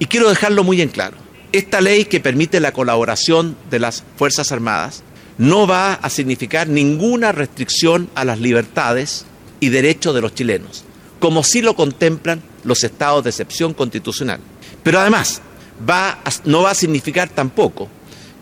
Y 0.00 0.06
quiero 0.06 0.28
dejarlo 0.28 0.64
muy 0.64 0.82
en 0.82 0.88
claro. 0.88 1.16
Esta 1.52 1.80
ley 1.80 2.06
que 2.06 2.18
permite 2.18 2.58
la 2.58 2.72
colaboración 2.72 3.56
de 3.70 3.78
las 3.78 4.02
Fuerzas 4.16 4.50
Armadas 4.50 5.04
no 5.38 5.66
va 5.66 5.94
a 5.94 6.10
significar 6.10 6.68
ninguna 6.68 7.32
restricción 7.32 8.08
a 8.14 8.24
las 8.24 8.40
libertades 8.40 9.26
y 9.60 9.68
derechos 9.68 10.14
de 10.14 10.20
los 10.20 10.34
chilenos, 10.34 10.84
como 11.18 11.42
sí 11.42 11.62
lo 11.62 11.74
contemplan 11.74 12.42
los 12.64 12.84
estados 12.84 13.24
de 13.24 13.30
excepción 13.30 13.74
constitucional. 13.74 14.40
Pero 14.82 15.00
además, 15.00 15.42
va 15.88 16.18
no 16.44 16.62
va 16.62 16.70
a 16.70 16.74
significar 16.74 17.28
tampoco 17.28 17.88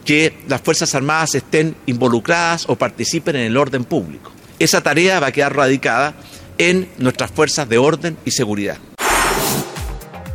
que 0.05 0.37
las 0.49 0.61
Fuerzas 0.61 0.95
Armadas 0.95 1.35
estén 1.35 1.75
involucradas 1.87 2.67
o 2.69 2.77
participen 2.77 3.37
en 3.37 3.43
el 3.43 3.57
orden 3.57 3.85
público. 3.85 4.31
Esa 4.59 4.83
tarea 4.83 5.19
va 5.19 5.29
a 5.29 5.33
quedar 5.33 5.57
radicada 5.57 6.15
en 6.59 6.89
nuestras 6.99 7.31
fuerzas 7.31 7.69
de 7.69 7.79
orden 7.79 8.17
y 8.25 8.31
seguridad 8.31 8.79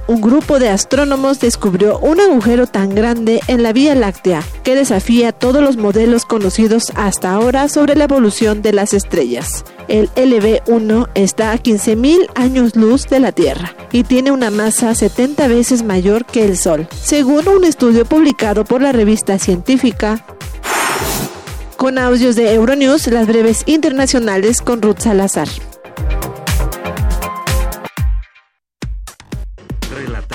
un 0.10 0.22
grupo 0.22 0.58
de 0.58 0.70
astrónomos 0.70 1.40
descubrió 1.40 2.00
un 2.00 2.20
agujero 2.20 2.66
tan 2.66 2.96
grande 2.96 3.42
en 3.46 3.62
la 3.62 3.74
Vía 3.74 3.94
Láctea 3.94 4.42
que 4.64 4.74
desafía 4.74 5.32
todos 5.32 5.62
los 5.62 5.78
modelos 5.78 6.26
conocidos 6.26 6.92
hasta 6.96 7.32
ahora 7.32 7.70
sobre 7.70 7.96
la 7.96 8.06
evolución 8.06 8.64
de 8.64 8.74
las 8.74 8.96
estrellas. 8.96 9.64
El 9.88 10.10
LB1 10.16 11.10
está 11.14 11.52
a 11.52 11.60
15.000 11.60 12.28
años 12.34 12.76
luz 12.76 13.08
de 13.08 13.20
la 13.20 13.32
Tierra 13.32 13.76
y 13.92 14.04
tiene 14.04 14.32
una 14.32 14.50
masa 14.50 14.96
70 14.96 15.48
veces 15.48 15.84
mayor 15.84 16.26
que 16.26 16.44
el 16.44 16.58
Sol, 16.58 16.88
según 17.00 17.48
un 17.48 17.64
estudio 17.64 18.04
publicado 18.04 18.66
por 18.66 18.82
la 18.82 18.92
revista 18.92 19.38
científica 19.38 20.26
con 21.78 22.00
audios 22.00 22.36
de 22.36 22.56
Euronews, 22.56 23.06
las 23.08 23.28
breves 23.28 23.62
internacionales 23.68 24.62
con 24.62 24.82
Ruth 24.82 25.02
Salazar. 25.02 25.48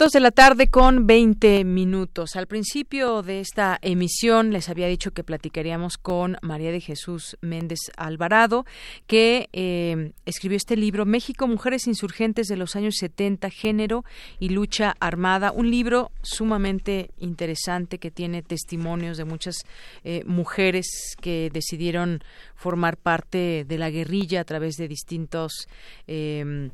Dos 0.00 0.12
de 0.12 0.20
la 0.20 0.30
tarde 0.30 0.68
con 0.68 1.06
20 1.06 1.62
minutos. 1.64 2.34
Al 2.34 2.46
principio 2.46 3.20
de 3.20 3.40
esta 3.40 3.78
emisión 3.82 4.50
les 4.50 4.70
había 4.70 4.86
dicho 4.86 5.10
que 5.10 5.24
platicaríamos 5.24 5.98
con 5.98 6.38
María 6.40 6.72
de 6.72 6.80
Jesús 6.80 7.36
Méndez 7.42 7.80
Alvarado, 7.98 8.64
que 9.06 9.50
eh, 9.52 10.12
escribió 10.24 10.56
este 10.56 10.78
libro, 10.78 11.04
México, 11.04 11.46
Mujeres 11.46 11.86
Insurgentes 11.86 12.46
de 12.46 12.56
los 12.56 12.76
años 12.76 12.94
70, 12.96 13.50
Género 13.50 14.06
y 14.38 14.48
Lucha 14.48 14.96
Armada. 15.00 15.52
Un 15.52 15.70
libro 15.70 16.12
sumamente 16.22 17.10
interesante 17.18 17.98
que 17.98 18.10
tiene 18.10 18.42
testimonios 18.42 19.18
de 19.18 19.26
muchas 19.26 19.66
eh, 20.02 20.22
mujeres 20.24 21.14
que 21.20 21.50
decidieron 21.52 22.24
formar 22.54 22.96
parte 22.96 23.66
de 23.68 23.76
la 23.76 23.90
guerrilla 23.90 24.40
a 24.40 24.44
través 24.44 24.76
de 24.76 24.88
distintos... 24.88 25.68
Eh, 26.06 26.70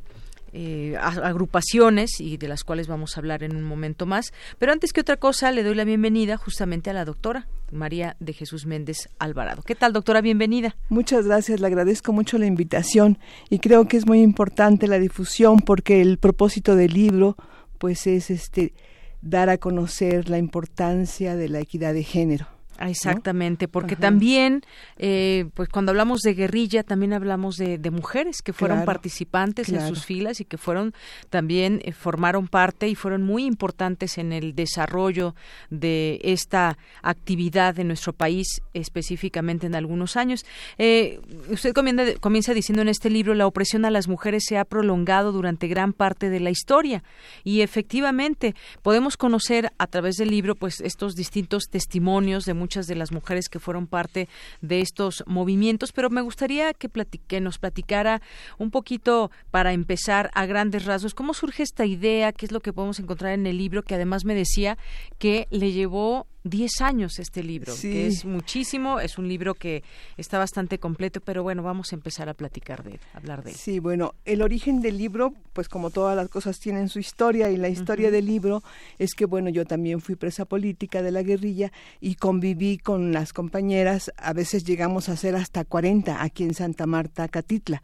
eh, 0.59 0.97
agrupaciones 0.97 2.19
y 2.19 2.39
de 2.39 2.49
las 2.49 2.65
cuales 2.65 2.89
vamos 2.89 3.15
a 3.15 3.21
hablar 3.21 3.43
en 3.43 3.55
un 3.55 3.63
momento 3.63 4.07
más. 4.07 4.33
Pero 4.59 4.73
antes 4.73 4.95
que 4.95 5.03
otra 5.03 5.19
cosa, 5.19 5.53
le 5.53 5.63
doy 5.63 5.75
la 5.75 5.85
bienvenida 5.85 6.39
justamente 6.39 6.89
a 6.89 6.95
la 6.95 7.05
doctora 7.05 7.47
María 7.73 8.17
de 8.21 8.33
Jesús 8.33 8.65
Méndez 8.65 9.11
Alvarado. 9.19 9.63
¿Qué 9.63 9.75
tal, 9.75 9.93
doctora? 9.93 10.23
Bienvenida. 10.23 10.75
Muchas 10.89 11.27
gracias, 11.27 11.61
le 11.61 11.67
agradezco 11.67 12.15
mucho 12.15 12.39
la 12.39 12.47
invitación 12.47 13.19
y 13.51 13.59
creo 13.59 13.87
que 13.87 13.99
es 13.99 14.07
muy 14.07 14.23
importante 14.23 14.89
la 14.89 14.99
difusión 14.99 15.59
porque 15.59 16.01
el 16.01 16.17
propósito 16.17 16.75
del 16.75 16.95
libro 16.95 17.37
pues 17.77 18.07
es 18.07 18.31
este 18.31 18.73
dar 19.21 19.51
a 19.51 19.59
conocer 19.59 20.31
la 20.31 20.39
importancia 20.39 21.37
de 21.37 21.51
la 21.51 21.61
equidad 21.61 21.93
de 21.93 22.03
género 22.03 22.56
Exactamente, 22.81 23.69
porque 23.69 23.97
también, 23.97 24.63
eh, 24.99 25.47
pues 25.55 25.69
cuando 25.69 25.91
hablamos 25.91 26.21
de 26.21 26.35
guerrilla, 26.35 26.83
también 26.83 27.13
hablamos 27.13 27.57
de, 27.57 27.79
mujeres 27.91 28.43
que 28.43 28.53
fueron 28.53 28.85
participantes 28.85 29.69
en 29.69 29.87
sus 29.87 30.05
filas 30.05 30.41
y 30.41 30.45
que 30.45 30.59
fueron 30.59 30.93
también 31.31 31.81
eh, 31.85 31.93
formaron 31.93 32.49
parte 32.49 32.89
y 32.89 32.95
fueron 32.95 33.23
muy 33.23 33.45
importantes 33.45 34.19
en 34.19 34.33
el 34.33 34.55
desarrollo 34.55 35.35
de 35.71 36.21
esta 36.23 36.77
actividad 37.03 37.79
en 37.79 37.89
nuestro 37.89 38.13
país, 38.13 38.61
específicamente 38.75 39.67
en 39.67 39.75
algunos 39.75 40.17
años. 40.17 40.45
Eh, 40.79 41.21
usted 41.49 41.73
comienza, 41.73 42.05
comienza 42.21 42.55
diciendo 42.55 42.83
en 42.83 42.89
este 42.89 43.09
libro 43.09 43.35
la 43.35 43.47
opresión 43.47 43.85
a 43.85 43.91
las 43.91 44.09
mujeres 44.09 44.45
se 44.47 44.59
ha 44.59 44.65
prolongado 44.65 45.33
durante 45.33 45.69
gran 45.69 45.93
parte 45.93 46.29
de 46.29 46.41
la 46.41 46.51
historia. 46.51 47.03
Y 47.45 47.61
efectivamente 47.61 48.55
podemos 48.83 49.17
conocer 49.17 49.71
a 49.79 49.87
través 49.87 50.17
del 50.17 50.31
libro, 50.31 50.55
pues 50.55 50.81
estos 50.81 51.15
distintos 51.15 51.65
testimonios 51.71 52.45
de 52.45 52.55
muchas 52.55 52.66
de 52.67 52.97
las 52.97 53.13
mujeres 53.13 53.49
que 53.49 53.61
fueron 53.61 53.87
parte 53.87 54.29
de 54.61 54.81
estos 54.81 55.23
movimientos, 55.27 55.93
pero 55.93 56.11
me 56.11 56.21
gustaría 56.21 56.75
que, 56.75 56.91
que 57.27 57.41
nos 57.41 57.59
platicara 57.59 58.21
un 58.59 58.71
poquito 58.71 59.31
para 59.51 59.73
empezar 59.73 60.31
a 60.35 60.47
grandes 60.47 60.85
rasgos 60.85 61.15
cómo 61.15 61.33
surge 61.33 61.63
esta 61.63 61.87
idea, 61.87 62.33
qué 62.33 62.47
es 62.47 62.53
lo 62.53 62.61
que 62.61 62.73
podemos 62.73 62.99
encontrar 62.99 63.33
en 63.33 63.47
el 63.47 63.57
libro, 63.57 63.83
que 63.83 63.95
además 63.95 64.25
me 64.25 64.35
decía 64.35 64.79
que 65.19 65.47
le 65.51 65.73
llevó 65.73 66.27
10 66.49 66.81
años 66.81 67.19
este 67.19 67.43
libro, 67.43 67.75
que 67.81 68.07
es 68.07 68.25
muchísimo, 68.25 69.01
es 69.01 69.19
un 69.19 69.29
libro 69.29 69.55
que 69.55 69.83
está 70.17 70.39
bastante 70.39 70.79
completo, 70.79 71.21
pero 71.21 71.43
bueno, 71.43 71.63
vamos 71.63 71.93
a 71.93 71.97
empezar 71.97 72.29
a 72.29 72.35
platicar 72.35 72.85
de 72.85 72.93
él, 72.93 73.01
hablar 73.15 73.43
de 73.43 73.51
él. 73.51 73.57
Sí, 73.57 73.81
bueno, 73.81 74.15
el 74.25 74.43
origen 74.43 74.81
del 74.81 74.99
libro, 74.99 75.35
pues 75.53 75.69
como 75.69 75.91
todas 75.91 76.17
las 76.17 76.29
cosas 76.29 76.59
tienen 76.59 76.89
su 76.89 76.99
historia 76.99 77.51
y 77.51 77.57
la 77.57 77.69
historia 77.69 78.11
del 78.11 78.27
libro 78.27 78.63
es 78.99 79.15
que 79.15 79.25
bueno, 79.25 79.51
yo 79.51 79.65
también 79.65 80.01
fui 80.01 80.15
presa 80.15 80.45
política 80.45 81.03
de 81.03 81.11
la 81.11 81.23
guerrilla 81.23 81.73
y 82.01 82.15
conviví 82.15 82.79
con 82.79 83.13
las 83.13 83.33
compañeras, 83.33 84.13
a 84.17 84.33
veces 84.33 84.65
llegamos 84.65 85.09
a 85.09 85.17
ser 85.17 85.35
hasta 85.35 85.65
40 85.65 86.23
aquí 86.23 86.45
en 86.45 86.55
Santa 86.55 86.87
Marta, 86.87 87.29
Catitla. 87.29 87.83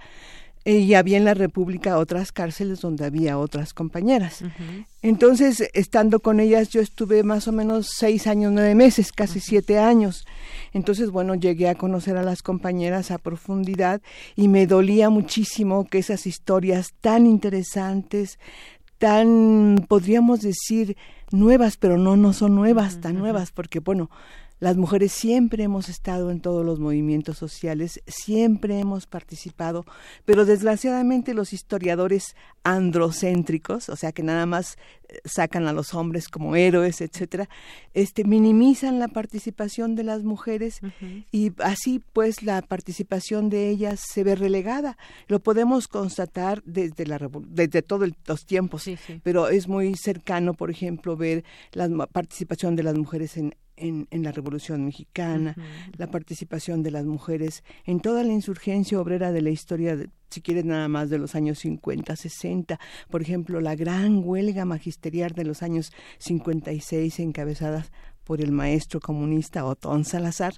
Eh, 0.64 0.78
y 0.78 0.94
había 0.94 1.16
en 1.16 1.24
la 1.24 1.34
República 1.34 1.98
otras 1.98 2.30
cárceles 2.30 2.80
donde 2.80 3.04
había 3.04 3.36
otras 3.36 3.74
compañeras. 3.74 4.44
Entonces, 5.02 5.68
estando 5.74 6.20
con 6.20 6.38
ellas, 6.38 6.68
yo 6.68 6.80
estuve 6.80 7.24
más 7.24 7.48
o 7.48 7.52
menos 7.52 7.88
seis 7.88 8.28
años, 8.28 8.52
nueve 8.52 8.76
meses, 8.76 9.10
casi 9.10 9.40
siete 9.40 9.80
años. 9.80 10.24
Entonces, 10.72 11.10
bueno, 11.10 11.34
llegué 11.34 11.68
a 11.68 11.74
conocer 11.74 12.16
a 12.16 12.22
las 12.22 12.42
compañeras 12.42 13.10
a 13.10 13.18
profundidad 13.18 14.00
y 14.36 14.46
me 14.46 14.68
dolía 14.68 15.10
muchísimo 15.10 15.84
que 15.84 15.98
esas 15.98 16.26
historias 16.28 16.92
tan 17.00 17.26
interesantes, 17.26 18.38
tan, 18.98 19.84
podríamos 19.88 20.42
decir, 20.42 20.96
nuevas, 21.32 21.76
pero 21.76 21.98
no, 21.98 22.16
no 22.16 22.32
son 22.32 22.54
nuevas, 22.54 23.00
tan 23.00 23.18
nuevas, 23.18 23.50
porque, 23.50 23.80
bueno, 23.80 24.10
las 24.62 24.76
mujeres 24.76 25.10
siempre 25.10 25.64
hemos 25.64 25.88
estado 25.88 26.30
en 26.30 26.38
todos 26.38 26.64
los 26.64 26.78
movimientos 26.78 27.36
sociales, 27.36 28.00
siempre 28.06 28.78
hemos 28.78 29.06
participado, 29.06 29.84
pero 30.24 30.44
desgraciadamente 30.44 31.34
los 31.34 31.52
historiadores 31.52 32.36
androcéntricos, 32.62 33.88
o 33.88 33.96
sea 33.96 34.12
que 34.12 34.22
nada 34.22 34.46
más 34.46 34.76
eh, 35.08 35.18
sacan 35.24 35.66
a 35.66 35.72
los 35.72 35.94
hombres 35.94 36.28
como 36.28 36.54
héroes, 36.54 37.00
etcétera, 37.00 37.48
este 37.92 38.22
minimizan 38.22 39.00
la 39.00 39.08
participación 39.08 39.96
de 39.96 40.04
las 40.04 40.22
mujeres 40.22 40.78
y 41.32 41.50
así 41.58 42.00
pues 42.12 42.44
la 42.44 42.62
participación 42.62 43.50
de 43.50 43.68
ellas 43.68 43.98
se 44.12 44.22
ve 44.22 44.36
relegada. 44.36 44.96
Lo 45.26 45.40
podemos 45.40 45.88
constatar 45.88 46.62
desde 46.64 47.04
la 47.04 47.18
desde 47.48 47.82
todos 47.82 48.08
los 48.28 48.46
tiempos, 48.46 48.88
pero 49.24 49.48
es 49.48 49.66
muy 49.66 49.96
cercano, 49.96 50.54
por 50.54 50.70
ejemplo, 50.70 51.16
ver 51.16 51.42
la 51.72 51.88
participación 52.06 52.76
de 52.76 52.84
las 52.84 52.96
mujeres 52.96 53.36
en 53.36 53.56
en, 53.76 54.06
la 54.10 54.32
Revolución 54.32 54.84
Mexicana, 54.84 55.56
la 55.96 56.10
participación 56.10 56.82
de 56.82 56.90
las 56.90 57.04
mujeres 57.04 57.64
en 57.84 58.00
toda 58.00 58.22
la 58.24 58.32
insurgencia 58.32 59.00
obrera 59.00 59.32
de 59.32 59.42
la 59.42 59.50
historia, 59.50 59.96
si 60.30 60.40
quieres 60.40 60.64
nada 60.64 60.88
más 60.88 61.10
de 61.10 61.18
los 61.18 61.34
años 61.34 61.58
50, 61.60 62.14
60, 62.14 62.78
por 63.10 63.22
ejemplo, 63.22 63.60
la 63.60 63.74
gran 63.74 64.22
huelga 64.24 64.64
magisterial 64.64 65.32
de 65.32 65.44
los 65.44 65.62
años 65.62 65.92
56 66.18 67.20
encabezadas 67.20 67.90
por 68.24 68.40
el 68.40 68.52
maestro 68.52 69.00
comunista 69.00 69.64
Otón 69.64 70.04
Salazar, 70.04 70.54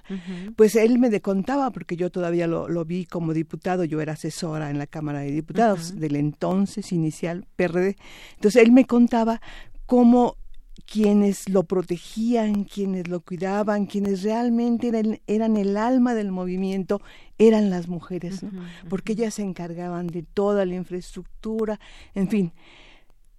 pues 0.55 0.75
él 0.75 0.99
me 0.99 1.19
contaba, 1.21 1.71
porque 1.71 1.95
yo 1.95 2.11
todavía 2.11 2.47
lo, 2.47 2.85
vi 2.85 3.05
como 3.05 3.33
diputado, 3.33 3.83
yo 3.83 4.01
era 4.01 4.13
asesora 4.13 4.69
en 4.69 4.77
la 4.77 4.87
Cámara 4.87 5.19
de 5.19 5.31
Diputados 5.31 5.95
del 5.95 6.15
entonces 6.15 6.91
inicial 6.91 7.47
PRD, 7.55 7.95
entonces 8.35 8.61
él 8.61 8.71
me 8.71 8.85
contaba 8.85 9.41
cómo 9.87 10.37
quienes 10.85 11.49
lo 11.49 11.63
protegían, 11.63 12.63
quienes 12.63 13.07
lo 13.07 13.21
cuidaban, 13.21 13.85
quienes 13.85 14.23
realmente 14.23 15.19
eran, 15.27 15.57
el 15.57 15.77
alma 15.77 16.13
del 16.13 16.31
movimiento, 16.31 17.01
eran 17.37 17.69
las 17.69 17.87
mujeres, 17.87 18.45
porque 18.89 19.13
ellas 19.13 19.35
se 19.35 19.41
encargaban 19.41 20.07
de 20.07 20.23
toda 20.23 20.65
la 20.65 20.75
infraestructura, 20.75 21.79
en 22.13 22.29
fin. 22.29 22.53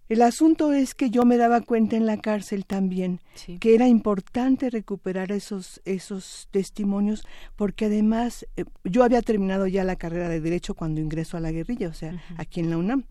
El 0.09 0.23
asunto 0.23 0.73
es 0.73 0.95
que 0.95 1.11
yo 1.11 1.25
me 1.25 1.37
daba 1.37 1.61
cuenta 1.63 1.97
en 1.97 2.07
la 2.07 2.17
cárcel 2.19 2.65
también 2.65 3.19
que 3.59 3.75
era 3.75 3.89
importante 3.89 4.71
recuperar 4.71 5.33
esos 5.33 5.81
esos 5.85 6.47
testimonios 6.53 7.27
porque 7.57 7.87
además 7.87 8.47
eh, 8.57 8.65
yo 8.85 9.03
había 9.03 9.21
terminado 9.21 9.67
ya 9.67 9.83
la 9.83 9.97
carrera 9.97 10.29
de 10.29 10.41
derecho 10.41 10.75
cuando 10.75 11.01
ingreso 11.01 11.37
a 11.37 11.41
la 11.41 11.51
guerrilla, 11.51 11.89
o 11.89 11.93
sea, 11.93 12.23
aquí 12.37 12.61
en 12.61 12.71
la 12.71 12.79
UNAM. 12.79 13.05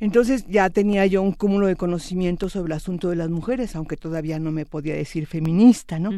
Entonces 0.00 0.46
ya 0.48 0.70
tenía 0.70 1.06
yo 1.06 1.22
un 1.22 1.32
cúmulo 1.32 1.66
de 1.66 1.76
conocimiento 1.76 2.48
sobre 2.48 2.72
el 2.72 2.76
asunto 2.76 3.10
de 3.10 3.16
las 3.16 3.28
mujeres, 3.28 3.76
aunque 3.76 3.96
todavía 3.96 4.38
no 4.38 4.50
me 4.50 4.64
podía 4.64 4.94
decir 4.94 5.26
feminista, 5.26 5.98
¿no? 5.98 6.10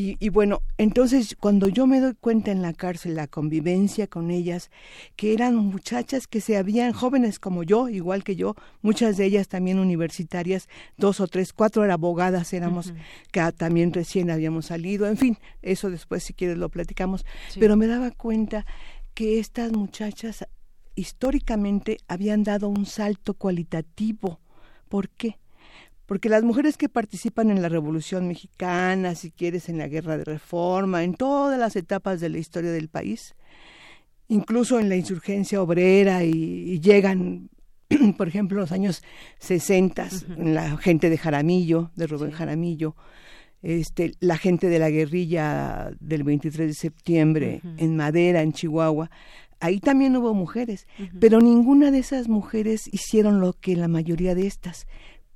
y, 0.00 0.28
bueno, 0.28 0.62
entonces 0.76 1.36
cuando 1.40 1.66
yo 1.66 1.88
me 1.88 1.98
doy 1.98 2.14
cuenta 2.14 2.52
en 2.52 2.62
la 2.62 2.72
cárcel, 2.72 3.16
la 3.16 3.26
convivencia 3.26 4.06
con 4.06 4.30
ellas, 4.30 4.70
que 5.16 5.32
eran 5.32 5.56
muchachas 5.56 6.28
que 6.28 6.40
se 6.40 6.56
habían, 6.56 6.92
jóvenes 6.92 7.40
como 7.40 7.64
yo, 7.64 7.88
igual 7.88 8.22
que 8.22 8.36
yo, 8.36 8.54
muchas 8.80 9.16
de 9.16 9.24
ellas 9.24 9.48
también 9.48 9.80
universitarias, 9.80 10.68
dos 10.96 11.18
o 11.18 11.26
tres, 11.26 11.52
cuatro 11.52 11.82
eran 11.82 11.94
abogadas, 11.94 12.52
éramos, 12.52 12.94
que 13.32 13.40
también 13.56 13.92
recién 13.92 14.30
habíamos 14.30 14.66
salido, 14.66 15.08
en 15.08 15.16
fin, 15.16 15.36
eso 15.62 15.90
después 15.90 16.22
si 16.22 16.32
quieres 16.32 16.58
lo 16.58 16.68
platicamos, 16.68 17.26
pero 17.58 17.76
me 17.76 17.88
daba 17.88 18.12
cuenta 18.12 18.66
que 19.14 19.40
estas 19.40 19.72
muchachas 19.72 20.46
históricamente 20.98 21.98
habían 22.08 22.42
dado 22.42 22.68
un 22.68 22.84
salto 22.84 23.34
cualitativo. 23.34 24.40
¿Por 24.88 25.08
qué? 25.08 25.38
Porque 26.06 26.28
las 26.28 26.42
mujeres 26.42 26.76
que 26.76 26.88
participan 26.88 27.50
en 27.50 27.62
la 27.62 27.68
Revolución 27.68 28.26
Mexicana, 28.26 29.14
si 29.14 29.30
quieres, 29.30 29.68
en 29.68 29.78
la 29.78 29.88
Guerra 29.88 30.16
de 30.16 30.24
Reforma, 30.24 31.04
en 31.04 31.14
todas 31.14 31.58
las 31.58 31.76
etapas 31.76 32.20
de 32.20 32.30
la 32.30 32.38
historia 32.38 32.72
del 32.72 32.88
país, 32.88 33.34
incluso 34.28 34.80
en 34.80 34.88
la 34.88 34.96
insurgencia 34.96 35.62
obrera 35.62 36.24
y, 36.24 36.80
llegan, 36.80 37.50
por 38.16 38.26
ejemplo, 38.26 38.56
en 38.56 38.62
los 38.62 38.72
años 38.72 39.02
60, 39.38 40.08
en 40.36 40.54
la 40.54 40.78
gente 40.78 41.10
de 41.10 41.18
Jaramillo, 41.18 41.90
de 41.94 42.06
Rubén 42.06 42.30
Jaramillo, 42.30 42.96
este, 43.62 44.12
la 44.20 44.38
gente 44.38 44.68
de 44.68 44.78
la 44.78 44.88
guerrilla 44.88 45.90
del 46.00 46.22
23 46.22 46.68
de 46.68 46.74
septiembre 46.74 47.60
en 47.76 47.96
Madera, 47.96 48.42
en 48.42 48.52
Chihuahua, 48.52 49.10
ahí 49.60 49.80
también 49.80 50.16
hubo 50.16 50.34
mujeres, 50.34 50.86
pero 51.20 51.40
ninguna 51.40 51.90
de 51.90 51.98
esas 51.98 52.28
mujeres 52.28 52.88
hicieron 52.92 53.40
lo 53.40 53.52
que 53.52 53.76
la 53.76 53.88
mayoría 53.88 54.34
de 54.34 54.46
estas, 54.46 54.86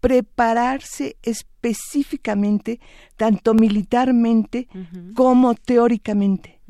prepararse 0.01 1.17
específicamente, 1.23 2.81
tanto 3.17 3.55
militarmente 3.55 4.69
como 5.15 5.55
teóricamente. 5.55 6.61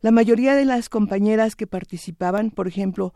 La 0.00 0.12
mayoría 0.12 0.54
de 0.54 0.64
las 0.64 0.88
compañeras 0.88 1.56
que 1.56 1.66
participaban, 1.66 2.50
por 2.50 2.68
ejemplo, 2.68 3.14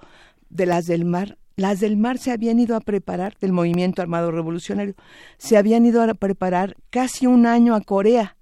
de 0.51 0.67
las 0.67 0.87
del 0.87 1.05
mar, 1.05 1.39
las 1.57 1.81
del 1.81 1.97
mar 1.97 2.19
se 2.19 2.33
habían 2.33 2.59
ido 2.59 2.77
a 2.77 2.81
preparar, 2.81 3.37
del 3.41 3.53
movimiento 3.53 4.03
armado 4.03 4.31
revolucionario, 4.31 4.95
se 5.39 5.57
habían 5.57 5.87
ido 5.87 6.03
a 6.03 6.15
preparar 6.15 6.77
casi 6.91 7.27
un 7.27 7.47
año 7.47 7.75
a 7.75 7.81
Corea, 7.83 8.37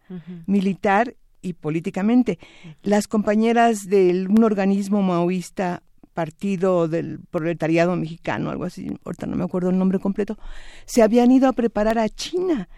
militar 0.46 1.14
y 1.42 1.54
políticamente. 1.54 2.38
Las 2.82 3.08
compañeras 3.08 3.88
de 3.88 4.26
un 4.28 4.44
organismo 4.44 5.02
maoísta 5.02 5.82
Partido 6.14 6.88
del 6.88 7.20
Proletariado 7.30 7.96
Mexicano, 7.96 8.50
algo 8.50 8.64
así, 8.64 8.90
no 9.26 9.36
me 9.36 9.44
acuerdo 9.44 9.70
el 9.70 9.78
nombre 9.78 9.98
completo, 9.98 10.38
se 10.84 11.02
habían 11.02 11.30
ido 11.30 11.48
a 11.48 11.52
preparar 11.52 11.98
a 11.98 12.08
China. 12.08 12.68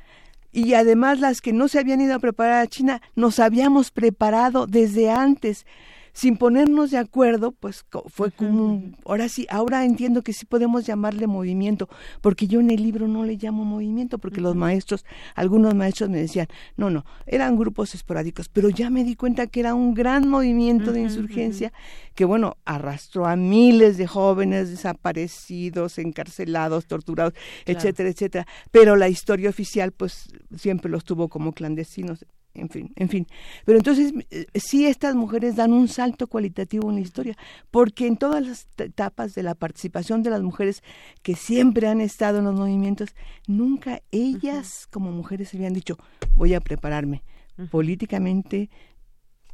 Y 0.53 0.75
además 0.75 1.19
las 1.19 1.41
que 1.41 1.53
no 1.53 1.67
se 1.67 1.79
habían 1.79 2.03
ido 2.03 2.15
a 2.15 2.19
preparar 2.19 2.63
a 2.63 2.67
China, 2.67 3.01
nos 3.17 3.39
habíamos 3.39 3.91
preparado 3.91 4.67
desde 4.67 5.11
antes 5.11 5.67
sin 6.13 6.37
ponernos 6.37 6.91
de 6.91 6.99
acuerdo, 6.99 7.53
pues 7.53 7.85
fue 8.09 8.31
como, 8.31 8.83
ahora 9.07 9.29
sí, 9.29 9.47
ahora 9.51 9.85
entiendo 9.85 10.23
que 10.23 10.33
sí 10.33 10.45
podemos 10.45 10.85
llamarle 10.85 11.27
movimiento, 11.27 11.89
porque 12.21 12.47
yo 12.47 12.61
en 12.61 12.71
el 12.71 12.83
libro 12.83 13.09
no 13.09 13.25
le 13.25 13.37
llamo 13.37 13.65
movimiento, 13.65 14.19
porque 14.19 14.41
los 14.41 14.55
maestros, 14.55 15.05
algunos 15.35 15.75
maestros 15.75 16.11
me 16.11 16.19
decían, 16.19 16.49
no, 16.77 16.91
no, 16.91 17.05
eran 17.27 17.57
grupos 17.57 17.95
esporádicos, 17.95 18.49
pero 18.49 18.69
ya 18.69 18.91
me 18.91 19.05
di 19.05 19.17
cuenta 19.17 19.47
que 19.47 19.61
era 19.61 19.75
un 19.75 19.95
gran 19.95 20.29
movimiento 20.29 20.93
de 20.93 21.01
insurgencia 21.01 21.73
que, 22.15 22.25
bueno, 22.25 22.59
arrastró 22.65 23.27
a 23.27 23.37
miles 23.37 23.97
de 23.97 24.07
jóvenes 24.07 24.69
desaparecidos, 24.71 25.99
encarcelados, 25.99 26.87
torturados, 26.87 27.33
etcétera, 27.65 28.11
etcétera, 28.11 28.47
pero 28.71 28.97
la 28.97 29.09
historia 29.09 29.49
oficial, 29.49 29.93
pues 29.93 30.29
siempre 30.57 30.91
los 30.91 31.05
tuvo 31.05 31.29
como 31.29 31.53
clandestinos 31.53 32.27
en 32.55 32.69
fin, 32.69 32.93
en 32.97 33.09
fin. 33.09 33.27
Pero 33.65 33.79
entonces 33.79 34.13
eh, 34.31 34.47
sí 34.55 34.87
estas 34.87 35.15
mujeres 35.15 35.57
dan 35.57 35.73
un 35.73 35.89
salto 35.89 36.27
cualitativo 36.27 36.91
en 36.91 36.97
la 36.97 37.03
historia, 37.03 37.37
porque 37.71 38.07
en 38.07 38.17
todas 38.17 38.47
las 38.47 38.69
etapas 38.79 39.35
de 39.35 39.43
la 39.43 39.55
participación 39.55 40.23
de 40.23 40.31
las 40.31 40.43
mujeres 40.43 40.83
que 41.23 41.35
siempre 41.35 41.89
han 41.89 42.01
estado 42.01 42.39
en 42.39 42.45
los 42.45 42.55
movimientos, 42.55 43.15
nunca 43.47 44.03
ellas 44.11 44.87
como 44.91 45.13
mujeres 45.13 45.55
habían 45.55 45.73
dicho, 45.73 45.99
voy 46.37 46.55
a 46.55 46.61
prepararme 46.61 47.23
políticamente, 47.71 48.71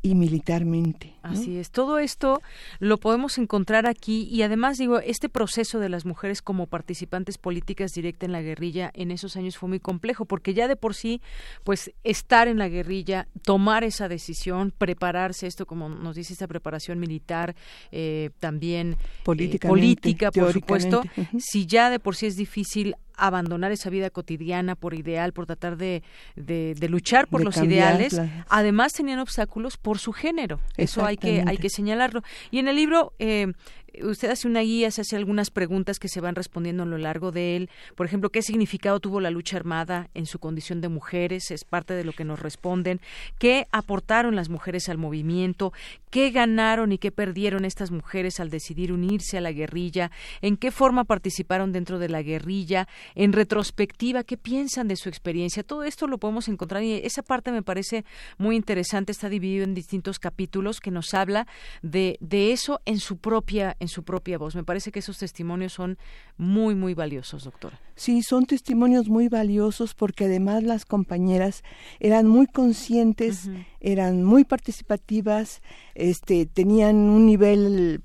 y 0.01 0.15
militarmente. 0.15 1.15
Así 1.23 1.59
es. 1.59 1.70
Todo 1.70 1.99
esto 1.99 2.41
lo 2.79 2.99
podemos 2.99 3.37
encontrar 3.39 3.87
aquí 3.87 4.29
y 4.31 4.43
además 4.43 4.79
digo, 4.79 5.01
este 5.01 5.29
proceso 5.29 5.81
de 5.81 5.89
las 5.89 6.07
mujeres 6.07 6.41
como 6.41 6.66
participantes 6.66 7.37
políticas 7.37 7.93
directa 7.93 8.25
en 8.25 8.33
la 8.33 8.41
guerrilla 8.41 8.91
en 8.95 9.11
esos 9.11 9.37
años 9.37 9.59
fue 9.59 9.69
muy 9.69 9.81
complejo 9.81 10.25
porque 10.25 10.55
ya 10.55 10.69
de 10.69 10.77
por 10.77 10.95
sí, 10.95 11.20
pues 11.65 11.93
estar 12.05 12.49
en 12.49 12.59
la 12.59 12.69
guerrilla, 12.69 13.27
tomar 13.43 13.85
esa 13.85 14.09
decisión, 14.09 14.73
prepararse, 14.77 15.47
esto 15.47 15.66
como 15.66 15.89
nos 15.89 16.16
dice 16.16 16.33
esta 16.33 16.47
preparación 16.47 16.99
militar, 17.01 17.57
eh, 17.91 18.31
también 18.39 18.93
eh, 18.93 19.59
política, 19.61 20.31
por 20.31 20.53
supuesto, 20.53 21.03
si 21.39 21.66
ya 21.66 21.91
de 21.91 21.99
por 21.99 22.15
sí 22.15 22.27
es 22.27 22.37
difícil 22.37 22.95
abandonar 23.19 23.73
esa 23.73 23.90
vida 23.90 24.11
cotidiana 24.11 24.74
por 24.74 24.95
ideal, 24.95 25.32
por 25.32 25.47
tratar 25.47 25.77
de, 25.77 26.03
de, 26.36 26.89
luchar 26.89 27.27
por 27.27 27.45
los 27.45 27.57
ideales. 27.59 28.20
Además 28.49 28.93
tenían 28.93 29.19
obstáculos 29.19 29.77
por 29.77 29.99
su 29.99 30.12
género. 30.12 30.61
Eso 30.77 31.05
hay 31.05 31.16
que, 31.16 31.45
hay 31.47 31.59
que 31.59 31.69
señalarlo. 31.69 32.23
Y 32.51 32.59
en 32.59 32.69
el 32.69 32.77
libro 32.77 33.12
eh, 33.19 33.53
usted 34.02 34.31
hace 34.31 34.48
una 34.48 34.60
guía, 34.60 34.90
se 34.90 35.02
hace 35.02 35.16
algunas 35.16 35.51
preguntas 35.51 35.98
que 35.98 36.09
se 36.09 36.20
van 36.20 36.35
respondiendo 36.35 36.82
a 36.82 36.86
lo 36.86 36.98
largo 36.98 37.32
de 37.32 37.56
él. 37.56 37.70
Por 37.94 38.06
ejemplo, 38.06 38.31
¿qué 38.31 38.43
significado 38.43 39.01
tuvo 39.01 39.20
la 39.20 39.31
lucha 39.31 39.56
armada 39.56 40.09
en 40.15 40.27
su 40.27 40.39
condición 40.39 40.81
de 40.81 40.89
mujeres? 40.89 41.51
Es 41.51 41.65
parte 41.65 41.94
de 41.94 42.05
lo 42.05 42.12
que 42.12 42.24
nos 42.24 42.40
responden. 42.40 43.01
¿Qué 43.39 43.66
aportaron 43.73 44.36
las 44.36 44.48
mujeres 44.48 44.89
al 44.89 44.98
movimiento? 44.98 45.73
¿Qué 46.10 46.31
ganaron 46.31 46.93
y 46.93 46.98
qué 46.98 47.10
perdieron 47.10 47.65
estas 47.65 47.90
mujeres 47.90 48.40
al 48.40 48.51
decidir 48.51 48.93
unirse 48.93 49.39
a 49.39 49.40
la 49.40 49.52
guerrilla? 49.52 50.10
¿En 50.40 50.56
qué 50.56 50.70
forma 50.70 51.05
participaron 51.05 51.73
dentro 51.73 51.98
de 51.98 52.09
la 52.09 52.23
guerrilla? 52.23 52.89
En 53.15 53.32
retrospectiva, 53.32 54.24
¿qué 54.24 54.36
piensan 54.36 54.89
de 54.89 54.97
su 54.97 55.09
experiencia? 55.09 55.62
Todo 55.62 55.85
esto 55.85 56.06
lo 56.06 56.19
podemos 56.19 56.48
encontrar 56.48 56.82
y 56.82 56.94
esa 56.94 57.23
parte 57.23 57.52
me 57.52 57.62
parece 57.62 58.05
muy 58.39 58.56
interesante. 58.56 59.12
Está 59.12 59.28
dividido 59.28 59.65
en 59.65 59.74
distintos 59.74 60.19
capítulos 60.19 60.81
que 60.81 60.90
nos 60.90 61.15
habla 61.15 61.47
de, 61.82 62.16
de 62.20 62.52
eso 62.52 62.81
en 62.85 63.01
su 63.01 63.19
propia 63.19 63.77
en 63.81 63.89
su 63.89 64.03
propia 64.03 64.39
voz. 64.39 64.55
Me 64.55 64.65
parece 64.65 64.93
que 64.93 64.99
esos 64.99 65.19
testimonios 65.19 65.73
son 65.73 65.99
muy, 66.37 66.75
muy 66.75 66.95
valiosos, 66.95 67.45
doctora. 67.45 67.81
Sí, 67.95 68.23
son 68.23 68.47
testimonios 68.47 69.09
muy 69.09 69.29
valiosos 69.29 69.95
porque 69.95 70.25
además 70.25 70.63
las 70.63 70.85
compañeras 70.85 71.63
eran 72.01 72.27
muy 72.27 72.47
conscientes, 72.47 73.51
eran 73.81 74.25
muy 74.25 74.45
participativas, 74.45 75.63
este, 75.95 76.47
tenían 76.47 76.97
un 76.97 77.27
nivel 77.27 78.03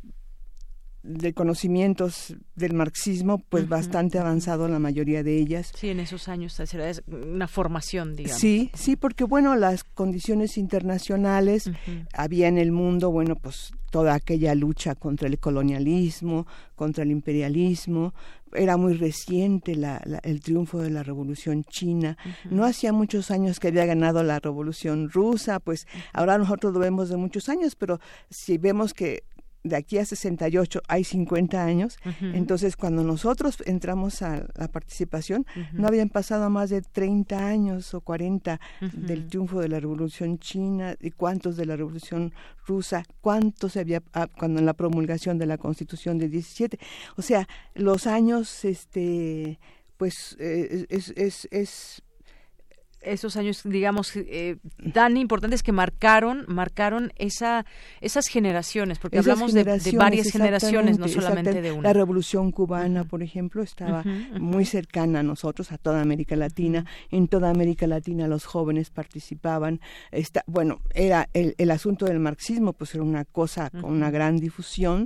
de 1.04 1.34
conocimientos 1.34 2.36
del 2.56 2.74
marxismo, 2.74 3.38
pues 3.38 3.68
bastante 3.68 4.20
avanzado 4.20 4.70
la 4.70 4.80
mayoría 4.80 5.22
de 5.22 5.38
ellas. 5.38 5.72
Sí, 5.76 5.90
en 5.90 6.00
esos 6.00 6.30
años 6.30 6.58
era 6.74 6.92
una 7.08 7.48
formación, 7.48 8.16
digamos. 8.16 8.40
Sí, 8.40 8.72
sí, 8.74 8.96
porque 8.96 9.26
bueno, 9.26 9.56
las 9.56 9.84
condiciones 9.84 10.58
internacionales 10.58 11.70
había 12.14 12.48
en 12.48 12.58
el 12.58 12.72
mundo, 12.72 13.12
bueno, 13.12 13.36
pues 13.36 13.74
toda 13.92 14.16
aquella 14.16 14.56
lucha 14.56 14.96
contra 14.96 15.28
el 15.28 15.40
colonialismo, 15.40 16.48
contra 16.76 17.04
el 17.04 17.12
imperialismo, 17.12 18.14
era 18.54 18.78
muy 18.78 18.94
reciente 18.94 19.76
la, 19.76 19.98
el 20.24 20.42
triunfo 20.42 20.80
de 20.80 20.90
la 20.90 21.04
revolución 21.04 21.64
china, 21.66 22.18
no 22.50 22.66
hacía 22.66 22.94
muchos 22.94 23.30
años 23.30 23.60
que 23.60 23.68
había 23.68 23.86
ganado 23.86 24.24
la 24.24 24.40
revolución 24.40 25.10
rusa, 25.10 25.60
pues 25.60 25.86
ahora 26.14 26.38
nosotros 26.38 26.74
lo 26.74 26.80
vemos 26.80 27.10
de 27.10 27.18
muchos 27.18 27.50
años, 27.50 27.76
pero 27.76 28.00
si 28.30 28.58
vemos 28.58 28.94
que 28.94 29.24
de 29.64 29.76
aquí 29.76 29.98
a 29.98 30.06
68 30.06 30.82
hay 30.88 31.04
50 31.04 31.64
años, 31.64 31.98
entonces 32.22 32.76
cuando 32.76 33.04
nosotros 33.04 33.58
entramos 33.66 34.22
a 34.22 34.46
la 34.56 34.68
participación, 34.68 35.46
no 35.72 35.88
habían 35.88 36.10
pasado 36.10 36.50
más 36.50 36.70
de 36.70 36.82
30 36.82 37.48
años 37.48 37.94
o 37.94 38.02
40 38.02 38.60
del 38.94 39.28
triunfo 39.28 39.62
de 39.62 39.70
la 39.70 39.80
Revolución 39.80 40.40
China 40.40 40.96
y 41.00 41.12
cuántos 41.12 41.56
de 41.56 41.66
la 41.66 41.76
Revolución 41.76 42.34
Rusa, 42.66 43.04
cuántos 43.22 43.78
había 43.78 44.04
ah, 44.14 44.28
cuando 44.28 44.60
en 44.60 44.66
la 44.66 44.74
promulgación 44.74 45.38
de 45.38 45.46
la 45.46 45.58
Constitución 45.58 46.18
de 46.18 46.30
17. 46.30 46.78
O 47.18 47.22
sea, 47.22 47.48
los 47.74 48.08
años, 48.08 48.66
este, 48.66 49.60
pues 49.98 50.36
eh, 50.40 50.86
es, 50.90 51.14
es, 51.16 51.48
es 51.52 52.04
esos 53.04 53.38
años, 53.38 53.62
digamos, 53.64 54.16
eh, 54.16 54.58
tan 54.94 55.18
importantes 55.18 55.64
que 55.64 55.72
marcaron, 55.72 56.46
marcaron 56.48 57.12
esa, 57.18 57.66
esas 58.02 58.28
generaciones, 58.28 59.00
porque 59.00 59.20
hablamos 59.20 59.54
de, 59.54 59.64
varias 59.64 60.32
generaciones, 60.32 61.00
no 61.00 61.08
solamente 61.08 61.62
de 61.62 61.72
una. 61.72 61.90
La 61.90 61.94
Revolución 61.94 62.52
Cubana, 62.52 63.04
por 63.04 63.24
ejemplo, 63.24 63.64
estaba 63.64 64.04
muy 64.40 64.66
cercana 64.66 65.20
a 65.20 65.24
nosotros, 65.24 65.72
a 65.72 65.78
toda 65.78 66.02
América 66.02 66.36
Latina. 66.36 66.86
En 67.12 67.28
toda 67.28 67.50
América 67.50 67.88
Latina 67.88 68.28
los 68.28 68.46
jóvenes 68.46 68.90
participaban. 68.90 69.80
Está, 70.12 70.44
bueno, 70.48 70.82
era 70.94 71.30
el, 71.34 71.56
el 71.58 71.72
asunto 71.72 72.06
del 72.06 72.20
marxismo, 72.20 72.74
pues 72.74 72.94
era 72.96 73.04
una 73.04 73.26
cosa 73.26 73.70
con 73.70 73.86
una 73.86 74.12
gran 74.12 74.38
difusión. 74.38 75.06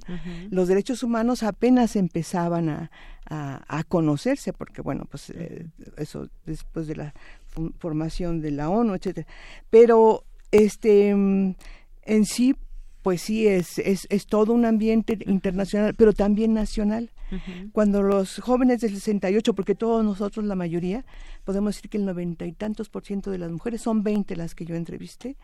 Los 0.49 0.67
derechos 0.67 1.03
humanos 1.03 1.43
apenas 1.43 1.95
empezaban 1.95 2.69
a, 2.69 2.91
a, 3.29 3.83
conocerse, 3.83 4.53
porque 4.53 4.81
bueno, 4.81 5.05
pues 5.09 5.29
eh, 5.31 5.67
eso 5.97 6.29
después 6.45 6.87
de 6.87 6.95
la 6.95 7.13
formación 7.79 8.41
de 8.41 8.51
la 8.51 8.69
ONU, 8.69 8.95
etcétera. 8.95 9.27
Pero 9.69 10.23
este 10.51 11.09
en 12.07 12.25
sí, 12.25 12.55
pues 13.03 13.21
sí 13.21 13.47
es, 13.47 13.79
es, 13.79 14.07
es 14.09 14.25
todo 14.25 14.53
un 14.53 14.65
ambiente 14.65 15.17
internacional, 15.25 15.93
pero 15.95 16.13
también 16.13 16.53
nacional. 16.53 17.11
Cuando 17.71 18.03
los 18.03 18.39
jóvenes 18.39 18.81
del 18.81 18.93
68, 18.93 19.53
porque 19.53 19.75
todos 19.75 20.03
nosotros, 20.03 20.45
la 20.45 20.55
mayoría, 20.55 21.05
podemos 21.43 21.75
decir 21.75 21.89
que 21.89 21.97
el 21.97 22.05
noventa 22.05 22.45
y 22.45 22.51
tantos 22.51 22.89
por 22.89 23.03
ciento 23.03 23.31
de 23.31 23.37
las 23.37 23.51
mujeres, 23.51 23.81
son 23.81 24.03
20 24.03 24.35
las 24.35 24.55
que 24.55 24.65
yo 24.65 24.75
entrevisté, 24.75 25.37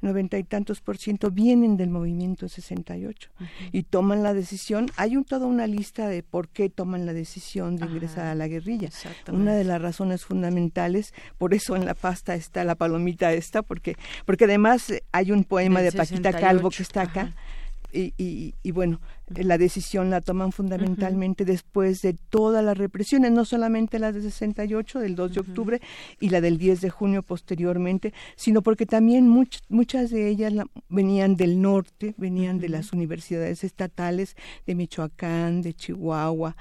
noventa 0.00 0.38
y 0.38 0.44
tantos 0.44 0.80
por 0.80 0.98
ciento 0.98 1.30
vienen 1.30 1.76
del 1.76 1.90
movimiento 1.90 2.48
68 2.48 3.30
y 3.72 3.82
toman 3.84 4.22
la 4.22 4.34
decisión. 4.34 4.86
Hay 4.96 5.16
un, 5.16 5.24
toda 5.24 5.46
una 5.46 5.66
lista 5.66 6.08
de 6.08 6.22
por 6.22 6.48
qué 6.48 6.68
toman 6.68 7.06
la 7.06 7.12
decisión 7.12 7.76
de 7.76 7.86
ingresar 7.86 8.26
a 8.26 8.34
la 8.34 8.48
guerrilla. 8.48 8.90
Una 9.30 9.54
de 9.54 9.64
las 9.64 9.80
razones 9.80 10.24
fundamentales, 10.24 11.12
por 11.38 11.54
eso 11.54 11.76
en 11.76 11.84
la 11.84 11.94
pasta 11.94 12.34
está 12.34 12.64
la 12.64 12.74
palomita 12.74 13.32
esta, 13.32 13.62
porque, 13.62 13.96
porque 14.24 14.44
además 14.44 14.92
hay 15.12 15.32
un 15.32 15.44
poema 15.44 15.82
de 15.82 15.92
Paquita 15.92 16.32
Calvo 16.32 16.70
que 16.70 16.82
está 16.82 17.02
acá 17.02 17.34
y, 17.96 18.54
y, 18.62 18.70
bueno, 18.70 19.00
la 19.28 19.58
decisión 19.58 20.10
la 20.10 20.20
toman 20.20 20.52
fundamentalmente 20.52 21.44
después 21.44 22.02
de 22.02 22.14
todas 22.14 22.64
las 22.64 22.76
represiones, 22.76 23.32
no 23.32 23.44
solamente 23.44 23.98
la 23.98 24.12
de 24.12 24.22
68, 24.22 25.00
del 25.00 25.16
2 25.16 25.32
de 25.32 25.40
octubre, 25.40 25.80
y 26.20 26.28
la 26.28 26.40
del 26.40 26.58
10 26.58 26.80
de 26.80 26.90
junio 26.90 27.22
posteriormente, 27.22 28.12
sino 28.36 28.62
porque 28.62 28.86
también 28.86 29.28
muchas 29.28 30.10
de 30.10 30.28
ellas 30.28 30.52
venían 30.88 31.36
del 31.36 31.60
norte, 31.60 32.14
venían 32.16 32.58
de 32.58 32.68
las 32.68 32.92
universidades 32.92 33.64
estatales 33.64 34.36
de 34.66 34.74
Michoacán, 34.74 35.62
de 35.62 35.74
Chihuahua, 35.74 36.56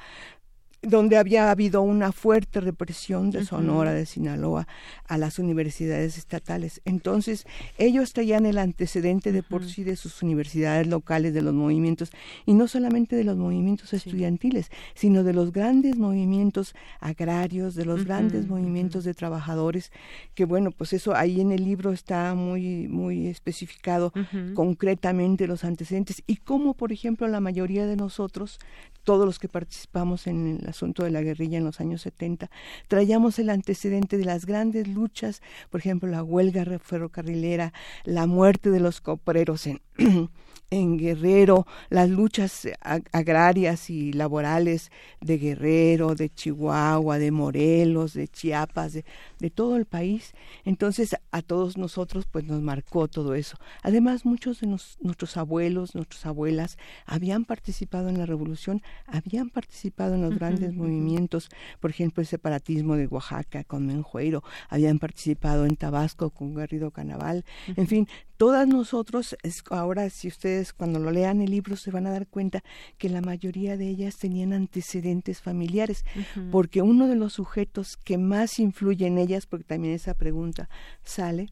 donde 0.87 1.17
había 1.17 1.51
habido 1.51 1.81
una 1.81 2.11
fuerte 2.11 2.61
represión 2.61 3.31
de 3.31 3.45
Sonora, 3.45 3.93
de 3.93 4.05
Sinaloa, 4.05 4.67
a 5.07 5.17
las 5.17 5.39
universidades 5.39 6.17
estatales. 6.17 6.81
Entonces, 6.85 7.45
ellos 7.77 8.13
traían 8.13 8.45
el 8.45 8.57
antecedente 8.57 9.31
de 9.31 9.43
por 9.43 9.65
sí 9.65 9.83
de 9.83 9.95
sus 9.95 10.21
universidades 10.23 10.87
locales, 10.87 11.33
de 11.33 11.41
los 11.41 11.53
movimientos, 11.53 12.11
y 12.45 12.53
no 12.53 12.67
solamente 12.67 13.15
de 13.15 13.23
los 13.23 13.37
movimientos 13.37 13.93
estudiantiles, 13.93 14.69
sino 14.93 15.23
de 15.23 15.33
los 15.33 15.51
grandes 15.51 15.97
movimientos 15.97 16.75
agrarios, 16.99 17.75
de 17.75 17.85
los 17.85 18.05
grandes 18.05 18.47
movimientos 18.47 19.03
de 19.03 19.13
trabajadores, 19.13 19.91
que 20.33 20.45
bueno, 20.45 20.71
pues 20.71 20.93
eso 20.93 21.15
ahí 21.15 21.41
en 21.41 21.51
el 21.51 21.63
libro 21.63 21.91
está 21.91 22.33
muy, 22.35 22.87
muy 22.87 23.27
especificado 23.27 24.13
concretamente 24.53 25.47
los 25.47 25.63
antecedentes. 25.63 26.23
Y 26.27 26.37
cómo, 26.37 26.73
por 26.73 26.91
ejemplo, 26.91 27.27
la 27.27 27.39
mayoría 27.39 27.85
de 27.85 27.95
nosotros 27.95 28.59
todos 29.05 29.25
los 29.25 29.39
que 29.39 29.47
participamos 29.47 30.27
en 30.27 30.59
el 30.59 30.67
asunto 30.67 31.03
de 31.03 31.11
la 31.11 31.21
guerrilla 31.21 31.57
en 31.57 31.63
los 31.63 31.79
años 31.79 32.01
70, 32.01 32.49
traíamos 32.89 33.39
el 33.39 33.49
antecedente 33.49 34.17
de 34.17 34.25
las 34.25 34.45
grandes 34.45 34.87
luchas, 34.87 35.41
por 35.69 35.79
ejemplo, 35.79 36.09
la 36.09 36.23
huelga 36.23 36.65
ferrocarrilera, 36.79 37.71
la 38.03 38.25
muerte 38.25 38.71
de 38.71 38.81
los 38.81 38.99
copreros 38.99 39.67
en, 39.67 39.81
en 40.71 40.97
Guerrero, 40.97 41.67
las 41.89 42.09
luchas 42.09 42.67
agrarias 43.11 43.89
y 43.89 44.11
laborales 44.11 44.91
de 45.21 45.37
Guerrero, 45.37 46.15
de 46.15 46.29
Chihuahua, 46.29 47.19
de 47.19 47.31
Morelos, 47.31 48.13
de 48.13 48.27
Chiapas, 48.27 48.93
de, 48.93 49.05
de, 49.45 49.49
todo 49.49 49.77
el 49.77 49.85
país. 49.85 50.33
Entonces 50.63 51.15
a 51.31 51.41
todos 51.41 51.77
nosotros 51.77 52.25
pues 52.29 52.45
nos 52.45 52.61
marcó 52.61 53.07
todo 53.07 53.35
eso. 53.35 53.57
Además 53.83 54.25
muchos 54.25 54.61
de 54.61 54.67
nuestros 54.67 55.37
abuelos, 55.37 55.95
nuestras 55.95 56.25
abuelas 56.25 56.77
habían 57.05 57.45
participado 57.45 58.09
en 58.09 58.17
la 58.17 58.25
revolución 58.25 58.81
habían 59.07 59.49
participado 59.49 60.15
en 60.15 60.21
los 60.21 60.35
grandes 60.35 60.73
movimientos, 60.73 61.49
por 61.79 61.91
ejemplo, 61.91 62.21
el 62.21 62.27
separatismo 62.27 62.95
de 62.95 63.07
Oaxaca 63.07 63.63
con 63.63 63.85
Menjueiro, 63.85 64.43
habían 64.69 64.99
participado 64.99 65.65
en 65.65 65.75
Tabasco 65.75 66.29
con 66.29 66.53
Garrido 66.53 66.91
Canaval, 66.91 67.45
en 67.75 67.87
fin, 67.87 68.07
todas 68.37 68.67
nosotros, 68.67 69.35
ahora 69.69 70.09
si 70.09 70.27
ustedes 70.27 70.73
cuando 70.73 70.99
lo 70.99 71.11
lean 71.11 71.41
el 71.41 71.51
libro 71.51 71.75
se 71.75 71.91
van 71.91 72.07
a 72.07 72.11
dar 72.11 72.27
cuenta 72.27 72.63
que 72.97 73.09
la 73.09 73.21
mayoría 73.21 73.77
de 73.77 73.87
ellas 73.87 74.17
tenían 74.17 74.53
antecedentes 74.53 75.41
familiares, 75.41 76.03
porque 76.51 76.81
uno 76.81 77.07
de 77.07 77.15
los 77.15 77.33
sujetos 77.33 77.97
que 77.97 78.17
más 78.17 78.59
influye 78.59 79.07
en 79.07 79.17
ellas, 79.17 79.34
porque 79.45 79.65
también 79.65 79.93
esa 79.93 80.13
pregunta 80.13 80.69
sale, 81.03 81.49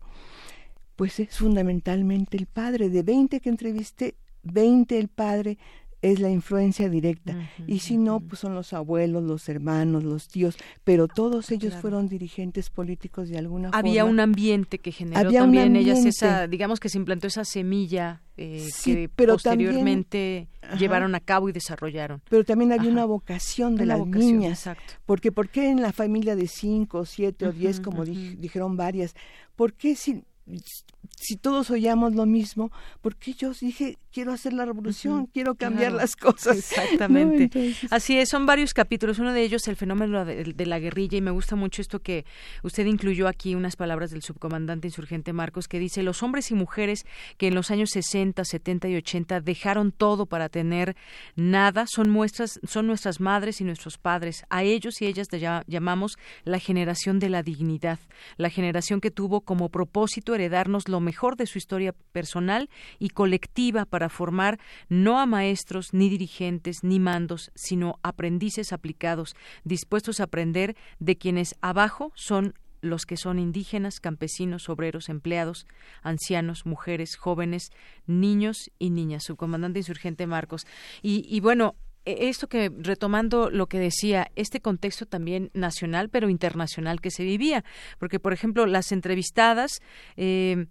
pues 0.96 1.20
es 1.20 1.38
fundamentalmente 1.38 2.38
el 2.38 2.46
padre. 2.46 2.90
De 2.90 3.04
20 3.04 3.40
que 3.42 3.50
entrevisté, 3.50 4.16
20 4.44 4.98
el 4.98 5.08
padre 5.10 5.58
es 6.04 6.20
la 6.20 6.30
influencia 6.30 6.90
directa. 6.90 7.50
y 7.66 7.80
si 7.80 7.98
no, 7.98 8.20
pues 8.20 8.40
son 8.42 8.54
los 8.54 8.74
abuelos, 8.74 9.24
los 9.24 9.48
hermanos, 9.48 10.04
los 10.04 10.28
tíos, 10.28 10.58
pero 10.84 11.08
todos 11.08 11.50
ellos 11.50 11.74
fueron 11.76 12.10
dirigentes 12.10 12.70
políticos 12.70 13.30
de 13.30 13.38
alguna 13.38 13.70
forma. 13.70 13.80
Había 13.80 14.06
un 14.06 14.20
ambiente 14.20 14.80
que 14.80 14.92
generó 14.92 15.32
también 15.32 15.76
ellas 15.78 16.06
esa, 16.06 16.48
digamos 16.48 16.82
que 16.82 16.90
se 16.90 16.98
implantó 16.98 17.28
esa 17.28 17.46
semilla 17.46 18.22
eh, 18.36 18.68
que 18.84 19.10
pero 19.16 19.34
posteriormente 19.34 20.50
llevaron 20.78 21.16
a 21.16 21.22
cabo 21.22 21.48
y 21.48 21.54
desarrollaron. 21.54 22.22
Pero 22.30 22.44
también 22.44 22.74
había 22.74 22.92
una 22.92 23.06
vocación 23.06 23.76
de 23.76 23.86
las 23.86 24.06
niñas. 24.06 24.60
Exacto. 24.60 24.96
Porque 25.06 25.32
¿por 25.32 25.48
qué 25.48 25.70
en 25.70 25.82
la 25.82 25.94
familia 25.94 26.36
de 26.36 26.48
cinco, 26.48 27.06
siete 27.06 27.48
o 27.48 27.54
diez, 27.54 27.80
como 27.80 28.04
dijeron 28.04 28.76
varias, 28.76 29.16
por 29.56 29.74
qué 29.74 29.96
si 29.96 30.26
si 31.16 31.38
todos 31.38 31.70
oíamos 31.70 32.16
lo 32.16 32.26
mismo, 32.26 32.72
porque 33.02 33.34
yo 33.34 33.52
dije, 33.54 33.98
quiero 34.12 34.34
hacer 34.34 34.54
la 34.54 34.66
revolución, 34.66 35.28
quiero 35.28 35.56
cambiar 35.56 35.94
las 35.94 36.16
cosas. 36.16 36.58
Exactamente. 36.58 37.76
Así 37.90 38.18
es, 38.18 38.30
son 38.30 38.46
varios 38.46 38.74
capítulos. 38.74 39.20
Uno 39.20 39.32
de 39.32 39.42
ellos, 39.42 39.68
el 39.68 39.76
fenómeno 39.76 40.26
de, 40.26 40.66
la 40.66 40.80
guerrilla, 40.80 41.18
y 41.18 41.22
me 41.22 41.32
gusta 41.32 41.56
mucho 41.56 41.82
esto 41.82 42.00
que 42.00 42.26
usted 42.62 42.86
incluyó 42.86 43.28
aquí, 43.28 43.56
unas 43.56 43.76
palabras 43.76 44.12
del 44.12 44.22
subcomandante 44.22 44.88
insurgente 44.88 45.34
Marcos, 45.34 45.68
que 45.68 45.80
dice, 45.80 46.04
los 46.04 46.24
hombres 46.24 46.52
y 46.52 46.56
mujeres 46.56 47.06
que 47.38 47.48
en 47.48 47.56
los 47.56 47.72
años 47.72 47.92
60, 47.92 48.44
70 48.44 48.90
y 48.90 48.96
80 48.98 49.42
dejaron 49.42 49.92
todo 49.92 50.26
para 50.26 50.50
tener 50.50 50.96
nada, 51.36 51.86
son, 51.88 52.10
muestras, 52.10 52.60
son 52.68 52.88
nuestras 52.88 53.20
madres 53.20 53.62
y 53.62 53.64
nuestros 53.64 53.98
padres. 53.98 54.46
A 54.50 54.64
ellos 54.64 55.02
y 55.02 55.06
ellas 55.06 55.28
llamamos 55.68 56.18
la 56.44 56.60
generación 56.60 57.20
de 57.20 57.30
la 57.30 57.44
dignidad, 57.44 58.00
la 58.38 58.50
generación 58.50 59.00
que 59.00 59.12
tuvo 59.12 59.42
como 59.42 59.70
propósito 59.70 60.33
heredarnos 60.36 60.88
lo 60.88 61.00
mejor 61.00 61.36
de 61.36 61.46
su 61.46 61.58
historia 61.58 61.94
personal 62.12 62.70
y 63.00 63.10
colectiva 63.10 63.86
para 63.86 64.10
formar 64.10 64.60
no 64.90 65.20
a 65.20 65.26
maestros, 65.26 65.94
ni 65.94 66.10
dirigentes, 66.10 66.84
ni 66.84 67.00
mandos, 67.00 67.52
sino 67.56 68.00
aprendices 68.04 68.74
aplicados, 68.74 69.36
dispuestos 69.64 70.20
a 70.20 70.24
aprender 70.24 70.76
de 71.00 71.18
quienes 71.18 71.56
abajo 71.62 72.12
son 72.16 72.54
los 72.84 73.06
que 73.06 73.18
son 73.18 73.40
indígenas, 73.40 74.00
campesinos, 74.00 74.70
obreros, 74.70 75.10
empleados, 75.10 75.66
ancianos, 76.02 76.66
mujeres, 76.66 77.16
jóvenes, 77.16 77.72
niños 78.06 78.72
y 78.78 78.90
niñas. 78.90 79.24
Subcomandante 79.24 79.80
insurgente 79.80 80.28
Marcos. 80.28 80.68
Y, 81.02 81.40
bueno, 81.40 81.76
esto 82.06 82.48
que 82.48 82.72
retomando 82.78 83.50
lo 83.50 83.68
que 83.68 83.80
decía, 83.80 84.32
este 84.36 84.60
contexto 84.60 85.06
también 85.06 85.50
nacional, 85.54 86.10
pero 86.10 86.30
internacional 86.30 87.02
que 87.02 87.12
se 87.12 87.24
vivía, 87.24 87.64
porque 88.00 88.20
por 88.20 88.34
ejemplo 88.34 88.66
las 88.66 88.92
entrevistadas 88.92 89.82
eh, 90.18 90.68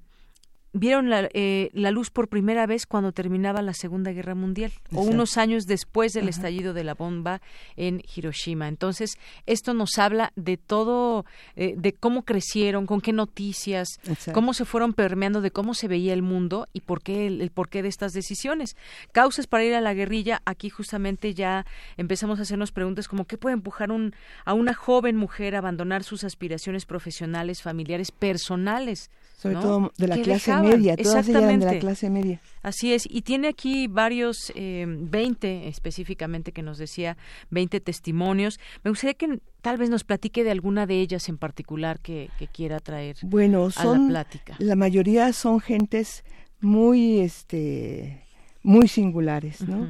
vieron 0.72 1.10
la, 1.10 1.28
eh, 1.34 1.70
la, 1.74 1.90
luz 1.90 2.10
por 2.10 2.28
primera 2.28 2.66
vez 2.66 2.86
cuando 2.86 3.12
terminaba 3.12 3.60
la 3.60 3.74
Segunda 3.74 4.12
Guerra 4.12 4.34
Mundial 4.34 4.72
o 4.94 5.02
unos 5.02 5.36
años 5.36 5.66
después 5.66 6.12
del 6.14 6.28
estallido 6.28 6.72
de 6.72 6.84
la 6.84 6.94
bomba 6.94 7.42
en 7.76 8.02
Hiroshima. 8.14 8.68
Entonces, 8.68 9.18
esto 9.46 9.74
nos 9.74 9.98
habla 9.98 10.32
de 10.34 10.56
todo, 10.56 11.26
eh, 11.56 11.74
de 11.76 11.92
cómo 11.92 12.24
crecieron, 12.24 12.86
con 12.86 13.00
qué 13.00 13.12
noticias, 13.12 13.88
cómo 14.32 14.54
se 14.54 14.64
fueron 14.64 14.94
permeando, 14.94 15.42
de 15.42 15.50
cómo 15.50 15.74
se 15.74 15.88
veía 15.88 16.14
el 16.14 16.22
mundo 16.22 16.68
y 16.72 16.80
por 16.80 17.02
qué 17.02 17.26
el, 17.26 17.50
porqué 17.50 17.82
de 17.82 17.88
estas 17.88 18.12
decisiones. 18.12 18.76
Causas 19.12 19.46
para 19.46 19.64
ir 19.64 19.74
a 19.74 19.80
la 19.80 19.92
guerrilla, 19.92 20.40
aquí 20.46 20.70
justamente 20.70 21.34
ya 21.34 21.66
empezamos 21.98 22.38
a 22.38 22.42
hacernos 22.42 22.72
preguntas 22.72 23.08
como 23.08 23.26
qué 23.26 23.36
puede 23.36 23.54
empujar 23.54 23.92
un, 23.92 24.14
a 24.46 24.54
una 24.54 24.72
joven 24.72 25.16
mujer 25.16 25.54
a 25.54 25.58
abandonar 25.58 26.02
sus 26.02 26.24
aspiraciones 26.24 26.86
profesionales, 26.86 27.60
familiares, 27.60 28.10
personales 28.10 29.10
sobre 29.42 29.56
todo 29.56 29.92
de 29.98 30.06
la 30.06 30.16
clase 30.18 30.54
media, 30.54 30.96
todas 30.96 31.28
ellas 31.28 31.58
de 31.58 31.66
la 31.66 31.78
clase 31.80 32.08
media. 32.10 32.40
Así 32.62 32.92
es, 32.92 33.08
y 33.10 33.22
tiene 33.22 33.48
aquí 33.48 33.88
varios, 33.88 34.52
eh, 34.54 34.84
20 34.86 35.66
específicamente 35.66 36.52
que 36.52 36.62
nos 36.62 36.78
decía, 36.78 37.16
20 37.50 37.80
testimonios. 37.80 38.60
Me 38.84 38.90
gustaría 38.92 39.14
que 39.14 39.40
tal 39.60 39.78
vez 39.78 39.90
nos 39.90 40.04
platique 40.04 40.44
de 40.44 40.52
alguna 40.52 40.86
de 40.86 41.00
ellas 41.00 41.28
en 41.28 41.38
particular 41.38 41.98
que, 41.98 42.30
quiera 42.52 42.78
traer 42.78 43.16
bueno, 43.22 43.70
son, 43.70 44.02
la 44.02 44.08
plática. 44.24 44.54
La 44.58 44.76
mayoría 44.76 45.32
son 45.32 45.58
gentes 45.58 46.22
muy, 46.60 47.18
este, 47.18 48.22
muy 48.62 48.86
singulares, 48.86 49.66
¿no? 49.66 49.88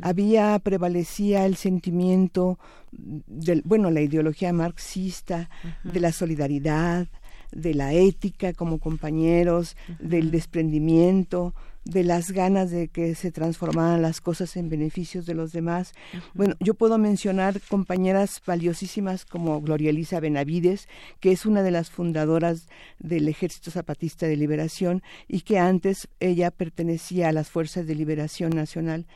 había 0.00 0.58
prevalecía 0.58 1.44
el 1.44 1.56
sentimiento 1.56 2.58
del 2.92 3.60
bueno 3.66 3.90
la 3.90 4.00
ideología 4.00 4.50
marxista 4.52 5.50
de 5.84 6.00
la 6.00 6.12
solidaridad 6.12 7.08
de 7.52 7.74
la 7.74 7.92
ética 7.92 8.52
como 8.52 8.78
compañeros, 8.78 9.76
del 9.98 10.30
desprendimiento, 10.30 11.54
de 11.86 12.02
las 12.02 12.32
ganas 12.32 12.70
de 12.70 12.88
que 12.88 13.14
se 13.14 13.30
transformaran 13.30 14.02
las 14.02 14.20
cosas 14.20 14.56
en 14.56 14.68
beneficios 14.68 15.24
de 15.24 15.34
los 15.34 15.52
demás. 15.52 15.92
Bueno, 16.34 16.54
yo 16.58 16.74
puedo 16.74 16.98
mencionar 16.98 17.60
compañeras 17.60 18.42
valiosísimas 18.44 19.24
como 19.24 19.60
Gloria 19.60 19.90
Elisa 19.90 20.18
Benavides, 20.18 20.88
que 21.20 21.30
es 21.30 21.46
una 21.46 21.62
de 21.62 21.70
las 21.70 21.90
fundadoras 21.90 22.68
del 22.98 23.28
Ejército 23.28 23.70
Zapatista 23.70 24.26
de 24.26 24.36
Liberación 24.36 25.02
y 25.28 25.42
que 25.42 25.58
antes 25.58 26.08
ella 26.18 26.50
pertenecía 26.50 27.28
a 27.28 27.32
las 27.32 27.50
Fuerzas 27.50 27.86
de 27.86 27.94
Liberación 27.94 28.50
Nacional. 28.50 29.06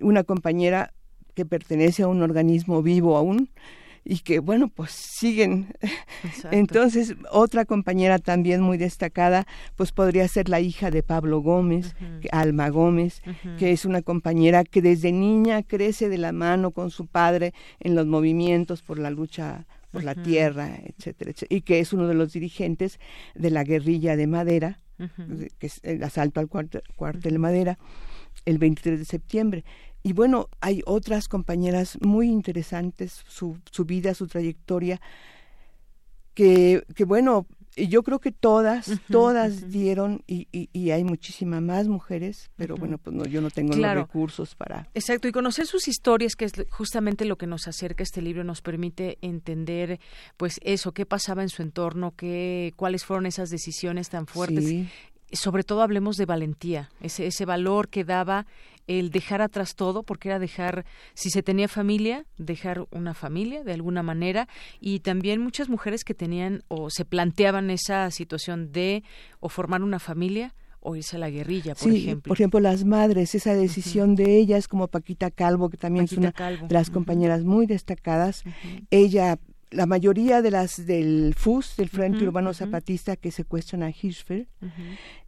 Una 0.00 0.22
compañera 0.22 0.92
que 1.34 1.46
pertenece 1.46 2.02
a 2.02 2.08
un 2.08 2.22
organismo 2.22 2.82
vivo 2.82 3.16
aún, 3.16 3.48
y 4.04 4.20
que 4.20 4.38
bueno 4.38 4.68
pues 4.68 4.90
siguen. 4.90 5.68
Entonces 6.50 7.14
otra 7.30 7.64
compañera 7.64 8.18
también 8.18 8.60
muy 8.60 8.78
destacada 8.78 9.46
pues 9.76 9.92
podría 9.92 10.26
ser 10.28 10.48
la 10.48 10.60
hija 10.60 10.90
de 10.90 11.02
Pablo 11.02 11.40
Gómez 11.40 11.94
Alma 12.32 12.68
Gómez 12.68 13.22
que 13.58 13.72
es 13.72 13.84
una 13.84 14.02
compañera 14.02 14.64
que 14.64 14.82
desde 14.82 15.12
niña 15.12 15.62
crece 15.62 16.08
de 16.08 16.18
la 16.18 16.32
mano 16.32 16.70
con 16.70 16.90
su 16.90 17.06
padre 17.06 17.52
en 17.78 17.94
los 17.94 18.06
movimientos 18.06 18.82
por 18.82 18.98
la 18.98 19.10
lucha 19.10 19.66
por 19.90 20.04
la 20.04 20.14
tierra 20.14 20.78
etcétera, 20.84 21.32
y 21.48 21.62
que 21.62 21.80
es 21.80 21.92
uno 21.92 22.06
de 22.06 22.14
los 22.14 22.32
dirigentes 22.32 23.00
de 23.34 23.50
la 23.50 23.64
guerrilla 23.64 24.16
de 24.16 24.26
Madera 24.26 24.78
que 25.58 25.66
es 25.66 25.80
el 25.82 26.02
asalto 26.02 26.40
al 26.40 26.48
cuartel, 26.48 26.82
cuartel 26.94 27.38
Madera 27.38 27.78
el 28.44 28.58
23 28.58 28.98
de 28.98 29.04
septiembre 29.04 29.64
y 30.02 30.12
bueno, 30.12 30.48
hay 30.60 30.82
otras 30.86 31.28
compañeras 31.28 31.98
muy 32.00 32.28
interesantes, 32.28 33.22
su, 33.28 33.58
su 33.70 33.84
vida, 33.84 34.14
su 34.14 34.26
trayectoria, 34.26 35.00
que, 36.34 36.84
que 36.94 37.04
bueno, 37.04 37.46
yo 37.76 38.02
creo 38.02 38.18
que 38.18 38.32
todas, 38.32 38.90
todas 39.10 39.70
dieron, 39.70 40.22
y, 40.26 40.48
y, 40.50 40.90
hay 40.90 41.04
muchísimas 41.04 41.62
más 41.62 41.86
mujeres, 41.86 42.50
pero 42.56 42.76
bueno, 42.76 42.98
pues 42.98 43.14
no, 43.14 43.24
yo 43.24 43.40
no 43.40 43.50
tengo 43.50 43.74
los 43.74 43.94
recursos 43.94 44.54
para... 44.54 44.88
Exacto, 44.94 45.28
y 45.28 45.32
conocer 45.32 45.66
sus 45.66 45.86
historias, 45.86 46.34
que 46.34 46.46
es 46.46 46.52
justamente 46.70 47.24
lo 47.24 47.36
que 47.36 47.46
nos 47.46 47.68
acerca 47.68 48.02
este 48.02 48.22
libro, 48.22 48.42
nos 48.44 48.60
permite 48.60 49.18
entender, 49.22 50.00
pues 50.36 50.58
eso, 50.62 50.92
qué 50.92 51.06
pasaba 51.06 51.42
en 51.42 51.48
su 51.48 51.62
entorno, 51.62 52.14
qué, 52.16 52.72
cuáles 52.76 53.04
fueron 53.04 53.26
esas 53.26 53.50
decisiones 53.50 54.08
tan 54.08 54.26
fuertes. 54.26 54.88
Sobre 55.32 55.64
todo 55.64 55.82
hablemos 55.82 56.16
de 56.16 56.26
valentía, 56.26 56.90
ese, 57.00 57.26
ese 57.26 57.44
valor 57.44 57.88
que 57.88 58.04
daba 58.04 58.46
el 58.98 59.10
dejar 59.10 59.40
atrás 59.40 59.76
todo, 59.76 60.02
porque 60.02 60.28
era 60.28 60.38
dejar, 60.38 60.84
si 61.14 61.30
se 61.30 61.42
tenía 61.42 61.68
familia, 61.68 62.26
dejar 62.38 62.86
una 62.90 63.14
familia 63.14 63.62
de 63.62 63.72
alguna 63.72 64.02
manera, 64.02 64.48
y 64.80 65.00
también 65.00 65.40
muchas 65.40 65.68
mujeres 65.68 66.02
que 66.02 66.14
tenían 66.14 66.64
o 66.66 66.90
se 66.90 67.04
planteaban 67.04 67.70
esa 67.70 68.10
situación 68.10 68.72
de 68.72 69.04
o 69.38 69.48
formar 69.48 69.82
una 69.82 70.00
familia 70.00 70.54
o 70.80 70.96
irse 70.96 71.16
a 71.16 71.18
la 71.20 71.30
guerrilla, 71.30 71.74
por 71.74 71.90
sí, 71.90 71.98
ejemplo. 71.98 72.30
Por 72.30 72.36
ejemplo, 72.36 72.58
las 72.58 72.84
madres, 72.84 73.34
esa 73.34 73.54
decisión 73.54 74.16
de 74.16 74.38
ellas, 74.38 74.66
como 74.66 74.88
Paquita 74.88 75.30
Calvo, 75.30 75.68
que 75.68 75.76
también 75.76 76.06
es 76.06 76.12
una 76.12 76.32
de 76.32 76.74
las 76.74 76.90
compañeras 76.90 77.44
muy 77.44 77.66
destacadas, 77.66 78.42
ella 78.90 79.38
la 79.70 79.86
mayoría 79.86 80.42
de 80.42 80.50
las 80.50 80.84
del 80.84 81.34
FUS, 81.36 81.76
del 81.76 81.88
Frente 81.88 82.24
Urbano 82.24 82.52
Zapatista, 82.52 83.16
que 83.16 83.30
secuestran 83.30 83.84
a 83.84 83.90
Hirschfeld, 83.90 84.48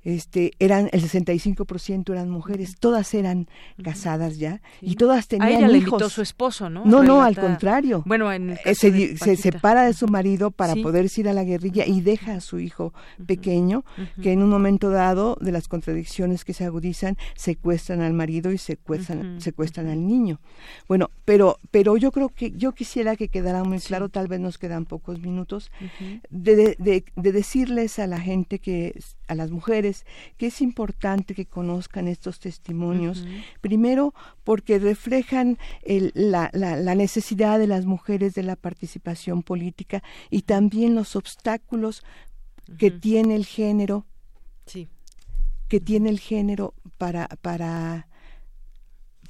este 0.04 0.52
eran 0.58 0.88
el 0.92 1.02
65% 1.02 2.10
eran 2.12 2.28
mujeres, 2.30 2.76
todas 2.78 3.14
eran 3.14 3.48
casadas 3.82 4.38
ya 4.38 4.60
y 4.80 4.96
todas 4.96 5.28
tenían 5.28 5.48
a 5.52 5.58
ella 5.58 5.68
le 5.68 5.78
invitó 5.78 6.08
su 6.08 6.22
esposo, 6.22 6.68
¿no? 6.70 6.84
No, 6.84 7.02
no, 7.02 7.22
al 7.22 7.36
contrario. 7.36 8.02
Bueno, 8.06 8.32
en 8.32 8.50
el 8.50 8.56
Eh, 8.56 8.60
caso 8.64 8.80
se, 8.80 8.90
de 8.90 9.16
se 9.16 9.36
separa 9.36 9.82
de 9.84 9.92
su 9.92 10.08
marido 10.08 10.50
para 10.50 10.74
Sí. 10.74 10.82
poder 10.82 11.06
ir 11.16 11.28
a 11.28 11.32
la 11.32 11.44
guerrilla 11.44 11.86
y 11.86 12.00
deja 12.00 12.34
a 12.34 12.40
su 12.40 12.58
hijo 12.58 12.92
pequeño, 13.26 13.84
que 14.22 14.32
en 14.32 14.42
un 14.42 14.50
momento 14.50 14.90
dado 14.90 15.36
de 15.40 15.52
las 15.52 15.68
contradicciones 15.68 16.44
que 16.44 16.52
se 16.54 16.64
agudizan 16.64 17.16
secuestran 17.34 18.00
al 18.00 18.12
marido 18.12 18.52
y 18.52 18.58
secuestran, 18.58 19.40
secuestran 19.40 19.88
al 19.88 20.06
niño. 20.06 20.40
Bueno, 20.88 21.10
pero 21.24 21.58
pero 21.70 21.96
yo 21.96 22.10
creo 22.12 22.28
que 22.28 22.50
yo 22.52 22.72
quisiera 22.72 23.16
que 23.16 23.28
quedara 23.28 23.64
muy 23.64 23.78
claro, 23.78 24.08
tal 24.08 24.28
vez 24.28 24.40
nos 24.40 24.58
quedan 24.58 24.84
pocos 24.84 25.20
minutos, 25.20 25.70
de, 26.30 26.56
de- 26.56 26.76
de- 26.78 27.04
de 27.14 27.32
decirles 27.32 27.98
a 27.98 28.06
la 28.06 28.18
gente 28.20 28.58
que 28.58 28.94
a 29.32 29.34
las 29.34 29.50
mujeres 29.50 30.06
que 30.38 30.46
es 30.46 30.60
importante 30.62 31.34
que 31.34 31.46
conozcan 31.46 32.06
estos 32.08 32.38
testimonios 32.38 33.24
primero 33.60 34.14
porque 34.44 34.78
reflejan 34.78 35.58
el- 35.82 36.12
la, 36.14 36.50
la- 36.52 36.76
la 36.76 36.94
necesidad 36.94 37.58
de 37.58 37.66
las 37.66 37.84
mujeres 37.84 38.34
de 38.34 38.42
la 38.44 38.56
participación 38.56 39.42
política 39.42 40.02
y 40.30 40.42
también 40.42 40.94
los 40.94 41.16
obstáculos 41.16 42.02
que 42.78 42.90
tiene 42.90 43.34
el 43.34 43.44
género 43.46 44.06
Sí. 44.66 44.88
que 45.68 45.80
tiene 45.80 46.08
el 46.10 46.20
género 46.20 46.74
para 46.98 47.26
para 47.42 48.06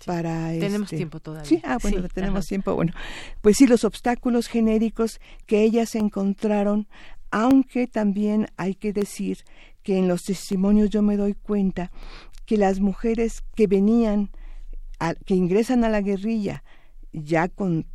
para 0.04 0.50
Tenemos 0.50 0.86
este- 0.86 0.96
tiempo 0.96 1.20
todavía. 1.20 1.48
sí 1.48 1.60
ah 1.64 1.78
bueno 1.80 2.02
Sí, 2.02 2.08
tenemos 2.12 2.40
ajá. 2.40 2.48
tiempo 2.48 2.74
bueno 2.74 2.92
pues 3.40 3.56
sí 3.56 3.66
los 3.66 3.84
obstáculos 3.84 4.48
genéricos 4.48 5.20
que 5.46 5.62
ellas 5.62 5.94
encontraron 5.94 6.88
aunque 7.30 7.86
también 7.86 8.48
hay 8.56 8.74
que 8.74 8.92
decir 8.92 9.38
que 9.82 9.98
en 9.98 10.08
los 10.08 10.24
testimonios 10.24 10.90
yo 10.90 11.02
me 11.02 11.16
doy 11.16 11.34
cuenta 11.34 11.90
que 12.46 12.56
las 12.56 12.80
mujeres 12.80 13.42
que 13.54 13.66
venían 13.66 14.30
que 15.26 15.34
ingresan 15.34 15.84
a 15.84 15.88
la 15.88 16.00
guerrilla 16.00 16.62
ya 17.12 17.48
con 17.48 17.86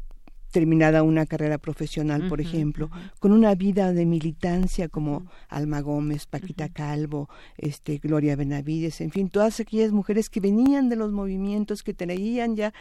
terminada 0.62 1.04
una 1.04 1.28
carrera 1.28 1.60
profesional, 1.60 2.28
por 2.28 2.42
ejemplo, 2.42 2.90
con 3.20 3.32
una 3.32 3.54
vida 3.54 3.94
de 3.94 4.08
militancia 4.08 4.90
como 4.90 5.28
Alma 5.50 5.82
Gómez, 5.82 6.26
Paquita 6.26 6.68
Calvo, 6.70 7.30
este 7.60 8.00
Gloria 8.00 8.36
Benavides, 8.36 9.00
en 9.02 9.12
fin, 9.12 9.30
todas 9.30 9.60
aquellas 9.60 9.92
mujeres 9.92 10.30
que 10.30 10.40
venían 10.40 10.90
de 10.90 10.96
los 10.96 11.12
movimientos, 11.12 11.84
que 11.84 11.94
traían 11.94 12.56
ya 12.56 12.74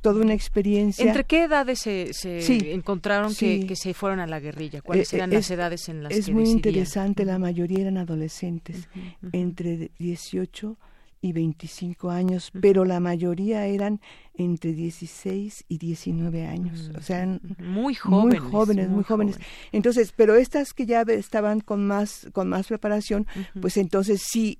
toda 0.00 0.22
una 0.22 0.32
experiencia. 0.32 1.04
¿Entre 1.04 1.24
qué 1.24 1.44
edades 1.44 1.80
se, 1.80 2.14
se 2.14 2.40
Sí, 2.40 2.60
encontraron 2.70 3.34
sí. 3.34 3.60
que, 3.60 3.66
que 3.66 3.76
se 3.76 3.92
fueron 3.92 4.20
a 4.20 4.26
la 4.26 4.40
guerrilla? 4.40 4.80
¿Cuáles 4.80 5.12
Eh, 5.12 5.16
eran 5.16 5.30
es- 5.32 5.36
las 5.40 5.50
edades 5.50 5.88
en 5.90 6.02
las 6.02 6.12
es 6.14 6.24
que 6.26 6.32
muy 6.32 6.44
decidían? 6.44 6.56
interesante, 6.58 7.24
la 7.26 7.38
mayoría 7.38 7.80
eran 7.82 7.98
adolescentes, 7.98 8.88
entre 9.32 9.90
18 9.98 10.78
y 10.78 10.91
25 11.30 12.10
años, 12.10 12.50
pero 12.60 12.84
la 12.84 12.98
mayoría 12.98 13.66
eran 13.66 14.00
entre 14.34 14.72
16 14.72 15.64
y 15.68 15.78
19 15.78 16.46
años, 16.46 16.90
o 16.98 17.02
sea, 17.02 17.38
Muy 17.58 17.94
jóvenes, 17.94 18.42
muy 18.42 18.50
jóvenes, 18.50 18.86
muy, 18.88 18.96
muy 18.96 19.04
jóvenes. 19.04 19.38
Entonces, 19.70 20.12
pero 20.16 20.34
estas 20.34 20.74
que 20.74 20.86
ya 20.86 21.02
estaban 21.02 21.60
con 21.60 21.86
más 21.86 22.28
con 22.32 22.48
más 22.48 22.66
preparación, 22.66 23.26
pues 23.60 23.76
entonces 23.76 24.22
sí 24.24 24.58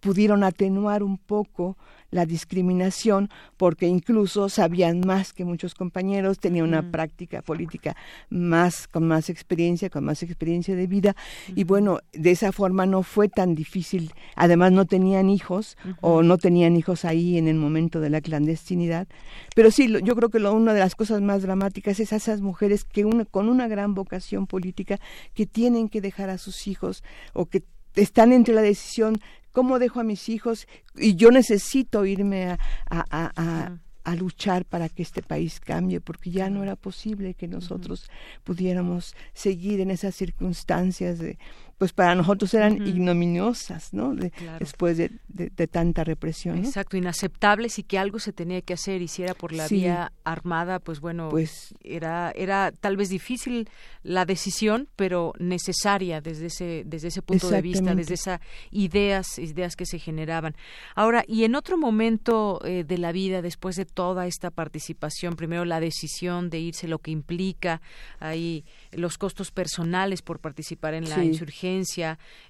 pudieron 0.00 0.44
atenuar 0.44 1.02
un 1.02 1.18
poco 1.18 1.76
la 2.10 2.24
discriminación 2.24 3.28
porque 3.58 3.86
incluso 3.86 4.48
sabían 4.48 5.00
más 5.00 5.34
que 5.34 5.44
muchos 5.44 5.74
compañeros, 5.74 6.38
tenían 6.38 6.66
una 6.66 6.90
práctica 6.90 7.42
política 7.42 7.96
más 8.30 8.88
con 8.88 9.06
más 9.06 9.28
experiencia, 9.28 9.90
con 9.90 10.04
más 10.04 10.22
experiencia 10.22 10.74
de 10.74 10.86
vida. 10.86 11.14
Y 11.54 11.64
bueno, 11.64 11.98
de 12.12 12.30
esa 12.30 12.50
forma 12.52 12.86
no 12.86 13.02
fue 13.02 13.28
tan 13.28 13.54
difícil. 13.54 14.12
Además 14.36 14.72
no 14.72 14.86
tenían 14.86 15.28
hijos 15.28 15.76
o 16.00 16.22
no 16.22 16.38
tenían 16.38 16.76
hijos 16.76 17.04
ahí 17.04 17.36
en 17.36 17.46
el 17.46 17.56
momento 17.56 18.00
de 18.00 18.08
la 18.10 18.20
clandestinidad, 18.22 19.06
pero 19.54 19.70
sí, 19.70 19.88
lo- 19.88 19.98
yo 19.98 20.16
creo 20.16 20.30
que 20.30 20.38
lo, 20.38 20.54
una 20.54 20.72
de 20.72 20.80
las 20.80 20.94
cosas 20.94 21.20
más 21.20 21.42
dramáticas 21.42 22.00
es 22.00 22.12
a 22.12 22.16
esas 22.16 22.40
mujeres 22.40 22.84
que 22.84 23.04
una, 23.04 23.26
con 23.26 23.48
una 23.50 23.68
gran 23.68 23.94
vocación 23.94 24.46
política 24.46 24.98
que 25.34 25.46
tienen 25.46 25.88
que 25.90 26.00
dejar 26.00 26.30
a 26.30 26.38
sus 26.38 26.66
hijos 26.68 27.02
o 27.34 27.46
que 27.46 27.64
están 27.96 28.32
entre 28.32 28.54
la 28.54 28.62
decisión 28.62 29.18
cómo 29.58 29.80
dejo 29.80 29.98
a 29.98 30.04
mis 30.04 30.28
hijos 30.28 30.68
y 30.96 31.16
yo 31.16 31.32
necesito 31.32 32.06
irme 32.06 32.44
a, 32.50 32.58
a, 32.88 33.04
a- 33.10 33.32
a- 33.34 33.78
a 34.04 34.14
luchar 34.14 34.64
para 34.64 34.88
que 34.88 35.02
este 35.02 35.20
país 35.20 35.58
cambie 35.58 36.00
porque 36.00 36.30
ya 36.30 36.48
no 36.48 36.62
era 36.62 36.76
posible 36.76 37.34
que 37.34 37.48
nosotros 37.48 38.08
pudiéramos 38.44 39.16
seguir 39.34 39.80
en 39.80 39.90
esas 39.90 40.14
circunstancias 40.14 41.18
de 41.18 41.38
pues 41.78 41.92
para 41.92 42.14
nosotros 42.14 42.52
eran 42.54 42.84
ignominiosas 42.86 43.92
no 43.94 44.14
De- 44.14 44.30
Claro. 44.30 44.58
después 44.58 44.96
de, 44.96 45.10
de- 45.28 45.50
de 45.50 45.66
tanta 45.68 46.04
represión 46.04 46.60
¿no? 46.60 46.66
Exacto, 46.66 46.96
inaceptables 46.96 47.78
y 47.78 47.82
que 47.84 47.98
algo 47.98 48.18
se 48.18 48.32
tenía 48.32 48.60
que 48.62 48.74
hacer 48.74 49.00
y 49.02 49.08
si 49.08 49.22
era 49.22 49.34
por 49.34 49.52
la 49.52 49.68
Sí. 49.68 49.76
vía 49.76 50.12
armada, 50.24 50.78
pues 50.80 51.00
bueno, 51.00 51.28
Pues- 51.30 51.74
era 51.82 52.32
era 52.34 52.72
tal 52.72 52.96
vez 52.96 53.08
difícil 53.08 53.68
la 54.02 54.24
decisión, 54.24 54.88
pero 54.96 55.32
necesaria 55.38 56.20
desde 56.20 56.46
ese 56.46 56.82
desde 56.86 57.08
ese 57.08 57.22
punto 57.22 57.48
de 57.50 57.62
vista, 57.62 57.94
desde 57.94 58.14
esas 58.14 58.40
ideas 58.70 59.38
ideas 59.38 59.76
que 59.76 59.86
se 59.86 59.98
generaban. 59.98 60.54
Ahora, 60.94 61.24
y 61.26 61.44
en 61.44 61.54
otro 61.54 61.78
momento 61.78 62.60
eh, 62.64 62.84
de 62.84 62.98
la 62.98 63.12
vida 63.12 63.40
después 63.42 63.76
de 63.76 63.84
toda 63.84 64.26
esta 64.26 64.50
participación, 64.50 65.36
primero 65.36 65.64
la 65.64 65.80
decisión 65.80 66.50
de 66.50 66.58
irse, 66.60 66.88
lo 66.88 66.98
que 66.98 67.10
implica 67.10 67.80
ahí 68.18 68.64
los 68.92 69.16
costos 69.18 69.50
personales 69.50 70.22
por 70.22 70.40
participar 70.40 70.94
en 70.94 71.08
la 71.08 71.16
Sí. 71.16 71.22
insurgencia, 71.22 71.67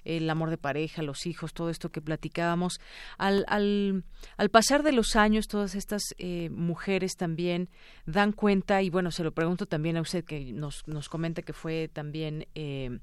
el 0.03 0.29
amor 0.29 0.49
de 0.49 0.57
pareja, 0.57 1.01
los 1.01 1.25
hijos, 1.25 1.53
todo 1.53 1.69
esto 1.69 1.91
que 1.91 2.01
platicábamos. 2.01 2.79
Al, 3.17 3.45
al, 3.47 4.49
pasar 4.49 4.83
de 4.83 4.91
los 4.91 5.15
años, 5.15 5.47
todas 5.47 5.75
estas 5.75 6.01
eh, 6.17 6.49
mujeres 6.49 7.15
también 7.15 7.69
dan 8.05 8.31
cuenta, 8.31 8.81
y 8.81 8.89
bueno, 8.89 9.11
se 9.11 9.23
lo 9.23 9.31
pregunto 9.31 9.65
también 9.65 9.97
a 9.97 10.01
usted 10.01 10.23
que 10.23 10.53
nos, 10.53 10.87
nos 10.87 11.09
comenta 11.09 11.41
que 11.41 11.53
fue 11.53 11.87
también 11.87 12.47
eh, 12.55 12.99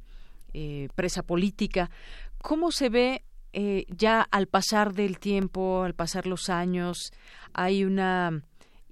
eh, 0.55 0.89
presa 0.95 1.23
política, 1.23 1.91
¿cómo 2.39 2.71
se 2.71 2.89
ve 2.89 3.23
eh, 3.59 3.87
ya 3.89 4.21
al 4.21 4.49
pasar 4.49 4.93
del 4.93 5.19
tiempo, 5.19 5.83
al 5.83 5.95
pasar 5.95 6.27
los 6.27 6.51
años, 6.51 7.11
hay 7.55 7.85
una 7.85 8.43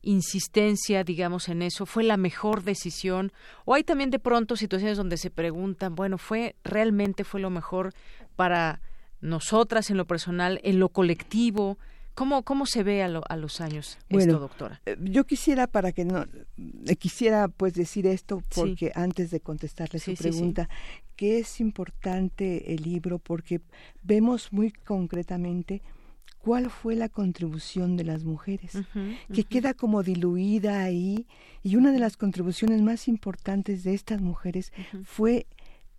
insistencia, 0.05 1.05
digamos, 1.05 1.49
en 1.49 1.63
eso, 1.63 1.87
fue 1.87 2.05
la 2.05 2.17
mejor 2.17 2.63
decisión, 2.63 3.33
o 3.65 3.75
hay 3.75 3.85
también 3.85 4.11
de 4.11 4.19
pronto 4.19 4.57
situaciones 4.57 4.97
donde 4.97 5.17
se 5.17 5.31
preguntan, 5.31 5.95
bueno, 5.95 6.19
fue 6.19 6.55
realmente 6.65 7.25
fue 7.25 7.41
lo 7.41 7.51
mejor 7.51 7.93
para 8.37 8.81
nosotras 9.21 9.91
en 9.91 9.97
lo 9.97 10.07
personal, 10.07 10.61
en 10.65 10.79
lo 10.79 10.89
colectivo, 10.91 11.79
¿cómo 12.15 12.43
cómo 12.43 12.67
se 12.67 12.83
ve 12.83 13.03
a, 13.03 13.09
lo- 13.09 13.25
a 13.29 13.37
los 13.37 13.61
años 13.61 13.99
Bueno, 14.11 14.33
esto, 14.35 14.39
doctora? 14.41 14.81
eh, 14.87 14.97
Yo 15.01 15.25
quisiera 15.25 15.67
para 15.67 15.93
que 15.93 16.05
no 16.05 16.23
eh, 16.87 16.97
quisiera 16.97 17.49
pues 17.49 17.75
decir 17.75 18.07
esto 18.07 18.41
Sí. 18.51 18.61
porque 18.61 18.93
antes 18.95 19.31
de 19.31 19.41
contestarle 19.41 19.99
Sí, 19.99 20.15
su 20.15 20.23
sí. 20.23 20.29
pregunta 20.29 20.69
que 21.17 21.39
es 21.39 21.61
importante 21.61 22.75
el 22.75 22.83
libro 22.83 23.19
porque 23.19 23.61
vemos 24.03 24.53
muy 24.53 24.73
concretamente 24.73 25.81
cuál 26.45 26.69
fue 26.69 26.95
la 26.95 27.09
contribución 27.09 27.97
de 27.97 28.05
las 28.05 28.25
mujeres 28.25 28.73
que 29.33 29.45
queda 29.45 29.73
como 29.73 30.03
diluida 30.03 30.83
ahí 30.83 31.27
y 31.63 31.77
una 31.77 31.91
de 31.91 31.99
las 31.99 32.19
contribuciones 32.19 32.83
más 32.83 33.09
importantes 33.09 33.83
de 33.83 33.95
estas 33.95 34.21
mujeres 34.21 34.71
fue 35.05 35.47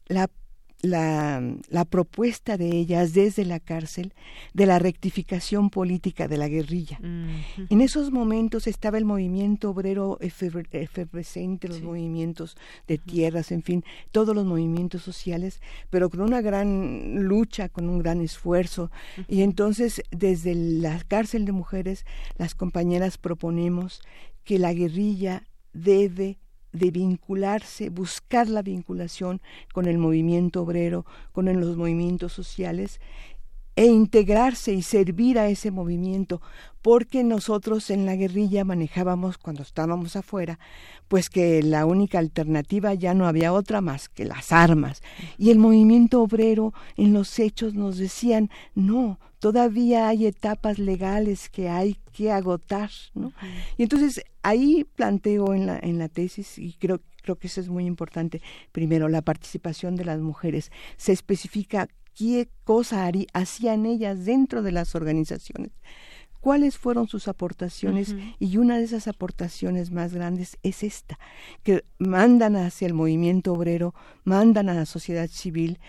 la 0.06 0.30
la, 0.86 1.42
la 1.70 1.86
propuesta 1.86 2.58
de 2.58 2.70
ellas 2.70 3.14
desde 3.14 3.46
la 3.46 3.60
cárcel 3.60 4.14
de 4.54 4.66
la 4.66 4.80
rectificación 4.80 5.70
política 5.70 6.28
de 6.28 6.38
la 6.38 6.48
guerrilla. 6.48 7.00
En 7.70 7.82
esos 7.82 8.12
momentos 8.12 8.68
estaba 8.68 8.98
el 8.98 9.06
movimiento 9.06 9.70
obrero 9.72 10.18
eferve- 10.20 10.68
efervescente, 10.72 11.68
los 11.68 11.82
movimientos 11.82 12.56
de 12.88 12.98
tierras, 12.98 13.52
en 13.52 13.64
fin, 13.64 13.84
todos 14.12 14.36
los 14.36 14.46
movimientos 14.46 15.02
sociales, 15.02 15.62
pero 15.90 16.10
con 16.10 16.22
una 16.22 16.42
gran 16.42 17.24
lucha, 17.24 17.70
con 17.70 17.90
un 17.90 18.00
gran 18.00 18.22
esfuerzo. 18.22 18.92
Y 19.28 19.42
entonces, 19.42 20.02
desde 20.12 20.56
la 20.56 21.00
cárcel 21.08 21.46
de 21.46 21.52
mujeres, 21.52 22.06
las 22.38 22.56
compañeras 22.56 23.18
proponemos 23.18 24.02
que 24.44 24.60
la 24.60 24.74
guerrilla 24.74 25.44
debe 25.74 26.38
de 26.76 26.92
vincularse, 26.92 27.90
buscar 27.90 28.50
la 28.50 28.62
vinculación 28.62 29.42
con 29.74 29.86
el 29.88 29.98
movimiento 29.98 30.62
obrero, 30.62 31.06
con 31.32 31.46
los 31.60 31.78
movimientos 31.78 32.34
sociales 32.34 33.00
e 33.76 33.88
integrarse 33.88 34.74
y 34.74 34.82
servir 34.82 35.38
a 35.38 35.50
ese 35.50 35.70
movimiento, 35.70 36.42
porque 36.82 37.24
nosotros 37.24 37.90
en 37.90 38.06
la 38.06 38.16
guerrilla 38.16 38.64
manejábamos 38.64 39.38
cuando 39.38 39.64
estábamos 39.64 40.16
afuera, 40.16 40.60
pues 41.08 41.30
que 41.30 41.62
la 41.62 41.86
única 41.86 42.20
alternativa 42.20 42.94
ya 42.94 43.14
no 43.14 43.28
había 43.28 43.52
otra 43.52 43.82
más 43.82 44.08
que 44.08 44.24
las 44.24 44.52
armas. 44.52 45.02
Y 45.38 45.50
el 45.50 45.60
movimiento 45.60 46.22
obrero 46.22 46.74
en 46.96 47.12
los 47.12 47.38
hechos 47.38 47.74
nos 47.74 47.98
decían, 47.98 48.50
no, 48.76 49.20
todavía 49.40 50.08
hay 50.08 50.26
etapas 50.26 50.80
legales 50.80 51.50
que 51.50 51.68
hay 51.68 51.98
que 52.14 52.32
agotar, 52.32 52.92
¿no? 53.14 53.34
Y 53.78 53.84
entonces 53.84 54.24
ahí 54.46 54.86
planteo 54.96 55.54
en 55.54 55.66
la, 55.66 55.80
en 55.80 55.98
la 55.98 56.08
tesis, 56.08 56.60
y 56.60 56.74
creo, 56.74 57.02
creo 57.24 57.38
que 57.38 57.48
eso 57.48 57.60
es 57.60 57.70
muy 57.70 57.86
importante, 57.86 58.42
primero, 58.72 59.10
la 59.10 59.24
participación 59.24 59.96
de 59.96 60.06
las 60.06 60.20
mujeres. 60.20 60.72
Se 60.98 61.12
especifica 61.12 61.88
qué 62.14 62.48
cosa 62.64 63.12
hacían 63.34 63.86
ellas 63.86 64.26
dentro 64.26 64.62
de 64.62 64.72
las 64.72 64.94
organizaciones. 64.94 65.72
Cuáles 66.40 66.78
fueron 66.78 67.08
sus 67.08 67.28
aportaciones 67.28 68.16
y 68.38 68.58
una 68.58 68.78
de 68.78 68.84
esas 68.84 69.08
aportaciones 69.08 69.90
más 69.90 70.14
grandes 70.14 70.60
es 70.62 70.84
esta, 70.84 71.18
que 71.64 71.84
mandan 71.98 72.56
hacia 72.56 72.86
el 72.86 72.94
movimiento 72.94 73.52
obrero, 73.52 73.96
mandan 74.26 74.70
a 74.70 74.76
la 74.76 74.86
sociedad 74.86 75.28
civil 75.28 75.80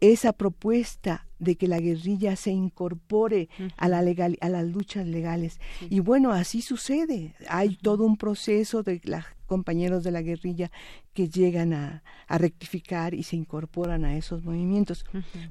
esa 0.00 0.32
propuesta 0.32 1.26
de 1.38 1.56
que 1.56 1.68
la 1.68 1.80
guerrilla 1.80 2.34
se 2.36 2.50
incorpore 2.50 3.48
a 3.76 3.88
la 3.88 4.02
legal, 4.02 4.38
a 4.40 4.48
las 4.48 4.66
luchas 4.66 5.06
legales. 5.06 5.60
Y 5.90 6.00
bueno 6.00 6.32
así 6.32 6.62
sucede. 6.62 7.34
Hay 7.48 7.76
todo 7.76 8.04
un 8.04 8.16
proceso 8.16 8.82
de 8.82 9.00
los 9.04 9.24
compañeros 9.46 10.02
de 10.02 10.10
la 10.10 10.22
guerrilla 10.22 10.70
que 11.12 11.28
llegan 11.28 11.72
a, 11.72 12.02
rectificar 12.28 13.14
y 13.14 13.22
se 13.22 13.36
incorporan 13.36 14.04
a 14.04 14.16
esos 14.16 14.42
movimientos. 14.42 15.04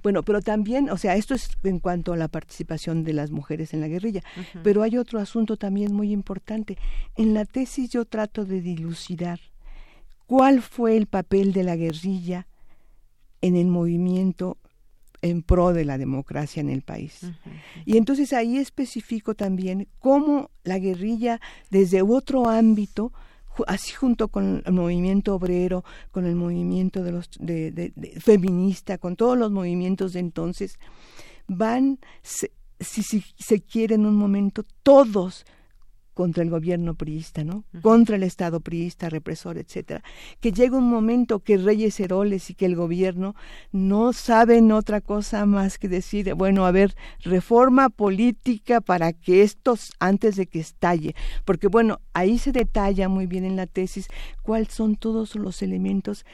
Bueno 0.04 0.24
pero 0.24 0.42
también 0.42 0.90
o 0.90 0.98
sea 0.98 1.16
esto 1.16 1.34
es 1.34 1.50
en 1.64 1.80
cuanto 1.80 2.12
a 2.12 2.18
la 2.18 2.28
participación 2.28 3.06
de 3.06 3.14
las 3.14 3.32
mujeres 3.32 3.74
en 3.74 3.82
la 3.82 3.88
guerrilla. 3.88 4.22
Pero 4.64 4.84
hay 4.84 4.98
otro 4.98 5.20
asunto 5.20 5.56
también 5.56 5.94
muy 5.94 6.12
importante. 6.12 6.78
En 7.16 7.34
la 7.34 7.46
tesis 7.46 7.92
yo 7.92 8.06
trato 8.06 8.44
de 8.44 8.62
dilucidar 8.62 9.40
cuál 10.26 10.62
fue 10.62 10.98
el 10.98 11.06
papel 11.06 11.54
de 11.54 11.64
la 11.64 11.76
guerrilla 11.76 12.48
en 13.46 13.56
el 13.56 13.68
movimiento 13.68 14.58
en 15.22 15.44
pro 15.44 15.72
de 15.72 15.86
la 15.86 16.00
democracia 16.00 16.62
en 16.62 16.70
el 16.70 16.82
país. 16.82 17.22
Y 17.86 17.98
entonces 17.98 18.34
ahí 18.34 18.58
especifico 18.58 19.36
también 19.36 19.88
cómo 20.00 20.50
la 20.64 20.80
guerrilla 20.80 21.40
desde 21.70 22.02
otro 22.02 22.50
ámbito, 22.50 23.14
así 23.68 23.94
junto 23.94 24.30
con 24.30 24.64
el 24.66 24.74
movimiento 24.74 25.36
obrero, 25.36 25.84
con 26.12 26.26
el 26.26 26.36
movimiento 26.36 27.04
de 27.04 27.12
los 27.12 27.30
de, 27.40 27.94
feminista, 28.20 28.98
con 28.98 29.16
todos 29.16 29.38
los 29.38 29.52
movimientos 29.52 30.14
de 30.14 30.22
entonces, 30.22 30.80
van, 31.48 32.00
si, 32.24 32.48
si 32.80 33.24
se 33.38 33.62
quiere 33.62 33.96
en 33.96 34.08
un 34.08 34.16
momento, 34.16 34.66
todos 34.82 35.46
contra 36.16 36.42
el 36.42 36.50
gobierno 36.50 36.96
priista, 36.96 37.44
¿no? 37.44 37.66
Contra 37.82 38.16
el 38.16 38.24
Estado 38.24 38.62
priista, 38.62 39.10
represor, 39.10 39.58
etcétera. 39.58 40.02
Que 40.40 40.52
llega 40.52 40.78
un 40.78 40.90
momento 40.90 41.42
que 41.42 41.58
Reyes 41.58 42.00
Heroles 42.00 42.50
y 42.50 42.56
que 42.56 42.66
el 42.66 42.76
gobierno 42.76 43.36
no 43.72 44.14
saben 44.14 44.72
otra 44.72 45.02
cosa 45.02 45.46
más 45.46 45.78
que 45.78 45.90
decir, 45.90 46.34
bueno, 46.34 46.66
a 46.66 46.72
ver, 46.72 46.96
reforma 47.22 47.90
política 47.90 48.82
para 48.82 49.12
que 49.12 49.44
esto 49.44 49.76
antes 50.00 50.38
de 50.38 50.48
que 50.48 50.60
estalle, 50.60 51.16
porque 51.44 51.68
bueno, 51.68 52.00
ahí 52.14 52.38
se 52.38 52.54
detalla 52.54 53.10
muy 53.10 53.28
bien 53.28 53.44
en 53.44 53.58
la 53.58 53.68
tesis 53.68 54.08
cuáles 54.42 54.70
son 54.70 54.96
todos 54.96 55.36
los 55.36 55.62
elementos 55.62 56.26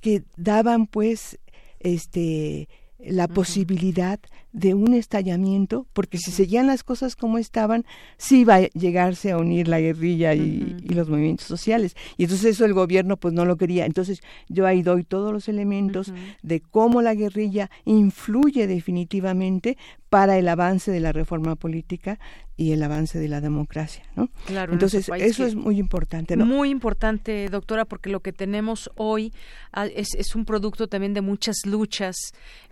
que 0.00 0.24
daban 0.36 0.88
pues 0.88 1.38
este 1.78 2.68
la 2.98 3.28
posibilidad 3.28 4.18
de 4.52 4.74
un 4.74 4.92
estallamiento, 4.94 5.86
porque 5.92 6.18
si 6.18 6.30
seguían 6.32 6.66
las 6.66 6.82
cosas 6.82 7.14
como 7.14 7.38
estaban, 7.38 7.84
sí 8.16 8.40
iba 8.40 8.56
a 8.56 8.62
llegarse 8.68 9.30
a 9.30 9.38
unir 9.38 9.68
la 9.68 9.80
guerrilla 9.80 10.34
y, 10.34 10.76
los 10.88 11.08
movimientos 11.08 11.46
sociales. 11.46 11.94
Y 12.16 12.24
entonces 12.24 12.56
eso 12.56 12.64
el 12.64 12.74
gobierno 12.74 13.16
pues 13.16 13.34
no 13.34 13.44
lo 13.44 13.56
quería. 13.56 13.86
Entonces 13.86 14.20
yo 14.48 14.66
ahí 14.66 14.82
doy 14.82 15.04
todos 15.04 15.32
los 15.32 15.48
elementos 15.48 16.12
de 16.42 16.60
cómo 16.60 17.02
la 17.02 17.14
guerrilla 17.14 17.70
influye 17.84 18.66
definitivamente 18.66 19.76
para 20.08 20.38
el 20.38 20.48
avance 20.48 20.90
de 20.90 21.00
la 21.00 21.12
reforma 21.12 21.54
política 21.56 22.18
y 22.58 22.72
el 22.72 22.82
avance 22.82 23.20
de 23.20 23.28
la 23.28 23.40
democracia, 23.40 24.02
¿no? 24.16 24.30
Claro. 24.46 24.72
Entonces 24.72 25.08
eso 25.16 25.46
es 25.46 25.54
muy 25.54 25.78
importante, 25.78 26.36
¿no? 26.36 26.44
Muy 26.44 26.70
importante, 26.70 27.48
doctora, 27.48 27.84
porque 27.84 28.10
lo 28.10 28.18
que 28.18 28.32
tenemos 28.32 28.90
hoy 28.96 29.32
ah, 29.72 29.86
es, 29.86 30.16
es 30.16 30.34
un 30.34 30.44
producto 30.44 30.88
también 30.88 31.14
de 31.14 31.20
muchas 31.20 31.58
luchas, 31.64 32.16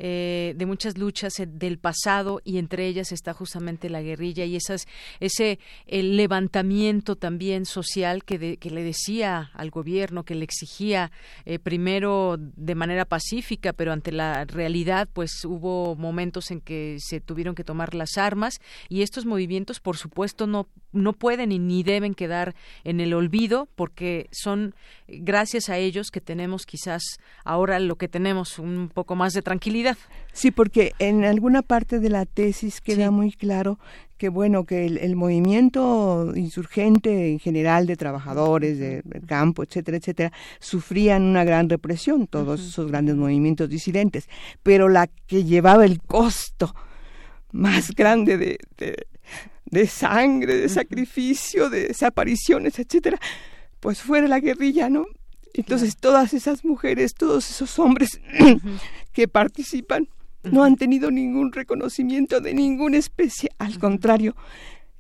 eh, 0.01 0.55
de 0.57 0.67
muchas 0.67 0.99
luchas 0.99 1.39
eh, 1.39 1.47
del 1.47 1.79
pasado 1.79 2.41
y 2.43 2.59
entre 2.59 2.89
ellas 2.89 3.13
está 3.13 3.33
justamente 3.33 3.89
la 3.89 4.03
guerrilla 4.03 4.45
y 4.45 4.57
esas, 4.57 4.89
ese 5.21 5.61
el 5.87 6.17
levantamiento 6.17 7.15
también 7.15 7.65
social 7.65 8.25
que, 8.25 8.57
que 8.57 8.71
le 8.71 8.83
decía 8.83 9.53
al 9.55 9.71
gobierno, 9.71 10.25
que 10.25 10.35
le 10.35 10.43
exigía 10.43 11.13
eh, 11.45 11.61
primero 11.61 12.39
de 12.39 12.75
manera 12.75 13.05
pacífica, 13.05 13.73
pero 13.73 13.93
ante 13.93 14.11
la 14.11 14.47
realidad, 14.47 15.09
pues 15.13 15.45
hubo 15.45 15.95
momentos 15.95 16.51
en 16.51 16.61
que 16.61 16.97
se 16.99 17.21
tuvieron 17.27 17.55
que 17.55 17.65
tomar 17.65 17.95
las 17.95 18.17
armas 18.17 18.61
y 18.89 19.03
estos 19.03 19.27
movimientos, 19.27 19.81
por 19.81 19.97
supuesto, 19.97 20.47
no, 20.47 20.67
no 20.93 21.13
pueden 21.13 21.53
y 21.53 21.59
ni 21.59 21.83
deben 21.83 22.15
quedar 22.15 22.55
en 22.85 23.01
el 23.01 23.13
olvido 23.13 23.69
porque 23.75 24.29
son 24.33 24.75
gracias 25.09 25.69
a 25.69 25.77
ellos 25.77 26.11
que 26.11 26.21
tenemos 26.21 26.65
quizás 26.65 27.03
ahora 27.45 27.79
lo 27.81 27.97
que 27.97 28.09
tenemos, 28.09 28.59
un 28.59 28.91
poco 28.93 29.15
más 29.15 29.33
de 29.33 29.43
tranquilidad. 29.43 29.99
Sí, 30.33 30.51
porque 30.51 30.93
en 30.99 31.25
alguna 31.25 31.63
parte 31.63 31.99
de 31.99 32.11
la 32.11 32.27
tesis 32.27 32.81
queda 32.81 33.11
muy 33.11 33.33
claro 33.33 33.79
que 34.19 34.29
bueno 34.29 34.65
que 34.65 34.87
el, 34.87 35.17
movimiento 35.17 36.33
insurgente 36.35 37.33
en 37.33 37.39
general 37.39 37.87
de 37.87 37.97
trabajadores 37.97 38.79
del 38.79 39.27
campo 39.27 39.63
etcétera 39.63 39.99
etcétera 39.99 40.33
sufrían 40.59 41.23
una 41.23 41.45
gran 41.45 41.69
represión 41.69 42.27
todos 42.27 42.61
esos 42.67 42.89
grandes 42.89 43.17
movimientos 43.17 43.69
disidentes 43.69 44.29
pero 44.63 44.89
la 44.89 45.09
que 45.27 45.45
llevaba 45.45 45.85
el 45.85 46.01
costo 46.01 46.75
más 47.57 47.93
grande 47.93 48.37
de, 48.37 48.59
de, 49.65 49.87
sangre, 49.87 50.57
de 50.57 50.69
sacrificio, 50.69 51.71
de 51.71 51.89
desapariciones, 51.89 52.79
etcétera, 52.79 53.19
pues 53.81 54.01
fuera 54.01 54.29
la 54.29 54.41
guerrilla, 54.41 54.89
¿no? 54.89 55.07
Entonces 55.55 55.97
todas 55.97 56.35
esas 56.35 56.65
mujeres, 56.65 57.15
todos 57.15 57.51
esos 57.51 57.79
hombres 57.79 58.21
que 59.13 59.27
participan 59.27 60.09
no 60.43 60.63
han 60.63 60.77
tenido 60.77 61.11
ningún 61.11 61.51
reconocimiento 61.51 62.41
de 62.41 62.55
ninguna 62.55 62.99
especie, 62.99 63.51
al 63.59 63.79
contrario. 63.79 64.37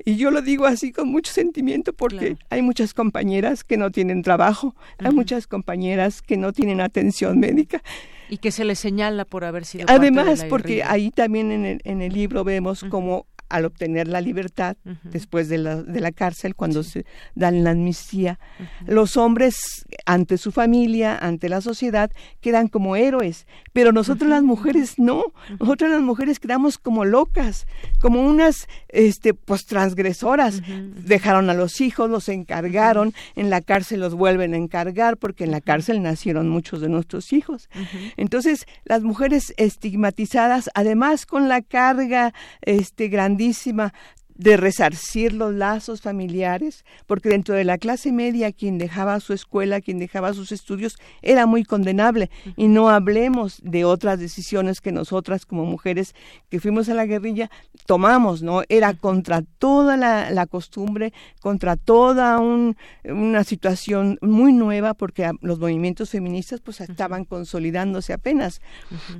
Y 0.04 0.16
yo 0.16 0.30
lo 0.30 0.42
digo 0.42 0.66
así 0.66 0.92
con 0.92 1.08
mucho 1.08 1.32
sentimiento 1.32 1.92
porque 1.92 2.36
hay 2.50 2.62
muchas 2.62 2.94
compañeras 2.94 3.64
que 3.64 3.76
no 3.76 3.90
tienen 3.90 4.22
trabajo, 4.22 4.74
hay 4.98 5.12
muchas 5.12 5.46
compañeras 5.46 6.22
que 6.22 6.36
no 6.36 6.52
tienen 6.52 6.80
atención 6.80 7.38
médica 7.38 7.82
y 8.28 8.39
que 8.39 8.51
se 8.51 8.65
le 8.65 8.74
señala 8.74 9.24
por 9.24 9.44
haber 9.44 9.65
sido. 9.65 9.86
Además, 9.89 10.44
porque 10.48 10.82
ahí 10.82 11.11
también 11.11 11.53
en 11.53 11.65
el, 11.65 11.81
en 11.85 12.03
el 12.03 12.12
libro 12.12 12.44
vemos 12.44 12.85
como 12.89 13.27
al 13.48 13.64
obtener 13.64 14.09
la 14.09 14.20
libertad 14.20 14.77
después 15.05 15.48
de 15.48 15.59
la, 15.59 15.82
de 15.82 16.01
la 16.01 16.12
cárcel, 16.12 16.55
cuando 16.55 16.82
se 16.82 17.05
dan 17.35 17.62
la 17.64 17.70
amnistía, 17.70 18.39
los 18.86 19.16
hombres 19.16 19.56
ante 20.05 20.39
su 20.39 20.52
familia, 20.52 21.16
ante 21.16 21.48
la 21.48 21.60
sociedad, 21.60 22.10
quedan 22.40 22.68
como 22.68 22.97
héroes, 22.97 23.47
pero 23.73 23.93
nosotros 23.93 24.28
las 24.28 24.43
mujeres 24.43 24.98
no, 24.98 25.24
nosotras 25.60 25.90
las 25.90 26.01
mujeres 26.01 26.40
quedamos 26.40 26.78
como 26.78 27.05
locas, 27.05 27.66
como 28.01 28.27
unas 28.27 28.66
este, 28.89 29.35
pues 29.35 29.66
transgresoras, 29.66 30.62
dejaron 31.05 31.51
a 31.51 31.55
los 31.55 31.81
hijos, 31.81 32.10
los 32.10 32.28
encargaron, 32.28 33.14
en 33.36 33.51
la 33.51 33.60
cárcel 33.60 34.01
los 34.01 34.14
vuelven 34.14 34.55
a 34.55 34.56
encargar, 34.56 35.16
porque 35.16 35.44
en 35.44 35.51
la 35.51 35.60
cárcel 35.60 36.02
nacieron 36.02 36.48
muchos 36.48 36.81
de 36.81 36.89
nuestros 36.89 37.32
hijos. 37.32 37.68
Entonces, 38.16 38.66
las 38.85 39.02
mujeres 39.02 39.55
estigmatizadas, 39.56 40.70
además 40.74 41.27
con 41.27 41.48
la 41.48 41.62
carga 41.62 42.32
este, 42.62 43.09
grande 43.09 43.35
grandísima 43.36 43.92
de 44.38 44.56
resarcir 44.56 45.32
los 45.32 45.54
lazos 45.54 46.02
familiares, 46.02 46.84
porque 47.06 47.28
dentro 47.28 47.54
de 47.54 47.64
la 47.64 47.78
clase 47.78 48.12
media 48.12 48.52
quien 48.52 48.78
dejaba 48.78 49.20
su 49.20 49.32
escuela, 49.32 49.80
quien 49.80 49.98
dejaba 49.98 50.34
sus 50.34 50.52
estudios, 50.52 50.96
era 51.22 51.46
muy 51.46 51.64
condenable. 51.64 52.30
Y 52.56 52.68
no 52.68 52.88
hablemos 52.90 53.60
de 53.62 53.84
otras 53.84 54.18
decisiones 54.18 54.80
que 54.80 54.92
nosotras 54.92 55.46
como 55.46 55.64
mujeres 55.64 56.14
que 56.50 56.60
fuimos 56.60 56.88
a 56.88 56.94
la 56.94 57.06
guerrilla 57.06 57.50
tomamos, 57.86 58.42
¿no? 58.42 58.62
Era 58.68 58.94
contra 58.94 59.42
toda 59.42 59.96
la, 59.96 60.46
costumbre, 60.46 61.12
contra 61.40 61.76
toda 61.76 62.38
una 62.38 63.44
situación 63.44 64.18
muy 64.20 64.52
nueva, 64.52 64.94
porque 64.94 65.30
los 65.40 65.58
movimientos 65.58 66.10
feministas 66.10 66.60
pues 66.60 66.80
estaban 66.80 67.24
consolidándose 67.24 68.12
apenas. 68.12 68.60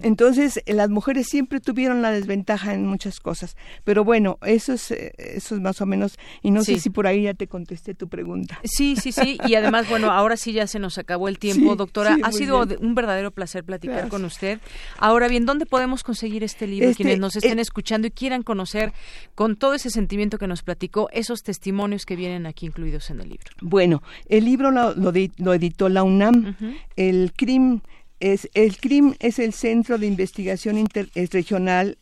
Entonces, 0.03 0.61
las 0.67 0.91
mujeres 0.91 1.27
siempre 1.29 1.61
tuvieron 1.61 2.03
la 2.03 2.11
desventaja 2.11 2.75
en 2.75 2.87
muchas 2.87 3.21
cosas, 3.21 3.57
pero 3.85 4.05
bueno, 4.05 4.39
eso 4.43 4.73
es, 4.75 4.93
eso 5.19 5.55
es 5.55 5.61
más 5.61 5.81
o 5.81 5.87
menos, 5.87 6.19
y 6.43 6.51
no 6.51 6.65
sé 6.65 6.79
si 6.79 6.91
por 6.91 7.07
ahí 7.07 7.23
ya 7.23 7.35
te 7.35 7.47
contesté 7.47 7.95
tu 7.95 8.09
pregunta. 8.09 8.61
Sí, 8.65 8.97
sí, 8.97 9.13
sí, 9.13 9.39
y 9.47 9.55
además, 9.55 9.89
bueno, 9.89 10.11
ahora 10.11 10.37
sí 10.37 10.53
ya 10.53 10.67
se 10.67 10.79
nos 10.79 10.99
acabó 10.99 11.29
el 11.29 11.39
tiempo, 11.39 11.77
doctora. 11.77 12.17
ha 12.23 12.33
sido 12.33 12.65
un 12.81 12.95
verdadero 12.95 13.31
placer 13.31 13.65
platicar 13.65 14.09
con 14.09 14.25
usted. 14.25 14.61
Ahora 14.99 15.29
bien, 15.29 15.47
¿dónde 15.47 15.67
podemos 15.67 16.03
conseguir 16.03 16.45
este 16.45 16.67
libro? 16.67 16.89
Este, 16.89 17.03
Quienes 17.03 17.19
nos 17.19 17.37
estén 17.37 17.59
eh, 17.59 17.63
escuchando 17.63 18.07
y 18.07 18.11
quieran 18.11 18.43
conocer 18.43 18.93
con 19.35 19.57
todo 19.57 19.75
ese 19.75 19.91
sentimiento 19.91 20.39
que 20.39 20.47
nos 20.47 20.63
platicó, 20.63 21.09
esos 21.13 21.43
testimonios 21.43 22.07
que 22.07 22.17
vienen 22.17 22.47
aquí 22.47 22.67
incluidos 22.67 23.11
en 23.11 23.21
el 23.21 23.29
libro. 23.29 23.51
Bueno, 23.61 24.03
el 24.29 24.45
libro 24.45 24.71
lo, 24.71 24.95
lo, 24.95 25.55
editó 25.55 25.89
la 25.89 26.03
UNAM. 26.03 26.57
El 26.97 27.33
CRIM 27.33 27.81
es 28.21 28.49
el 28.55 28.79
CRIM 28.79 29.15
es 29.21 29.39
el 29.39 29.53
Centro 29.53 29.99
de 29.99 30.07
Investigación 30.07 30.79
Interregional 30.79 31.99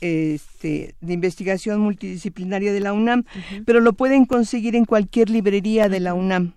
este, 0.00 0.94
de 1.00 1.12
investigación 1.12 1.80
multidisciplinaria 1.80 2.72
de 2.72 2.80
la 2.80 2.92
UNAM, 2.92 3.24
pero 3.66 3.80
lo 3.80 3.92
pueden 3.92 4.26
conseguir 4.26 4.76
en 4.76 4.84
cualquier 4.84 5.30
librería 5.30 5.88
de 5.88 6.00
la 6.00 6.14
UNAM. 6.14 6.52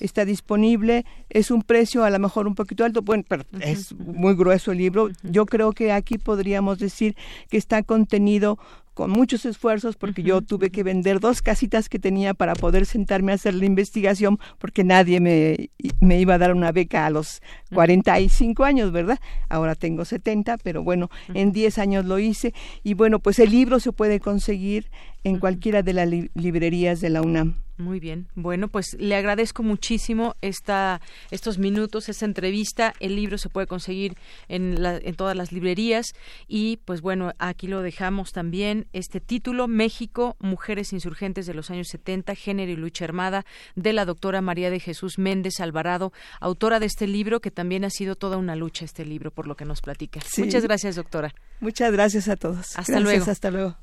está 0.00 0.24
disponible, 0.24 1.04
es 1.28 1.50
un 1.50 1.62
precio 1.62 2.04
a 2.04 2.10
lo 2.10 2.18
mejor 2.18 2.46
un 2.46 2.54
poquito 2.54 2.84
alto, 2.84 3.02
bueno, 3.02 3.24
pero 3.26 3.44
es 3.60 3.92
muy 3.94 4.34
grueso 4.34 4.72
el 4.72 4.78
libro. 4.78 5.08
Yo 5.22 5.46
creo 5.46 5.72
que 5.72 5.92
aquí 5.92 6.18
podríamos 6.18 6.78
decir 6.78 7.16
que 7.50 7.56
está 7.56 7.82
contenido 7.82 8.58
con 8.96 9.10
muchos 9.10 9.44
esfuerzos 9.44 9.94
porque 9.94 10.22
yo 10.22 10.40
tuve 10.40 10.70
que 10.70 10.82
vender 10.82 11.20
dos 11.20 11.42
casitas 11.42 11.90
que 11.90 11.98
tenía 11.98 12.32
para 12.32 12.54
poder 12.54 12.86
sentarme 12.86 13.30
a 13.30 13.34
hacer 13.34 13.52
la 13.52 13.66
investigación 13.66 14.38
porque 14.56 14.84
nadie 14.84 15.20
me, 15.20 15.68
me 16.00 16.18
iba 16.18 16.32
a 16.32 16.38
dar 16.38 16.54
una 16.54 16.72
beca 16.72 17.04
a 17.04 17.10
los 17.10 17.42
45 17.74 18.64
años, 18.64 18.92
¿verdad? 18.92 19.18
Ahora 19.50 19.74
tengo 19.74 20.06
70, 20.06 20.56
pero 20.62 20.82
bueno, 20.82 21.10
en 21.34 21.52
10 21.52 21.76
años 21.76 22.06
lo 22.06 22.18
hice 22.18 22.54
y 22.82 22.94
bueno, 22.94 23.18
pues 23.18 23.38
el 23.38 23.50
libro 23.50 23.80
se 23.80 23.92
puede 23.92 24.18
conseguir 24.18 24.90
en 25.24 25.40
cualquiera 25.40 25.82
de 25.82 25.92
las 25.92 26.08
librerías 26.34 27.02
de 27.02 27.10
la 27.10 27.20
UNAM. 27.20 27.56
Muy 27.78 28.00
bien. 28.00 28.28
Bueno, 28.34 28.68
pues 28.68 28.96
le 28.98 29.16
agradezco 29.16 29.62
muchísimo 29.62 30.34
esta, 30.40 31.02
estos 31.30 31.58
minutos, 31.58 32.08
esta 32.08 32.24
entrevista. 32.24 32.94
El 33.00 33.16
libro 33.16 33.36
se 33.36 33.50
puede 33.50 33.66
conseguir 33.66 34.14
en, 34.48 34.82
en 34.82 35.14
todas 35.14 35.36
las 35.36 35.52
librerías 35.52 36.14
y 36.48 36.78
pues 36.86 37.02
bueno, 37.02 37.32
aquí 37.38 37.66
lo 37.66 37.82
dejamos 37.82 38.32
también. 38.32 38.85
Este 38.92 39.20
título, 39.20 39.68
México, 39.68 40.36
Mujeres 40.38 40.92
Insurgentes 40.92 41.46
de 41.46 41.54
los 41.54 41.70
años 41.70 41.88
70, 41.88 42.34
Género 42.34 42.72
y 42.72 42.76
Lucha 42.76 43.04
Armada, 43.04 43.44
de 43.74 43.92
la 43.92 44.04
doctora 44.04 44.40
María 44.40 44.70
de 44.70 44.80
Jesús 44.80 45.18
Méndez 45.18 45.60
Alvarado, 45.60 46.12
autora 46.40 46.80
de 46.80 46.86
este 46.86 47.06
libro, 47.06 47.40
que 47.40 47.50
también 47.50 47.84
ha 47.84 47.90
sido 47.90 48.16
toda 48.16 48.36
una 48.36 48.56
lucha 48.56 48.84
este 48.84 49.04
libro, 49.04 49.30
por 49.30 49.46
lo 49.46 49.56
que 49.56 49.64
nos 49.64 49.80
platica. 49.80 50.20
Muchas 50.38 50.62
gracias, 50.62 50.96
doctora. 50.96 51.34
Muchas 51.60 51.92
gracias 51.92 52.28
a 52.28 52.36
todos. 52.36 52.76
Hasta 52.78 53.00
luego. 53.00 53.30
Hasta 53.30 53.50
luego. 53.50 53.76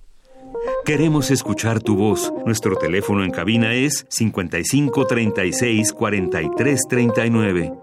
Queremos 0.85 1.31
escuchar 1.31 1.81
tu 1.81 1.95
voz. 1.95 2.31
Nuestro 2.45 2.75
teléfono 2.75 3.23
en 3.23 3.31
cabina 3.31 3.73
es 3.73 4.05
55 4.09 5.07
36 5.07 5.93
43 5.93 6.81
39. 6.89 7.73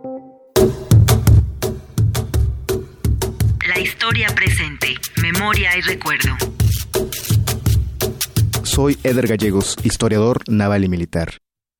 La 3.66 3.80
historia 3.80 4.28
presente, 4.34 4.94
memoria 5.22 5.76
y 5.78 5.80
recuerdo. 5.80 6.60
Soy 8.70 8.97
Eder 9.02 9.26
Gallegos, 9.26 9.76
historiador 9.82 10.48
naval 10.48 10.84
y 10.84 10.88
militar. 10.88 11.38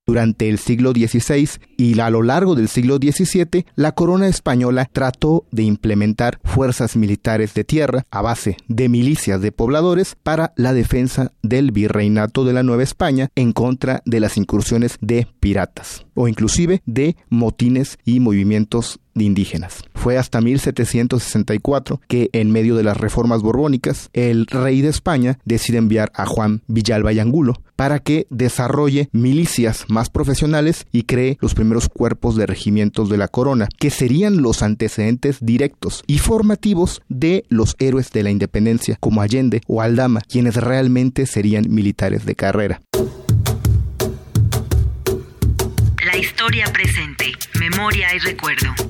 Durante 0.08 0.48
el 0.48 0.58
siglo 0.58 0.90
XVI 0.90 1.48
y 1.76 2.00
a 2.00 2.10
lo 2.10 2.24
largo 2.24 2.56
del 2.56 2.66
siglo 2.66 2.96
XVII, 2.96 3.64
la 3.76 3.92
corona 3.92 4.26
española 4.26 4.88
trató 4.92 5.46
de 5.52 5.62
implementar 5.62 6.40
fuerzas 6.42 6.96
militares 6.96 7.54
de 7.54 7.62
tierra 7.62 8.06
a 8.10 8.22
base 8.22 8.56
de 8.66 8.88
milicias 8.88 9.40
de 9.40 9.52
pobladores 9.52 10.16
para 10.20 10.52
la 10.56 10.72
defensa 10.72 11.30
del 11.42 11.70
virreinato 11.70 12.44
de 12.44 12.54
la 12.54 12.64
Nueva 12.64 12.82
España 12.82 13.28
en 13.36 13.52
contra 13.52 14.02
de 14.04 14.18
las 14.18 14.36
incursiones 14.36 14.98
de 15.00 15.28
piratas 15.38 16.06
o 16.14 16.26
inclusive 16.26 16.82
de 16.86 17.14
motines 17.28 17.98
y 18.04 18.18
movimientos 18.18 18.98
indígenas. 19.14 19.84
Fue 20.01 20.16
hasta 20.16 20.40
1764 20.40 22.01
que, 22.09 22.31
en 22.32 22.51
medio 22.51 22.74
de 22.74 22.82
las 22.82 22.97
reformas 22.97 23.43
borbónicas, 23.43 24.09
el 24.14 24.47
rey 24.47 24.81
de 24.81 24.89
España 24.89 25.39
decide 25.44 25.77
enviar 25.77 26.10
a 26.14 26.24
Juan 26.24 26.62
Villalba 26.68 27.12
y 27.12 27.18
Angulo 27.18 27.60
para 27.77 27.98
que 27.98 28.27
desarrolle 28.31 29.10
milicias 29.12 29.85
más 29.89 30.09
profesionales 30.09 30.86
y 30.90 31.02
cree 31.02 31.36
los 31.43 31.52
primeros 31.52 31.90
cuerpos 31.90 32.35
de 32.35 32.47
regimientos 32.47 33.10
de 33.10 33.18
la 33.18 33.28
corona, 33.28 33.68
que 33.78 33.90
serían 33.90 34.40
los 34.40 34.62
antecedentes 34.62 35.36
directos 35.43 36.02
y 36.06 36.16
formativos 36.16 37.02
de 37.10 37.44
los 37.51 37.77
héroes 37.78 38.10
de 38.10 38.22
la 38.22 38.31
independencia, 38.31 38.97
como 39.01 39.20
Allende 39.20 39.60
o 39.66 39.82
Aldama, 39.82 40.22
quienes 40.22 40.56
realmente 40.56 41.27
serían 41.27 41.66
militares 41.68 42.24
de 42.24 42.36
carrera. 42.36 42.81
La 46.06 46.16
historia 46.16 46.72
presente, 46.72 47.32
memoria 47.59 48.14
y 48.14 48.18
recuerdo. 48.18 48.89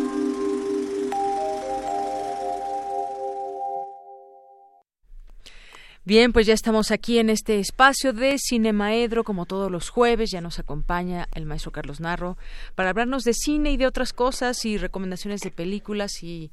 Bien, 6.03 6.33
pues 6.33 6.47
ya 6.47 6.55
estamos 6.55 6.89
aquí 6.89 7.19
en 7.19 7.29
este 7.29 7.59
espacio 7.59 8.11
de 8.11 8.37
Cinemaedro, 8.39 9.23
como 9.23 9.45
todos 9.45 9.69
los 9.71 9.89
jueves, 9.89 10.31
ya 10.31 10.41
nos 10.41 10.57
acompaña 10.57 11.27
el 11.35 11.45
maestro 11.45 11.71
Carlos 11.71 11.99
Narro 11.99 12.37
para 12.73 12.89
hablarnos 12.89 13.23
de 13.23 13.33
cine 13.35 13.71
y 13.71 13.77
de 13.77 13.85
otras 13.85 14.11
cosas 14.11 14.65
y 14.65 14.79
recomendaciones 14.79 15.41
de 15.41 15.51
películas 15.51 16.23
y 16.23 16.49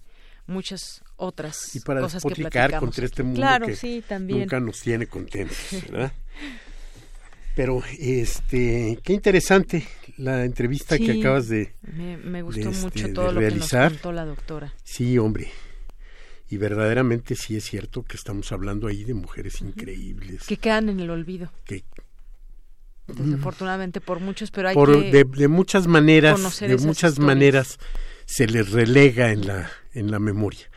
muchas 0.46 1.02
otras 1.16 1.74
y 1.74 1.80
para 1.80 2.02
cosas 2.02 2.22
que 2.22 2.28
despotricar 2.28 2.78
contra 2.78 3.06
este 3.06 3.22
mundo 3.22 3.40
claro, 3.40 3.66
que 3.66 3.76
sí, 3.76 4.04
también. 4.06 4.40
nunca 4.40 4.60
nos 4.60 4.80
tiene 4.80 5.06
contentos, 5.06 5.56
¿verdad? 5.90 6.12
Pero 7.54 7.82
este, 7.98 8.98
qué 9.02 9.12
interesante 9.14 9.84
la 10.18 10.44
entrevista 10.44 10.98
que 10.98 11.18
acabas 11.20 11.48
de 11.48 11.72
Me, 11.82 12.18
me 12.18 12.42
gustó 12.42 12.64
de, 12.64 12.70
este, 12.70 12.82
mucho 12.82 13.12
todo 13.14 13.32
lo 13.32 13.40
realizar. 13.40 13.88
que 13.88 13.94
nos 13.94 14.02
contó 14.02 14.12
la 14.12 14.24
doctora. 14.26 14.74
Sí, 14.84 15.16
hombre. 15.18 15.48
Y 16.50 16.56
verdaderamente 16.56 17.34
sí 17.34 17.56
es 17.56 17.64
cierto 17.64 18.02
que 18.02 18.16
estamos 18.16 18.52
hablando 18.52 18.86
ahí 18.86 19.04
de 19.04 19.14
mujeres 19.14 19.60
increíbles. 19.60 20.46
Que 20.46 20.56
quedan 20.56 20.88
en 20.88 21.00
el 21.00 21.10
olvido. 21.10 21.52
Que 21.64 21.84
Desafortunadamente 23.06 24.02
por 24.02 24.20
muchos, 24.20 24.50
pero 24.50 24.68
hay 24.68 24.74
por 24.74 24.92
que 24.92 25.10
de, 25.10 25.24
de 25.24 25.48
muchas 25.48 25.86
maneras, 25.86 26.60
de 26.60 26.76
muchas 26.76 27.12
historias. 27.12 27.18
maneras 27.18 27.78
se 28.26 28.46
les 28.46 28.70
relega 28.70 29.32
en 29.32 29.46
la 29.46 29.70
en 29.94 30.10
la 30.10 30.18
memoria. 30.18 30.70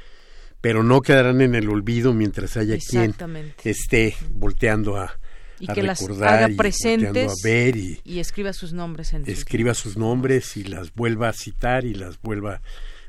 Pero 0.61 0.83
no 0.83 1.01
quedarán 1.01 1.41
en 1.41 1.55
el 1.55 1.69
olvido 1.69 2.13
mientras 2.13 2.55
haya 2.55 2.77
quien 2.77 3.15
esté 3.63 4.15
volteando 4.29 4.95
a, 4.95 5.19
y 5.59 5.69
a 5.69 5.73
que 5.73 5.83
las 5.83 5.99
recordar 5.99 6.35
haga 6.35 6.49
y 6.51 6.55
presentes 6.55 7.31
a 7.31 7.33
ver 7.43 7.75
y 7.75 7.99
y 8.05 8.19
escriba 8.19 8.53
sus 8.53 8.71
nombres 8.71 9.13
en 9.13 9.23
escriba 9.27 9.73
sus 9.73 9.97
nombres 9.97 10.55
y 10.55 10.63
las 10.63 10.93
vuelva 10.93 11.29
a 11.29 11.33
citar 11.33 11.83
y 11.83 11.93
las 11.93 12.21
vuelva 12.21 12.61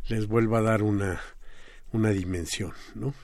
les 0.08 0.26
vuelva 0.26 0.58
a 0.58 0.62
dar 0.62 0.82
una 0.82 1.20
una 1.92 2.10
dimensión, 2.10 2.72
¿no? 2.94 3.14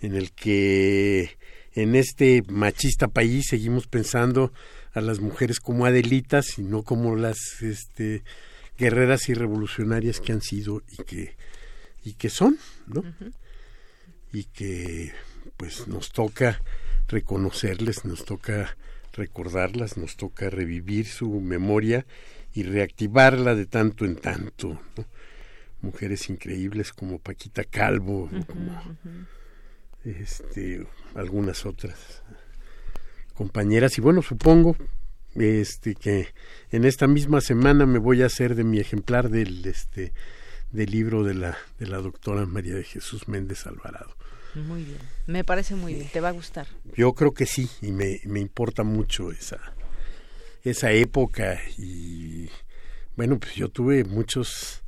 En 0.00 0.14
el 0.14 0.32
que 0.32 1.36
en 1.74 1.94
este 1.94 2.42
machista 2.48 3.08
país 3.08 3.46
seguimos 3.48 3.86
pensando 3.86 4.52
a 4.92 5.00
las 5.00 5.20
mujeres 5.20 5.60
como 5.60 5.86
adelitas 5.86 6.58
y 6.58 6.62
no 6.62 6.82
como 6.82 7.16
las 7.16 7.38
este 7.62 8.22
guerreras 8.76 9.28
y 9.28 9.34
revolucionarias 9.34 10.20
que 10.20 10.32
han 10.32 10.42
sido 10.42 10.82
y 10.98 11.02
que 11.04 11.36
y 12.04 12.14
que 12.14 12.30
son, 12.30 12.58
¿no? 12.86 13.04
Y 14.32 14.44
que 14.44 15.12
pues 15.56 15.86
nos 15.86 16.10
toca 16.10 16.60
reconocerles, 17.08 18.04
nos 18.04 18.24
toca 18.24 18.76
recordarlas, 19.12 19.96
nos 19.96 20.16
toca 20.16 20.50
revivir 20.50 21.06
su 21.06 21.40
memoria 21.40 22.06
y 22.54 22.64
reactivarla 22.64 23.54
de 23.54 23.66
tanto 23.66 24.04
en 24.04 24.16
tanto. 24.16 24.80
¿no? 24.96 25.04
Mujeres 25.82 26.30
increíbles 26.30 26.92
como 26.92 27.18
Paquita 27.18 27.64
Calvo, 27.64 28.30
como 28.46 28.96
este, 30.04 30.86
algunas 31.14 31.66
otras 31.66 32.22
compañeras. 33.34 33.98
Y 33.98 34.00
bueno, 34.00 34.22
supongo 34.22 34.76
este, 35.34 35.94
que 35.94 36.28
en 36.70 36.84
esta 36.84 37.06
misma 37.06 37.40
semana 37.40 37.86
me 37.86 37.98
voy 37.98 38.22
a 38.22 38.26
hacer 38.26 38.54
de 38.54 38.64
mi 38.64 38.78
ejemplar 38.78 39.28
del, 39.28 39.64
este, 39.66 40.12
del 40.70 40.90
libro 40.90 41.24
de 41.24 41.34
la, 41.34 41.58
de 41.78 41.86
la 41.86 41.98
doctora 41.98 42.46
María 42.46 42.74
de 42.74 42.84
Jesús 42.84 43.28
Méndez 43.28 43.66
Alvarado. 43.66 44.16
Muy 44.54 44.84
bien. 44.84 44.98
Me 45.26 45.44
parece 45.44 45.74
muy 45.74 45.94
bien, 45.94 46.08
te 46.12 46.20
va 46.20 46.28
a 46.28 46.32
gustar. 46.32 46.66
Yo 46.94 47.14
creo 47.14 47.32
que 47.32 47.46
sí, 47.46 47.70
y 47.80 47.90
me, 47.90 48.20
me 48.24 48.40
importa 48.40 48.82
mucho 48.82 49.32
esa, 49.32 49.58
esa 50.62 50.92
época. 50.92 51.58
Y 51.78 52.50
bueno, 53.16 53.38
pues 53.38 53.54
yo 53.54 53.70
tuve 53.70 54.04
muchos 54.04 54.81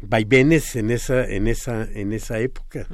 vaivenes 0.00 0.76
en 0.76 0.90
esa, 0.90 1.24
en 1.24 1.46
esa, 1.46 1.82
en 1.84 2.12
esa 2.12 2.38
época. 2.38 2.86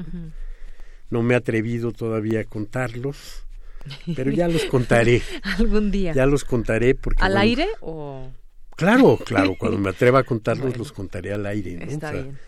No 1.11 1.23
me 1.23 1.35
he 1.35 1.37
atrevido 1.37 1.93
todavía 1.93 2.41
a 2.41 2.45
contarlos, 2.45 3.45
pero 4.17 4.31
ya 4.31 4.49
los 4.49 4.65
contaré. 4.65 5.23
Algún 5.59 5.91
día. 5.91 6.13
Ya 6.13 6.27
los 6.27 6.45
contaré 6.45 6.95
porque 6.95 7.23
¿Al 7.23 7.33
bueno, 7.33 7.41
aire 7.43 7.69
o...? 7.81 8.31
Claro, 8.77 9.19
claro, 9.25 9.55
cuando 9.57 9.79
me 9.79 9.91
atreva 9.91 10.19
a 10.19 10.25
contarlos 10.25 10.67
Bueno, 10.67 10.79
los 10.79 10.91
contaré 10.91 11.33
al 11.33 11.47
aire, 11.47 11.77
¿no? 11.77 11.85
Está 11.85 12.09
O 12.09 12.13
sea, 12.13 12.23
bien. 12.23 12.39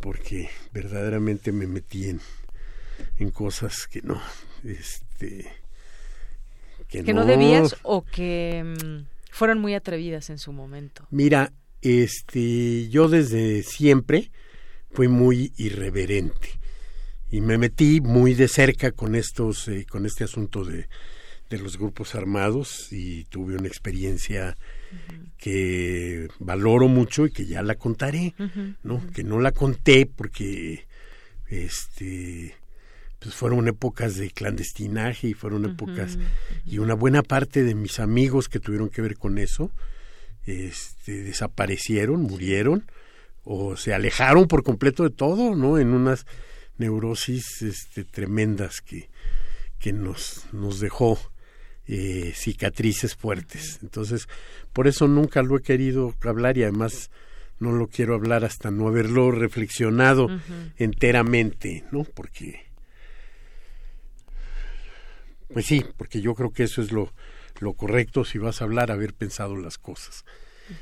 porque 0.00 0.48
verdaderamente 0.72 1.52
me 1.52 1.66
metí 1.66 2.08
en, 2.08 2.20
en 3.18 3.30
cosas 3.30 3.86
que 3.86 4.00
no, 4.00 4.18
este, 4.64 5.46
que, 6.88 7.04
¿Que 7.04 7.12
no, 7.12 7.26
debías 7.26 7.76
o 7.82 8.02
que 8.02 8.64
mm, 8.64 9.04
fueron 9.30 9.58
muy 9.58 9.74
atrevidas 9.74 10.30
en 10.30 10.38
su 10.38 10.52
momento. 10.52 11.06
Mira, 11.10 11.52
este, 11.82 12.88
yo 12.88 13.08
desde 13.08 13.62
siempre 13.62 14.30
fui 14.90 15.08
muy 15.08 15.52
irreverente 15.56 16.48
y 17.30 17.40
me 17.40 17.58
metí 17.58 18.00
muy 18.00 18.34
de 18.34 18.48
cerca 18.48 18.92
con 18.92 19.14
estos, 19.14 19.68
eh, 19.68 19.86
con 19.88 20.06
este 20.06 20.24
asunto 20.24 20.64
de, 20.64 20.88
de 21.50 21.58
los 21.58 21.78
grupos 21.78 22.14
armados 22.14 22.92
y 22.92 23.24
tuve 23.24 23.56
una 23.56 23.68
experiencia 23.68 24.56
que 25.38 26.28
valoro 26.38 26.88
mucho 26.88 27.26
y 27.26 27.30
que 27.30 27.46
ya 27.46 27.62
la 27.62 27.76
contaré, 27.76 28.34
¿no? 28.82 29.02
Que 29.12 29.22
no 29.22 29.40
la 29.40 29.52
conté 29.52 30.06
porque 30.06 30.86
este 31.48 32.54
pues 33.18 33.34
fueron 33.34 33.66
épocas 33.68 34.16
de 34.16 34.30
clandestinaje 34.30 35.28
y 35.28 35.34
fueron 35.34 35.64
épocas 35.64 36.18
y 36.64 36.78
una 36.78 36.94
buena 36.94 37.22
parte 37.22 37.62
de 37.62 37.74
mis 37.74 37.98
amigos 37.98 38.48
que 38.48 38.60
tuvieron 38.60 38.88
que 38.88 39.02
ver 39.02 39.16
con 39.16 39.38
eso 39.38 39.70
este 40.46 41.22
desaparecieron, 41.22 42.22
murieron 42.22 42.90
o 43.44 43.76
se 43.76 43.94
alejaron 43.94 44.48
por 44.48 44.62
completo 44.62 45.02
de 45.02 45.10
todo, 45.10 45.54
¿no? 45.54 45.78
En 45.78 45.88
unas 45.88 46.26
neurosis 46.78 47.62
este 47.62 48.04
tremendas 48.04 48.80
que 48.80 49.08
que 49.78 49.92
nos 49.92 50.46
nos 50.52 50.80
dejó 50.80 51.18
eh, 51.88 52.32
cicatrices 52.34 53.14
fuertes. 53.14 53.78
Entonces, 53.82 54.28
por 54.72 54.88
eso 54.88 55.06
nunca 55.06 55.42
lo 55.42 55.56
he 55.56 55.62
querido 55.62 56.14
hablar 56.22 56.58
y 56.58 56.64
además 56.64 57.10
no 57.58 57.72
lo 57.72 57.86
quiero 57.86 58.14
hablar 58.14 58.44
hasta 58.44 58.70
no 58.70 58.88
haberlo 58.88 59.30
reflexionado 59.30 60.28
enteramente, 60.76 61.84
¿no? 61.90 62.04
Porque, 62.04 62.66
pues 65.52 65.66
sí, 65.66 65.84
porque 65.96 66.20
yo 66.20 66.34
creo 66.34 66.50
que 66.50 66.64
eso 66.64 66.82
es 66.82 66.92
lo, 66.92 67.12
lo 67.60 67.74
correcto 67.74 68.24
si 68.24 68.38
vas 68.38 68.60
a 68.60 68.64
hablar, 68.64 68.90
haber 68.90 69.14
pensado 69.14 69.56
las 69.56 69.78
cosas. 69.78 70.24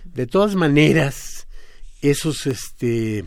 De 0.04 0.26
todas 0.26 0.54
maneras, 0.54 1.46
esos, 2.00 2.46
este, 2.46 3.24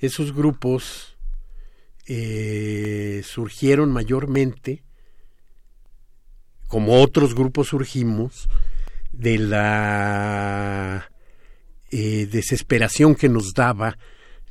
esos 0.00 0.34
grupos 0.34 1.16
eh, 2.06 3.22
surgieron 3.24 3.92
mayormente 3.92 4.82
como 6.68 7.00
otros 7.00 7.34
grupos 7.34 7.68
surgimos, 7.68 8.48
de 9.12 9.38
la 9.38 11.10
eh, 11.90 12.28
desesperación 12.30 13.14
que 13.14 13.28
nos 13.28 13.54
daba 13.54 13.96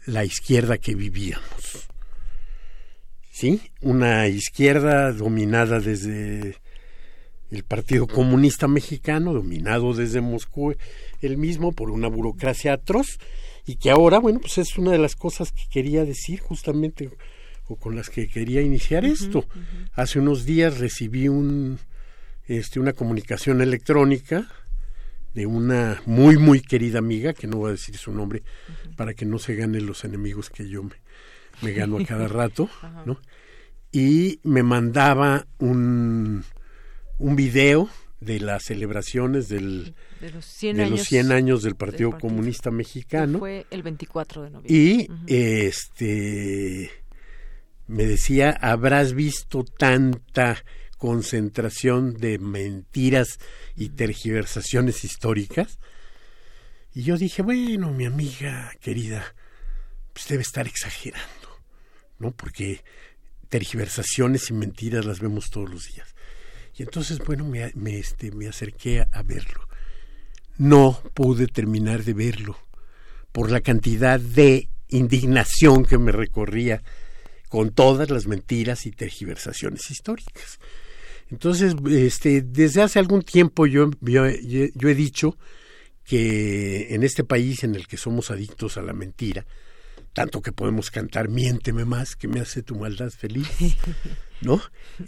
la 0.06 0.24
izquierda 0.26 0.78
que 0.78 0.96
vivíamos. 0.96 1.88
¿Sí? 3.32 3.62
Una 3.82 4.28
izquierda 4.28 5.12
dominada 5.12 5.80
desde 5.80 6.56
el 7.56 7.64
Partido 7.64 8.08
Comunista 8.08 8.68
Mexicano, 8.68 9.34
dominado 9.34 9.94
desde 9.94 10.22
Moscú, 10.22 10.76
el 11.22 11.38
mismo 11.38 11.72
por 11.72 11.90
una 11.90 12.08
burocracia 12.08 12.74
atroz, 12.74 13.18
y 13.66 13.78
que 13.78 13.90
ahora, 13.90 14.20
bueno, 14.20 14.40
pues 14.40 14.58
es 14.58 14.78
una 14.78 14.92
de 14.92 15.00
las 15.00 15.16
cosas 15.16 15.52
que 15.52 15.64
quería 15.72 16.06
decir 16.06 16.40
justamente 16.40 17.10
o 17.68 17.76
con 17.78 17.96
las 17.96 18.10
que 18.10 18.28
quería 18.28 18.62
iniciar 18.62 19.06
esto. 19.06 19.46
Hace 19.94 20.20
unos 20.20 20.46
días 20.46 20.78
recibí 20.78 21.28
un, 21.28 21.80
este, 22.48 22.80
una 22.80 22.94
comunicación 22.94 23.62
electrónica 23.62 24.48
de 25.34 25.46
una 25.46 26.02
muy 26.06 26.38
muy 26.38 26.62
querida 26.62 27.00
amiga, 27.00 27.34
que 27.34 27.48
no 27.48 27.58
voy 27.58 27.70
a 27.70 27.72
decir 27.72 27.98
su 27.98 28.12
nombre, 28.12 28.44
para 28.96 29.14
que 29.14 29.26
no 29.26 29.40
se 29.40 29.56
ganen 29.56 29.86
los 29.86 30.06
enemigos 30.06 30.50
que 30.50 30.70
yo 30.70 30.84
me, 30.84 30.96
me 31.62 31.74
gano 31.74 31.98
a 31.98 32.06
cada 32.06 32.28
rato, 32.28 32.70
¿no? 33.06 33.20
Y 33.92 34.40
me 34.44 34.62
mandaba 34.62 35.48
un, 35.58 36.44
un 37.18 37.36
video 37.36 37.90
de 38.20 38.40
las 38.40 38.64
celebraciones 38.64 39.50
del, 39.50 39.96
de 40.20 40.32
los 40.32 40.46
100, 40.46 40.78
de 40.78 40.84
años, 40.84 41.00
los 41.00 41.08
100 41.08 41.32
años 41.32 41.64
del 41.64 41.76
Partido, 41.76 42.18
Comunista 42.18 42.72
Mexicano. 42.72 43.40
Fue 43.40 43.66
el 43.70 43.84
24 43.84 44.44
de 44.44 44.50
noviembre. 44.50 44.74
Y 44.74 45.08
este 45.28 46.92
me 47.88 48.06
decía, 48.06 48.50
habrás 48.62 49.14
visto 49.14 49.64
tanta 49.64 50.64
concentración 50.98 52.16
de 52.16 52.40
mentiras 52.40 53.40
y 53.76 53.90
tergiversaciones 53.90 55.04
históricas. 55.04 55.78
Y 56.94 57.04
yo 57.04 57.18
dije, 57.18 57.42
bueno, 57.42 57.92
mi 57.92 58.06
amiga 58.06 58.72
querida, 58.80 59.36
pues 60.14 60.28
debe 60.28 60.42
estar 60.42 60.66
exagerando, 60.66 61.60
¿no? 62.18 62.32
Porque 62.32 62.84
tergiversaciones 63.50 64.50
y 64.50 64.54
mentiras 64.54 65.06
las 65.06 65.20
vemos 65.20 65.50
todos 65.50 65.70
los 65.70 65.84
días. 65.86 66.15
Y 66.78 66.84
entonces, 66.84 67.20
bueno, 67.20 67.46
me, 67.46 67.72
me, 67.76 67.98
este, 67.98 68.32
me 68.32 68.48
acerqué 68.48 69.06
a, 69.12 69.24
verlo. 69.24 69.68
No 70.58 71.02
pude 71.14 71.48
terminar 71.48 72.04
de 72.04 72.14
verlo 72.14 72.58
por 73.32 73.50
la 73.50 73.62
cantidad 73.62 74.20
de 74.20 74.70
indignación 74.90 75.86
que 75.86 75.98
me 75.98 76.12
recorría 76.12 76.84
con 77.50 77.72
todas 77.72 78.10
las 78.10 78.28
mentiras 78.28 78.86
y 78.86 78.92
tergiversaciones 78.92 79.90
históricas. 79.90 80.60
Entonces, 81.32 81.76
este, 81.90 82.42
desde 82.42 82.82
hace 82.82 83.00
algún 83.00 83.24
tiempo 83.24 83.66
yo, 83.66 83.90
yo, 84.02 84.26
yo, 84.32 84.90
he 84.90 84.96
dicho 84.96 85.38
que 86.04 86.94
en 86.94 87.04
este 87.04 87.24
país 87.24 87.64
en 87.64 87.76
el 87.76 87.88
que 87.88 87.98
somos 87.98 88.32
adictos 88.32 88.78
a 88.78 88.82
la 88.82 88.94
mentira, 88.94 89.46
tanto 90.16 90.42
que 90.42 90.54
podemos 90.54 90.92
cantar 90.92 91.28
miénteme 91.28 91.84
más 91.84 92.16
que 92.16 92.30
me 92.30 92.40
hace 92.40 92.64
tu 92.64 92.76
maldad 92.76 93.10
feliz, 93.10 93.50
¿no? 94.42 94.62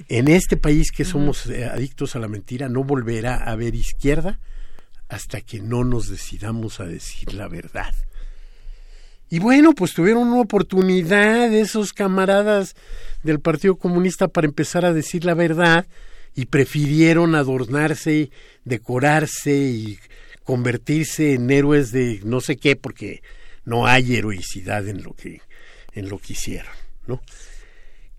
En 0.09 0.27
este 0.27 0.57
país 0.57 0.91
que 0.91 1.05
somos 1.05 1.47
eh, 1.47 1.63
adictos 1.63 2.17
a 2.17 2.19
la 2.19 2.27
mentira 2.27 2.67
no 2.67 2.83
volverá 2.83 3.37
a 3.37 3.53
haber 3.53 3.73
izquierda 3.73 4.41
hasta 5.07 5.39
que 5.39 5.61
no 5.61 5.85
nos 5.85 6.09
decidamos 6.09 6.81
a 6.81 6.85
decir 6.85 7.33
la 7.33 7.47
verdad. 7.47 7.95
Y 9.29 9.39
bueno, 9.39 9.71
pues 9.71 9.93
tuvieron 9.93 10.27
una 10.27 10.41
oportunidad 10.41 11.53
esos 11.53 11.93
camaradas 11.93 12.75
del 13.23 13.39
Partido 13.39 13.77
Comunista 13.77 14.27
para 14.27 14.47
empezar 14.47 14.83
a 14.83 14.93
decir 14.93 15.23
la 15.23 15.35
verdad 15.35 15.87
y 16.35 16.47
prefirieron 16.47 17.33
adornarse, 17.33 18.29
decorarse 18.65 19.55
y 19.55 19.99
convertirse 20.43 21.33
en 21.33 21.49
héroes 21.49 21.93
de 21.93 22.19
no 22.25 22.41
sé 22.41 22.57
qué 22.57 22.75
porque 22.75 23.21
no 23.67 23.85
hay 23.85 24.15
heroicidad 24.15 24.87
en 24.87 25.03
lo 25.03 25.13
que 25.13 25.41
en 25.93 26.09
lo 26.09 26.19
que 26.19 26.33
hicieron, 26.33 26.71
¿no? 27.05 27.21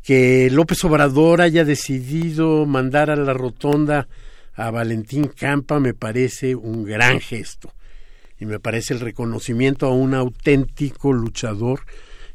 Que 0.03 0.51
López 0.51 0.85
Obrador 0.85 1.41
haya 1.41 1.65
decidido 1.65 2.67
mandar 2.67 3.09
a 3.09 3.17
la 3.17 3.33
rotonda 3.33 4.09
a 4.55 4.71
Valentín 4.71 5.29
Campa 5.29 5.81
me 5.81 5.95
parece 5.95 6.55
un 6.55 6.85
gran 6.85 7.21
gesto 7.21 7.73
y 8.39 8.45
me 8.45 8.61
parece 8.61 8.93
el 8.93 9.01
reconocimiento 9.01 9.87
a 9.87 9.95
un 9.95 10.13
auténtico 10.15 11.13
luchador 11.13 11.81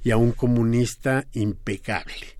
y 0.04 0.12
a 0.12 0.18
un 0.18 0.32
comunista 0.32 1.28
impecable. 1.34 2.38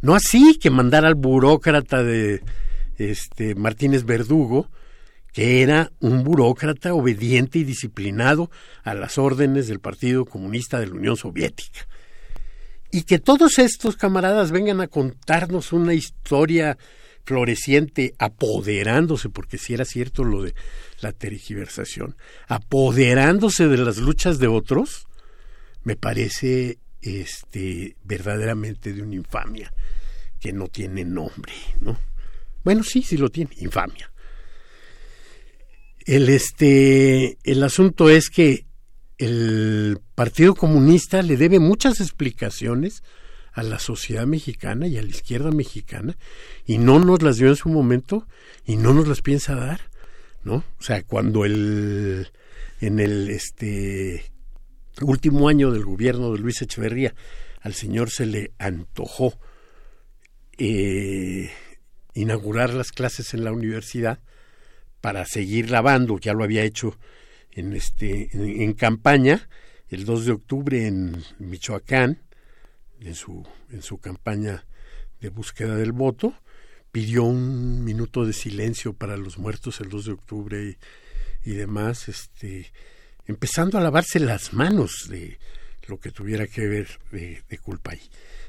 No 0.00 0.14
así 0.14 0.58
que 0.58 0.70
mandar 0.70 1.04
al 1.04 1.14
burócrata 1.14 2.02
de 2.02 2.40
este 2.96 3.54
Martínez 3.54 4.04
Verdugo, 4.04 4.68
que 5.32 5.62
era 5.62 5.92
un 6.00 6.24
burócrata 6.24 6.94
obediente 6.94 7.58
y 7.58 7.64
disciplinado 7.64 8.50
a 8.82 8.94
las 8.94 9.18
órdenes 9.18 9.68
del 9.68 9.80
Partido 9.80 10.24
Comunista 10.24 10.80
de 10.80 10.88
la 10.88 10.94
Unión 10.94 11.16
Soviética. 11.16 11.86
Y 12.90 13.02
que 13.02 13.18
todos 13.18 13.58
estos 13.58 13.96
camaradas 13.96 14.50
vengan 14.50 14.80
a 14.80 14.88
contarnos 14.88 15.72
una 15.72 15.94
historia 15.94 16.76
floreciente, 17.24 18.14
apoderándose, 18.18 19.28
porque 19.28 19.58
si 19.58 19.74
era 19.74 19.84
cierto 19.84 20.24
lo 20.24 20.42
de 20.42 20.54
la 21.00 21.12
tergiversación, 21.12 22.16
apoderándose 22.48 23.68
de 23.68 23.78
las 23.78 23.98
luchas 23.98 24.38
de 24.38 24.48
otros, 24.48 25.06
me 25.84 25.94
parece 25.96 26.78
este 27.02 27.96
verdaderamente 28.04 28.92
de 28.92 29.02
una 29.02 29.14
infamia 29.14 29.72
que 30.40 30.52
no 30.52 30.68
tiene 30.68 31.04
nombre, 31.04 31.52
¿no? 31.80 31.98
Bueno, 32.64 32.82
sí, 32.82 33.02
sí 33.02 33.16
lo 33.16 33.28
tiene, 33.30 33.50
infamia. 33.58 34.10
El 36.06 36.28
este 36.28 37.38
el 37.44 37.62
asunto 37.62 38.10
es 38.10 38.30
que 38.30 38.66
el 39.18 39.98
Partido 40.14 40.54
Comunista 40.54 41.22
le 41.22 41.36
debe 41.36 41.58
muchas 41.58 42.00
explicaciones 42.00 43.02
a 43.52 43.62
la 43.62 43.78
sociedad 43.78 44.26
mexicana 44.26 44.86
y 44.86 44.96
a 44.96 45.02
la 45.02 45.08
izquierda 45.08 45.50
mexicana 45.50 46.16
y 46.64 46.78
no 46.78 46.98
nos 47.00 47.22
las 47.22 47.36
dio 47.36 47.48
en 47.48 47.56
su 47.56 47.68
momento 47.68 48.26
y 48.64 48.76
no 48.76 48.94
nos 48.94 49.08
las 49.08 49.20
piensa 49.20 49.54
dar, 49.54 49.80
¿no? 50.42 50.64
O 50.78 50.82
sea, 50.82 51.02
cuando 51.02 51.44
el 51.44 52.30
en 52.80 52.98
el 52.98 53.28
este 53.28 54.24
último 55.02 55.48
año 55.48 55.70
del 55.70 55.84
gobierno 55.84 56.32
de 56.32 56.38
Luis 56.38 56.62
Echeverría 56.62 57.14
al 57.60 57.74
señor 57.74 58.10
se 58.10 58.26
le 58.26 58.52
antojó 58.58 59.38
eh, 60.56 61.50
inaugurar 62.14 62.72
las 62.72 62.92
clases 62.92 63.34
en 63.34 63.44
la 63.44 63.52
universidad 63.52 64.20
para 65.00 65.24
seguir 65.26 65.70
lavando, 65.70 66.18
ya 66.18 66.32
lo 66.34 66.44
había 66.44 66.62
hecho 66.62 66.98
en 67.52 67.72
este 67.74 68.30
en, 68.32 68.72
campaña 68.74 69.48
el 69.88 70.04
2 70.04 70.26
de 70.26 70.32
octubre 70.32 70.86
en 70.86 71.22
Michoacán 71.38 72.18
en 73.00 73.14
su, 73.14 73.46
en 73.70 73.82
su 73.82 73.98
campaña 73.98 74.64
de 75.20 75.28
búsqueda 75.30 75.76
del 75.76 75.92
voto, 75.92 76.34
pidió 76.92 77.24
un 77.24 77.84
minuto 77.84 78.24
de 78.24 78.32
silencio 78.32 78.92
para 78.92 79.16
los 79.16 79.38
muertos 79.38 79.80
el 79.80 79.88
2 79.88 80.04
de 80.04 80.12
octubre 80.12 80.78
y, 81.44 81.50
demás, 81.52 82.08
este, 82.08 82.72
empezando 83.26 83.78
a 83.78 83.80
lavarse 83.80 84.20
las 84.20 84.52
manos 84.52 85.06
de 85.08 85.38
lo 85.86 85.98
que 85.98 86.10
tuviera 86.10 86.46
que 86.46 86.66
ver 86.66 86.88
de, 87.10 87.58
culpa 87.58 87.92
ahí. 87.92 88.02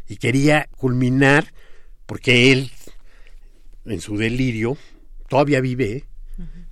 Y 0.08 0.18
quería 0.18 0.68
culminar, 0.76 1.54
porque 2.06 2.52
él, 2.52 2.72
en 3.86 4.02
su 4.02 4.18
delirio, 4.18 4.78
todavía 5.30 5.62
vive, 5.62 6.06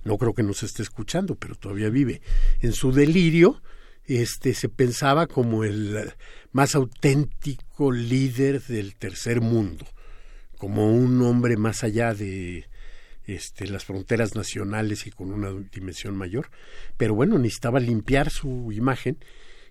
no 0.04 0.18
creo 0.18 0.34
que 0.34 0.42
nos 0.42 0.62
esté 0.62 0.82
escuchando, 0.82 1.34
pero 1.34 1.54
todavía 1.54 1.90
vive, 1.90 2.20
en 2.60 2.72
su 2.72 2.92
delirio, 2.92 3.62
este, 4.06 4.54
se 4.54 4.68
pensaba 4.68 5.26
como 5.26 5.64
el 5.64 6.12
más 6.52 6.74
auténtico 6.74 7.92
líder 7.92 8.62
del 8.62 8.96
tercer 8.96 9.40
mundo, 9.40 9.86
como 10.58 10.92
un 10.92 11.22
hombre 11.22 11.56
más 11.56 11.84
allá 11.84 12.14
de 12.14 12.66
este, 13.26 13.66
las 13.68 13.84
fronteras 13.84 14.34
nacionales 14.34 15.06
y 15.06 15.10
con 15.10 15.30
una 15.30 15.52
dimensión 15.72 16.16
mayor, 16.16 16.50
pero 16.96 17.14
bueno, 17.14 17.38
necesitaba 17.38 17.78
limpiar 17.78 18.30
su 18.30 18.72
imagen 18.72 19.18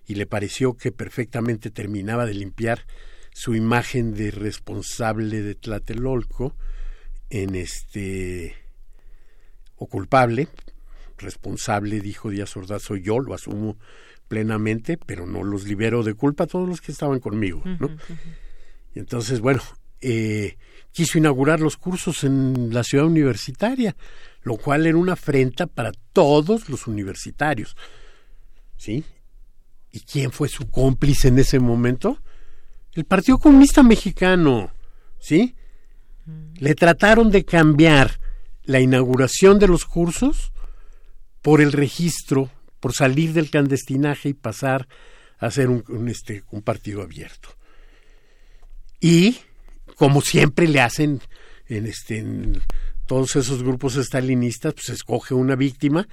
y 0.06 0.14
le 0.14 0.26
pareció 0.26 0.74
que 0.74 0.92
perfectamente 0.92 1.70
terminaba 1.70 2.24
de 2.24 2.34
limpiar 2.34 2.86
su 3.32 3.54
imagen 3.54 4.14
de 4.14 4.30
responsable 4.30 5.42
de 5.42 5.54
Tlatelolco 5.54 6.56
en 7.28 7.54
este 7.54 8.56
o 9.80 9.86
culpable, 9.86 10.48
responsable, 11.16 12.00
dijo 12.00 12.28
Díaz 12.30 12.54
Ordaz, 12.56 12.82
soy 12.82 13.02
yo, 13.02 13.18
lo 13.18 13.34
asumo 13.34 13.78
plenamente, 14.28 14.98
pero 14.98 15.26
no 15.26 15.42
los 15.42 15.64
libero 15.64 16.02
de 16.02 16.14
culpa 16.14 16.44
a 16.44 16.46
todos 16.46 16.68
los 16.68 16.80
que 16.80 16.92
estaban 16.92 17.18
conmigo, 17.18 17.62
¿no? 17.64 17.88
Y 18.94 18.98
entonces, 18.98 19.40
bueno, 19.40 19.62
eh, 20.02 20.58
quiso 20.92 21.16
inaugurar 21.16 21.60
los 21.60 21.78
cursos 21.78 22.24
en 22.24 22.74
la 22.74 22.84
ciudad 22.84 23.06
universitaria, 23.06 23.96
lo 24.42 24.58
cual 24.58 24.86
era 24.86 24.98
una 24.98 25.14
afrenta 25.14 25.66
para 25.66 25.92
todos 26.12 26.68
los 26.68 26.86
universitarios, 26.86 27.74
¿sí? 28.76 29.02
¿Y 29.92 30.00
quién 30.00 30.30
fue 30.30 30.48
su 30.48 30.68
cómplice 30.70 31.28
en 31.28 31.38
ese 31.38 31.58
momento? 31.58 32.18
El 32.92 33.06
Partido 33.06 33.38
Comunista 33.38 33.82
Mexicano, 33.82 34.70
¿sí? 35.18 35.54
Le 36.56 36.74
trataron 36.74 37.30
de 37.30 37.46
cambiar 37.46 38.19
la 38.70 38.78
inauguración 38.78 39.58
de 39.58 39.66
los 39.66 39.84
cursos 39.84 40.52
por 41.42 41.60
el 41.60 41.72
registro 41.72 42.50
por 42.78 42.94
salir 42.94 43.32
del 43.32 43.50
clandestinaje 43.50 44.28
y 44.28 44.34
pasar 44.34 44.86
a 45.38 45.50
ser 45.50 45.68
un, 45.68 46.08
este, 46.08 46.44
un 46.52 46.62
partido 46.62 47.02
abierto. 47.02 47.48
Y, 49.00 49.38
como 49.96 50.20
siempre 50.20 50.68
le 50.68 50.80
hacen 50.80 51.20
en, 51.66 51.86
este, 51.86 52.18
en 52.18 52.62
todos 53.06 53.34
esos 53.34 53.64
grupos 53.64 53.96
estalinistas, 53.96 54.74
pues 54.74 54.90
escoge 54.90 55.34
una 55.34 55.56
víctima 55.56 56.06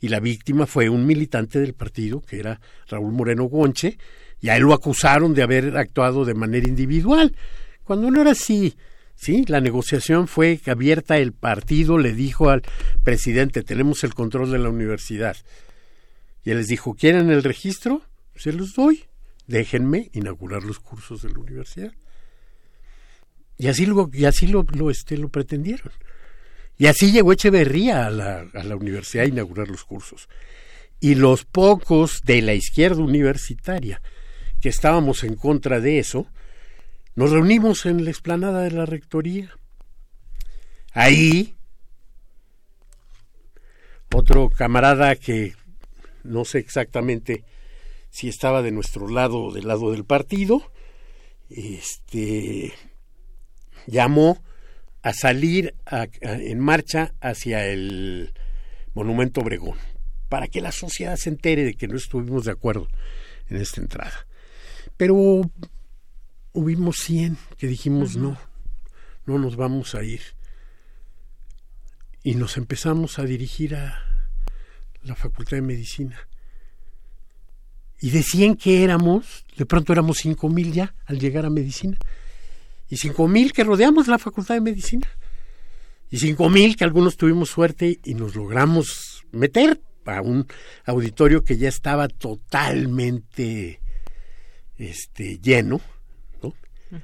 y 0.00 0.08
la 0.08 0.18
víctima 0.18 0.66
fue 0.66 0.88
un 0.88 1.06
militante 1.06 1.60
del 1.60 1.74
partido, 1.74 2.22
que 2.22 2.40
era 2.40 2.60
Raúl 2.88 3.12
Moreno 3.12 3.44
Gonche, 3.44 3.98
y 4.40 4.48
a 4.48 4.56
él 4.56 4.64
lo 4.64 4.74
acusaron 4.74 5.32
de 5.32 5.44
haber 5.44 5.76
actuado 5.76 6.24
de 6.24 6.34
manera 6.34 6.66
individual, 6.66 7.36
cuando 7.84 8.10
no 8.10 8.20
era 8.20 8.32
así. 8.32 8.74
Sí, 9.20 9.44
la 9.48 9.60
negociación 9.60 10.28
fue 10.28 10.58
abierta, 10.64 11.18
el 11.18 11.34
partido 11.34 11.98
le 11.98 12.14
dijo 12.14 12.48
al 12.48 12.62
presidente, 13.04 13.62
tenemos 13.62 14.02
el 14.02 14.14
control 14.14 14.50
de 14.50 14.58
la 14.58 14.70
universidad. 14.70 15.36
Y 16.42 16.52
él 16.52 16.56
les 16.56 16.68
dijo, 16.68 16.94
¿quieren 16.94 17.28
el 17.30 17.42
registro? 17.42 18.00
Se 18.34 18.50
los 18.50 18.72
doy. 18.72 19.04
Déjenme 19.46 20.08
inaugurar 20.14 20.62
los 20.62 20.78
cursos 20.78 21.20
de 21.20 21.28
la 21.28 21.38
universidad. 21.38 21.92
Y 23.58 23.68
así 23.68 23.84
lo, 23.84 24.08
y 24.10 24.24
así 24.24 24.46
lo, 24.46 24.64
lo, 24.72 24.90
este, 24.90 25.18
pretendieron. 25.28 25.92
Y 26.78 26.86
así 26.86 27.12
llegó 27.12 27.34
Echeverría 27.34 28.06
a 28.06 28.10
la, 28.10 28.46
a 28.54 28.64
la 28.64 28.74
universidad 28.74 29.26
a 29.26 29.28
inaugurar 29.28 29.68
los 29.68 29.84
cursos. 29.84 30.30
Y 30.98 31.14
los 31.14 31.44
pocos 31.44 32.22
de 32.22 32.40
la 32.40 32.54
izquierda 32.54 33.02
universitaria 33.02 34.00
que 34.62 34.70
estábamos 34.70 35.24
en 35.24 35.34
contra 35.34 35.78
de 35.78 35.98
eso, 35.98 36.26
nos 37.20 37.32
reunimos 37.32 37.84
en 37.84 38.02
la 38.02 38.08
explanada 38.08 38.62
de 38.62 38.70
la 38.70 38.86
rectoría. 38.86 39.50
Ahí, 40.94 41.54
otro 44.14 44.48
camarada 44.48 45.14
que 45.16 45.52
no 46.24 46.46
sé 46.46 46.60
exactamente 46.60 47.44
si 48.08 48.30
estaba 48.30 48.62
de 48.62 48.72
nuestro 48.72 49.06
lado 49.06 49.38
o 49.38 49.52
del 49.52 49.68
lado 49.68 49.92
del 49.92 50.06
partido, 50.06 50.72
este, 51.50 52.72
llamó 53.86 54.42
a 55.02 55.12
salir 55.12 55.74
en 56.22 56.58
marcha 56.58 57.12
hacia 57.20 57.66
el 57.66 58.32
Monumento 58.94 59.42
Obregón, 59.42 59.76
para 60.30 60.48
que 60.48 60.62
la 60.62 60.72
sociedad 60.72 61.16
se 61.16 61.28
entere 61.28 61.64
de 61.64 61.74
que 61.74 61.86
no 61.86 61.98
estuvimos 61.98 62.46
de 62.46 62.52
acuerdo 62.52 62.88
en 63.50 63.58
esta 63.58 63.82
entrada. 63.82 64.26
Pero 64.96 65.42
hubimos 66.52 66.96
100 66.96 67.36
que 67.58 67.66
dijimos 67.66 68.16
no, 68.16 68.38
no 69.26 69.38
nos 69.38 69.56
vamos 69.56 69.94
a 69.94 70.02
ir. 70.02 70.20
Y 72.22 72.34
nos 72.34 72.56
empezamos 72.56 73.18
a 73.18 73.24
dirigir 73.24 73.74
a, 73.74 74.10
la 75.02 75.14
Facultad 75.14 75.56
de 75.56 75.62
Medicina. 75.62 76.18
Y 78.00 78.10
decían 78.10 78.56
que 78.56 78.82
éramos, 78.82 79.44
de 79.56 79.66
pronto 79.66 79.92
éramos 79.92 80.18
cinco 80.18 80.48
mil 80.48 80.72
ya 80.72 80.94
al 81.06 81.18
llegar 81.18 81.44
a 81.44 81.50
medicina. 81.50 81.98
Y 82.88 82.96
cinco 82.96 83.28
mil 83.28 83.52
que 83.52 83.64
rodeamos 83.64 84.08
la 84.08 84.18
Facultad 84.18 84.54
de 84.54 84.60
Medicina. 84.60 85.08
Y 86.10 86.18
cinco 86.18 86.48
mil 86.48 86.76
que 86.76 86.84
algunos 86.84 87.16
tuvimos 87.16 87.50
suerte 87.50 88.00
y 88.04 88.14
nos 88.14 88.34
logramos 88.34 89.24
meter 89.32 89.80
a 90.06 90.22
un 90.22 90.46
auditorio 90.86 91.44
que 91.44 91.56
ya 91.56 91.68
estaba 91.68 92.08
totalmente 92.08 93.80
este, 94.76 95.38
lleno, 95.38 95.80
¿no? 96.90 97.00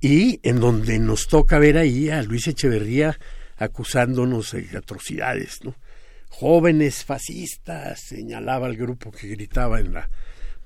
Y 0.00 0.40
en 0.42 0.60
donde 0.60 0.98
nos 0.98 1.26
toca 1.26 1.58
ver 1.58 1.76
ahí 1.76 2.08
a 2.08 2.22
Luis 2.22 2.46
Echeverría 2.46 3.18
acusándonos 3.56 4.52
de 4.52 4.76
atrocidades, 4.76 5.58
¿no? 5.64 5.74
jóvenes 6.28 7.04
fascistas, 7.04 8.00
señalaba 8.00 8.68
el 8.68 8.76
grupo 8.76 9.10
que 9.10 9.28
gritaba 9.28 9.80
en 9.80 9.94
la 9.94 10.08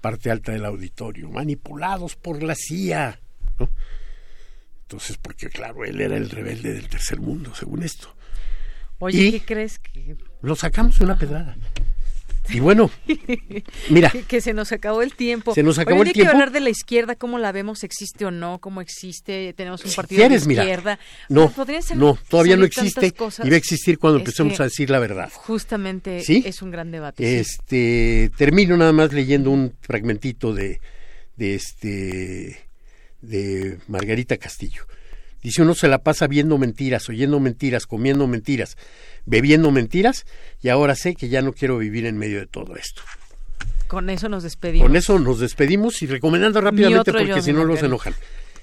parte 0.01 0.31
alta 0.31 0.53
del 0.53 0.65
auditorio, 0.65 1.31
manipulados 1.31 2.17
por 2.17 2.43
la 2.43 2.55
CIA. 2.55 3.19
Entonces, 4.83 5.17
porque 5.17 5.49
claro, 5.49 5.85
él 5.85 6.01
era 6.01 6.17
el 6.17 6.29
rebelde 6.29 6.75
del 6.75 6.89
tercer 6.89 7.21
mundo, 7.21 7.55
según 7.55 7.83
esto. 7.83 8.15
Oye, 8.99 9.33
¿qué 9.33 9.41
crees 9.41 9.79
que...? 9.79 10.17
Lo 10.43 10.55
sacamos 10.57 10.99
de 10.99 11.05
una 11.05 11.19
pedrada. 11.19 11.57
Y 12.49 12.61
bueno, 12.61 12.91
mira. 13.89 14.11
que, 14.29 14.41
se 14.41 14.53
nos 14.53 14.73
acabó 14.73 15.03
el 15.03 15.15
tiempo. 15.15 15.55
Se 15.55 15.63
nos 15.63 15.79
acabó 15.79 16.03
el 16.03 16.13
tiempo. 16.13 16.31
que 16.31 16.35
hablar 16.35 16.51
de 16.51 16.61
la 16.61 16.71
izquierda, 16.71 17.15
cómo 17.15 17.39
la 17.39 17.53
vemos, 17.53 17.85
existe 17.85 18.25
o 18.25 18.31
no, 18.31 18.59
cómo 18.59 18.81
existe, 18.81 19.53
tenemos 19.57 19.85
un 19.85 19.93
partido 19.93 20.29
de 20.29 20.35
izquierda. 20.37 20.99
no, 21.29 21.53
no, 21.95 22.19
todavía 22.29 22.57
no 22.57 22.65
existe 22.65 23.15
y 23.45 23.49
va 23.49 23.55
a 23.55 23.59
existir 23.59 23.99
cuando 23.99 24.19
empecemos 24.19 24.59
a 24.61 24.65
decir 24.65 24.91
la 24.91 24.99
verdad. 24.99 25.31
Justamente 25.33 26.23
es 26.27 26.63
un 26.63 26.71
gran 26.71 26.91
debate. 26.91 27.39
Este, 27.39 28.31
termino 28.37 28.77
nada 28.77 28.93
más 28.93 29.13
leyendo 29.13 29.51
un 29.51 29.75
fragmentito 29.81 30.53
de, 30.53 30.81
de 31.37 31.55
este 31.55 32.59
de 33.21 33.79
Margarita 33.87 34.37
Castillo. 34.37 34.85
Dice 35.43 35.63
uno 35.63 35.75
se 35.75 35.89
la 35.89 35.99
pasa 35.99 36.29
viendo 36.29 36.57
mentiras, 36.57 37.09
oyendo 37.09 37.41
mentiras, 37.41 37.87
comiendo 37.87 38.27
mentiras, 38.29 38.77
bebiendo 39.27 39.71
mentiras 39.73 40.25
y 40.63 40.69
ahora 40.69 40.95
sé 40.95 41.15
que 41.15 41.29
ya 41.29 41.43
no 41.43 41.53
quiero 41.53 41.79
vivir 41.79 42.07
en 42.07 42.17
medio 42.17 42.39
de 42.39 42.47
todo 42.47 42.77
esto. 42.77 43.03
Con 43.89 44.09
eso 44.09 44.29
nos 44.29 44.45
despedimos. 44.45 44.87
Con 44.87 44.97
eso 44.97 45.19
nos 45.19 45.41
despedimos 45.41 46.01
y 46.03 46.07
recomendando 46.07 46.61
rápidamente 46.61 47.13
porque 47.13 47.43
si 47.43 47.53
no 47.53 47.67
nos 47.67 47.83
enojan. 47.83 48.15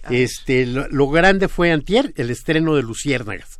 Este, 0.09 0.65
lo, 0.65 1.09
grande 1.09 1.49
fue 1.49 1.71
antier, 1.71 2.13
el 2.15 2.29
estreno 2.29 2.75
de 2.75 2.83
Luciérnagas. 2.83 3.59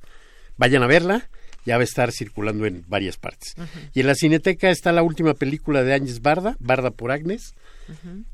Vayan 0.58 0.82
a 0.82 0.88
verla, 0.88 1.30
ya 1.66 1.76
va 1.76 1.82
a 1.82 1.84
estar 1.84 2.12
circulando 2.12 2.66
en 2.66 2.86
varias 2.88 3.18
partes. 3.18 3.56
Y 3.94 4.00
en 4.00 4.08
la 4.08 4.16
Cineteca 4.16 4.70
está 4.70 4.92
la 4.94 5.04
última 5.04 5.34
película 5.34 5.84
de 5.84 5.94
Áñez 5.94 6.22
Barda, 6.22 6.56
Barda 6.60 6.92
por 6.92 7.12
Agnes. 7.12 7.54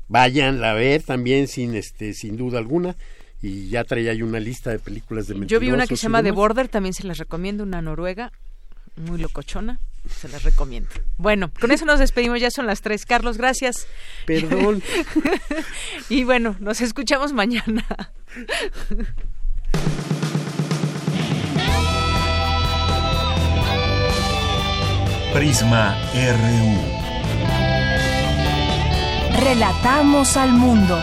Vayan 0.08 0.62
a 0.62 0.72
ver 0.74 1.02
también 1.02 1.48
sin 1.48 1.74
este 1.74 2.14
sin 2.14 2.36
duda 2.36 2.58
alguna 2.58 2.94
y 3.42 3.68
ya 3.68 3.84
traía 3.84 4.12
ahí 4.12 4.22
una 4.22 4.40
lista 4.40 4.70
de 4.70 4.78
películas 4.78 5.26
de 5.26 5.34
mentirosos. 5.34 5.50
Yo 5.50 5.60
vi 5.60 5.72
una 5.72 5.86
que 5.86 5.96
se 5.96 6.04
llama 6.04 6.22
The 6.22 6.30
Border, 6.30 6.68
también 6.68 6.94
se 6.94 7.06
las 7.06 7.18
recomiendo, 7.18 7.64
una 7.64 7.82
noruega, 7.82 8.32
muy 8.96 9.18
locochona, 9.18 9.78
se 10.08 10.28
las 10.28 10.42
recomiendo. 10.42 10.88
Bueno, 11.18 11.50
con 11.60 11.70
eso 11.70 11.84
nos 11.84 11.98
despedimos, 11.98 12.40
ya 12.40 12.50
son 12.50 12.66
las 12.66 12.80
tres. 12.80 13.04
Carlos, 13.04 13.36
gracias. 13.36 13.86
Perdón. 14.24 14.82
y 16.08 16.24
bueno, 16.24 16.56
nos 16.60 16.80
escuchamos 16.80 17.32
mañana. 17.32 17.84
Prisma 25.32 25.98
RU. 26.14 26.96
Relatamos 29.38 30.36
al 30.38 30.52
mundo. 30.52 30.98